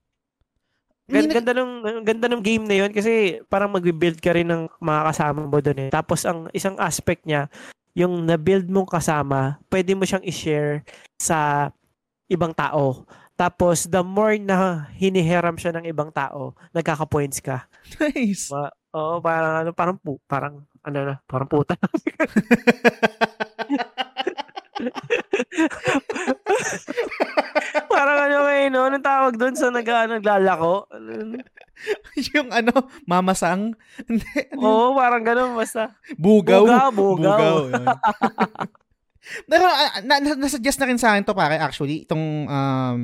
Ganda, 1.08 1.40
ganda 1.40 1.52
nung 1.56 2.04
ganda 2.04 2.26
ng 2.28 2.44
game 2.44 2.64
na 2.68 2.84
'yon 2.84 2.92
kasi 2.92 3.40
parang 3.48 3.72
magbi-build 3.72 4.20
ka 4.20 4.36
rin 4.36 4.44
ng 4.44 4.68
mga 4.76 5.02
kasama 5.08 5.40
mo 5.48 5.56
doon 5.56 5.88
eh. 5.88 5.90
Tapos 5.90 6.28
ang 6.28 6.52
isang 6.52 6.76
aspect 6.76 7.24
niya, 7.24 7.48
yung 7.96 8.28
na-build 8.28 8.68
mong 8.68 8.92
kasama, 8.92 9.56
pwede 9.72 9.96
mo 9.96 10.04
siyang 10.04 10.20
i-share 10.22 10.84
sa 11.16 11.72
ibang 12.28 12.52
tao. 12.52 13.08
Tapos 13.40 13.88
the 13.88 14.04
more 14.04 14.36
na 14.36 14.84
hinihiram 15.00 15.56
siya 15.56 15.72
ng 15.80 15.88
ibang 15.88 16.12
tao, 16.12 16.52
nagkaka-points 16.76 17.40
ka. 17.40 17.64
Nice. 17.96 18.52
Ma- 18.52 18.68
Oo, 18.92 19.20
parang 19.20 19.54
ano, 19.64 19.70
parang 19.76 19.96
pu- 20.00 20.20
parang 20.28 20.64
ano 20.84 20.98
na, 21.04 21.14
parang 21.24 21.48
puta. 21.48 21.76
parang 27.92 28.18
ano 28.24 28.38
eh, 28.48 28.68
no? 28.68 28.84
Anong 28.84 29.02
tawag 29.02 29.34
doon 29.34 29.54
sa 29.54 29.68
nag, 29.68 29.84
naglalako? 29.84 30.86
Ano- 30.88 31.42
yung 32.34 32.50
ano, 32.50 32.72
mamasang. 33.04 33.72
Ano? 34.50 34.58
Oo, 34.58 34.86
parang 34.92 35.22
ganun 35.22 35.54
basta. 35.54 35.94
bugaw. 36.16 36.62
Bugaw, 36.62 36.88
bugaw. 36.90 37.56
yun. 37.70 37.86
Pero 39.44 39.64
ah, 39.64 40.00
na, 40.02 40.18
na, 40.18 40.32
nasuggest 40.34 40.78
na 40.78 40.88
rin 40.88 40.98
sa 40.98 41.12
akin 41.12 41.22
to 41.22 41.36
pare 41.36 41.54
actually, 41.54 42.02
itong 42.02 42.48
um, 42.48 42.98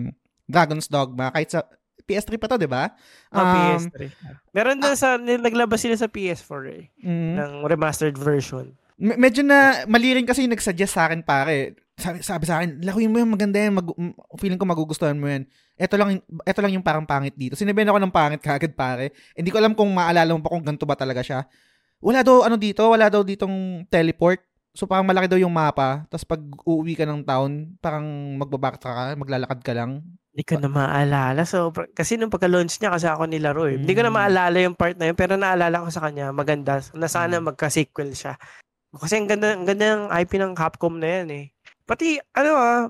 Dragon's 0.45 0.89
Dogma, 0.89 1.29
kahit 1.31 1.53
sa 1.53 1.63
PS3 2.03 2.37
pa 2.37 2.49
to, 2.49 2.57
di 2.57 2.69
ba? 2.69 2.93
Oh, 3.31 3.41
Um, 3.41 3.53
PS3. 3.79 4.09
Meron 4.51 4.79
na 4.79 4.93
sa, 4.95 5.17
naglabas 5.17 5.81
sila 5.81 5.97
sa 5.97 6.09
PS4 6.09 6.61
eh, 6.69 6.83
mm, 6.99 7.33
ng 7.37 7.53
remastered 7.65 8.17
version. 8.17 8.73
me- 8.97 9.17
medyo 9.17 9.41
na 9.41 9.85
mali 9.85 10.13
rin 10.13 10.25
kasi 10.25 10.45
yung 10.45 10.53
nagsuggest 10.53 10.95
sa 10.95 11.07
akin 11.07 11.21
pare. 11.21 11.77
Sabi, 11.95 12.27
sabi 12.27 12.45
sa 12.45 12.59
akin, 12.59 12.83
lakuin 12.83 13.07
mo 13.07 13.23
yan, 13.23 13.31
maganda 13.31 13.55
yan, 13.55 13.71
mag, 13.79 13.87
feeling 14.43 14.59
ko 14.59 14.67
magugustuhan 14.67 15.15
mo 15.15 15.31
yan. 15.31 15.47
Ito 15.79 15.95
lang, 15.95 16.19
ito 16.19 16.59
lang 16.59 16.73
yung 16.75 16.83
parang 16.83 17.07
pangit 17.07 17.39
dito. 17.39 17.55
Sinabihan 17.55 17.87
ako 17.95 18.03
ng 18.03 18.11
pangit 18.15 18.41
kagad 18.43 18.75
pare. 18.75 19.15
Hindi 19.39 19.55
ko 19.55 19.63
alam 19.63 19.79
kung 19.79 19.95
maalala 19.95 20.35
mo 20.35 20.43
pa 20.43 20.51
kung 20.51 20.67
ganito 20.67 20.83
ba 20.83 20.99
talaga 20.99 21.23
siya. 21.23 21.47
Wala 22.03 22.27
daw 22.27 22.43
ano 22.43 22.59
dito, 22.59 22.83
wala 22.91 23.07
daw 23.07 23.23
ditong 23.23 23.87
teleport. 23.87 24.43
So 24.75 24.91
parang 24.91 25.07
malaki 25.07 25.31
daw 25.31 25.39
yung 25.39 25.55
mapa. 25.55 26.03
Tapos 26.11 26.27
pag 26.27 26.43
uuwi 26.67 26.99
ka 26.99 27.07
ng 27.07 27.23
town, 27.23 27.79
parang 27.79 28.05
magbabacktrack 28.43 28.95
ka, 28.99 29.05
maglalakad 29.15 29.61
ka 29.63 29.73
lang. 29.73 30.03
Hindi 30.35 30.43
ko 30.51 30.59
na 30.59 30.67
maalala. 30.67 31.47
So, 31.47 31.71
kasi 31.95 32.19
nung 32.19 32.27
pagka-launch 32.27 32.83
niya, 32.83 32.91
kasi 32.91 33.07
ako 33.07 33.31
nilaro 33.31 33.71
eh. 33.71 33.79
Hindi 33.79 33.95
ko 33.95 34.03
na 34.03 34.11
Mm. 34.11 34.19
maalala 34.19 34.57
yung 34.67 34.75
part 34.75 34.99
na 34.99 35.07
yun, 35.07 35.15
pero 35.15 35.39
naalala 35.39 35.87
ko 35.87 35.95
sa 35.95 36.03
kanya, 36.03 36.35
maganda. 36.35 36.83
Na 36.91 37.07
sana 37.07 37.39
Mm. 37.39 37.55
magka-sequel 37.55 38.11
siya. 38.19 38.35
Kasi 38.91 39.15
ang 39.15 39.31
ganda, 39.31 39.55
ang 39.55 39.63
ganda 39.63 39.95
ng 39.95 40.05
IP 40.11 40.43
ng 40.43 40.59
Capcom 40.59 40.99
na 40.99 41.23
yan 41.23 41.29
eh. 41.31 41.54
Pati, 41.85 42.17
ano 42.37 42.53
ah, 42.57 42.85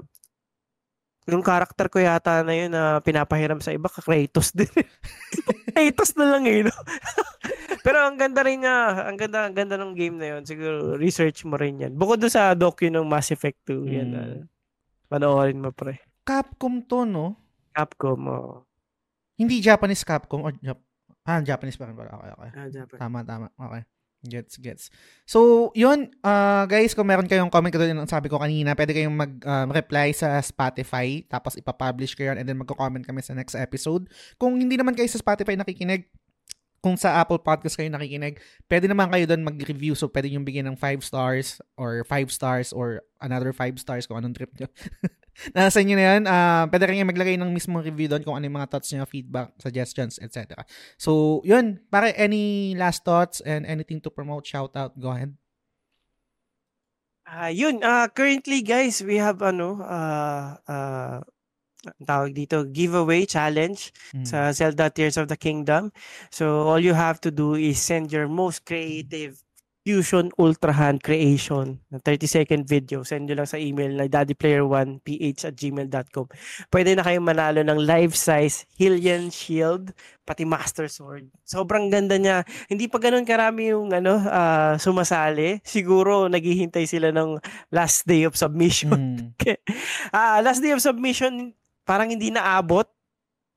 yung 1.24 1.40
karakter 1.40 1.88
ko 1.88 1.96
yata 1.96 2.44
na 2.44 2.52
yun 2.52 2.68
na 2.68 3.00
pinapahiram 3.00 3.56
sa 3.58 3.72
iba, 3.72 3.88
Kratos 3.88 4.52
din. 4.52 4.68
Kratos 5.72 6.12
na 6.20 6.36
lang 6.36 6.44
eh, 6.44 6.68
no? 6.68 6.74
Pero 7.84 8.04
ang 8.04 8.20
ganda 8.20 8.44
rin 8.44 8.60
niya, 8.60 9.08
ang 9.08 9.16
ganda, 9.16 9.48
ang 9.48 9.56
ganda 9.56 9.80
ng 9.80 9.96
game 9.96 10.16
na 10.20 10.36
yun. 10.36 10.42
Siguro, 10.44 11.00
research 11.00 11.48
mo 11.48 11.56
rin 11.56 11.80
yan. 11.80 11.92
Bukod 11.96 12.20
doon 12.20 12.32
sa 12.32 12.52
docu 12.52 12.92
ng 12.92 13.08
Mass 13.08 13.32
Effect 13.32 13.72
2, 13.72 13.88
yan. 13.88 14.08
Mm. 14.12 14.20
ah. 14.20 14.40
panoorin 15.08 15.64
mo, 15.64 15.72
pre. 15.72 16.00
Capcom 16.24 16.84
to, 16.84 17.08
no? 17.08 17.40
Capcom, 17.72 18.20
oh. 18.28 18.68
Hindi 19.40 19.64
Japanese 19.64 20.04
Capcom 20.04 20.44
or 20.44 20.52
Jap- 20.60 20.84
Ah, 21.24 21.40
Japanese 21.40 21.80
pa 21.80 21.88
rin 21.88 21.96
pala. 21.96 22.12
Okay, 22.20 22.30
okay. 22.36 22.50
Ah, 22.52 22.68
Japanese. 22.68 23.00
Tama, 23.00 23.18
tama. 23.24 23.48
Okay. 23.56 23.82
Gets, 24.24 24.56
gets. 24.56 24.84
So, 25.28 25.68
yun, 25.76 26.08
uh, 26.24 26.64
guys, 26.64 26.96
kung 26.96 27.04
meron 27.04 27.28
kayong 27.28 27.52
comment, 27.52 27.68
katulad 27.68 27.92
ng 27.92 28.08
sabi 28.08 28.32
ko 28.32 28.40
kanina, 28.40 28.72
pwede 28.72 28.96
kayong 28.96 29.12
mag-reply 29.12 30.16
um, 30.16 30.16
sa 30.16 30.40
Spotify, 30.40 31.20
tapos 31.28 31.60
ipapublish 31.60 32.16
kayo 32.16 32.32
and 32.32 32.48
then 32.48 32.56
magko-comment 32.56 33.04
kami 33.04 33.20
sa 33.20 33.36
next 33.36 33.52
episode. 33.52 34.08
Kung 34.40 34.56
hindi 34.56 34.80
naman 34.80 34.96
kayo 34.96 35.04
sa 35.12 35.20
Spotify 35.20 35.60
nakikinig, 35.60 36.08
kung 36.80 36.96
sa 37.00 37.20
Apple 37.20 37.40
Podcast 37.40 37.76
kayo 37.76 37.88
nakikinig, 37.92 38.40
pwede 38.68 38.88
naman 38.88 39.08
kayo 39.12 39.24
doon 39.28 39.44
mag-review. 39.44 39.96
So, 39.96 40.08
pwede 40.08 40.32
yung 40.32 40.44
bigyan 40.44 40.72
ng 40.72 40.76
5 40.80 41.04
stars 41.04 41.60
or 41.76 42.04
5 42.04 42.28
stars 42.32 42.72
or 42.72 43.04
another 43.20 43.52
5 43.52 43.80
stars 43.80 44.04
kung 44.04 44.20
anong 44.20 44.36
trip 44.36 44.52
nyo. 44.56 44.68
Nasa 45.56 45.82
inyo 45.82 45.94
na 45.98 46.04
yan. 46.04 46.22
Uh, 46.24 46.64
pwede 46.70 46.84
rin 46.88 47.06
maglagay 47.06 47.36
ng 47.36 47.50
mismong 47.50 47.82
review 47.82 48.06
doon 48.06 48.22
kung 48.22 48.34
ano 48.38 48.44
yung 48.46 48.56
mga 48.58 48.70
thoughts 48.70 48.90
nyo, 48.94 49.06
feedback, 49.06 49.52
suggestions, 49.58 50.16
etc. 50.22 50.62
So, 50.96 51.42
yun. 51.42 51.82
Pare, 51.90 52.14
any 52.16 52.74
last 52.78 53.02
thoughts 53.02 53.42
and 53.42 53.66
anything 53.66 54.00
to 54.02 54.10
promote, 54.10 54.46
shout 54.46 54.72
out, 54.78 54.94
go 54.96 55.12
ahead. 55.12 55.34
Uh, 57.24 57.50
yun, 57.50 57.80
uh, 57.82 58.06
currently 58.12 58.60
guys, 58.60 59.00
we 59.00 59.16
have 59.16 59.40
ano, 59.40 59.80
uh, 59.80 60.60
uh, 60.68 61.18
tawag 62.04 62.32
dito, 62.32 62.64
giveaway 62.68 63.28
challenge 63.28 63.92
mm. 64.16 64.24
sa 64.24 64.52
Zelda 64.52 64.88
Tears 64.88 65.16
of 65.16 65.28
the 65.28 65.36
Kingdom. 65.36 65.92
So, 66.32 66.64
all 66.64 66.80
you 66.80 66.96
have 66.96 67.20
to 67.24 67.30
do 67.32 67.56
is 67.56 67.80
send 67.80 68.12
your 68.12 68.28
most 68.28 68.64
creative 68.64 69.43
Fusion 69.84 70.32
Ultra 70.40 70.72
Hand 70.72 71.04
creation 71.04 71.76
na 71.92 72.00
30 72.00 72.24
second 72.24 72.62
video. 72.64 73.04
Send 73.04 73.28
nyo 73.28 73.36
lang 73.36 73.48
sa 73.48 73.60
email 73.60 73.92
na 73.92 74.08
daddyplayer1ph 74.08 75.44
at 75.44 75.54
gmail.com. 75.60 76.26
Pwede 76.72 76.96
na 76.96 77.04
kayong 77.04 77.28
manalo 77.28 77.60
ng 77.60 77.84
life-size 77.84 78.64
Hylian 78.80 79.28
Shield 79.28 79.92
pati 80.24 80.48
Master 80.48 80.88
Sword. 80.88 81.28
Sobrang 81.44 81.92
ganda 81.92 82.16
niya. 82.16 82.48
Hindi 82.64 82.88
pa 82.88 82.96
ganun 82.96 83.28
karami 83.28 83.76
yung 83.76 83.92
ano, 83.92 84.16
uh, 84.24 84.80
sumasali. 84.80 85.60
Siguro 85.60 86.32
naghihintay 86.32 86.88
sila 86.88 87.12
ng 87.12 87.36
last 87.68 88.08
day 88.08 88.24
of 88.24 88.40
submission. 88.40 89.36
Mm. 89.36 89.60
uh, 90.16 90.40
last 90.48 90.64
day 90.64 90.72
of 90.72 90.80
submission 90.80 91.52
parang 91.84 92.08
hindi 92.08 92.32
naabot 92.32 92.88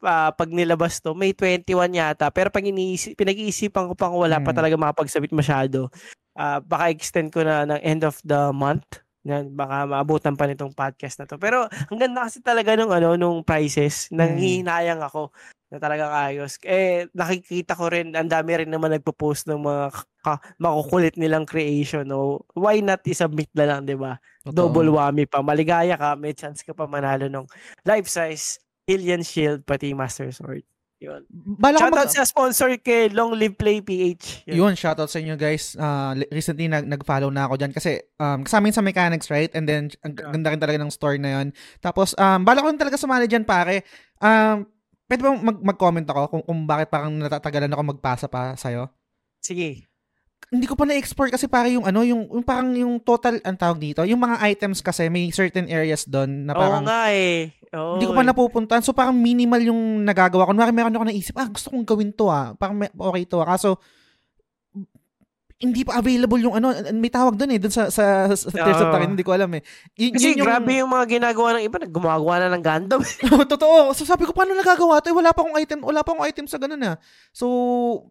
uh, 0.04 0.32
pag 0.34 0.50
nilabas 0.50 1.02
to. 1.02 1.14
May 1.18 1.34
21 1.34 1.94
yata. 1.94 2.30
Pero 2.30 2.54
pag 2.54 2.66
iniisip, 2.66 3.18
pinag-iisipan 3.18 3.90
ko 3.90 3.94
pang 3.98 4.14
wala 4.14 4.38
hmm. 4.42 4.46
pa 4.46 4.52
talaga 4.54 4.76
makapagsabit 4.78 5.34
masyado. 5.34 5.90
Uh, 6.38 6.62
baka 6.62 6.94
extend 6.94 7.34
ko 7.34 7.42
na 7.42 7.66
ng 7.66 7.82
end 7.82 8.04
of 8.06 8.20
the 8.22 8.54
month. 8.54 8.86
Yan, 9.28 9.52
baka 9.52 9.84
maabutan 9.84 10.40
pa 10.40 10.48
nitong 10.48 10.72
podcast 10.72 11.20
na 11.20 11.28
to. 11.28 11.36
Pero 11.36 11.68
ang 11.68 12.00
ganda 12.00 12.30
kasi 12.30 12.40
talaga 12.40 12.78
nung 12.80 12.94
ano 12.94 13.20
nung 13.20 13.44
prices, 13.44 14.08
nanghihinayang 14.14 15.04
ako 15.04 15.36
na 15.68 15.84
talagang 15.84 16.14
ayos. 16.16 16.56
Eh 16.64 17.12
nakikita 17.12 17.76
ko 17.76 17.92
rin 17.92 18.16
ang 18.16 18.32
dami 18.32 18.56
rin 18.56 18.72
naman 18.72 18.96
nagpo-post 18.96 19.52
ng 19.52 19.60
mga 19.60 19.86
ka, 20.24 20.34
makukulit 20.64 21.20
nilang 21.20 21.44
creation. 21.44 22.08
No? 22.08 22.48
Why 22.56 22.80
not 22.80 23.04
i-submit 23.04 23.52
na 23.52 23.68
lang, 23.68 23.84
'di 23.84 24.00
ba? 24.00 24.16
Double 24.48 24.96
whammy 24.96 25.28
pa. 25.28 25.44
Maligaya 25.44 26.00
ka, 26.00 26.16
may 26.16 26.32
chance 26.32 26.64
ka 26.64 26.72
pa 26.72 26.88
manalo 26.88 27.28
ng 27.28 27.44
life 27.84 28.08
size 28.08 28.64
Alien 28.88 29.22
Shield 29.22 29.68
pati 29.68 29.92
Master 29.92 30.32
Sword. 30.32 30.64
Yun. 30.98 31.30
Bala 31.30 31.78
shoutout 31.78 32.10
mag- 32.10 32.18
sa 32.18 32.26
sponsor 32.26 32.74
kay 32.82 33.14
Long 33.14 33.38
Live 33.38 33.54
Play 33.54 33.86
PH. 33.86 34.50
Yun, 34.50 34.66
Yun 34.66 34.74
shoutout 34.74 35.14
sa 35.14 35.22
inyo 35.22 35.38
guys. 35.38 35.78
Uh, 35.78 36.18
recently 36.34 36.66
nag 36.66 36.90
nag-follow 36.90 37.30
na 37.30 37.46
ako 37.46 37.62
diyan 37.62 37.70
kasi 37.70 38.02
um 38.18 38.42
kasama 38.42 38.74
sa 38.74 38.82
mechanics, 38.82 39.30
right? 39.30 39.54
And 39.54 39.70
then 39.70 39.94
ang 40.02 40.18
yeah. 40.18 40.34
ganda 40.34 40.50
rin 40.50 40.62
talaga 40.62 40.82
ng 40.82 40.90
store 40.90 41.22
na 41.22 41.38
yun. 41.38 41.48
Tapos 41.86 42.18
um 42.18 42.42
bala 42.42 42.66
ko 42.66 42.74
rin 42.74 42.82
talaga 42.82 42.98
sumali 42.98 43.30
diyan 43.30 43.46
pare. 43.46 43.86
Um 44.18 44.66
pwede 45.06 45.22
ba 45.22 45.30
mag- 45.38 45.64
mag-comment 45.76 46.08
ako 46.10 46.22
kung, 46.34 46.44
kung 46.50 46.60
bakit 46.66 46.90
parang 46.90 47.14
natatagalan 47.14 47.70
ako 47.70 47.82
magpasa 47.94 48.26
pa 48.26 48.58
sa'yo? 48.58 48.90
Sige 49.38 49.86
hindi 50.48 50.64
ko 50.64 50.80
pa 50.80 50.88
na-export 50.88 51.28
kasi 51.28 51.52
para 51.52 51.68
yung 51.68 51.84
ano, 51.84 52.08
yung, 52.08 52.24
yung 52.32 52.46
parang 52.46 52.72
yung 52.72 53.04
total, 53.04 53.36
ang 53.44 53.60
tawag 53.60 53.84
dito, 53.84 54.08
yung 54.08 54.24
mga 54.24 54.40
items 54.48 54.80
kasi 54.80 55.12
may 55.12 55.28
certain 55.36 55.68
areas 55.68 56.08
doon 56.08 56.48
na 56.48 56.56
parang... 56.56 56.84
Oo 56.84 56.88
nga 56.88 57.12
eh. 57.12 57.52
Oo, 57.76 58.00
hindi 58.00 58.08
ko 58.08 58.16
pa 58.16 58.24
napupuntahan. 58.24 58.84
So 58.86 58.96
parang 58.96 59.18
minimal 59.20 59.60
yung 59.60 60.08
nagagawa 60.08 60.48
ko. 60.48 60.52
Kunwari 60.56 60.72
meron 60.72 60.96
ako 60.96 61.06
naisip, 61.12 61.36
ah 61.36 61.48
gusto 61.52 61.68
kong 61.74 61.84
gawin 61.84 62.12
to 62.16 62.32
ah. 62.32 62.56
Parang 62.56 62.80
may, 62.80 62.88
okay 62.88 63.24
to 63.28 63.44
ah. 63.44 63.48
Kaso 63.56 63.82
hindi 65.58 65.82
pa 65.82 65.98
available 65.98 66.38
yung 66.38 66.54
ano, 66.54 66.70
may 66.94 67.10
tawag 67.10 67.34
doon 67.34 67.58
eh, 67.58 67.58
doon 67.58 67.74
sa 67.74 67.90
sa, 67.90 68.30
sa 68.30 68.48
Tears 68.54 68.78
of 68.78 68.94
Tarin, 68.94 69.18
hindi 69.18 69.26
ko 69.26 69.34
alam 69.34 69.50
eh. 69.58 69.66
Y- 69.98 70.14
Kasi 70.14 70.38
yung, 70.38 70.46
grabe 70.46 70.70
yung 70.78 70.94
mga 70.94 71.18
ginagawa 71.18 71.58
ng 71.58 71.64
iba, 71.66 71.82
gumagawa 71.90 72.46
na 72.46 72.54
ng 72.54 72.62
Gundam. 72.62 73.02
Totoo. 73.58 73.90
So 73.98 74.06
sabi 74.06 74.30
ko, 74.30 74.38
paano 74.38 74.54
nagagawa 74.54 75.02
to? 75.02 75.10
Eh, 75.10 75.18
wala 75.18 75.34
pa 75.34 75.42
akong 75.42 75.58
item, 75.58 75.82
wala 75.82 76.06
pa 76.06 76.14
akong 76.14 76.26
item 76.30 76.46
sa 76.46 76.62
ganun 76.62 76.86
ah. 76.86 77.02
So, 77.34 77.46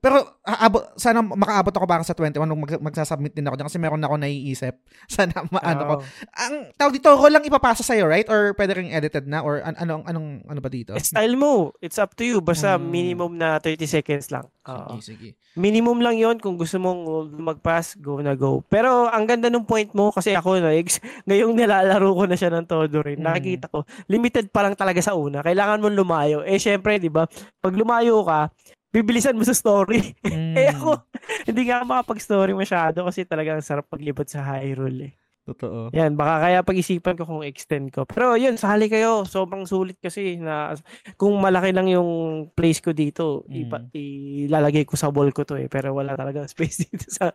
pero 0.03 0.43
aabot, 0.43 0.91
sana 0.99 1.23
makaabot 1.23 1.71
ako 1.71 1.87
para 1.87 2.03
sa 2.03 2.19
21 2.19 2.51
nung 2.51 2.67
mag, 2.67 2.83
magsasubmit 2.83 3.31
din 3.31 3.47
ako 3.47 3.55
dyan 3.55 3.69
kasi 3.71 3.79
meron 3.79 4.03
ako 4.03 4.15
naiisip. 4.19 4.75
Sana 5.15 5.47
maano 5.47 5.83
oh. 5.83 5.87
ko. 5.87 5.95
Ang 6.35 6.75
tawag 6.75 6.99
dito, 6.99 7.15
ko 7.15 7.31
lang 7.31 7.47
ipapasa 7.47 7.87
sa'yo, 7.87 8.11
right? 8.11 8.27
Or 8.27 8.59
pwede 8.59 8.75
ring 8.75 8.91
edited 8.91 9.31
na? 9.31 9.47
Or 9.47 9.63
an- 9.63 9.79
anong, 9.79 10.03
anong, 10.11 10.43
ano 10.51 10.59
ba 10.59 10.67
dito? 10.67 10.99
It's 10.99 11.15
style 11.15 11.39
mo. 11.39 11.79
It's 11.79 12.03
up 12.03 12.19
to 12.19 12.27
you. 12.27 12.43
Basta 12.43 12.75
hmm. 12.75 12.91
minimum 12.91 13.39
na 13.39 13.63
30 13.63 13.87
seconds 13.87 14.35
lang. 14.35 14.51
Uh, 14.67 14.99
sige, 14.99 15.15
sige. 15.15 15.29
Minimum 15.55 16.03
lang 16.03 16.19
yon 16.19 16.37
kung 16.43 16.59
gusto 16.59 16.83
mong 16.83 17.31
mag-pass, 17.39 17.95
go 17.97 18.19
na 18.19 18.35
go. 18.35 18.67
Pero 18.67 19.07
ang 19.07 19.23
ganda 19.23 19.47
ng 19.47 19.63
point 19.63 19.87
mo 19.95 20.11
kasi 20.11 20.35
ako 20.35 20.59
na 20.59 20.75
ngayong 21.27 21.55
nilalaro 21.55 22.11
ko 22.11 22.27
na 22.27 22.35
siya 22.35 22.51
ng 22.51 22.67
todo 22.67 22.99
rin. 23.07 23.23
Mm. 23.23 23.25
Nakikita 23.25 23.71
ko, 23.71 23.87
limited 24.11 24.51
pa 24.51 24.67
lang 24.67 24.75
talaga 24.75 24.99
sa 24.99 25.15
una. 25.15 25.47
Kailangan 25.47 25.79
mong 25.79 25.97
lumayo. 25.97 26.39
Eh 26.43 26.59
syempre, 26.59 26.99
'di 26.99 27.09
ba? 27.15 27.31
Pag 27.63 27.79
lumayo 27.79 28.27
ka, 28.27 28.51
bibilisan 28.91 29.39
mo 29.39 29.47
sa 29.47 29.55
story. 29.55 30.03
Mm. 30.27 30.59
eh 30.59 30.69
ako, 30.75 31.07
hindi 31.47 31.63
nga 31.71 31.87
makapag-story 31.87 32.53
masyado 32.53 33.07
kasi 33.07 33.23
talagang 33.23 33.63
sarap 33.63 33.87
paglibot 33.87 34.27
sa 34.27 34.43
Hyrule 34.43 35.01
eh. 35.09 35.26
Totoo. 35.47 35.95
Yan, 35.95 36.19
baka 36.19 36.43
kaya 36.43 36.59
pag-isipan 36.67 37.15
ko 37.15 37.23
kung 37.23 37.47
extend 37.47 37.95
ko. 37.95 38.03
Pero 38.03 38.35
yun, 38.35 38.59
sali 38.59 38.91
kayo. 38.91 39.23
Sobrang 39.23 39.63
sulit 39.63 39.95
kasi 40.03 40.43
na 40.43 40.75
kung 41.15 41.39
malaki 41.39 41.71
lang 41.71 41.87
yung 41.87 42.11
place 42.51 42.83
ko 42.83 42.91
dito, 42.91 43.47
mm. 43.47 43.55
ipa, 43.55 43.79
ilalagay 43.95 44.83
ko 44.83 44.99
sa 44.99 45.07
wall 45.07 45.31
ko 45.31 45.47
to 45.47 45.55
eh. 45.55 45.71
Pero 45.71 45.95
wala 45.95 46.19
talaga 46.19 46.43
space 46.51 46.91
dito 46.91 47.07
sa 47.15 47.31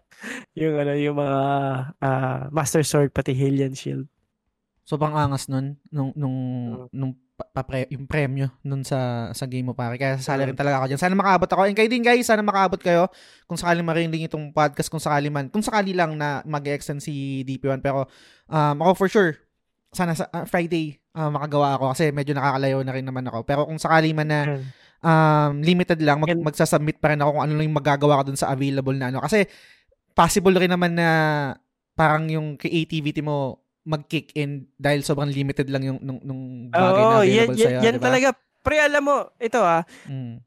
yung 0.60 0.76
ano 0.76 0.92
yung 1.00 1.16
mga 1.16 1.40
uh, 2.04 2.42
Master 2.52 2.84
Sword 2.84 3.16
pati 3.16 3.32
Hylian 3.32 3.80
Shield. 3.80 4.12
Sobrang 4.84 5.16
angas 5.16 5.48
nun 5.48 5.80
nung 5.88 6.12
nung 6.12 6.38
uh, 6.76 6.88
nung 6.92 7.16
papre, 7.50 7.90
yung 7.90 8.06
premyo 8.06 8.54
nun 8.62 8.86
sa 8.86 9.32
sa 9.34 9.50
game 9.50 9.70
mo 9.70 9.74
pare. 9.74 9.98
Kaya 9.98 10.22
sasali 10.22 10.50
rin 10.50 10.58
talaga 10.58 10.82
ako 10.82 10.86
diyan. 10.94 11.02
Sana 11.02 11.16
makaabot 11.18 11.50
ako. 11.50 11.62
And 11.66 11.78
kayo 11.78 11.90
din 11.90 12.06
guys, 12.06 12.30
sana 12.30 12.46
makaabot 12.46 12.78
kayo 12.78 13.10
kung 13.50 13.58
sakali 13.58 13.82
marinig 13.82 14.30
itong 14.30 14.54
podcast 14.54 14.90
kung 14.90 15.02
sakali 15.02 15.30
man. 15.34 15.50
Kung 15.50 15.66
sakali 15.66 15.92
lang 15.92 16.16
na 16.16 16.46
mag-extend 16.46 17.02
si 17.02 17.46
DP1 17.46 17.82
pero 17.82 18.06
um, 18.50 18.78
ako 18.86 18.92
for 19.06 19.10
sure 19.10 19.32
sana 19.92 20.16
sa 20.16 20.26
uh, 20.32 20.48
Friday 20.48 21.02
uh, 21.16 21.28
makagawa 21.28 21.76
ako 21.76 21.92
kasi 21.92 22.16
medyo 22.16 22.32
nakakalayo 22.32 22.80
na 22.82 22.94
rin 22.96 23.06
naman 23.06 23.28
ako. 23.28 23.44
Pero 23.44 23.62
kung 23.68 23.80
sakali 23.80 24.16
man 24.16 24.28
na 24.28 24.40
um, 25.04 25.62
limited 25.62 26.00
lang, 26.02 26.22
mag, 26.22 26.32
magsasubmit 26.32 26.98
pa 26.98 27.14
rin 27.14 27.22
ako 27.22 27.38
kung 27.38 27.44
ano 27.44 27.54
lang 27.58 27.66
yung 27.70 27.78
magagawa 27.78 28.22
ko 28.22 28.32
dun 28.32 28.40
sa 28.40 28.50
available 28.54 28.96
na 28.96 29.12
ano. 29.12 29.20
Kasi 29.22 29.46
possible 30.16 30.56
rin 30.56 30.72
naman 30.72 30.96
na 30.96 31.10
parang 31.96 32.26
yung 32.32 32.56
creativity 32.58 33.22
mo 33.22 33.61
mag-kick 33.82 34.30
in 34.38 34.70
dahil 34.78 35.02
sobrang 35.02 35.34
limited 35.34 35.66
lang 35.70 35.82
yung 35.82 36.00
nung, 36.02 36.22
nung 36.22 36.42
bagay 36.70 37.02
oh, 37.02 37.10
na 37.10 37.18
available 37.26 37.34
yan, 37.34 37.50
sa'yo. 37.58 37.80
Yan 37.82 37.96
diba? 37.98 38.06
talaga. 38.06 38.28
Pre, 38.62 38.78
alam 38.78 39.04
mo, 39.04 39.18
ito 39.42 39.58
ah, 39.58 39.82
mm. 40.06 40.38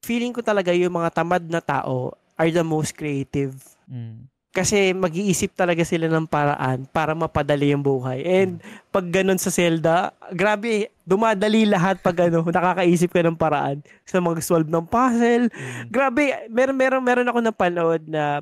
feeling 0.00 0.32
ko 0.32 0.40
talaga 0.40 0.72
yung 0.72 0.96
mga 0.96 1.12
tamad 1.12 1.44
na 1.44 1.60
tao 1.60 2.16
are 2.40 2.48
the 2.48 2.64
most 2.64 2.96
creative. 2.96 3.52
Mm. 3.84 4.24
Kasi 4.56 4.96
mag-iisip 4.96 5.52
talaga 5.52 5.84
sila 5.84 6.08
ng 6.08 6.24
paraan 6.24 6.88
para 6.88 7.12
mapadali 7.12 7.76
yung 7.76 7.84
buhay. 7.84 8.24
And 8.24 8.56
mm. 8.56 8.88
pag 8.88 9.04
ganun 9.12 9.36
sa 9.36 9.52
Zelda, 9.52 10.16
grabe, 10.32 10.88
dumadali 11.04 11.68
lahat 11.68 12.00
pag 12.00 12.32
ano, 12.32 12.40
nakakaisip 12.56 13.12
ka 13.12 13.20
ng 13.20 13.36
paraan 13.36 13.84
sa 14.08 14.16
mag-solve 14.24 14.72
ng 14.72 14.88
puzzle. 14.88 15.52
Mm. 15.52 15.92
Grabe, 15.92 16.48
meron 16.48 16.76
meron 16.80 17.04
meron 17.04 17.28
ako 17.28 17.44
napanood 17.44 18.00
na 18.08 18.40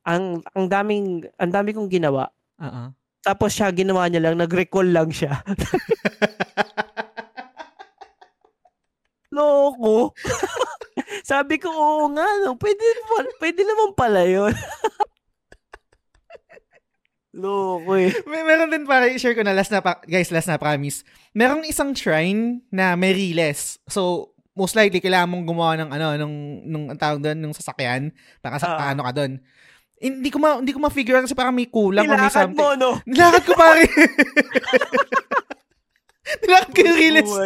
ang 0.00 0.40
ang 0.56 0.64
daming 0.64 1.28
ang 1.36 1.52
dami 1.52 1.76
kong 1.76 1.92
ginawa. 1.92 2.32
Uh-uh 2.56 3.03
tapos 3.24 3.56
siya, 3.56 3.72
ginawa 3.72 4.04
niya 4.12 4.28
lang, 4.28 4.36
nag-recall 4.36 4.92
lang 4.92 5.08
siya. 5.08 5.40
Loko. 9.34 10.14
Sabi 11.30 11.58
ko, 11.58 11.72
oo 11.72 12.06
nga, 12.14 12.26
no. 12.44 12.54
pwede, 12.60 12.84
pwede 13.42 13.60
naman 13.66 13.90
pala 13.98 14.22
yun. 14.28 14.54
Loko 17.42 17.98
eh. 17.98 18.14
May 18.30 18.46
meron 18.46 18.70
din 18.70 18.86
para 18.86 19.10
i-share 19.10 19.34
ko 19.34 19.42
na 19.42 19.56
last 19.56 19.74
na 19.74 19.82
pa, 19.82 19.98
guys, 20.06 20.30
last 20.30 20.46
na 20.46 20.54
promise. 20.54 21.02
Merong 21.34 21.66
isang 21.66 21.90
shrine 21.90 22.62
na 22.70 22.94
may 22.94 23.10
riles. 23.10 23.82
So, 23.90 24.30
most 24.54 24.78
likely 24.78 25.02
kailangan 25.02 25.34
mong 25.34 25.44
gumawa 25.50 25.74
ng 25.82 25.90
ano 25.90 26.06
nung 26.14 26.36
nung 26.62 26.84
ang 26.86 26.94
tawag 26.94 27.18
doon 27.18 27.42
nung 27.42 27.50
sasakyan 27.50 28.14
para 28.38 28.62
sa 28.62 28.78
uh, 28.78 28.94
ano 28.94 29.02
ka 29.02 29.12
doon. 29.18 29.42
Hindi 30.04 30.28
ko 30.28 30.36
ma 30.36 30.60
hindi 30.60 30.76
ko 30.76 30.80
ma-figure 30.84 31.24
kasi 31.24 31.32
parang 31.32 31.56
may 31.56 31.64
kulang 31.64 32.04
or 32.04 32.20
may 32.20 32.28
something. 32.28 32.60
mo, 32.60 32.76
no? 32.76 33.00
Nilakad 33.08 33.42
ko 33.48 33.56
pare. 33.56 33.88
Nilakad 36.44 36.70
ko 36.76 36.80
yung 36.84 37.00
release. 37.00 37.32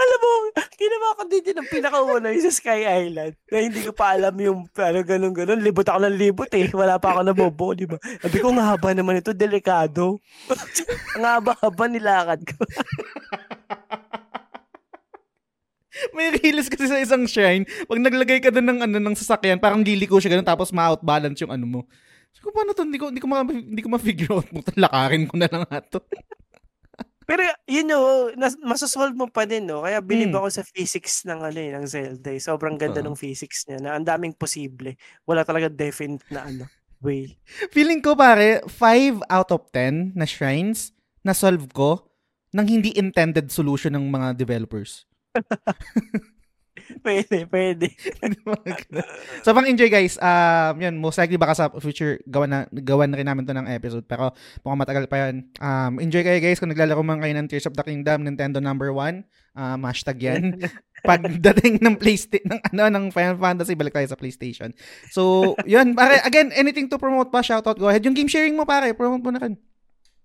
Alam 0.00 0.18
mo, 0.24 0.30
ginawa 0.74 1.08
ko 1.14 1.22
din 1.28 1.42
din 1.44 1.60
ang 1.60 1.68
pinakauna 1.68 2.32
sa 2.42 2.50
Sky 2.50 2.80
Island 3.06 3.36
na 3.52 3.56
hindi 3.60 3.84
ko 3.84 3.92
pa 3.92 4.16
alam 4.16 4.32
yung 4.40 4.66
ano, 4.66 4.98
ganun 5.04 5.36
ganun. 5.36 5.60
Libot 5.60 5.84
ako 5.84 6.00
ng 6.00 6.16
libot 6.16 6.50
eh. 6.56 6.66
Wala 6.72 6.96
pa 6.96 7.14
ako 7.14 7.20
nabobo, 7.22 7.76
di 7.76 7.84
ba? 7.86 8.00
Sabi 8.00 8.40
ko, 8.40 8.50
ang 8.50 8.64
haba 8.64 8.96
naman 8.96 9.20
ito, 9.20 9.36
delikado. 9.36 10.18
ang 11.14 11.24
haba-haba 11.38 11.84
nilakad 11.86 12.40
ko. 12.42 12.56
May 16.16 16.34
release 16.36 16.68
kasi 16.68 16.86
sa 16.88 16.98
isang 16.98 17.24
shrine, 17.28 17.64
pag 17.64 18.00
naglagay 18.00 18.38
ka 18.40 18.50
doon 18.52 18.66
ng 18.74 18.80
ano 18.88 18.96
ng 19.00 19.16
sasakyan, 19.16 19.60
parang 19.60 19.84
liliko 19.84 20.16
siya 20.18 20.36
ganun 20.36 20.48
tapos 20.48 20.72
ma-outbalance 20.72 21.40
yung 21.44 21.52
ano 21.52 21.66
mo. 21.66 21.80
So, 22.30 22.46
kung 22.46 22.54
paano 22.54 22.70
to, 22.72 22.86
hindi 22.86 22.98
ko, 23.00 23.10
hindi 23.10 23.18
ko, 23.18 23.26
ma, 23.26 23.42
hindi 23.42 23.82
ko 23.82 23.90
ma-figure 23.90 24.30
out 24.30 24.48
mo. 24.54 24.62
Lakarin 24.78 25.26
ko 25.26 25.34
na 25.34 25.50
lang 25.50 25.66
ato. 25.66 25.98
Pero 27.30 27.46
yun 27.70 27.86
know, 27.86 28.34
nas- 28.34 28.58
masasolve 28.58 29.14
mo 29.14 29.30
pa 29.30 29.46
din, 29.46 29.62
no? 29.62 29.86
Kaya 29.86 30.02
believe 30.02 30.34
hmm. 30.34 30.42
ako 30.42 30.48
sa 30.50 30.66
physics 30.66 31.22
ng 31.22 31.46
ano 31.46 31.58
eh, 31.62 31.70
ng 31.70 31.86
Zelda. 31.86 32.30
Eh. 32.34 32.42
Sobrang 32.42 32.74
ganda 32.74 32.98
uh. 32.98 33.06
ng 33.06 33.14
physics 33.14 33.70
niya 33.70 33.78
na 33.78 33.90
ang 33.94 34.02
daming 34.02 34.34
posible. 34.34 34.98
Wala 35.30 35.46
talaga 35.46 35.70
definite 35.70 36.26
na 36.26 36.42
ano 36.42 36.64
way. 36.98 37.38
Feeling 37.74 38.02
ko 38.02 38.18
pare, 38.18 38.66
5 38.66 39.22
out 39.30 39.50
of 39.54 39.62
10 39.70 40.18
na 40.18 40.26
shrines 40.26 40.90
na 41.22 41.30
solve 41.30 41.70
ko 41.70 42.10
ng 42.50 42.66
hindi 42.66 42.90
intended 42.98 43.48
solution 43.54 43.94
ng 43.94 44.10
mga 44.10 44.34
developers. 44.34 45.06
pwede, 47.06 47.46
pwede. 47.46 47.86
so, 49.44 49.54
pang 49.54 49.66
enjoy 49.68 49.90
guys. 49.90 50.18
Um, 50.18 50.80
yun, 50.80 50.94
most 50.98 51.18
likely 51.18 51.38
baka 51.38 51.54
sa 51.54 51.66
future 51.78 52.18
gawan 52.26 52.50
na, 52.50 52.58
gawan 52.70 53.10
na 53.12 53.18
rin 53.18 53.28
namin 53.28 53.46
to 53.46 53.54
ng 53.54 53.70
episode. 53.70 54.06
Pero 54.06 54.34
mukhang 54.62 54.80
matagal 54.80 55.04
pa 55.06 55.28
yan. 55.28 55.46
Um, 55.60 55.92
enjoy 56.02 56.22
kayo 56.26 56.38
guys 56.42 56.58
kung 56.58 56.70
naglalaro 56.70 57.02
man 57.04 57.22
kayo 57.22 57.34
ng 57.36 57.48
Tears 57.48 57.66
of 57.70 57.76
the 57.76 57.84
Kingdom, 57.84 58.26
Nintendo 58.26 58.58
number 58.58 58.90
1. 58.92 59.22
Um, 59.54 59.80
hashtag 59.86 60.18
yan. 60.22 60.42
Pagdating 61.08 61.80
ng 61.80 61.96
PlayStation, 61.96 62.44
ng, 62.44 62.60
ano, 62.76 62.82
ng 62.92 63.04
Final 63.08 63.40
Fantasy, 63.40 63.72
balik 63.72 63.96
tayo 63.96 64.04
sa 64.04 64.20
PlayStation. 64.20 64.68
So, 65.08 65.54
yun. 65.64 65.96
Pare, 65.96 66.20
again, 66.22 66.52
anything 66.52 66.92
to 66.92 67.00
promote 67.00 67.32
pa, 67.32 67.40
shoutout, 67.40 67.80
go 67.80 67.88
ahead. 67.88 68.04
Yung 68.04 68.12
game 68.12 68.28
sharing 68.28 68.52
mo, 68.52 68.68
pare, 68.68 68.92
promote 68.92 69.24
mo 69.24 69.32
na 69.32 69.40
rin. 69.40 69.56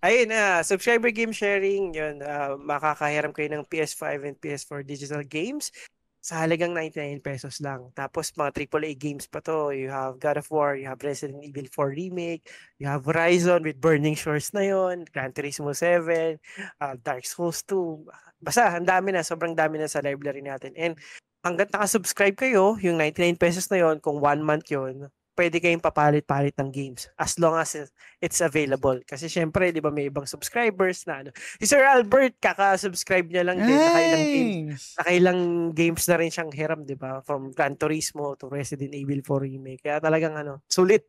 Ayun 0.06 0.30
na, 0.30 0.62
uh, 0.62 0.62
subscriber 0.62 1.10
game 1.10 1.34
sharing, 1.34 1.90
yun, 1.98 2.22
uh, 2.22 2.54
makakahiram 2.62 3.34
kayo 3.34 3.50
ng 3.50 3.66
PS5 3.66 4.06
and 4.22 4.38
PS4 4.38 4.86
digital 4.86 5.26
games 5.26 5.74
sa 6.22 6.46
halagang 6.46 6.78
99 6.78 7.26
pesos 7.26 7.58
lang. 7.58 7.90
Tapos 7.98 8.30
mga 8.38 8.54
AAA 8.54 8.94
games 9.02 9.26
pa 9.26 9.42
to. 9.42 9.74
You 9.74 9.90
have 9.90 10.22
God 10.22 10.38
of 10.38 10.46
War, 10.54 10.78
you 10.78 10.86
have 10.86 11.02
Resident 11.02 11.42
Evil 11.42 11.66
4 11.74 11.98
Remake, 11.98 12.46
you 12.78 12.86
have 12.86 13.02
Horizon 13.02 13.66
with 13.66 13.82
Burning 13.82 14.14
Shores 14.14 14.54
na 14.54 14.70
yon, 14.70 15.10
Gran 15.10 15.34
Turismo 15.34 15.74
7, 15.74 16.38
uh, 16.86 16.94
Dark 17.02 17.26
Souls 17.26 17.66
2. 17.66 18.06
Basta, 18.46 18.78
ang 18.78 18.86
dami 18.86 19.10
na. 19.10 19.26
Sobrang 19.26 19.58
dami 19.58 19.82
na 19.82 19.90
sa 19.90 20.06
library 20.06 20.46
natin. 20.46 20.78
And 20.78 20.94
hanggat 21.42 21.74
nakasubscribe 21.74 22.38
kayo, 22.38 22.78
yung 22.78 23.02
99 23.02 23.42
pesos 23.42 23.66
na 23.74 23.82
yon, 23.82 23.98
kung 23.98 24.22
one 24.22 24.46
month 24.46 24.70
yon, 24.70 25.10
pwede 25.36 25.60
kayong 25.60 25.84
papalit-palit 25.84 26.56
ng 26.56 26.72
games 26.72 27.12
as 27.20 27.36
long 27.38 27.60
as 27.60 27.76
it's 28.24 28.40
available. 28.40 28.98
Kasi 29.04 29.28
syempre, 29.28 29.70
di 29.76 29.84
ba, 29.84 29.92
may 29.92 30.08
ibang 30.08 30.26
subscribers 30.26 31.04
na 31.06 31.22
ano. 31.22 31.30
Si 31.60 31.68
Sir 31.68 31.84
Albert, 31.84 32.40
kaka-subscribe 32.40 33.28
niya 33.28 33.44
lang 33.44 33.60
din. 33.60 33.76
Nakailang 33.76 34.26
games, 34.26 34.82
nakailang 34.98 35.42
games 35.76 36.04
na 36.08 36.16
rin 36.18 36.32
siyang 36.32 36.52
hiram, 36.56 36.82
di 36.88 36.96
ba? 36.96 37.20
From 37.22 37.52
Gran 37.52 37.76
Turismo 37.76 38.34
to 38.40 38.48
Resident 38.48 38.96
Evil 38.96 39.22
4 39.22 39.46
Remake. 39.46 39.84
Kaya 39.84 40.00
talagang 40.00 40.40
ano, 40.40 40.64
sulit. 40.72 41.06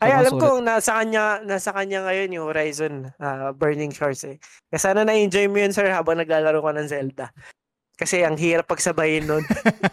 Ay, 0.00 0.16
alam 0.16 0.40
ko, 0.40 0.64
nasa 0.64 0.96
kanya, 0.96 1.44
nasa 1.44 1.76
kanya 1.76 2.08
ngayon 2.08 2.32
yung 2.32 2.46
Horizon 2.48 3.12
uh, 3.20 3.52
Burning 3.52 3.92
Shores 3.92 4.24
eh. 4.24 4.40
Kaya 4.72 4.80
sana 4.80 5.04
na-enjoy 5.04 5.44
mo 5.52 5.60
yun, 5.60 5.76
sir, 5.76 5.92
habang 5.92 6.16
naglalaro 6.16 6.64
ka 6.64 6.72
ng 6.72 6.88
Zelda. 6.88 7.28
Kasi 8.00 8.24
ang 8.24 8.40
hirap 8.40 8.64
pagsabayin 8.64 9.28
nun. 9.28 9.44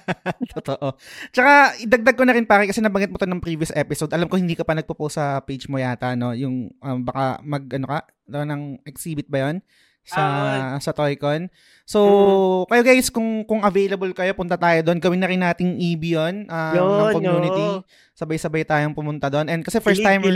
Totoo. 0.56 0.96
Tsaka, 1.36 1.76
idagdag 1.84 2.16
ko 2.16 2.24
na 2.24 2.32
rin 2.32 2.48
pare 2.48 2.64
kasi 2.64 2.80
nabanggit 2.80 3.12
mo 3.12 3.20
to 3.20 3.28
ng 3.28 3.44
previous 3.44 3.76
episode. 3.76 4.16
Alam 4.16 4.32
ko 4.32 4.40
hindi 4.40 4.56
ka 4.56 4.64
pa 4.64 4.72
nagpo-post 4.72 5.20
sa 5.20 5.44
page 5.44 5.68
mo 5.68 5.76
yata, 5.76 6.16
no? 6.16 6.32
Yung 6.32 6.72
um, 6.80 7.00
baka 7.04 7.44
mag, 7.44 7.68
ano 7.68 7.86
ka, 7.92 8.00
ng 8.32 8.80
exhibit 8.88 9.28
ba 9.28 9.52
yon 9.52 9.60
sa 10.08 10.24
uh, 10.24 10.80
sa 10.80 10.96
Toycon. 10.96 11.52
So, 11.84 12.00
mm-hmm. 12.00 12.68
kayo 12.72 12.84
guys, 12.88 13.08
kung 13.12 13.44
kung 13.44 13.60
available 13.60 14.16
kayo, 14.16 14.32
punta 14.32 14.56
tayo 14.56 14.80
doon. 14.88 15.04
Gawin 15.04 15.20
na 15.20 15.28
rin 15.28 15.44
nating 15.44 15.76
EB 15.76 16.16
yun, 16.16 16.48
uh, 16.48 16.72
yun 16.72 16.88
ng 16.88 17.16
community. 17.20 17.60
Yun. 17.60 17.84
Sabay-sabay 18.16 18.64
tayong 18.64 18.96
pumunta 18.96 19.28
doon. 19.28 19.52
And 19.52 19.68
kasi 19.68 19.84
first 19.84 20.00
timer, 20.00 20.32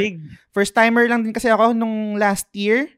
first 0.51 0.75
timer 0.75 1.07
lang 1.07 1.23
din 1.23 1.31
kasi 1.31 1.47
ako 1.47 1.71
nung 1.71 2.19
last 2.19 2.51
year. 2.51 2.91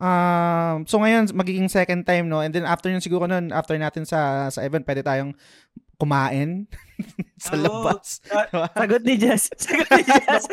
Um, 0.00 0.88
so 0.88 0.96
ngayon 0.96 1.28
magiging 1.36 1.68
second 1.68 2.08
time 2.08 2.32
no 2.32 2.40
and 2.40 2.56
then 2.56 2.64
after 2.64 2.88
yun 2.88 3.04
siguro 3.04 3.28
nun 3.28 3.52
after 3.52 3.76
natin 3.76 4.08
sa 4.08 4.48
sa 4.48 4.64
event 4.64 4.88
pwede 4.88 5.04
tayong 5.04 5.36
kumain 6.00 6.64
sa 7.44 7.52
oh, 7.52 7.60
labas. 7.60 8.24
Uh, 8.32 8.64
sagot 8.72 9.04
ni 9.04 9.20
Jess. 9.20 9.52
Sagot 9.68 9.84
ni 9.92 10.02
Jess. 10.08 10.48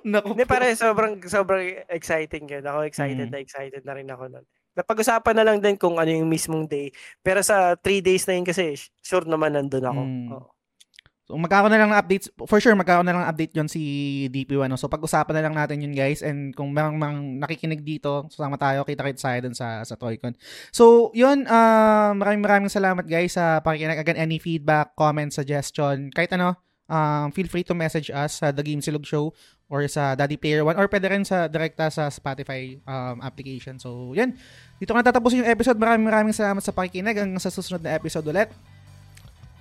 naku, 0.00 0.32
Hindi 0.32 0.48
pare 0.48 0.72
sobrang 0.72 1.20
sobrang 1.28 1.84
exciting 1.92 2.48
yun. 2.48 2.64
Ako 2.64 2.88
excited 2.88 3.28
mm. 3.28 3.32
na 3.36 3.38
excited 3.44 3.84
na 3.84 3.92
rin 3.92 4.08
ako 4.08 4.32
nun. 4.32 4.44
Napag-usapan 4.72 5.36
na 5.36 5.44
lang 5.44 5.60
din 5.60 5.76
kung 5.76 6.00
ano 6.00 6.08
yung 6.08 6.28
mismong 6.28 6.64
day. 6.64 6.88
Pero 7.20 7.44
sa 7.44 7.76
three 7.76 8.00
days 8.00 8.24
na 8.24 8.40
yun 8.40 8.48
kasi 8.48 8.72
sure 9.04 9.28
naman 9.28 9.52
nandun 9.52 9.84
ako. 9.84 10.00
Mm. 10.00 10.28
Oh. 10.32 10.55
So 11.26 11.34
magkakaroon 11.34 11.74
na 11.74 11.80
lang 11.82 11.90
ng 11.90 11.98
updates, 11.98 12.30
for 12.46 12.62
sure 12.62 12.78
magkakaroon 12.78 13.02
na 13.02 13.10
lang 13.10 13.22
ng 13.26 13.30
update 13.34 13.52
yon 13.58 13.66
si 13.66 13.82
DP1. 14.30 14.70
No? 14.70 14.78
So 14.78 14.86
pag-usapan 14.86 15.34
na 15.34 15.42
lang 15.42 15.54
natin 15.58 15.82
yun 15.82 15.90
guys 15.90 16.22
and 16.22 16.54
kung 16.54 16.70
merong 16.70 16.94
mang 16.94 17.42
nakikinig 17.42 17.82
dito, 17.82 18.30
sasama 18.30 18.54
tayo, 18.54 18.86
kita-kita 18.86 19.18
tayo 19.18 19.38
dun 19.42 19.56
sa, 19.58 19.82
sa 19.82 19.98
Toycon. 19.98 20.38
So 20.70 21.10
yun, 21.18 21.50
uh, 21.50 22.14
maraming 22.14 22.46
maraming 22.46 22.70
salamat 22.70 23.10
guys 23.10 23.34
sa 23.34 23.58
pakikinig. 23.58 23.98
Again, 23.98 24.22
any 24.22 24.38
feedback, 24.38 24.94
comment, 24.94 25.34
suggestion, 25.34 26.14
kahit 26.14 26.30
ano, 26.38 26.54
um, 26.86 27.34
feel 27.34 27.50
free 27.50 27.66
to 27.66 27.74
message 27.74 28.08
us 28.14 28.38
sa 28.38 28.54
The 28.54 28.62
Game 28.62 28.78
Silog 28.78 29.02
Show 29.02 29.34
or 29.66 29.82
sa 29.90 30.14
Daddy 30.14 30.38
Player 30.38 30.62
One 30.62 30.78
or 30.78 30.86
pwede 30.86 31.10
rin 31.10 31.26
sa 31.26 31.50
direkta 31.50 31.90
sa 31.90 32.06
Spotify 32.06 32.78
um, 32.86 33.18
application. 33.18 33.82
So, 33.82 34.14
yan. 34.14 34.38
Dito 34.78 34.94
ko 34.94 34.98
natatapos 35.02 35.34
yung 35.34 35.48
episode. 35.48 35.78
Maraming 35.78 36.06
maraming 36.06 36.34
salamat 36.34 36.62
sa 36.62 36.70
pakikinig. 36.70 37.18
Hanggang 37.18 37.42
sa 37.42 37.50
susunod 37.50 37.82
na 37.82 37.98
episode 37.98 38.26
ulit. 38.30 38.54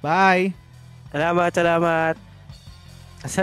Bye! 0.05 0.64
Salamat, 1.11 1.49
salamat. 1.53 2.15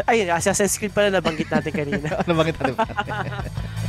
Ay, 0.06 0.30
Assassin's 0.30 0.78
Creed 0.78 0.94
pala 0.94 1.10
nabanggit 1.10 1.50
natin 1.50 1.72
kanina. 1.74 2.08
nabanggit 2.30 2.56
natin. 2.62 2.78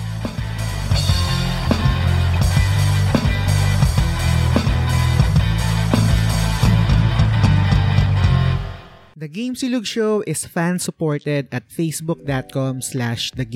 The 9.23 9.31
Game 9.31 9.55
Silug 9.55 9.87
Show 9.87 10.19
is 10.27 10.43
fan-supported 10.43 11.47
at 11.55 11.71
facebook.com 11.71 12.83
slash 12.83 13.31
The. 13.31 13.47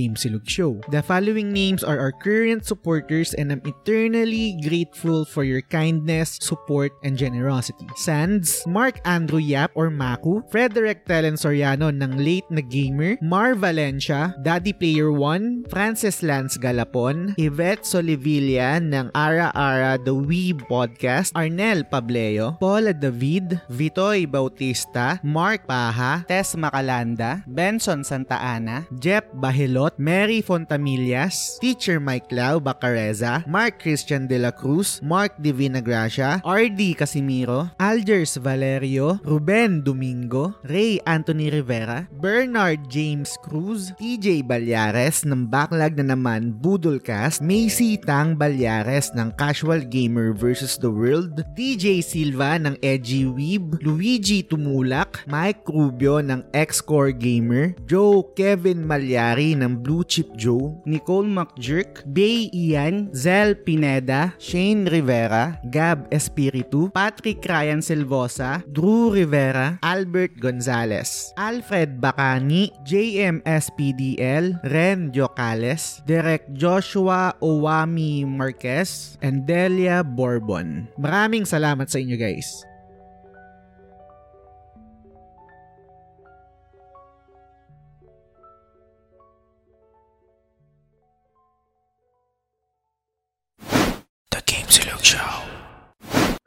The 0.87 1.03
following 1.03 1.51
names 1.51 1.83
are 1.83 1.99
our 1.99 2.15
current 2.15 2.63
supporters 2.63 3.35
and 3.35 3.51
I'm 3.51 3.59
eternally 3.67 4.55
grateful 4.63 5.27
for 5.27 5.43
your 5.43 5.59
kindness, 5.59 6.39
support, 6.39 6.95
and 7.03 7.19
generosity. 7.19 7.83
Sands, 7.99 8.63
Mark 8.63 9.03
Andrew 9.03 9.43
Yap 9.43 9.75
or 9.75 9.91
Maku, 9.91 10.39
Frederick 10.47 11.03
Telen 11.03 11.35
Soriano 11.35 11.91
ng 11.91 12.15
Late 12.15 12.47
na 12.47 12.63
Gamer, 12.63 13.19
Mar 13.19 13.51
Valencia, 13.59 14.39
Daddy 14.39 14.71
Player 14.71 15.11
1, 15.11 15.67
Francis 15.67 16.23
Lance 16.23 16.55
Galapon, 16.55 17.35
Yvette 17.35 17.83
Solivilla 17.83 18.79
ng 18.79 19.11
Ara 19.11 19.51
Ara 19.51 19.99
The 19.99 20.15
Weeb 20.15 20.63
Podcast, 20.71 21.35
Arnel 21.35 21.83
Pableo, 21.83 22.55
Paula 22.55 22.95
David, 22.95 23.59
Vitoy 23.67 24.23
Bautista, 24.23 25.19
Mark 25.27 25.56
Mark 25.57 25.65
Paha, 25.65 26.21
Tess 26.29 26.53
Macalanda, 26.53 27.41
Benson 27.49 28.05
Santa 28.05 28.37
Ana, 28.37 28.85
Jeff 29.01 29.25
Bahilot, 29.33 29.97
Mary 29.97 30.45
Fontamillas, 30.45 31.57
Teacher 31.57 31.97
Mike 31.97 32.29
Lau 32.29 32.61
Bacareza, 32.61 33.41
Mark 33.49 33.81
Christian 33.81 34.29
De 34.29 34.37
La 34.37 34.53
Cruz, 34.53 35.01
Mark 35.01 35.33
Divina 35.41 35.81
Gracia, 35.81 36.37
RD 36.45 36.93
Casimiro, 36.93 37.73
Algers 37.81 38.37
Valerio, 38.37 39.17
Ruben 39.25 39.81
Domingo, 39.81 40.53
Ray 40.69 41.01
Anthony 41.09 41.49
Rivera, 41.49 42.05
Bernard 42.21 42.85
James 42.85 43.33
Cruz, 43.41 43.97
TJ 43.97 44.45
Balyares 44.45 45.25
ng 45.25 45.49
Backlog 45.49 45.97
na 45.97 46.13
naman 46.13 46.53
Budolcast, 46.53 47.41
Macy 47.41 47.97
Tang 47.97 48.37
Balyares 48.37 49.09
ng 49.17 49.33
Casual 49.33 49.89
Gamer 49.89 50.37
vs. 50.37 50.77
The 50.77 50.91
World, 50.93 51.41
DJ 51.57 52.05
Silva 52.05 52.61
ng 52.61 52.77
Edgy 52.85 53.25
Weeb, 53.25 53.81
Luigi 53.81 54.45
Tumulak, 54.45 55.25
Mike 55.25 55.46
Mike 55.47 55.63
Rubio 55.71 56.19
ng 56.19 56.43
X-Core 56.51 57.15
Gamer, 57.15 57.71
Joe 57.87 58.35
Kevin 58.35 58.83
Malyari 58.83 59.55
ng 59.55 59.79
Blue 59.79 60.03
Chip 60.03 60.35
Joe, 60.35 60.75
Nicole 60.83 61.23
McJerk, 61.23 62.03
Bay 62.03 62.51
Ian, 62.51 63.07
Zel 63.15 63.55
Pineda, 63.55 64.35
Shane 64.43 64.91
Rivera, 64.91 65.55
Gab 65.71 66.03
Espiritu, 66.11 66.91
Patrick 66.91 67.39
Ryan 67.47 67.79
Silvosa, 67.79 68.59
Drew 68.67 69.07
Rivera, 69.07 69.79
Albert 69.79 70.35
Gonzalez, 70.35 71.31
Alfred 71.39 72.03
Bacani, 72.03 72.67
JMSPDL, 72.83 74.59
Ren 74.67 75.15
Jocales, 75.15 76.03
Derek 76.03 76.43
Joshua 76.59 77.39
Owami 77.39 78.27
Marquez, 78.27 79.15
and 79.23 79.47
Delia 79.47 80.03
Bourbon. 80.03 80.91
Maraming 80.99 81.47
salamat 81.47 81.87
sa 81.87 82.03
inyo 82.03 82.19
guys. 82.19 82.66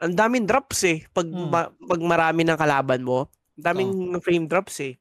Ang 0.01 0.16
daming 0.16 0.48
drops 0.48 0.81
eh. 0.89 1.05
Pag, 1.12 1.28
hmm. 1.28 1.48
ma- 1.48 1.72
pag 1.72 2.01
marami 2.01 2.43
ng 2.44 2.59
kalaban 2.59 3.05
mo, 3.05 3.28
ang 3.60 3.64
daming 3.64 3.93
oh. 4.16 4.22
frame 4.24 4.48
drops 4.48 4.81
eh. 4.81 4.97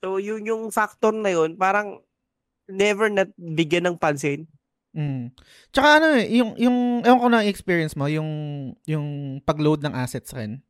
So, 0.00 0.16
yun 0.16 0.48
yung 0.48 0.72
factor 0.72 1.12
na 1.12 1.28
yun, 1.28 1.60
parang 1.60 2.00
never 2.64 3.12
na 3.12 3.28
bigyan 3.36 3.84
ng 3.92 4.00
pansin. 4.00 4.48
Mm. 4.96 5.30
Tsaka 5.70 6.02
ano 6.02 6.06
eh, 6.18 6.26
yung, 6.40 6.56
yung, 6.56 7.04
ewan 7.04 7.20
ko 7.20 7.28
na 7.28 7.46
experience 7.46 7.94
mo, 7.94 8.08
yung, 8.08 8.30
yung 8.88 9.38
pag-load 9.44 9.84
ng 9.84 9.94
assets 9.94 10.32
rin. 10.34 10.64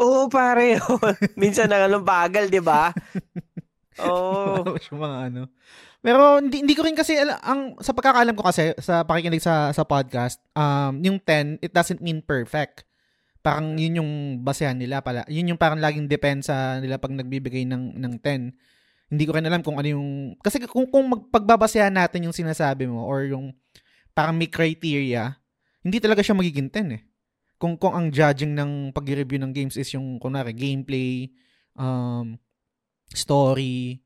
Oo, 0.00 0.30
pare. 0.32 0.80
Minsan 1.40 1.68
na 1.68 1.84
anong 1.84 2.06
bagal, 2.06 2.48
di 2.48 2.62
ba? 2.62 2.94
Oo. 4.06 4.64
Oh. 4.64 4.78
yung 4.88 5.00
mga 5.02 5.18
ano. 5.28 5.42
Pero 6.00 6.40
hindi, 6.40 6.64
hindi 6.64 6.72
ko 6.72 6.80
rin 6.88 6.96
kasi 6.96 7.20
ang 7.20 7.76
sa 7.84 7.92
pagkakaalam 7.92 8.32
ko 8.32 8.48
kasi 8.48 8.72
sa 8.80 9.04
pakikinig 9.04 9.44
sa 9.44 9.68
sa 9.76 9.84
podcast, 9.84 10.40
um 10.56 10.96
yung 11.04 11.20
10 11.20 11.60
it 11.60 11.76
doesn't 11.76 12.00
mean 12.00 12.24
perfect. 12.24 12.88
Parang 13.40 13.72
yun 13.80 14.04
yung 14.04 14.12
basehan 14.44 14.76
nila 14.76 15.00
pala. 15.00 15.24
Yun 15.24 15.56
yung 15.56 15.60
parang 15.60 15.80
laging 15.80 16.12
depensa 16.12 16.76
nila 16.76 17.00
pag 17.00 17.12
nagbibigay 17.16 17.64
ng 17.64 17.96
ng 17.96 18.14
10. 18.20 18.52
Hindi 19.10 19.24
ko 19.24 19.32
rin 19.32 19.48
alam 19.48 19.64
kung 19.64 19.80
ano 19.80 19.88
yung 19.88 20.36
kasi 20.44 20.60
kung 20.68 20.86
kung 20.92 21.08
magpagbabasehan 21.08 21.96
natin 21.96 22.28
yung 22.28 22.36
sinasabi 22.36 22.84
mo 22.84 23.08
or 23.08 23.24
yung 23.24 23.56
parang 24.12 24.36
may 24.36 24.52
criteria, 24.52 25.40
hindi 25.80 25.98
talaga 25.98 26.20
siya 26.20 26.36
magiging 26.36 26.68
10 26.68 26.96
eh. 27.00 27.02
Kung 27.56 27.80
kung 27.80 27.96
ang 27.96 28.12
judging 28.12 28.52
ng 28.52 28.92
pag-review 28.92 29.40
ng 29.40 29.52
games 29.56 29.80
is 29.80 29.88
yung 29.96 30.20
kunwari 30.20 30.52
gameplay, 30.52 31.32
um 31.80 32.36
story, 33.16 34.04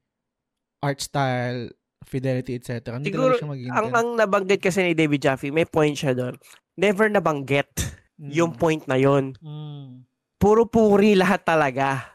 art 0.78 1.02
style, 1.02 1.74
fidelity, 2.06 2.54
etc. 2.54 3.02
Hindi 3.02 3.10
Siguro, 3.10 3.34
siya 3.34 3.50
magiging 3.50 3.72
ang, 3.74 3.90
ang 3.90 4.08
nabanggit 4.14 4.62
kasi 4.62 4.86
ni 4.86 4.92
David 4.94 5.20
Jaffe, 5.26 5.50
may 5.50 5.66
point 5.66 5.98
siya 5.98 6.14
doon. 6.14 6.38
Never 6.78 7.10
nabanggit 7.10 7.94
mm. 8.20 8.30
yung 8.30 8.52
point 8.54 8.84
na 8.86 8.98
yon. 8.98 9.34
Mm. 9.38 10.04
Puro 10.38 10.68
puri 10.68 11.16
lahat 11.16 11.46
talaga. 11.46 12.14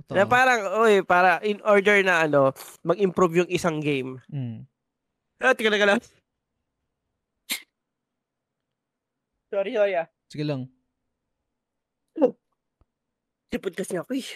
Ito. 0.00 0.16
Na 0.16 0.24
parang, 0.26 0.60
oy, 0.80 1.04
para 1.04 1.38
in 1.44 1.60
order 1.62 2.00
na 2.02 2.24
ano, 2.24 2.50
mag-improve 2.82 3.44
yung 3.44 3.50
isang 3.52 3.78
game. 3.78 4.18
Mm. 4.32 4.64
Ah, 5.40 5.54
tika 5.56 5.72
na 5.72 5.96
lang. 5.96 6.00
Sorry, 9.50 9.74
sorry 9.74 9.94
ah. 9.98 10.06
Sige 10.30 10.44
lang. 10.46 10.70
Sipod 13.50 13.74
kasi 13.74 13.98
ako 13.98 14.14
eh. 14.14 14.26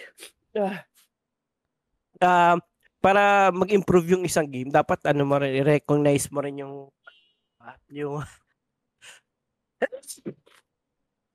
Ah. 0.59 0.83
Uh, 2.19 2.55
para 2.99 3.51
mag-improve 3.55 4.17
yung 4.17 4.27
isang 4.27 4.47
game, 4.51 4.67
dapat 4.67 4.99
ano 5.07 5.23
mo 5.23 5.39
rin, 5.39 5.63
recognize 5.63 6.27
mo 6.33 6.43
rin 6.43 6.59
yung 6.59 6.91
uh, 7.63 7.77
yung 7.91 8.19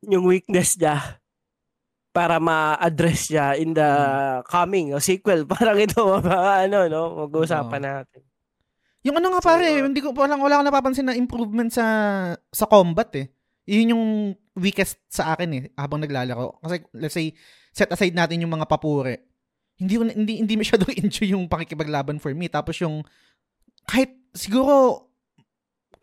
yung 0.06 0.24
weakness 0.24 0.77
niya 0.81 1.20
para 2.10 2.43
ma-address 2.43 3.31
niya 3.31 3.47
in 3.60 3.77
the 3.77 3.86
hmm. 3.86 4.43
coming 4.48 4.93
o 4.97 5.02
sequel. 5.02 5.47
Parang 5.52 5.78
ito, 5.78 6.01
mga 6.01 6.68
ano, 6.68 6.78
no? 6.90 7.02
Mag-uusapan 7.27 7.82
natin. 7.82 8.22
Yung 9.01 9.16
ano 9.16 9.32
nga 9.32 9.40
pare, 9.40 9.81
so, 9.81 9.89
hindi 9.89 10.05
ko 10.05 10.12
walang 10.12 10.44
wala 10.44 10.60
akong 10.60 10.68
napapansin 10.68 11.06
na 11.09 11.16
improvement 11.16 11.72
sa 11.72 11.85
sa 12.52 12.68
combat 12.68 13.09
eh. 13.16 13.32
Yun 13.64 13.97
yung 13.97 14.05
weakest 14.60 15.01
sa 15.09 15.32
akin 15.32 15.51
eh 15.56 15.64
habang 15.72 16.05
naglalaro. 16.05 16.60
Kasi 16.60 16.85
let's 16.93 17.16
say 17.16 17.32
set 17.72 17.89
aside 17.89 18.12
natin 18.12 18.44
yung 18.44 18.52
mga 18.52 18.68
papure 18.68 19.31
hindi 19.81 19.97
hindi 19.97 20.32
hindi 20.44 20.55
masyado 20.60 20.85
enjoy 20.93 21.32
yung 21.32 21.48
pakikipaglaban 21.48 22.20
for 22.20 22.36
me. 22.36 22.47
Tapos 22.52 22.77
yung 22.85 23.01
kahit 23.89 24.12
siguro 24.36 25.09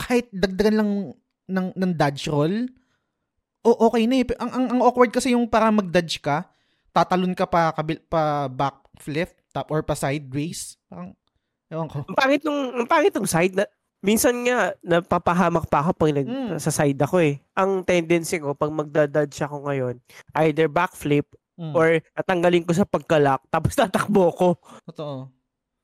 kahit 0.02 0.28
dagdagan 0.34 0.76
lang 0.82 0.92
ng 1.48 1.68
ng 1.78 1.92
dodge 1.94 2.26
roll, 2.28 2.66
o 3.66 3.90
okay 3.90 4.06
na 4.06 4.22
eh. 4.22 4.26
Ang, 4.38 4.52
ang, 4.52 4.66
ang 4.78 4.82
awkward 4.84 5.12
kasi 5.14 5.34
yung 5.34 5.50
para 5.50 5.72
mag-dodge 5.72 6.20
ka, 6.22 6.50
tatalon 6.92 7.34
ka 7.38 7.46
pa 7.46 7.74
kabil, 7.74 8.02
pa 8.06 8.52
backflip 8.52 9.34
tap 9.54 9.70
or 9.74 9.82
pa 9.82 9.96
sideways. 9.98 10.78
Parang 10.90 11.14
ewan 11.72 11.88
ko. 11.90 12.06
Ang 12.06 12.18
pangit 12.18 12.42
nung 12.46 12.62
ang 12.84 12.88
pangit 12.88 13.14
nung 13.16 13.30
side 13.30 13.58
na 13.58 13.66
minsan 14.02 14.34
nga 14.46 14.78
napapahamak 14.86 15.66
pa 15.68 15.82
ako 15.82 15.90
pag 15.98 16.14
nag, 16.14 16.28
mm. 16.30 16.58
sa 16.62 16.70
side 16.70 17.00
ako 17.02 17.18
eh. 17.24 17.42
Ang 17.58 17.82
tendency 17.82 18.38
ko 18.38 18.54
pag 18.54 18.70
magda-dodge 18.70 19.38
ako 19.42 19.66
ngayon, 19.66 19.96
either 20.44 20.70
backflip 20.70 21.28
Mm. 21.58 21.74
Or 21.74 21.90
tatanggalin 22.14 22.70
ko 22.70 22.72
sa 22.78 22.86
pagkalak 22.86 23.42
tapos 23.50 23.74
tatakbo 23.82 24.30
ko. 24.30 24.50
Totoo. 24.94 25.34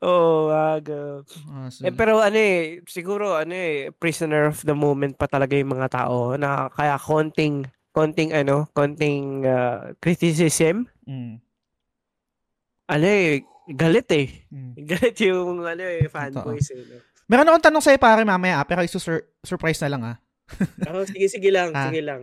Oh, 0.04 0.52
wag. 0.52 0.92
Awesome. 0.92 1.88
Eh, 1.88 1.94
pero 1.96 2.20
ano 2.20 2.36
eh, 2.36 2.84
siguro 2.84 3.40
ano 3.40 3.56
eh, 3.56 3.96
prisoner 3.96 4.52
of 4.52 4.60
the 4.68 4.76
moment 4.76 5.16
pa 5.16 5.32
talaga 5.32 5.56
yung 5.56 5.80
mga 5.80 5.88
tao 5.88 6.36
na 6.36 6.68
kaya 6.68 7.00
konting 7.00 7.64
konting 7.96 8.36
ano, 8.36 8.68
konting 8.76 9.48
uh, 9.48 9.96
criticism. 10.04 10.92
Mm. 11.08 11.40
Ano 12.92 13.06
eh, 13.08 13.48
galit 13.72 14.10
eh. 14.12 14.28
Mm. 14.52 14.74
Galit 14.92 15.18
yung 15.24 15.64
ano 15.64 15.84
eh, 15.88 16.12
fanboys 16.12 16.68
eh. 16.76 16.84
No? 16.84 17.00
Meron 17.32 17.48
akong 17.48 17.66
tanong 17.72 17.84
sa'yo 17.88 18.00
pare 18.02 18.28
mamaya, 18.28 18.60
pero 18.68 18.84
isusur- 18.84 19.40
surprise 19.40 19.80
na 19.88 19.92
lang 19.96 20.04
ah. 20.04 20.18
oh, 20.92 21.08
sige, 21.08 21.32
sige 21.32 21.50
lang, 21.50 21.72
ah, 21.72 21.88
sige 21.88 22.04
lang. 22.04 22.22